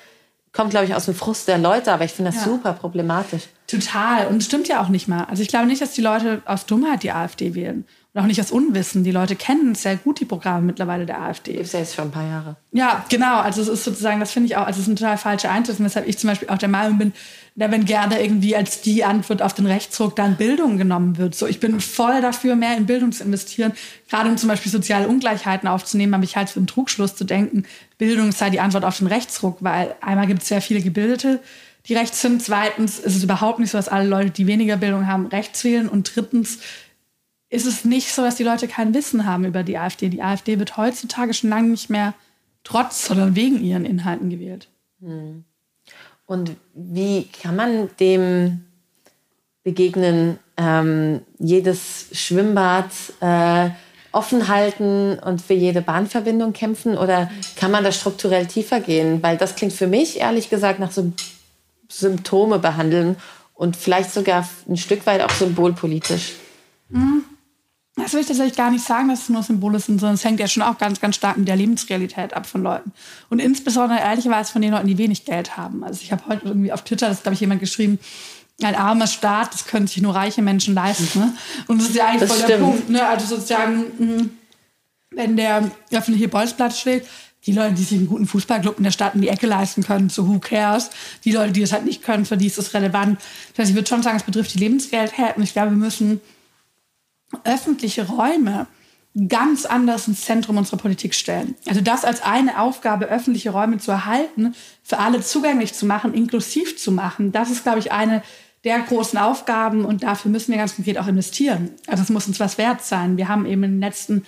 kommt, 0.53 0.71
glaube 0.71 0.87
ich, 0.87 0.95
aus 0.95 1.05
dem 1.05 1.15
Frust 1.15 1.49
der 1.49 1.59
Leute, 1.59 1.93
aber 1.93 2.05
ich 2.05 2.13
finde 2.13 2.33
das 2.33 2.45
ja. 2.45 2.51
super 2.51 2.73
problematisch. 2.73 3.45
Total. 3.67 4.27
Und 4.27 4.39
es 4.39 4.47
stimmt 4.47 4.69
ja 4.69 4.83
auch 4.83 4.89
nicht 4.89 5.07
mal. 5.07 5.25
Also 5.25 5.43
ich 5.43 5.49
glaube 5.49 5.67
nicht, 5.67 5.81
dass 5.81 5.93
die 5.93 6.01
Leute 6.01 6.43
aus 6.45 6.67
Dummheit 6.67 7.03
die 7.03 7.13
AfD 7.13 7.55
wählen. 7.55 7.85
Und 8.13 8.21
auch 8.21 8.27
nicht 8.27 8.41
aus 8.41 8.51
Unwissen. 8.51 9.05
Die 9.05 9.13
Leute 9.13 9.37
kennen 9.37 9.77
sehr 9.77 9.97
gut 9.97 10.19
die 10.19 10.25
Programme 10.25 10.67
mittlerweile 10.67 11.07
der 11.07 11.21
AfD. 11.23 11.53
Gibt 11.53 11.67
es 11.67 11.73
ja 11.73 11.79
jetzt 11.79 11.95
schon 11.95 12.07
ein 12.07 12.11
paar 12.11 12.27
Jahre. 12.27 12.57
Ja, 12.73 13.05
genau. 13.09 13.39
Also 13.39 13.63
es 13.63 13.69
ist 13.69 13.85
sozusagen, 13.85 14.19
das 14.19 14.33
finde 14.33 14.49
ich 14.49 14.57
auch, 14.57 14.67
also 14.67 14.81
es 14.81 14.89
ist 14.89 14.93
ein 14.93 14.97
total 14.97 15.17
falscher 15.17 15.53
Eindruck, 15.53 15.77
weshalb 15.79 16.09
ich 16.09 16.19
zum 16.19 16.29
Beispiel 16.29 16.49
auch 16.49 16.59
der 16.59 16.69
Meinung 16.69 16.99
bin, 16.99 17.13
da 17.55 17.71
wenn 17.71 17.85
gerne 17.85 18.21
irgendwie 18.21 18.57
als 18.57 18.81
die 18.81 19.05
Antwort 19.05 19.43
auf 19.43 19.55
den 19.55 19.67
Rechtsruck 19.67 20.17
dann 20.17 20.37
Bildung 20.37 20.77
genommen 20.77 21.19
wird. 21.19 21.37
So, 21.37 21.47
ich 21.47 21.61
bin 21.61 21.81
voll 21.81 22.21
dafür, 22.21 22.57
mehr 22.57 22.77
in 22.77 22.87
Bildung 22.87 23.13
zu 23.13 23.23
investieren, 23.23 23.73
gerade 24.09 24.29
um 24.29 24.37
zum 24.37 24.49
Beispiel 24.49 24.73
soziale 24.73 25.07
Ungleichheiten 25.07 25.69
aufzunehmen, 25.69 26.15
aber 26.15 26.25
ich 26.25 26.37
halte 26.37 26.55
für 26.55 26.59
einen 26.59 26.67
Trugschluss 26.67 27.15
zu 27.15 27.25
denken, 27.25 27.65
Bildung 27.97 28.33
sei 28.33 28.51
die 28.51 28.61
Antwort 28.61 28.85
auf 28.85 28.99
den 28.99 29.07
Rechtsruck, 29.07 29.59
weil 29.61 29.95
einmal 30.01 30.27
gibt 30.27 30.43
es 30.43 30.49
sehr 30.49 30.63
viele 30.63 30.81
Gebildete, 30.81 31.41
die 31.87 31.95
rechts 31.95 32.21
sind. 32.21 32.43
Zweitens 32.43 32.99
ist 32.99 33.17
es 33.17 33.23
überhaupt 33.23 33.59
nicht 33.59 33.71
so, 33.71 33.79
dass 33.79 33.89
alle 33.89 34.09
Leute, 34.09 34.31
die 34.31 34.47
weniger 34.47 34.77
Bildung 34.77 35.07
haben, 35.07 35.27
rechts 35.27 35.65
wählen. 35.65 35.89
Und 35.89 36.15
drittens 36.15 36.59
ist 37.51 37.67
es 37.67 37.85
nicht 37.85 38.13
so, 38.15 38.23
dass 38.23 38.37
die 38.37 38.45
Leute 38.45 38.69
kein 38.69 38.95
Wissen 38.95 39.27
haben 39.27 39.45
über 39.45 39.65
die 39.65 39.77
AfD. 39.77 40.09
Die 40.09 40.23
AfD 40.23 40.59
wird 40.59 40.77
heutzutage 40.77 41.35
schon 41.35 41.51
lange 41.51 41.69
nicht 41.69 41.91
mehr 41.91 42.15
trotz, 42.63 43.07
sondern 43.07 43.35
wegen 43.35 43.63
ihren 43.63 43.85
Inhalten 43.85 44.31
gewählt. 44.31 44.69
Hm. 45.01 45.45
Und 46.27 46.53
wie 46.75 47.25
kann 47.25 47.57
man 47.57 47.91
dem 47.99 48.65
begegnen, 49.65 50.39
ähm, 50.57 51.23
jedes 51.39 52.07
Schwimmbad 52.13 52.91
äh, 53.21 53.71
offen 54.13 54.47
halten 54.47 55.19
und 55.19 55.43
für 55.43 55.55
jede 55.55 55.83
Bahnverbindung 55.83 56.53
kämpfen? 56.53 56.97
Oder 56.97 57.31
kann 57.57 57.73
man 57.73 57.83
da 57.83 57.91
strukturell 57.91 58.47
tiefer 58.47 58.79
gehen? 58.79 59.23
Weil 59.25 59.37
das 59.37 59.57
klingt 59.57 59.73
für 59.73 59.89
mich 59.89 60.21
ehrlich 60.21 60.51
gesagt 60.51 60.79
nach 60.79 60.93
so 60.93 61.13
Symptome 61.89 62.61
behandeln 62.61 63.17
und 63.55 63.77
vielleicht 63.77 64.13
sogar 64.13 64.49
ein 64.69 64.77
Stück 64.77 65.07
weit 65.07 65.23
auch 65.23 65.31
symbolpolitisch. 65.31 66.35
Mhm. 66.91 67.25
Das 68.03 68.13
will 68.13 68.21
ich 68.21 68.27
tatsächlich 68.27 68.57
gar 68.57 68.71
nicht 68.71 68.85
sagen, 68.85 69.09
dass 69.09 69.23
es 69.23 69.29
nur 69.29 69.43
Symbole 69.43 69.79
sind, 69.79 70.01
sondern 70.01 70.15
es 70.15 70.25
hängt 70.25 70.41
ja 70.41 70.49
schon 70.49 70.63
auch 70.63 70.79
ganz, 70.79 71.01
ganz 71.01 71.17
stark 71.17 71.37
mit 71.37 71.49
der 71.49 71.57
Lebensrealität 71.57 72.35
ab 72.35 72.47
von 72.47 72.63
Leuten. 72.63 72.93
Und 73.29 73.41
insbesondere 73.41 74.01
ehrlicherweise 74.01 74.53
von 74.53 74.63
den 74.63 74.73
Leuten, 74.73 74.87
die 74.87 74.99
wenig 74.99 75.25
Geld 75.25 75.57
haben. 75.57 75.85
Also 75.85 76.01
ich 76.03 76.13
habe 76.13 76.23
heute 76.29 76.47
irgendwie 76.47 76.73
auf 76.73 76.83
Twitter, 76.83 77.09
das 77.09 77.23
glaube 77.23 77.35
ich 77.35 77.41
jemand 77.41 77.61
geschrieben, 77.61 77.99
ein 78.63 78.75
armer 78.75 79.07
Staat, 79.07 79.55
das 79.55 79.67
können 79.67 79.87
sich 79.87 80.03
nur 80.03 80.15
reiche 80.15 80.43
Menschen 80.43 80.75
leisten. 80.75 81.19
Ne? 81.19 81.35
Und 81.67 81.81
das 81.81 81.89
ist 81.89 81.97
ja 81.97 82.07
eigentlich 82.07 82.21
das 82.21 82.31
voll 82.31 82.39
stimmt. 82.39 82.51
der 82.51 82.65
Punkt. 82.65 82.91
Ne? 82.91 83.07
Also 83.07 83.27
sozusagen, 83.27 83.85
mhm, 83.99 84.31
wenn 85.11 85.37
der 85.37 85.71
öffentliche 85.93 86.29
Bolzplatz 86.29 86.79
schlägt, 86.79 87.09
die 87.47 87.53
Leute, 87.53 87.75
die 87.75 87.83
sich 87.83 87.99
einen 87.99 88.07
guten 88.07 88.27
Fußballclub 88.27 88.77
in 88.77 88.85
der 88.85 88.91
Stadt 88.91 89.15
in 89.15 89.23
die 89.23 89.29
Ecke 89.29 89.47
leisten 89.47 89.83
können, 89.83 90.11
so 90.11 90.29
who 90.29 90.39
cares? 90.39 90.91
Die 91.25 91.33
Leute, 91.33 91.53
die 91.53 91.63
das 91.63 91.73
halt 91.73 91.87
nicht 91.87 92.03
können, 92.03 92.27
für 92.27 92.37
die 92.37 92.47
ist 92.47 92.59
das 92.59 92.75
relevant. 92.75 93.19
Das 93.53 93.61
heißt, 93.61 93.71
ich 93.71 93.77
würde 93.77 93.89
schon 93.89 94.03
sagen, 94.03 94.19
es 94.19 94.25
betrifft 94.25 94.53
die 94.53 94.59
Lebensrealität. 94.59 95.37
Und 95.37 95.43
ich 95.43 95.55
glaube, 95.55 95.71
wir 95.71 95.79
müssen 95.79 96.21
öffentliche 97.45 98.07
Räume 98.07 98.67
ganz 99.29 99.67
anders 99.67 100.07
ins 100.07 100.25
Zentrum 100.25 100.57
unserer 100.57 100.77
Politik 100.77 101.15
stellen. 101.15 101.57
Also 101.67 101.81
das 101.81 102.05
als 102.05 102.23
eine 102.23 102.61
Aufgabe, 102.61 103.07
öffentliche 103.07 103.51
Räume 103.51 103.79
zu 103.79 103.91
erhalten, 103.91 104.55
für 104.85 104.99
alle 104.99 105.21
zugänglich 105.21 105.75
zu 105.75 105.85
machen, 105.85 106.15
inklusiv 106.15 106.79
zu 106.79 106.93
machen, 106.93 107.33
das 107.33 107.51
ist, 107.51 107.65
glaube 107.65 107.81
ich, 107.81 107.91
eine 107.91 108.23
der 108.63 108.79
großen 108.81 109.19
Aufgaben 109.19 109.85
und 109.85 110.03
dafür 110.03 110.31
müssen 110.31 110.53
wir 110.53 110.59
ganz 110.59 110.77
konkret 110.77 110.99
auch 110.99 111.09
investieren. 111.09 111.71
Also 111.87 112.03
es 112.03 112.11
muss 112.11 112.29
uns 112.29 112.39
was 112.39 112.59
wert 112.59 112.83
sein. 112.85 113.17
Wir 113.17 113.29
haben 113.29 113.47
eben 113.47 113.65
in 113.65 113.73
den 113.73 113.81
letzten 113.81 114.25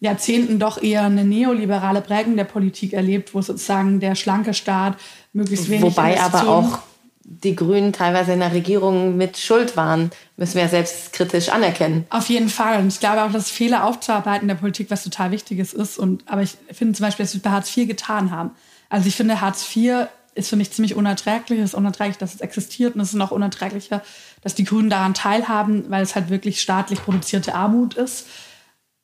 Jahrzehnten 0.00 0.58
doch 0.58 0.82
eher 0.82 1.02
eine 1.02 1.24
neoliberale 1.24 2.00
Prägung 2.00 2.36
der 2.36 2.44
Politik 2.44 2.92
erlebt, 2.92 3.34
wo 3.34 3.42
sozusagen 3.42 4.00
der 4.00 4.14
schlanke 4.14 4.54
Staat 4.54 4.96
möglichst 5.32 5.68
wenig 5.68 5.82
Wobei 5.82 6.20
aber 6.20 6.48
auch 6.48 6.78
die 7.40 7.56
Grünen 7.56 7.92
teilweise 7.92 8.32
in 8.32 8.40
der 8.40 8.52
Regierung 8.52 9.16
mit 9.16 9.38
Schuld 9.38 9.76
waren, 9.76 10.10
müssen 10.36 10.54
wir 10.54 10.62
ja 10.62 10.68
selbstkritisch 10.68 11.48
anerkennen. 11.48 12.06
Auf 12.10 12.28
jeden 12.28 12.50
Fall. 12.50 12.78
Und 12.78 12.88
ich 12.88 13.00
glaube 13.00 13.22
auch, 13.22 13.32
dass 13.32 13.50
Fehler 13.50 13.84
aufzuarbeiten 13.84 14.42
in 14.42 14.48
der 14.48 14.56
Politik 14.56 14.90
was 14.90 15.04
total 15.04 15.30
Wichtiges 15.30 15.72
ist. 15.72 15.98
Und, 15.98 16.24
aber 16.28 16.42
ich 16.42 16.56
finde 16.72 16.94
zum 16.94 17.06
Beispiel, 17.06 17.24
dass 17.24 17.34
wir 17.34 17.40
bei 17.40 17.50
Hartz 17.50 17.74
IV 17.74 17.88
getan 17.88 18.30
haben. 18.30 18.50
Also 18.90 19.08
ich 19.08 19.16
finde, 19.16 19.40
Hartz 19.40 19.66
IV 19.74 20.08
ist 20.34 20.50
für 20.50 20.56
mich 20.56 20.72
ziemlich 20.72 20.94
unerträglich. 20.94 21.58
Es 21.58 21.70
ist 21.70 21.74
unerträglich, 21.74 22.18
dass 22.18 22.34
es 22.34 22.40
existiert. 22.40 22.94
Und 22.94 23.00
es 23.00 23.08
ist 23.08 23.14
noch 23.14 23.30
unerträglicher, 23.30 24.02
dass 24.42 24.54
die 24.54 24.64
Grünen 24.64 24.90
daran 24.90 25.14
teilhaben, 25.14 25.90
weil 25.90 26.02
es 26.02 26.14
halt 26.14 26.28
wirklich 26.28 26.60
staatlich 26.60 27.02
produzierte 27.02 27.54
Armut 27.54 27.94
ist. 27.94 28.26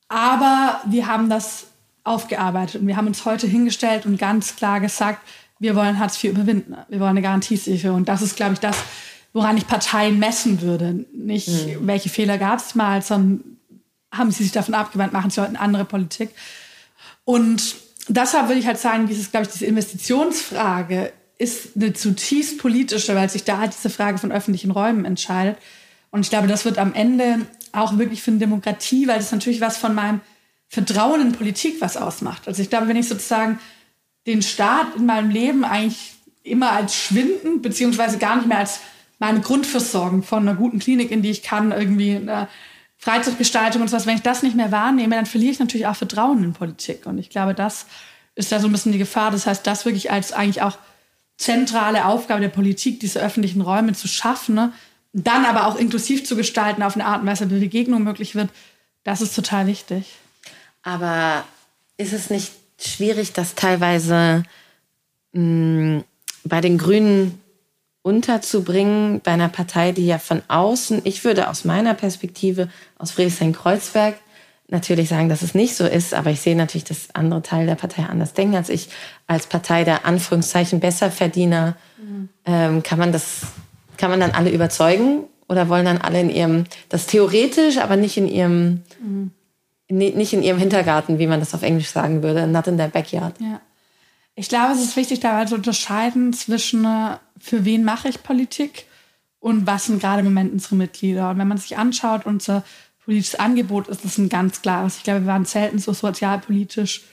Aber 0.07 0.81
wir 0.85 1.07
haben 1.07 1.29
das 1.29 1.67
aufgearbeitet 2.03 2.81
und 2.81 2.87
wir 2.87 2.97
haben 2.97 3.07
uns 3.07 3.25
heute 3.25 3.47
hingestellt 3.47 4.05
und 4.05 4.17
ganz 4.17 4.55
klar 4.55 4.79
gesagt, 4.79 5.21
wir 5.59 5.75
wollen 5.75 5.99
Hartz 5.99 6.23
IV 6.23 6.31
überwinden. 6.31 6.75
Wir 6.87 6.99
wollen 6.99 7.11
eine 7.11 7.21
Garantiesicherung. 7.21 7.97
Und 7.97 8.09
das 8.09 8.21
ist, 8.21 8.35
glaube 8.35 8.53
ich, 8.53 8.59
das, 8.59 8.77
woran 9.33 9.57
ich 9.57 9.67
Parteien 9.67 10.17
messen 10.17 10.61
würde. 10.61 11.05
Nicht, 11.13 11.49
mhm. 11.49 11.87
welche 11.87 12.09
Fehler 12.09 12.37
gab 12.37 12.59
es 12.59 12.75
mal, 12.75 13.01
sondern 13.01 13.57
haben 14.11 14.31
sie 14.31 14.43
sich 14.43 14.51
davon 14.51 14.73
abgewandt, 14.73 15.13
machen 15.13 15.29
sie 15.29 15.41
heute 15.41 15.49
eine 15.49 15.59
andere 15.59 15.85
Politik. 15.85 16.29
Und 17.25 17.75
deshalb 18.07 18.47
würde 18.47 18.59
ich 18.59 18.67
halt 18.67 18.79
sagen, 18.79 19.07
dieses, 19.07 19.31
glaube 19.31 19.45
ich, 19.45 19.51
diese 19.51 19.65
Investitionsfrage 19.65 21.11
ist 21.37 21.75
eine 21.75 21.93
zutiefst 21.93 22.57
politische, 22.57 23.15
weil 23.15 23.29
sich 23.29 23.43
da 23.43 23.59
halt 23.59 23.73
diese 23.73 23.89
Frage 23.89 24.17
von 24.17 24.31
öffentlichen 24.31 24.71
Räumen 24.71 25.05
entscheidet. 25.05 25.57
Und 26.11 26.21
ich 26.21 26.29
glaube, 26.29 26.47
das 26.47 26.65
wird 26.65 26.79
am 26.79 26.93
Ende 26.93 27.45
auch 27.71 27.97
wirklich 27.97 28.23
für 28.23 28.31
eine 28.31 28.39
Demokratie, 28.39 29.07
weil 29.07 29.17
das 29.17 29.31
natürlich 29.31 29.61
was 29.61 29.77
von 29.77 29.93
meinem 29.93 30.21
Vertrauen 30.67 31.21
in 31.21 31.31
Politik 31.31 31.81
was 31.81 31.97
ausmacht. 31.97 32.47
Also 32.47 32.61
ich 32.61 32.69
glaube, 32.69 32.87
wenn 32.87 32.97
ich 32.97 33.07
sozusagen 33.07 33.59
den 34.29 34.41
Staat 34.41 34.95
in 34.95 35.05
meinem 35.05 35.29
Leben 35.29 35.65
eigentlich 35.65 36.13
immer 36.43 36.71
als 36.71 36.95
schwinden, 36.95 37.61
beziehungsweise 37.61 38.17
gar 38.17 38.37
nicht 38.37 38.47
mehr 38.47 38.59
als 38.59 38.79
meine 39.17 39.41
Grundversorgung 39.41 40.23
von 40.23 40.47
einer 40.47 40.55
guten 40.55 40.79
Klinik, 40.79 41.11
in 41.11 41.21
die 41.21 41.31
ich 41.31 41.43
kann, 41.43 41.71
irgendwie 41.71 42.15
eine 42.15 42.47
Freizeitgestaltung 42.97 43.81
und 43.81 43.89
sowas. 43.89 44.05
Wenn 44.05 44.15
ich 44.15 44.21
das 44.21 44.43
nicht 44.43 44.55
mehr 44.55 44.71
wahrnehme, 44.71 45.15
dann 45.15 45.25
verliere 45.25 45.51
ich 45.51 45.59
natürlich 45.59 45.87
auch 45.87 45.95
Vertrauen 45.95 46.43
in 46.43 46.53
Politik. 46.53 47.05
Und 47.05 47.17
ich 47.17 47.29
glaube, 47.29 47.53
das 47.53 47.85
ist 48.35 48.51
da 48.51 48.59
so 48.59 48.67
ein 48.67 48.71
bisschen 48.71 48.91
die 48.91 48.97
Gefahr. 48.97 49.31
Das 49.31 49.45
heißt, 49.45 49.65
das 49.67 49.85
wirklich 49.85 50.11
als 50.11 50.31
eigentlich 50.31 50.61
auch 50.61 50.77
zentrale 51.37 52.05
Aufgabe 52.05 52.41
der 52.41 52.49
Politik, 52.49 52.99
diese 52.99 53.19
öffentlichen 53.19 53.61
Räume 53.61 53.93
zu 53.93 54.07
schaffen, 54.07 54.55
ne? 54.55 54.73
dann 55.11 55.45
aber 55.45 55.67
auch 55.67 55.75
inklusiv 55.75 56.25
zu 56.25 56.35
gestalten 56.35 56.83
auf 56.83 56.95
eine 56.95 57.05
Art 57.05 57.21
und 57.21 57.27
Weise, 57.27 57.49
wie 57.49 57.59
Begegnung 57.59 58.03
möglich 58.03 58.35
wird, 58.35 58.49
das 59.03 59.21
ist 59.21 59.35
total 59.35 59.67
wichtig. 59.67 60.17
Aber 60.83 61.43
ist 61.97 62.13
es 62.13 62.29
nicht 62.29 62.51
schwierig, 62.79 63.33
das 63.33 63.55
teilweise 63.55 64.43
mh, 65.33 65.41
mm, 65.41 66.03
bei 66.45 66.61
den 66.61 66.77
Grünen 66.77 67.39
unterzubringen, 68.01 69.21
bei 69.21 69.31
einer 69.31 69.49
Partei, 69.49 69.91
die 69.91 70.07
ja 70.07 70.17
von 70.17 70.41
außen, 70.47 71.01
ich 71.03 71.23
würde 71.23 71.49
aus 71.49 71.65
meiner 71.65 71.93
Perspektive, 71.93 72.69
aus 72.97 73.11
Friedrichshain-Kreuzberg, 73.11 74.15
natürlich 74.69 75.09
sagen, 75.09 75.29
dass 75.29 75.41
es 75.41 75.55
nicht 75.55 75.75
so 75.75 75.85
ist, 75.85 76.13
aber 76.13 76.29
ich 76.29 76.41
sehe 76.41 76.55
natürlich, 76.55 76.85
dass 76.85 77.13
andere 77.13 77.41
Teile 77.41 77.65
der 77.65 77.75
Partei 77.75 78.03
anders 78.03 78.33
denken 78.33 78.55
als 78.55 78.69
ich. 78.69 78.89
Als 79.27 79.47
Partei 79.47 79.83
der 79.83 80.05
Anführungszeichen 80.05 80.79
Besserverdiener 80.79 81.75
mhm. 81.97 82.29
ähm, 82.45 82.83
kann 82.83 82.99
man 82.99 83.11
das, 83.11 83.41
kann 83.97 84.11
man 84.11 84.19
dann 84.19 84.31
alle 84.31 84.51
überzeugen 84.51 85.23
oder 85.47 85.69
wollen 85.69 85.85
dann 85.85 85.97
alle 85.97 86.21
in 86.21 86.29
ihrem, 86.29 86.63
das 86.89 87.07
theoretisch, 87.07 87.77
aber 87.77 87.95
nicht 87.95 88.17
in 88.17 88.27
ihrem, 88.27 88.83
mhm. 89.01 89.31
Nicht 89.89 90.33
in 90.33 90.43
ihrem 90.43 90.59
Hintergarten, 90.59 91.19
wie 91.19 91.27
man 91.27 91.39
das 91.39 91.53
auf 91.53 91.63
Englisch 91.63 91.89
sagen 91.89 92.21
würde, 92.23 92.47
not 92.47 92.67
in 92.67 92.77
their 92.77 92.89
backyard. 92.89 93.35
Ja. 93.39 93.59
Ich 94.35 94.47
glaube, 94.47 94.73
es 94.73 94.81
ist 94.81 94.95
wichtig, 94.95 95.19
da 95.19 95.45
zu 95.45 95.55
unterscheiden 95.55 96.31
zwischen, 96.33 96.85
äh, 96.85 97.17
für 97.39 97.65
wen 97.65 97.83
mache 97.83 98.07
ich 98.07 98.23
Politik 98.23 98.85
und 99.39 99.67
was 99.67 99.85
sind 99.85 99.99
gerade 99.99 100.19
im 100.19 100.25
Moment 100.25 100.53
unsere 100.53 100.75
Mitglieder. 100.75 101.29
Und 101.29 101.39
wenn 101.39 101.47
man 101.47 101.57
sich 101.57 101.77
anschaut, 101.77 102.25
unser 102.25 102.63
politisches 103.03 103.39
Angebot 103.39 103.87
ist 103.87 104.05
es 104.05 104.17
ein 104.17 104.29
ganz 104.29 104.61
klares. 104.61 104.97
Ich 104.97 105.03
glaube, 105.03 105.21
wir 105.21 105.27
waren 105.27 105.45
selten 105.45 105.79
so 105.79 105.93
sozialpolitisch 105.93 107.03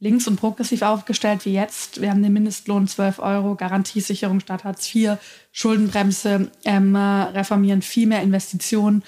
links 0.00 0.26
und 0.26 0.36
progressiv 0.36 0.82
aufgestellt 0.82 1.44
wie 1.44 1.52
jetzt. 1.52 2.00
Wir 2.00 2.10
haben 2.10 2.22
den 2.22 2.32
Mindestlohn 2.32 2.88
12 2.88 3.20
Euro, 3.20 3.54
Garantiesicherung 3.54 4.40
statt 4.40 4.64
Hartz 4.64 4.92
IV, 4.92 5.18
Schuldenbremse, 5.52 6.50
ähm, 6.64 6.96
reformieren 6.96 7.82
viel 7.82 8.08
mehr 8.08 8.22
Investitionen. 8.22 9.04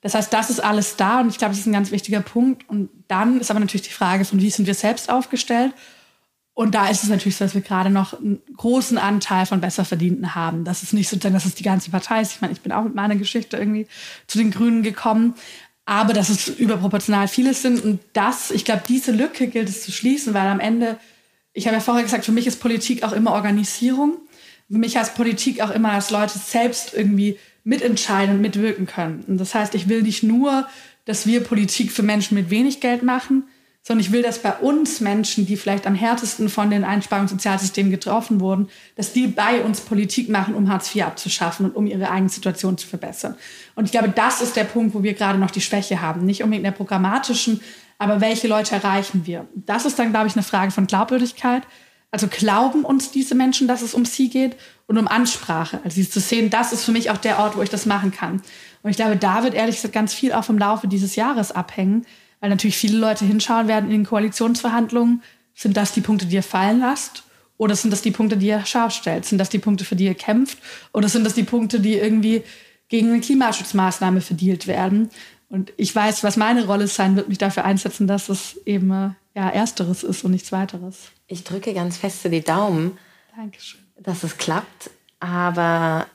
Das 0.00 0.14
heißt, 0.14 0.32
das 0.32 0.50
ist 0.50 0.60
alles 0.60 0.96
da 0.96 1.20
und 1.20 1.28
ich 1.28 1.38
glaube, 1.38 1.52
das 1.52 1.60
ist 1.60 1.66
ein 1.66 1.72
ganz 1.72 1.90
wichtiger 1.90 2.20
Punkt. 2.20 2.68
Und 2.68 2.88
dann 3.08 3.40
ist 3.40 3.50
aber 3.50 3.60
natürlich 3.60 3.88
die 3.88 3.94
Frage 3.94 4.24
von, 4.24 4.40
wie 4.40 4.50
sind 4.50 4.66
wir 4.66 4.74
selbst 4.74 5.10
aufgestellt? 5.10 5.72
Und 6.54 6.74
da 6.74 6.88
ist 6.88 7.04
es 7.04 7.08
natürlich 7.08 7.36
so, 7.36 7.44
dass 7.44 7.54
wir 7.54 7.60
gerade 7.60 7.90
noch 7.90 8.18
einen 8.18 8.40
großen 8.56 8.98
Anteil 8.98 9.46
von 9.46 9.60
Besserverdienten 9.60 10.34
haben. 10.34 10.64
Das 10.64 10.82
ist 10.82 10.92
nicht 10.92 11.08
sozusagen, 11.08 11.34
dass 11.34 11.44
es 11.44 11.54
die 11.54 11.62
ganze 11.62 11.90
Partei 11.90 12.20
ist. 12.20 12.32
Ich 12.32 12.40
meine, 12.40 12.52
ich 12.52 12.60
bin 12.60 12.72
auch 12.72 12.82
mit 12.82 12.96
meiner 12.96 13.14
Geschichte 13.14 13.56
irgendwie 13.56 13.86
zu 14.26 14.38
den 14.38 14.50
Grünen 14.50 14.82
gekommen 14.82 15.34
aber 15.88 16.12
dass 16.12 16.28
es 16.28 16.48
überproportional 16.48 17.28
vieles 17.28 17.62
sind. 17.62 17.82
Und 17.82 18.00
das, 18.12 18.50
ich 18.50 18.66
glaube, 18.66 18.82
diese 18.86 19.10
Lücke 19.10 19.46
gilt 19.46 19.70
es 19.70 19.84
zu 19.84 19.90
schließen, 19.90 20.34
weil 20.34 20.46
am 20.46 20.60
Ende, 20.60 20.98
ich 21.54 21.66
habe 21.66 21.76
ja 21.76 21.80
vorher 21.80 22.04
gesagt, 22.04 22.26
für 22.26 22.32
mich 22.32 22.46
ist 22.46 22.60
Politik 22.60 23.04
auch 23.04 23.12
immer 23.12 23.32
Organisierung. 23.32 24.18
Für 24.70 24.76
mich 24.76 24.98
heißt 24.98 25.14
Politik 25.14 25.62
auch 25.62 25.70
immer, 25.70 25.94
dass 25.94 26.10
Leute 26.10 26.38
selbst 26.38 26.92
irgendwie 26.92 27.38
mitentscheiden 27.68 28.36
und 28.36 28.40
mitwirken 28.40 28.86
können. 28.86 29.24
Und 29.28 29.38
das 29.38 29.54
heißt, 29.54 29.74
ich 29.74 29.90
will 29.90 30.02
nicht 30.02 30.22
nur, 30.22 30.66
dass 31.04 31.26
wir 31.26 31.44
Politik 31.44 31.92
für 31.92 32.02
Menschen 32.02 32.34
mit 32.34 32.48
wenig 32.48 32.80
Geld 32.80 33.02
machen, 33.02 33.44
sondern 33.82 34.00
ich 34.00 34.10
will, 34.10 34.22
dass 34.22 34.40
bei 34.40 34.52
uns 34.54 35.00
Menschen, 35.00 35.46
die 35.46 35.56
vielleicht 35.56 35.86
am 35.86 35.94
härtesten 35.94 36.48
von 36.48 36.70
den 36.70 36.82
Einsparungssozialsystemen 36.82 37.90
getroffen 37.90 38.40
wurden, 38.40 38.68
dass 38.96 39.12
die 39.12 39.26
bei 39.26 39.60
uns 39.62 39.80
Politik 39.80 40.30
machen, 40.30 40.54
um 40.54 40.70
Hartz 40.70 40.94
IV 40.94 41.04
abzuschaffen 41.04 41.66
und 41.66 41.76
um 41.76 41.86
ihre 41.86 42.10
eigene 42.10 42.30
Situation 42.30 42.78
zu 42.78 42.86
verbessern. 42.86 43.34
Und 43.74 43.84
ich 43.84 43.92
glaube, 43.92 44.08
das 44.08 44.40
ist 44.40 44.56
der 44.56 44.64
Punkt, 44.64 44.94
wo 44.94 45.02
wir 45.02 45.12
gerade 45.12 45.38
noch 45.38 45.50
die 45.50 45.60
Schwäche 45.60 46.00
haben. 46.00 46.24
Nicht 46.24 46.42
unbedingt 46.42 46.64
in 46.64 46.72
der 46.72 46.76
programmatischen, 46.76 47.60
aber 47.98 48.22
welche 48.22 48.48
Leute 48.48 48.74
erreichen 48.74 49.22
wir? 49.26 49.46
Das 49.54 49.84
ist 49.84 49.98
dann, 49.98 50.10
glaube 50.10 50.28
ich, 50.28 50.34
eine 50.34 50.42
Frage 50.42 50.70
von 50.70 50.86
Glaubwürdigkeit. 50.86 51.64
Also 52.10 52.26
glauben 52.28 52.84
uns 52.84 53.10
diese 53.10 53.34
Menschen, 53.34 53.68
dass 53.68 53.82
es 53.82 53.94
um 53.94 54.04
sie 54.04 54.30
geht 54.30 54.56
und 54.86 54.96
um 54.96 55.08
Ansprache. 55.08 55.80
Also 55.84 55.96
sie 55.96 56.08
zu 56.08 56.20
sehen, 56.20 56.48
das 56.48 56.72
ist 56.72 56.84
für 56.84 56.92
mich 56.92 57.10
auch 57.10 57.18
der 57.18 57.38
Ort, 57.38 57.56
wo 57.56 57.62
ich 57.62 57.68
das 57.68 57.84
machen 57.84 58.12
kann. 58.12 58.40
Und 58.82 58.90
ich 58.90 58.96
glaube, 58.96 59.16
da 59.16 59.42
wird 59.42 59.54
ehrlich 59.54 59.76
gesagt 59.76 59.94
ganz 59.94 60.14
viel 60.14 60.32
auch 60.32 60.44
vom 60.44 60.58
Laufe 60.58 60.88
dieses 60.88 61.16
Jahres 61.16 61.52
abhängen, 61.52 62.06
weil 62.40 62.50
natürlich 62.50 62.78
viele 62.78 62.96
Leute 62.96 63.24
hinschauen 63.24 63.68
werden 63.68 63.86
in 63.86 63.98
den 63.98 64.06
Koalitionsverhandlungen. 64.06 65.22
Sind 65.54 65.76
das 65.76 65.92
die 65.92 66.00
Punkte, 66.00 66.26
die 66.26 66.36
ihr 66.36 66.42
fallen 66.42 66.80
lasst? 66.80 67.24
Oder 67.58 67.74
sind 67.74 67.90
das 67.90 68.02
die 68.02 68.12
Punkte, 68.12 68.36
die 68.36 68.46
ihr 68.46 68.64
scharf 68.64 68.94
stellt? 68.94 69.24
Sind 69.24 69.38
das 69.38 69.50
die 69.50 69.58
Punkte, 69.58 69.84
für 69.84 69.96
die 69.96 70.04
ihr 70.04 70.14
kämpft? 70.14 70.58
Oder 70.94 71.08
sind 71.08 71.24
das 71.24 71.34
die 71.34 71.42
Punkte, 71.42 71.80
die 71.80 71.94
irgendwie 71.94 72.42
gegen 72.88 73.10
eine 73.10 73.20
Klimaschutzmaßnahme 73.20 74.20
verdielt 74.20 74.66
werden? 74.68 75.10
Und 75.50 75.72
ich 75.76 75.94
weiß, 75.94 76.24
was 76.24 76.36
meine 76.36 76.66
Rolle 76.66 76.86
sein 76.86 77.16
wird, 77.16 77.28
mich 77.28 77.38
dafür 77.38 77.64
einsetzen, 77.64 78.06
dass 78.06 78.28
es 78.28 78.60
eben 78.66 78.90
äh, 78.90 79.10
ja, 79.34 79.48
Ersteres 79.48 80.02
ist 80.02 80.24
und 80.24 80.32
nichts 80.32 80.52
weiteres. 80.52 81.08
Ich 81.26 81.44
drücke 81.44 81.72
ganz 81.72 81.96
feste 81.96 82.28
die 82.28 82.42
Daumen, 82.42 82.98
Dankeschön. 83.34 83.80
dass 83.98 84.24
es 84.24 84.36
klappt. 84.36 84.90
Aber 85.20 86.06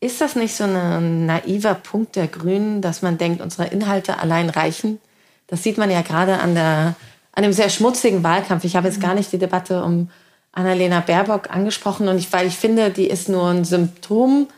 ist 0.00 0.20
das 0.20 0.34
nicht 0.34 0.54
so 0.54 0.64
ein 0.64 1.26
naiver 1.26 1.74
Punkt 1.74 2.16
der 2.16 2.26
Grünen, 2.26 2.82
dass 2.82 3.02
man 3.02 3.18
denkt, 3.18 3.40
unsere 3.40 3.68
Inhalte 3.68 4.18
allein 4.18 4.50
reichen? 4.50 4.98
Das 5.46 5.62
sieht 5.62 5.78
man 5.78 5.90
ja 5.90 6.02
gerade 6.02 6.40
an, 6.40 6.54
der, 6.54 6.96
an 7.32 7.42
dem 7.42 7.52
sehr 7.52 7.70
schmutzigen 7.70 8.22
Wahlkampf. 8.22 8.64
Ich 8.64 8.76
habe 8.76 8.88
jetzt 8.88 9.00
gar 9.00 9.14
nicht 9.14 9.30
die 9.32 9.38
Debatte 9.38 9.84
um 9.84 10.10
Annalena 10.52 11.00
Baerbock 11.00 11.50
angesprochen, 11.50 12.08
und 12.08 12.18
ich, 12.18 12.32
weil 12.32 12.46
ich 12.46 12.56
finde, 12.56 12.90
die 12.90 13.06
ist 13.06 13.28
nur 13.28 13.48
ein 13.48 13.64
Symptom 13.64 14.48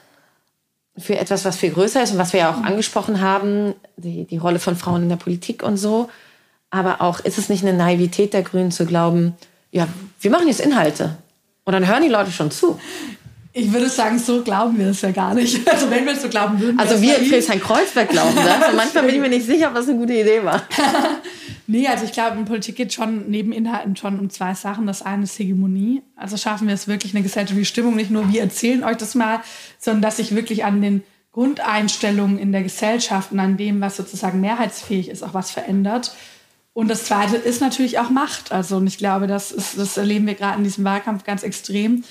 für 0.97 1.18
etwas, 1.18 1.45
was 1.45 1.57
viel 1.57 1.70
größer 1.70 2.03
ist 2.03 2.12
und 2.12 2.18
was 2.18 2.32
wir 2.32 2.40
ja 2.40 2.51
auch 2.51 2.62
angesprochen 2.62 3.20
haben, 3.20 3.74
die, 3.97 4.24
die 4.24 4.36
Rolle 4.36 4.59
von 4.59 4.76
Frauen 4.76 5.05
in 5.05 5.09
der 5.09 5.16
Politik 5.16 5.62
und 5.62 5.76
so. 5.76 6.11
Aber 6.70 7.01
auch 7.01 7.20
ist 7.20 7.38
es 7.38 7.49
nicht 7.49 7.64
eine 7.64 7.76
Naivität 7.76 8.34
der 8.34 8.43
Grünen 8.43 8.70
zu 8.70 8.86
glauben, 8.86 9.34
ja, 9.70 9.88
wir 10.20 10.30
machen 10.30 10.49
jetzt 10.49 10.61
Inhalte. 10.61 11.16
Und 11.64 11.72
dann 11.72 11.86
hören 11.86 12.03
die 12.03 12.09
Leute 12.09 12.30
schon 12.30 12.51
zu. 12.51 12.78
Ich 13.55 13.72
würde 13.72 13.88
sagen, 13.88 14.18
so 14.18 14.43
glauben 14.43 14.78
wir 14.78 14.88
es 14.88 15.03
ja 15.03 15.11
gar 15.11 15.34
nicht. 15.34 15.61
Also 15.70 15.90
wenn 15.90 16.07
wir 16.07 16.12
es 16.12 16.22
so 16.22 16.28
glauben 16.28 16.59
würden. 16.61 16.78
Also 16.78 17.01
wir 17.01 17.18
in 17.18 17.26
Friedrichshain-Kreuzberg 17.26 18.09
glauben 18.09 18.34
das. 18.34 18.68
Und 18.70 18.76
manchmal 18.76 19.05
bin 19.05 19.14
ich 19.14 19.20
mir 19.20 19.28
nicht 19.28 19.47
sicher, 19.47 19.68
ob 19.68 19.74
das 19.74 19.88
eine 19.88 19.99
gute 19.99 20.14
Idee 20.14 20.43
war. 20.43 20.62
nee, 21.73 21.89
also 21.89 22.05
ich 22.05 22.12
glaube, 22.12 22.39
in 22.39 22.45
Politik 22.45 22.77
geht 22.77 22.93
schon 22.93 23.31
neben 23.31 23.51
Inhalten 23.51 23.97
schon 23.97 24.18
um 24.20 24.31
zwei 24.31 24.55
Sachen. 24.55 24.87
Das 24.87 25.03
eine 25.03 25.25
ist 25.25 25.39
Hegemonie. 25.39 26.03
Also 26.14 26.37
schaffen 26.37 26.68
wir 26.68 26.75
es 26.75 26.87
wirklich 26.87 27.14
eine 27.14 27.23
gesellschaftliche 27.23 27.68
Stimmung. 27.68 27.97
Nicht 27.97 28.11
nur 28.11 28.31
wir 28.31 28.43
erzählen 28.43 28.85
euch 28.85 28.99
das 28.99 29.14
mal, 29.14 29.41
sondern 29.79 30.03
dass 30.03 30.18
sich 30.18 30.35
wirklich 30.35 30.64
an 30.64 30.83
den 30.83 31.03
Grundeinstellungen 31.33 32.39
in 32.39 32.53
der 32.53 32.62
Gesellschaft 32.62 33.33
und 33.33 33.41
an 33.41 33.57
dem, 33.57 33.81
was 33.81 33.97
sozusagen 33.97 34.41
mehrheitsfähig 34.41 35.09
ist, 35.09 35.23
auch 35.23 35.35
was 35.35 35.51
verändert. 35.51 36.14
Und 36.75 36.89
das 36.89 37.05
Zweite 37.05 37.37
ist 37.37 37.61
natürlich 37.61 37.99
auch 37.99 38.11
Macht. 38.11 38.53
Also 38.53 38.77
und 38.77 38.87
ich 38.87 38.99
glaube, 38.99 39.27
das, 39.27 39.51
ist, 39.51 39.79
das 39.79 39.97
erleben 39.97 40.27
wir 40.27 40.35
gerade 40.35 40.59
in 40.59 40.64
diesem 40.64 40.85
Wahlkampf 40.85 41.25
ganz 41.25 41.43
extrem 41.43 42.05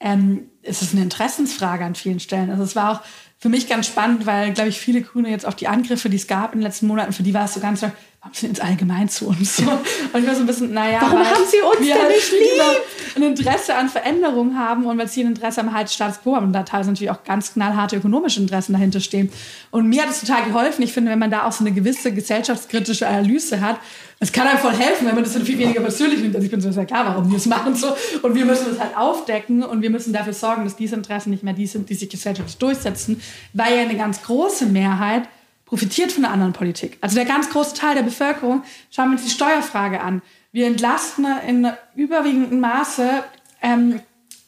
ähm, 0.00 0.50
es 0.62 0.82
ist 0.82 0.94
eine 0.94 1.02
Interessensfrage 1.02 1.84
an 1.84 1.94
vielen 1.94 2.20
Stellen. 2.20 2.50
Also 2.50 2.62
es 2.62 2.76
war 2.76 2.92
auch 2.92 3.00
für 3.38 3.48
mich 3.48 3.68
ganz 3.68 3.86
spannend, 3.86 4.26
weil, 4.26 4.52
glaube 4.52 4.68
ich, 4.68 4.78
viele 4.78 5.02
Grüne 5.02 5.30
jetzt 5.30 5.46
auf 5.46 5.56
die 5.56 5.68
Angriffe, 5.68 6.08
die 6.08 6.16
es 6.16 6.26
gab 6.26 6.52
in 6.52 6.60
den 6.60 6.66
letzten 6.66 6.86
Monaten, 6.86 7.12
für 7.12 7.22
die 7.22 7.34
war 7.34 7.44
es 7.44 7.54
so 7.54 7.60
ganz, 7.60 7.84
warum 8.20 8.34
sind 8.34 8.48
jetzt 8.50 8.60
allgemein 8.60 9.08
zu 9.08 9.28
uns 9.28 9.56
so? 9.56 9.62
Und 10.12 10.20
ich 10.20 10.26
war 10.26 10.34
so 10.34 10.40
ein 10.40 10.46
bisschen, 10.46 10.72
naja, 10.72 10.98
warum 11.02 11.20
haben 11.20 11.44
sie 11.48 11.60
uns 11.60 11.86
denn 11.86 12.02
halt 12.02 12.08
nicht 12.08 12.32
lieb? 12.32 13.16
Ein 13.16 13.22
Interesse 13.22 13.74
an 13.74 13.88
Veränderungen 13.88 14.58
haben 14.58 14.86
und 14.86 14.98
weil 14.98 15.08
sie 15.08 15.22
ein 15.22 15.28
Interesse 15.28 15.60
am 15.60 15.72
halt 15.72 15.90
Status 15.90 16.20
quo 16.22 16.36
haben 16.36 16.46
und 16.46 16.52
da 16.52 16.62
teilweise 16.62 16.90
natürlich 16.90 17.10
auch 17.10 17.24
ganz 17.24 17.52
knallharte 17.52 17.96
ökonomische 17.96 18.40
Interessen 18.40 18.74
dahinter 18.74 19.00
stehen. 19.00 19.30
Und 19.70 19.88
mir 19.88 20.02
hat 20.02 20.10
es 20.10 20.20
total 20.20 20.44
geholfen. 20.44 20.82
Ich 20.82 20.92
finde, 20.92 21.10
wenn 21.10 21.18
man 21.18 21.30
da 21.30 21.44
auch 21.44 21.52
so 21.52 21.64
eine 21.64 21.72
gewisse 21.72 22.12
gesellschaftskritische 22.12 23.08
Analyse 23.08 23.60
hat, 23.60 23.78
es 24.20 24.30
kann 24.30 24.46
einem 24.46 24.58
voll 24.58 24.74
helfen, 24.74 25.06
wenn 25.06 25.14
man 25.14 25.24
das 25.24 25.32
dann 25.32 25.44
viel 25.44 25.58
weniger 25.58 25.80
persönlich 25.80 26.20
nimmt. 26.20 26.34
Also 26.34 26.44
ich 26.44 26.50
bin 26.50 26.60
so, 26.60 26.68
ja 26.68 26.84
klar, 26.84 27.06
warum 27.06 27.30
wir 27.30 27.38
es 27.38 27.46
machen 27.46 27.74
so. 27.74 27.88
Und 28.22 28.34
wir 28.34 28.44
müssen 28.44 28.66
das 28.70 28.80
halt 28.80 28.96
aufdecken 28.96 29.62
und 29.62 29.82
wir 29.82 29.90
müssen 29.90 30.12
dafür 30.12 30.32
sorgen, 30.32 30.64
dass 30.64 30.76
diese 30.76 30.96
Interessen 30.96 31.30
nicht 31.30 31.42
mehr 31.42 31.54
die 31.54 31.66
sind, 31.66 31.88
die 31.88 31.94
sich 31.94 32.08
gesellschaftlich 32.08 32.58
durchsetzen, 32.58 33.20
weil 33.52 33.74
ja 33.74 33.82
eine 33.82 33.96
ganz 33.96 34.22
große 34.22 34.66
Mehrheit 34.66 35.28
profitiert 35.68 36.12
von 36.12 36.22
der 36.22 36.32
anderen 36.32 36.54
Politik. 36.54 36.96
Also 37.02 37.16
der 37.16 37.26
ganz 37.26 37.50
große 37.50 37.74
Teil 37.74 37.94
der 37.94 38.02
Bevölkerung, 38.02 38.62
schauen 38.90 39.10
wir 39.10 39.12
uns 39.12 39.24
die 39.24 39.30
Steuerfrage 39.30 40.00
an. 40.00 40.22
Wir 40.50 40.66
entlasten 40.66 41.26
in 41.46 41.70
überwiegendem 41.94 42.60
Maße 42.60 43.22
ähm, 43.60 44.00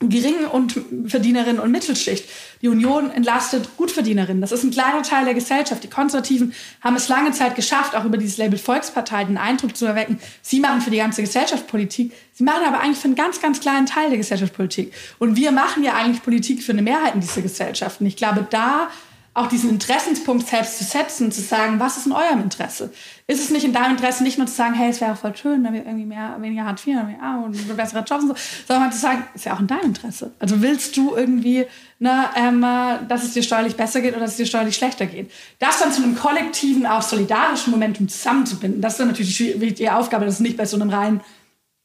Gering- 0.02 0.46
und 0.46 0.80
Verdienerinnen 1.08 1.60
und 1.60 1.70
Mittelschicht. 1.70 2.24
Die 2.62 2.68
Union 2.68 3.10
entlastet 3.10 3.76
Gutverdienerinnen. 3.76 4.40
Das 4.40 4.50
ist 4.50 4.64
ein 4.64 4.70
kleiner 4.70 5.02
Teil 5.02 5.26
der 5.26 5.34
Gesellschaft. 5.34 5.84
Die 5.84 5.90
Konservativen 5.90 6.54
haben 6.80 6.96
es 6.96 7.08
lange 7.08 7.32
Zeit 7.32 7.54
geschafft, 7.54 7.94
auch 7.94 8.06
über 8.06 8.16
dieses 8.16 8.38
Label 8.38 8.58
Volkspartei 8.58 9.24
den 9.24 9.36
Eindruck 9.36 9.76
zu 9.76 9.84
erwecken, 9.84 10.18
sie 10.40 10.58
machen 10.58 10.80
für 10.80 10.90
die 10.90 10.96
ganze 10.96 11.20
Gesellschaft 11.20 11.66
Politik. 11.66 12.14
Sie 12.32 12.44
machen 12.44 12.64
aber 12.66 12.80
eigentlich 12.80 12.96
für 12.96 13.08
einen 13.08 13.14
ganz, 13.14 13.42
ganz 13.42 13.60
kleinen 13.60 13.84
Teil 13.84 14.08
der 14.08 14.16
Gesellschaft 14.16 14.54
Politik. 14.54 14.94
Und 15.18 15.36
wir 15.36 15.52
machen 15.52 15.84
ja 15.84 15.92
eigentlich 15.92 16.22
Politik 16.22 16.62
für 16.62 16.72
eine 16.72 16.80
Mehrheit 16.80 17.14
in 17.14 17.20
dieser 17.20 17.42
Gesellschaft. 17.42 18.00
Und 18.00 18.06
ich 18.06 18.16
glaube, 18.16 18.46
da 18.48 18.88
auch 19.32 19.46
diesen 19.46 19.70
Interessenspunkt 19.70 20.48
selbst 20.48 20.78
zu 20.78 20.84
setzen, 20.84 21.30
zu 21.30 21.40
sagen, 21.40 21.78
was 21.78 21.96
ist 21.96 22.06
in 22.06 22.12
eurem 22.12 22.42
Interesse? 22.42 22.92
Ist 23.28 23.40
es 23.40 23.50
nicht 23.50 23.64
in 23.64 23.72
deinem 23.72 23.92
Interesse, 23.92 24.24
nicht 24.24 24.38
nur 24.38 24.48
zu 24.48 24.54
sagen, 24.54 24.74
hey, 24.74 24.90
es 24.90 25.00
wäre 25.00 25.14
voll 25.14 25.36
schön, 25.36 25.62
wenn 25.62 25.72
wir 25.72 25.86
irgendwie 25.86 26.04
mehr, 26.04 26.36
weniger 26.40 26.64
Hartz 26.64 26.84
IV 26.84 26.96
mehr, 27.04 27.42
und 27.44 27.76
bessere 27.76 28.00
Jobs 28.00 28.24
und 28.24 28.28
so, 28.30 28.34
sondern 28.66 28.90
zu 28.90 28.98
sagen, 28.98 29.24
ist 29.34 29.44
ja 29.44 29.54
auch 29.54 29.60
in 29.60 29.68
deinem 29.68 29.84
Interesse. 29.84 30.32
Also 30.40 30.60
willst 30.62 30.96
du 30.96 31.14
irgendwie, 31.14 31.64
ne, 32.00 32.24
ähm, 32.34 32.62
dass 33.08 33.22
es 33.22 33.32
dir 33.32 33.44
steuerlich 33.44 33.76
besser 33.76 34.00
geht 34.00 34.14
oder 34.14 34.22
dass 34.22 34.32
es 34.32 34.36
dir 34.38 34.46
steuerlich 34.46 34.74
schlechter 34.74 35.06
geht? 35.06 35.30
Das 35.60 35.78
dann 35.78 35.92
zu 35.92 36.02
einem 36.02 36.16
kollektiven, 36.16 36.84
auch 36.84 37.02
solidarischen 37.02 37.70
Momentum 37.70 38.08
zusammenzubinden, 38.08 38.80
das 38.80 38.94
ist 38.94 38.98
dann 38.98 39.08
natürlich 39.08 39.36
die, 39.36 39.74
die 39.74 39.90
Aufgabe, 39.90 40.24
das 40.24 40.34
ist 40.34 40.40
nicht 40.40 40.56
bei 40.56 40.66
so 40.66 40.74
einem 40.74 40.90
reinen, 40.90 41.20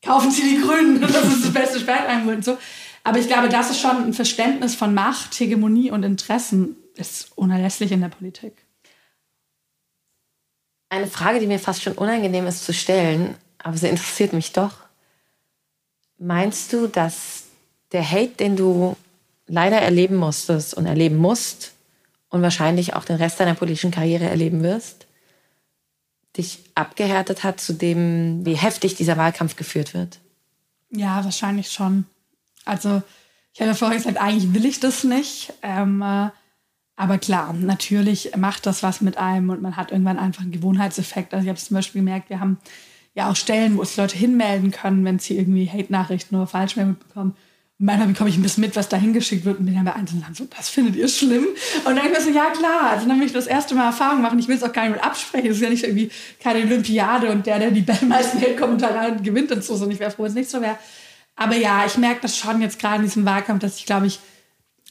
kaufen 0.03 0.31
Sie 0.31 0.41
die 0.41 0.61
Grünen, 0.61 0.99
das 1.01 1.11
ist 1.11 1.45
das 1.45 1.53
beste 1.53 1.79
Sperrangebot 1.79 2.37
und 2.37 2.45
so. 2.45 2.57
Aber 3.03 3.19
ich 3.19 3.27
glaube, 3.27 3.49
das 3.49 3.69
ist 3.69 3.79
schon 3.79 4.07
ein 4.07 4.13
Verständnis 4.13 4.73
von 4.73 4.95
Macht, 4.95 5.39
Hegemonie 5.39 5.91
und 5.91 6.01
Interessen 6.01 6.75
ist 6.97 7.31
unerlässlich 7.35 7.91
in 7.91 8.01
der 8.01 8.09
Politik. 8.09 8.53
Eine 10.89 11.07
Frage, 11.07 11.39
die 11.39 11.47
mir 11.47 11.59
fast 11.59 11.83
schon 11.83 11.93
unangenehm 11.93 12.47
ist 12.47 12.65
zu 12.65 12.73
stellen, 12.73 13.35
aber 13.57 13.77
sie 13.77 13.87
interessiert 13.87 14.33
mich 14.33 14.53
doch. 14.53 14.73
Meinst 16.17 16.71
du, 16.71 16.87
dass 16.87 17.43
der 17.91 18.09
Hate, 18.09 18.35
den 18.35 18.55
du 18.55 18.95
leider 19.47 19.77
erleben 19.77 20.15
musstest 20.15 20.73
und 20.73 20.85
erleben 20.85 21.17
musst 21.17 21.73
und 22.29 22.41
wahrscheinlich 22.41 22.93
auch 22.93 23.05
den 23.05 23.17
Rest 23.17 23.39
deiner 23.39 23.55
politischen 23.55 23.91
Karriere 23.91 24.25
erleben 24.25 24.63
wirst, 24.63 25.05
dich 26.37 26.59
abgehärtet 26.75 27.43
hat 27.43 27.59
zu 27.59 27.73
dem, 27.73 28.45
wie 28.45 28.55
heftig 28.55 28.95
dieser 28.95 29.17
Wahlkampf 29.17 29.55
geführt 29.55 29.93
wird? 29.93 30.19
Ja, 30.89 31.23
wahrscheinlich 31.23 31.71
schon. 31.71 32.05
Also 32.65 33.01
ich 33.53 33.61
habe 33.61 33.71
ja 33.71 33.75
vorher 33.75 33.97
gesagt, 33.97 34.17
eigentlich 34.17 34.53
will 34.53 34.65
ich 34.65 34.79
das 34.79 35.03
nicht. 35.03 35.53
Ähm, 35.61 36.01
äh, 36.01 36.29
aber 36.95 37.17
klar, 37.17 37.53
natürlich 37.53 38.31
macht 38.37 38.65
das 38.65 38.81
was 38.81 39.01
mit 39.01 39.17
einem 39.17 39.49
und 39.49 39.61
man 39.61 39.75
hat 39.75 39.91
irgendwann 39.91 40.17
einfach 40.17 40.43
einen 40.43 40.51
Gewohnheitseffekt. 40.51 41.33
Also 41.33 41.43
ich 41.43 41.49
habe 41.49 41.59
zum 41.59 41.75
Beispiel 41.75 42.01
gemerkt, 42.01 42.29
wir 42.29 42.39
haben 42.39 42.57
ja 43.13 43.29
auch 43.29 43.35
Stellen, 43.35 43.77
wo 43.77 43.81
es 43.81 43.97
Leute 43.97 44.15
hinmelden 44.15 44.71
können, 44.71 45.03
wenn 45.03 45.19
sie 45.19 45.37
irgendwie 45.37 45.69
Hate-Nachrichten 45.69 46.35
oder 46.35 46.47
Falschmeldungen 46.47 46.99
bekommen. 46.99 47.35
Und 47.77 47.87
manchmal 47.87 48.07
bekomme 48.07 48.29
ich 48.29 48.37
ein 48.37 48.41
bisschen 48.41 48.61
mit, 48.61 48.77
was 48.77 48.87
da 48.87 48.95
hingeschickt 48.95 49.43
wird 49.43 49.59
und 49.59 49.65
bin 49.65 49.75
dann 49.75 49.83
bei 49.83 49.93
einzelnen 49.93 50.23
so, 50.33 50.45
das 50.45 50.69
findet 50.69 50.95
ihr 50.95 51.09
schlimm? 51.09 51.45
Und 51.83 51.95
dann 51.97 52.05
ich 52.05 52.11
mir 52.11 52.21
so, 52.21 52.29
ja 52.29 52.49
klar, 52.51 52.91
also 52.91 53.05
dann 53.05 53.19
will 53.19 53.27
ich 53.27 53.33
das 53.33 53.47
erste 53.47 53.75
Mal 53.75 53.87
Erfahrung 53.87 54.21
machen. 54.21 54.39
Ich 54.39 54.47
will 54.47 54.55
es 54.55 54.63
auch 54.63 54.71
gar 54.71 54.83
nicht 54.83 54.95
mit 54.95 55.03
absprechen. 55.03 55.49
Es 55.49 55.57
ist 55.57 55.63
ja 55.63 55.69
nicht 55.69 55.83
irgendwie 55.83 56.09
keine 56.39 56.65
Olympiade 56.65 57.29
und 57.29 57.45
der, 57.45 57.59
der 57.59 57.71
die 57.71 57.85
meisten 58.05 58.39
Hate-Kommentare 58.39 58.99
hat, 58.99 59.23
gewinnt 59.23 59.51
und 59.51 59.61
so. 59.61 59.73
Und 59.73 59.91
ich 59.91 59.99
wäre 59.99 60.11
froh, 60.11 60.23
wenn 60.23 60.29
es 60.29 60.35
nicht 60.35 60.49
so 60.49 60.61
wäre. 60.61 60.77
Aber 61.35 61.57
ja, 61.57 61.85
ich 61.85 61.97
merke 61.97 62.21
das 62.21 62.37
schon 62.37 62.61
jetzt 62.61 62.79
gerade 62.79 62.97
in 62.97 63.01
diesem 63.03 63.25
Wahlkampf, 63.25 63.59
dass 63.59 63.77
ich, 63.77 63.85
glaube 63.85 64.07
ich, 64.07 64.19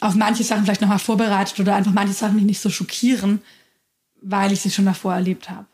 auf 0.04 0.14
manche 0.14 0.44
Sachen 0.44 0.64
vielleicht 0.64 0.82
nochmal 0.82 0.98
vorbereitet 0.98 1.58
oder 1.60 1.74
einfach 1.74 1.92
manche 1.92 2.12
Sachen 2.12 2.36
mich 2.36 2.44
nicht 2.44 2.60
so 2.60 2.68
schockieren, 2.68 3.42
weil 4.20 4.52
ich 4.52 4.60
sie 4.60 4.70
schon 4.70 4.84
davor 4.84 5.14
erlebt 5.14 5.48
habe. 5.48 5.66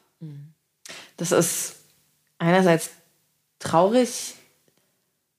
Das 1.17 1.33
ist 1.33 1.75
einerseits 2.39 2.91
traurig. 3.59 4.35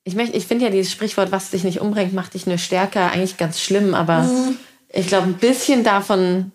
Ich, 0.03 0.15
ich 0.17 0.45
finde 0.45 0.65
ja 0.65 0.71
dieses 0.71 0.91
Sprichwort, 0.91 1.31
was 1.31 1.51
dich 1.51 1.63
nicht 1.63 1.79
umbringt, 1.79 2.13
macht 2.13 2.33
dich 2.33 2.45
nur 2.47 2.57
stärker, 2.57 3.11
eigentlich 3.11 3.37
ganz 3.37 3.61
schlimm, 3.61 3.93
aber 3.93 4.23
mhm. 4.23 4.57
ich 4.89 5.07
glaube, 5.07 5.27
ein 5.27 5.35
bisschen 5.35 5.83
davon. 5.83 6.51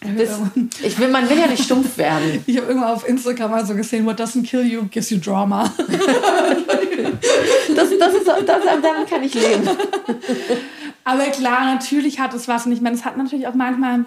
Bis, 0.00 0.30
ich 0.82 0.98
will, 0.98 1.08
man 1.08 1.28
will 1.28 1.38
ja 1.38 1.46
nicht 1.46 1.62
stumpf 1.62 1.98
werden. 1.98 2.42
Ich 2.46 2.56
habe 2.56 2.68
irgendwann 2.68 2.94
auf 2.94 3.06
Instagram 3.06 3.50
mal 3.50 3.66
so 3.66 3.74
gesehen, 3.74 4.06
what 4.06 4.18
doesn't 4.18 4.46
kill 4.46 4.64
you 4.64 4.84
gives 4.84 5.10
you 5.10 5.18
drama. 5.18 5.64
das, 7.76 7.88
das 7.98 8.14
ist, 8.14 8.26
das, 8.26 8.62
damit 8.82 9.10
kann 9.10 9.22
ich 9.22 9.34
leben. 9.34 9.68
Aber 11.04 11.24
klar, 11.26 11.74
natürlich 11.74 12.20
hat 12.20 12.34
es 12.34 12.48
was. 12.48 12.66
Und 12.66 12.72
ich 12.72 12.80
meine, 12.80 12.96
es 12.96 13.04
hat 13.04 13.16
natürlich 13.16 13.46
auch 13.46 13.54
manchmal 13.54 14.04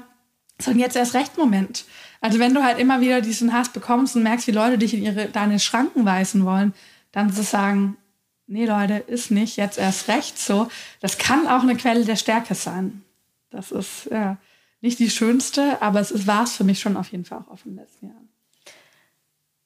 so 0.59 0.71
ein 0.71 0.79
jetzt 0.79 0.95
erst 0.95 1.13
recht 1.13 1.37
Moment. 1.37 1.85
Also 2.21 2.39
wenn 2.39 2.53
du 2.53 2.63
halt 2.63 2.79
immer 2.79 3.01
wieder 3.01 3.21
diesen 3.21 3.53
Hass 3.53 3.69
bekommst 3.69 4.15
und 4.15 4.23
merkst, 4.23 4.47
wie 4.47 4.51
Leute 4.51 4.77
dich 4.77 4.93
in 4.93 5.03
ihre, 5.03 5.27
deine 5.27 5.59
Schranken 5.59 6.05
weisen 6.05 6.45
wollen, 6.45 6.73
dann 7.11 7.33
zu 7.33 7.43
sagen, 7.43 7.97
nee 8.47 8.65
Leute, 8.65 8.95
ist 8.95 9.31
nicht 9.31 9.57
jetzt 9.57 9.77
erst 9.77 10.07
recht 10.07 10.37
so. 10.37 10.69
Das 10.99 11.17
kann 11.17 11.47
auch 11.47 11.63
eine 11.63 11.75
Quelle 11.75 12.05
der 12.05 12.15
Stärke 12.15 12.55
sein. 12.55 13.03
Das 13.49 13.71
ist 13.71 14.07
ja 14.11 14.37
nicht 14.81 14.99
die 14.99 15.09
schönste, 15.09 15.81
aber 15.81 15.99
es 15.99 16.27
war 16.27 16.43
es 16.43 16.55
für 16.55 16.63
mich 16.63 16.79
schon 16.79 16.97
auf 16.97 17.11
jeden 17.11 17.25
Fall 17.25 17.39
auch 17.39 17.51
auf 17.51 17.63
den 17.63 17.75
letzten 17.75 18.07
Jahren. 18.07 18.29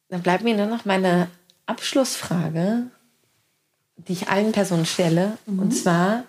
Dann 0.09 0.21
bleibt 0.21 0.43
mir 0.43 0.55
nur 0.55 0.67
noch 0.67 0.86
meine 0.86 1.28
Abschlussfrage, 1.65 2.88
die 3.97 4.13
ich 4.13 4.30
allen 4.30 4.51
Personen 4.51 4.86
stelle. 4.86 5.38
Mhm. 5.45 5.59
Und 5.59 5.71
zwar, 5.71 6.23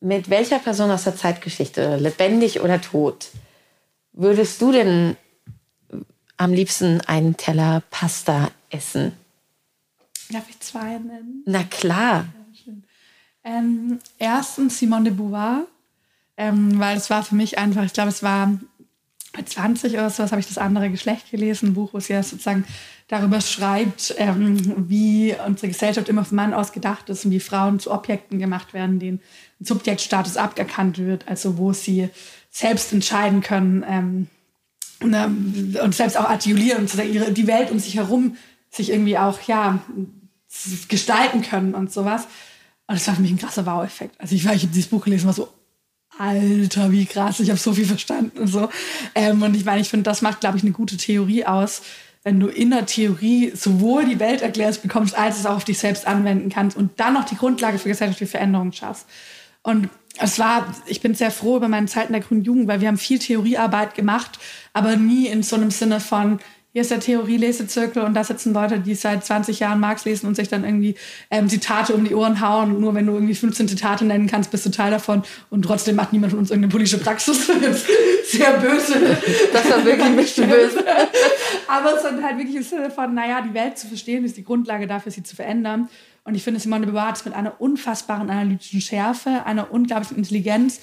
mit 0.00 0.30
welcher 0.30 0.58
Person 0.58 0.90
aus 0.90 1.04
der 1.04 1.16
Zeitgeschichte, 1.16 1.96
lebendig 1.96 2.60
oder 2.60 2.80
tot, 2.80 3.28
würdest 4.12 4.60
du 4.60 4.72
denn 4.72 5.16
am 6.36 6.52
liebsten 6.52 7.00
einen 7.02 7.36
Teller 7.36 7.82
Pasta 7.90 8.50
essen? 8.70 9.12
Darf 10.30 10.48
ich 10.48 10.60
zwei 10.60 10.98
nennen? 10.98 11.42
Na 11.46 11.64
klar. 11.64 12.26
Ja, 12.64 12.72
ähm, 13.44 13.98
erstens 14.18 14.78
Simone 14.78 15.04
de 15.04 15.12
Beauvoir, 15.14 15.66
ähm, 16.36 16.78
weil 16.78 16.96
es 16.96 17.08
war 17.08 17.22
für 17.22 17.34
mich 17.34 17.58
einfach, 17.58 17.84
ich 17.84 17.92
glaube, 17.92 18.10
es 18.10 18.22
war 18.22 18.58
mit 19.36 19.48
20 19.48 19.92
oder 19.94 20.10
so, 20.10 20.24
habe 20.24 20.40
ich 20.40 20.46
das 20.46 20.58
andere 20.58 20.90
Geschlecht 20.90 21.30
gelesen, 21.30 21.68
ein 21.68 21.74
Buch, 21.74 21.90
wo 21.92 22.00
sie 22.00 22.14
ja 22.14 22.22
sozusagen 22.22 22.64
darüber 23.08 23.40
schreibt, 23.40 24.14
ähm, 24.18 24.88
wie 24.88 25.34
unsere 25.46 25.68
Gesellschaft 25.68 26.08
immer 26.08 26.24
vom 26.24 26.36
Mann 26.36 26.54
aus 26.54 26.72
gedacht 26.72 27.08
ist 27.08 27.24
und 27.24 27.30
wie 27.30 27.40
Frauen 27.40 27.78
zu 27.78 27.90
Objekten 27.90 28.38
gemacht 28.38 28.74
werden, 28.74 28.98
denen 28.98 29.20
ein 29.60 29.64
Subjektstatus 29.64 30.36
aberkannt 30.36 30.98
wird, 30.98 31.28
also 31.28 31.58
wo 31.58 31.72
sie 31.72 32.08
selbst 32.50 32.92
entscheiden 32.92 33.40
können 33.40 33.84
ähm, 33.88 34.26
und, 35.02 35.14
ähm, 35.14 35.76
und, 35.82 35.94
selbst 35.94 36.16
auch 36.16 36.28
artikulieren 36.28 36.82
und 36.82 36.94
ihre, 36.94 37.32
die 37.32 37.46
Welt 37.46 37.70
um 37.70 37.78
sich 37.78 37.96
herum 37.96 38.36
sich 38.70 38.90
irgendwie 38.90 39.16
auch 39.18 39.40
ja 39.42 39.80
gestalten 40.88 41.42
können 41.42 41.74
und 41.74 41.92
sowas. 41.92 42.24
Und 42.86 42.94
das 42.96 43.06
war 43.06 43.14
für 43.14 43.22
mich 43.22 43.30
ein 43.30 43.38
krasser 43.38 43.66
Wow-Effekt. 43.66 44.18
Also 44.18 44.34
ich, 44.34 44.44
war, 44.46 44.54
ich 44.54 44.62
habe 44.62 44.72
dieses 44.72 44.90
Buch 44.90 45.04
gelesen, 45.04 45.26
war 45.26 45.34
so 45.34 45.48
Alter, 46.18 46.90
wie 46.90 47.06
krass, 47.06 47.40
ich 47.40 47.48
habe 47.48 47.58
so 47.58 47.72
viel 47.72 47.86
verstanden 47.86 48.38
und 48.38 48.48
so. 48.48 48.68
Ähm, 49.14 49.42
und 49.42 49.54
ich 49.54 49.64
meine, 49.64 49.80
ich 49.80 49.88
finde, 49.88 50.04
das 50.04 50.20
macht, 50.20 50.40
glaube 50.40 50.56
ich, 50.56 50.64
eine 50.64 50.72
gute 50.72 50.96
Theorie 50.96 51.44
aus, 51.46 51.82
wenn 52.24 52.40
du 52.40 52.48
in 52.48 52.70
der 52.70 52.86
Theorie 52.86 53.52
sowohl 53.54 54.04
die 54.04 54.18
Welt 54.18 54.42
erklärst 54.42 54.82
bekommst, 54.82 55.16
als 55.16 55.38
es 55.38 55.46
auch 55.46 55.56
auf 55.56 55.64
dich 55.64 55.78
selbst 55.78 56.06
anwenden 56.06 56.50
kannst 56.50 56.76
und 56.76 56.98
dann 56.98 57.14
noch 57.14 57.24
die 57.24 57.36
Grundlage 57.36 57.78
für 57.78 57.88
gesellschaftliche 57.88 58.30
Veränderungen 58.30 58.72
schaffst. 58.72 59.06
Und 59.62 59.88
es 60.18 60.38
war, 60.38 60.74
ich 60.86 61.00
bin 61.00 61.14
sehr 61.14 61.30
froh 61.30 61.56
über 61.56 61.68
meine 61.68 61.86
Zeit 61.86 62.06
in 62.06 62.12
der 62.12 62.22
Grünen 62.22 62.42
Jugend, 62.42 62.66
weil 62.66 62.80
wir 62.80 62.88
haben 62.88 62.98
viel 62.98 63.18
Theoriearbeit 63.18 63.94
gemacht, 63.94 64.38
aber 64.72 64.96
nie 64.96 65.26
in 65.28 65.42
so 65.42 65.56
einem 65.56 65.70
Sinne 65.70 66.00
von, 66.00 66.40
hier 66.72 66.82
ist 66.82 66.90
der 66.90 67.00
Theorie-Lesezirkel 67.00 68.02
und 68.02 68.12
da 68.12 68.22
sitzen 68.22 68.52
Leute, 68.52 68.78
die 68.78 68.94
seit 68.94 69.24
20 69.24 69.58
Jahren 69.58 69.80
Marx 69.80 70.04
lesen 70.04 70.26
und 70.26 70.34
sich 70.34 70.48
dann 70.48 70.64
irgendwie 70.64 70.96
ähm, 71.30 71.48
Zitate 71.48 71.94
um 71.94 72.04
die 72.04 72.14
Ohren 72.14 72.42
hauen. 72.42 72.72
Und 72.72 72.80
nur 72.80 72.94
wenn 72.94 73.06
du 73.06 73.14
irgendwie 73.14 73.34
15 73.34 73.68
Zitate 73.68 74.04
nennen 74.04 74.26
kannst, 74.26 74.50
bist 74.50 74.66
du 74.66 74.70
Teil 74.70 74.90
davon. 74.90 75.22
Und 75.48 75.62
trotzdem 75.62 75.96
macht 75.96 76.12
niemand 76.12 76.32
von 76.32 76.40
uns 76.40 76.50
irgendeine 76.50 76.70
politische 76.70 76.98
Praxis. 76.98 77.46
Sehr 78.26 78.58
böse. 78.58 79.16
Das 79.50 79.70
war 79.70 79.82
wirklich 79.82 80.14
bisschen 80.16 80.48
böse. 80.48 80.84
Aber 81.68 81.94
es 81.94 82.04
ist 82.04 82.22
halt 82.22 82.36
wirklich 82.36 82.56
im 82.56 82.62
Sinne 82.62 82.90
von, 82.90 83.14
naja, 83.14 83.40
die 83.40 83.54
Welt 83.54 83.78
zu 83.78 83.86
verstehen, 83.86 84.24
ist 84.24 84.36
die 84.36 84.44
Grundlage 84.44 84.86
dafür, 84.86 85.10
sie 85.10 85.22
zu 85.22 85.34
verändern. 85.34 85.88
Und 86.24 86.34
ich 86.34 86.44
finde, 86.44 86.60
Simone 86.60 86.84
de 86.84 86.90
Beauvoir 86.90 87.08
hat 87.08 87.16
es 87.16 87.24
mit 87.24 87.32
einer 87.32 87.58
unfassbaren 87.58 88.28
analytischen 88.28 88.82
Schärfe, 88.82 89.46
einer 89.46 89.72
unglaublichen 89.72 90.18
Intelligenz 90.18 90.80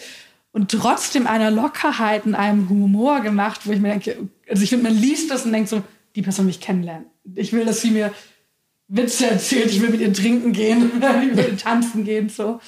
und 0.56 0.72
trotzdem 0.72 1.28
einer 1.28 1.52
Lockerheit 1.52 2.26
und 2.26 2.34
einem 2.34 2.70
Humor 2.70 3.20
gemacht, 3.20 3.62
wo 3.66 3.74
ich 3.74 3.82
mir 3.82 3.90
denke, 3.90 4.30
also 4.50 4.64
ich 4.64 4.70
finde, 4.70 4.90
man 4.90 4.98
liest 4.98 5.30
das 5.30 5.46
und 5.46 5.52
denkt 5.52 5.68
so, 5.68 5.84
die 6.16 6.22
Person 6.22 6.46
will 6.46 6.52
ich 6.52 6.62
kennenlernen. 6.62 7.08
Ich 7.36 7.52
will, 7.52 7.66
dass 7.66 7.82
sie 7.82 7.92
mir 7.92 8.14
Witze 8.88 9.30
erzählt, 9.30 9.70
ich 9.70 9.82
will 9.82 9.90
mit 9.90 10.00
ihr 10.00 10.14
trinken 10.14 10.54
gehen, 10.54 10.94
ich 11.30 11.36
will 11.36 11.58
tanzen 11.58 12.06
gehen, 12.06 12.30
so. 12.30 12.62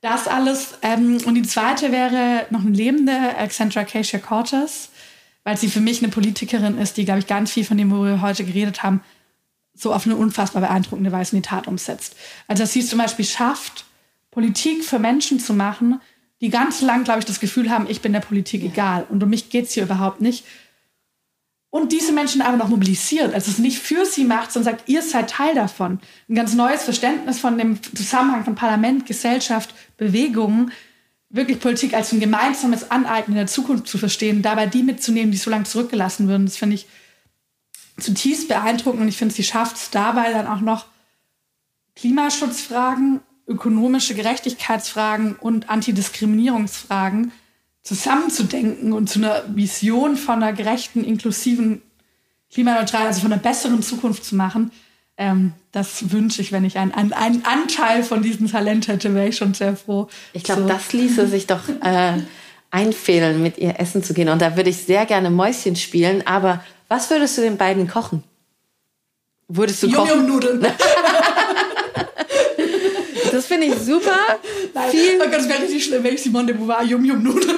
Das 0.00 0.26
alles. 0.26 0.78
Ähm, 0.82 1.18
und 1.24 1.36
die 1.36 1.44
zweite 1.44 1.92
wäre 1.92 2.46
noch 2.50 2.62
eine 2.62 2.74
lebende 2.74 3.12
Alexandra 3.38 3.82
Acacia 3.82 4.18
Cortez, 4.18 4.88
weil 5.44 5.56
sie 5.56 5.68
für 5.68 5.80
mich 5.80 6.02
eine 6.02 6.10
Politikerin 6.10 6.76
ist, 6.76 6.96
die, 6.96 7.04
glaube 7.04 7.20
ich, 7.20 7.28
ganz 7.28 7.52
viel 7.52 7.64
von 7.64 7.78
dem, 7.78 7.92
wo 7.92 8.02
wir 8.02 8.20
heute 8.20 8.42
geredet 8.42 8.82
haben, 8.82 9.00
so 9.74 9.94
auf 9.94 10.06
eine 10.06 10.16
unfassbar 10.16 10.60
beeindruckende 10.60 11.12
Weise 11.12 11.36
in 11.36 11.42
die 11.42 11.48
Tat 11.48 11.68
umsetzt. 11.68 12.16
Also 12.48 12.64
dass 12.64 12.72
sie 12.72 12.80
es 12.80 12.88
zum 12.88 12.98
Beispiel 12.98 13.24
schafft, 13.24 13.84
Politik 14.32 14.82
für 14.82 14.98
Menschen 14.98 15.38
zu 15.38 15.54
machen, 15.54 16.00
die 16.42 16.50
ganz 16.50 16.82
lang, 16.82 17.04
glaube 17.04 17.20
ich, 17.20 17.24
das 17.24 17.40
Gefühl 17.40 17.70
haben, 17.70 17.86
ich 17.88 18.02
bin 18.02 18.12
der 18.12 18.20
Politik 18.20 18.62
egal 18.62 19.06
und 19.08 19.22
um 19.22 19.30
mich 19.30 19.48
geht 19.48 19.66
es 19.66 19.72
hier 19.72 19.84
überhaupt 19.84 20.20
nicht. 20.20 20.44
Und 21.70 21.92
diese 21.92 22.12
Menschen 22.12 22.42
aber 22.42 22.58
noch 22.58 22.68
mobilisiert, 22.68 23.32
also 23.32 23.50
es 23.50 23.58
nicht 23.58 23.78
für 23.78 24.04
sie 24.04 24.24
macht, 24.24 24.52
sondern 24.52 24.74
sagt, 24.74 24.90
ihr 24.90 25.00
seid 25.00 25.30
Teil 25.30 25.54
davon. 25.54 26.00
Ein 26.28 26.34
ganz 26.34 26.52
neues 26.52 26.82
Verständnis 26.82 27.38
von 27.38 27.56
dem 27.56 27.82
Zusammenhang 27.82 28.44
von 28.44 28.56
Parlament, 28.56 29.06
Gesellschaft, 29.06 29.74
Bewegungen, 29.96 30.72
wirklich 31.30 31.60
Politik 31.60 31.94
als 31.94 32.12
ein 32.12 32.20
gemeinsames 32.20 32.90
Aneignen 32.90 33.36
der 33.36 33.46
Zukunft 33.46 33.86
zu 33.86 33.96
verstehen, 33.96 34.42
dabei 34.42 34.66
die 34.66 34.82
mitzunehmen, 34.82 35.30
die 35.30 35.38
so 35.38 35.48
lange 35.48 35.64
zurückgelassen 35.64 36.28
würden. 36.28 36.44
Das 36.44 36.58
finde 36.58 36.74
ich 36.74 36.86
zutiefst 37.98 38.48
beeindruckend 38.48 39.00
und 39.00 39.08
ich 39.08 39.16
finde, 39.16 39.32
sie 39.32 39.44
schafft 39.44 39.76
es 39.76 39.90
dabei 39.90 40.32
dann 40.32 40.46
auch 40.46 40.60
noch 40.60 40.86
Klimaschutzfragen, 41.96 43.20
ökonomische 43.52 44.14
Gerechtigkeitsfragen 44.14 45.36
und 45.36 45.70
Antidiskriminierungsfragen 45.70 47.32
zusammenzudenken 47.82 48.92
und 48.92 49.10
zu 49.10 49.18
einer 49.18 49.42
Vision 49.48 50.16
von 50.16 50.42
einer 50.42 50.52
gerechten, 50.52 51.04
inklusiven, 51.04 51.82
klimaneutralen, 52.52 53.08
also 53.08 53.20
von 53.20 53.32
einer 53.32 53.42
besseren 53.42 53.82
Zukunft 53.82 54.24
zu 54.24 54.36
machen. 54.36 54.70
Ähm, 55.16 55.52
das 55.72 56.10
wünsche 56.10 56.40
ich, 56.42 56.52
wenn 56.52 56.64
ich 56.64 56.78
einen, 56.78 56.92
einen, 56.92 57.12
einen, 57.12 57.44
Anteil 57.44 58.02
von 58.02 58.22
diesem 58.22 58.50
Talent 58.50 58.88
hätte, 58.88 59.14
wäre 59.14 59.28
ich 59.28 59.36
schon 59.36 59.54
sehr 59.54 59.76
froh. 59.76 60.08
Ich 60.32 60.44
glaube, 60.44 60.62
so. 60.62 60.68
das 60.68 60.92
ließe 60.92 61.26
sich 61.26 61.46
doch 61.46 61.68
äh, 61.82 62.18
einfehlen, 62.70 63.42
mit 63.42 63.58
ihr 63.58 63.78
essen 63.78 64.02
zu 64.02 64.14
gehen. 64.14 64.28
Und 64.28 64.40
da 64.40 64.56
würde 64.56 64.70
ich 64.70 64.78
sehr 64.78 65.04
gerne 65.06 65.30
Mäuschen 65.30 65.76
spielen, 65.76 66.26
aber 66.26 66.64
was 66.88 67.10
würdest 67.10 67.36
du 67.36 67.42
den 67.42 67.56
beiden 67.56 67.88
kochen? 67.88 68.22
Würdest 69.48 69.82
du 69.82 69.90
kochen? 69.90 70.08
Yum-Yum-Nudeln. 70.08 70.66
Das 73.32 73.46
finde 73.46 73.66
ich 73.66 73.74
super. 73.74 74.16
Nein, 74.74 74.90
Viel 74.90 75.20
oh 75.20 75.30
das 75.30 75.48
wäre 75.48 75.62
richtig 75.62 75.84
schlimm, 75.84 76.04
wenn 76.04 76.14
ich 76.14 76.22
Simone 76.22 76.46
de 76.46 76.56
Beauvoir 76.56 76.82
Yum-Yum-Nudeln. 76.82 77.56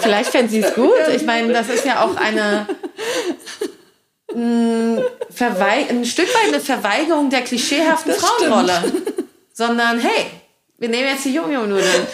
Vielleicht 0.00 0.30
fände 0.30 0.50
sie 0.50 0.60
es 0.60 0.74
gut. 0.74 0.92
Ich 1.14 1.24
meine, 1.24 1.52
das 1.52 1.68
ist 1.68 1.84
ja 1.84 2.04
auch 2.04 2.16
eine 2.16 2.66
ein, 4.36 5.98
ein 5.98 6.04
Stück 6.04 6.28
weit 6.28 6.48
eine 6.48 6.60
Verweigerung 6.60 7.30
der 7.30 7.42
klischeehaften 7.42 8.12
das 8.12 8.22
Frauenrolle. 8.22 8.82
Stimmt. 8.86 9.24
Sondern, 9.52 9.98
hey, 9.98 10.26
wir 10.78 10.88
nehmen 10.88 11.08
jetzt 11.08 11.24
die 11.24 11.32
Yum-Yum-Nudeln. 11.32 12.06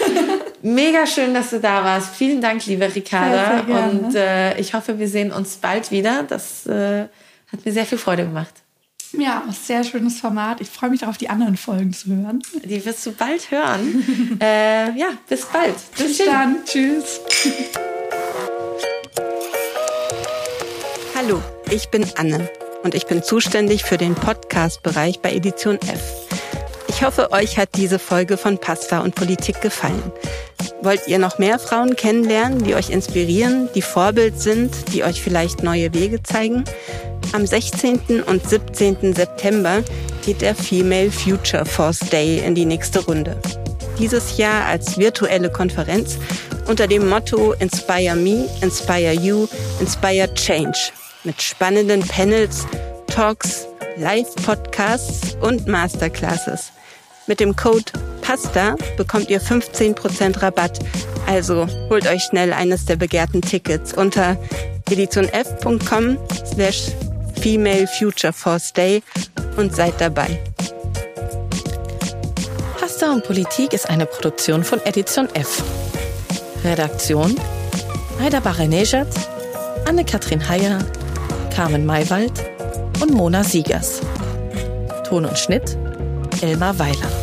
Mega 0.63 1.07
schön, 1.07 1.35
dass 1.35 1.51
du 1.51 1.59
da 1.59 1.85
warst. 1.85 2.15
Vielen 2.15 2.41
Dank, 2.41 2.65
liebe 2.67 2.95
Ricarda. 2.95 3.65
Und 3.67 4.15
äh, 4.15 4.57
ich 4.59 4.75
hoffe, 4.75 4.99
wir 4.99 5.09
sehen 5.09 5.33
uns 5.33 5.57
bald 5.57 5.91
wieder. 5.91 6.23
Das 6.23 6.67
äh, 6.67 7.07
Hat 7.51 7.65
mir 7.65 7.73
sehr 7.73 7.87
viel 7.87 7.99
Freude 7.99 8.25
gemacht. 8.25 8.62
Ja, 9.19 9.45
sehr 9.51 9.85
schönes 9.85 10.21
Format. 10.21 10.61
Ich 10.61 10.71
freue 10.71 10.91
mich 10.91 11.01
darauf, 11.01 11.19
die 11.19 11.29
anderen 11.29 11.57
Folgen 11.57 11.93
zu 11.93 12.09
hören. 12.09 12.43
Die 12.65 12.85
wirst 12.85 13.05
du 13.05 13.13
bald 13.13 13.51
hören. 13.51 14.39
äh, 14.41 14.97
ja, 14.99 15.09
bis 15.29 15.45
bald. 15.47 15.75
Bis 15.99 16.19
dann. 16.19 16.65
Tschüss. 16.65 17.21
Hallo, 21.15 21.43
ich 21.71 21.89
bin 21.91 22.07
Anne 22.17 22.49
und 22.83 22.95
ich 22.95 23.07
bin 23.07 23.23
zuständig 23.23 23.85
für 23.85 23.99
den 23.99 24.15
Podcast-Bereich 24.15 25.21
bei 25.21 25.33
Edition 25.33 25.77
F. 25.77 26.22
Ich 26.95 27.03
hoffe, 27.03 27.33
euch 27.33 27.59
hat 27.59 27.71
diese 27.75 27.99
Folge 27.99 28.37
von 28.37 28.59
Pasta 28.59 29.01
und 29.01 29.15
Politik 29.15 29.61
gefallen. 29.61 30.13
Wollt 30.83 31.09
ihr 31.09 31.19
noch 31.19 31.39
mehr 31.39 31.59
Frauen 31.59 31.97
kennenlernen, 31.97 32.63
die 32.63 32.75
euch 32.75 32.91
inspirieren, 32.91 33.69
die 33.75 33.83
Vorbild 33.83 34.39
sind, 34.39 34.93
die 34.93 35.03
euch 35.03 35.23
vielleicht 35.23 35.63
neue 35.63 35.93
Wege 35.95 36.23
zeigen? 36.23 36.65
Am 37.33 37.47
16. 37.47 38.23
und 38.25 38.47
17. 38.49 39.15
September 39.15 39.83
geht 40.25 40.43
der 40.43 40.55
Female 40.55 41.11
Future 41.11 41.65
Force 41.65 41.99
Day 41.99 42.39
in 42.45 42.55
die 42.55 42.67
nächste 42.67 43.03
Runde. 43.05 43.41
Dieses 43.99 44.37
Jahr 44.37 44.67
als 44.67 44.99
virtuelle 44.99 45.51
Konferenz 45.51 46.19
unter 46.69 46.87
dem 46.87 47.09
Motto 47.09 47.53
Inspire 47.55 48.15
Me, 48.15 48.49
Inspire 48.61 49.15
You, 49.15 49.49
Inspire 49.81 50.33
Change 50.35 50.79
mit 51.25 51.41
spannenden 51.41 52.07
Panels, 52.07 52.67
Talks, 53.07 53.67
Live-Podcasts 53.97 55.37
und 55.41 55.67
Masterclasses. 55.67 56.73
Mit 57.27 57.41
dem 57.41 57.55
Code 57.55 57.85
PASTA 58.21 58.77
bekommt 58.97 59.31
ihr 59.31 59.41
15% 59.41 60.43
Rabatt. 60.43 60.79
Also 61.27 61.67
holt 61.89 62.07
euch 62.09 62.25
schnell 62.25 62.53
eines 62.53 62.85
der 62.85 62.97
begehrten 62.97 63.43
Tickets 63.43 63.93
unter 63.93 64.37
editionf.com 64.91 66.19
slash 66.53 66.89
Female 67.41 67.87
Future 67.87 68.33
Force 68.33 68.73
Day 68.73 69.03
und 69.57 69.75
seid 69.75 70.01
dabei. 70.01 70.39
Pasta 72.79 73.13
und 73.13 73.25
Politik 73.25 73.73
ist 73.73 73.89
eine 73.89 74.07
Produktion 74.07 74.65
von 74.65 74.81
Edition 74.85 75.29
F. 75.35 75.63
Redaktion 76.65 77.37
Aida 78.21 78.41
Baranejad, 78.41 79.09
Anne-Kathrin 79.89 80.49
Heyer, 80.49 80.79
Carmen 81.55 81.85
Maywald 81.85 82.33
und 83.01 83.13
Mona 83.13 83.43
Siegers. 83.43 84.01
Ton 85.09 85.25
und 85.25 85.37
Schnitt 85.39 85.77
Elmar 86.43 86.77
Weiler. 86.77 87.22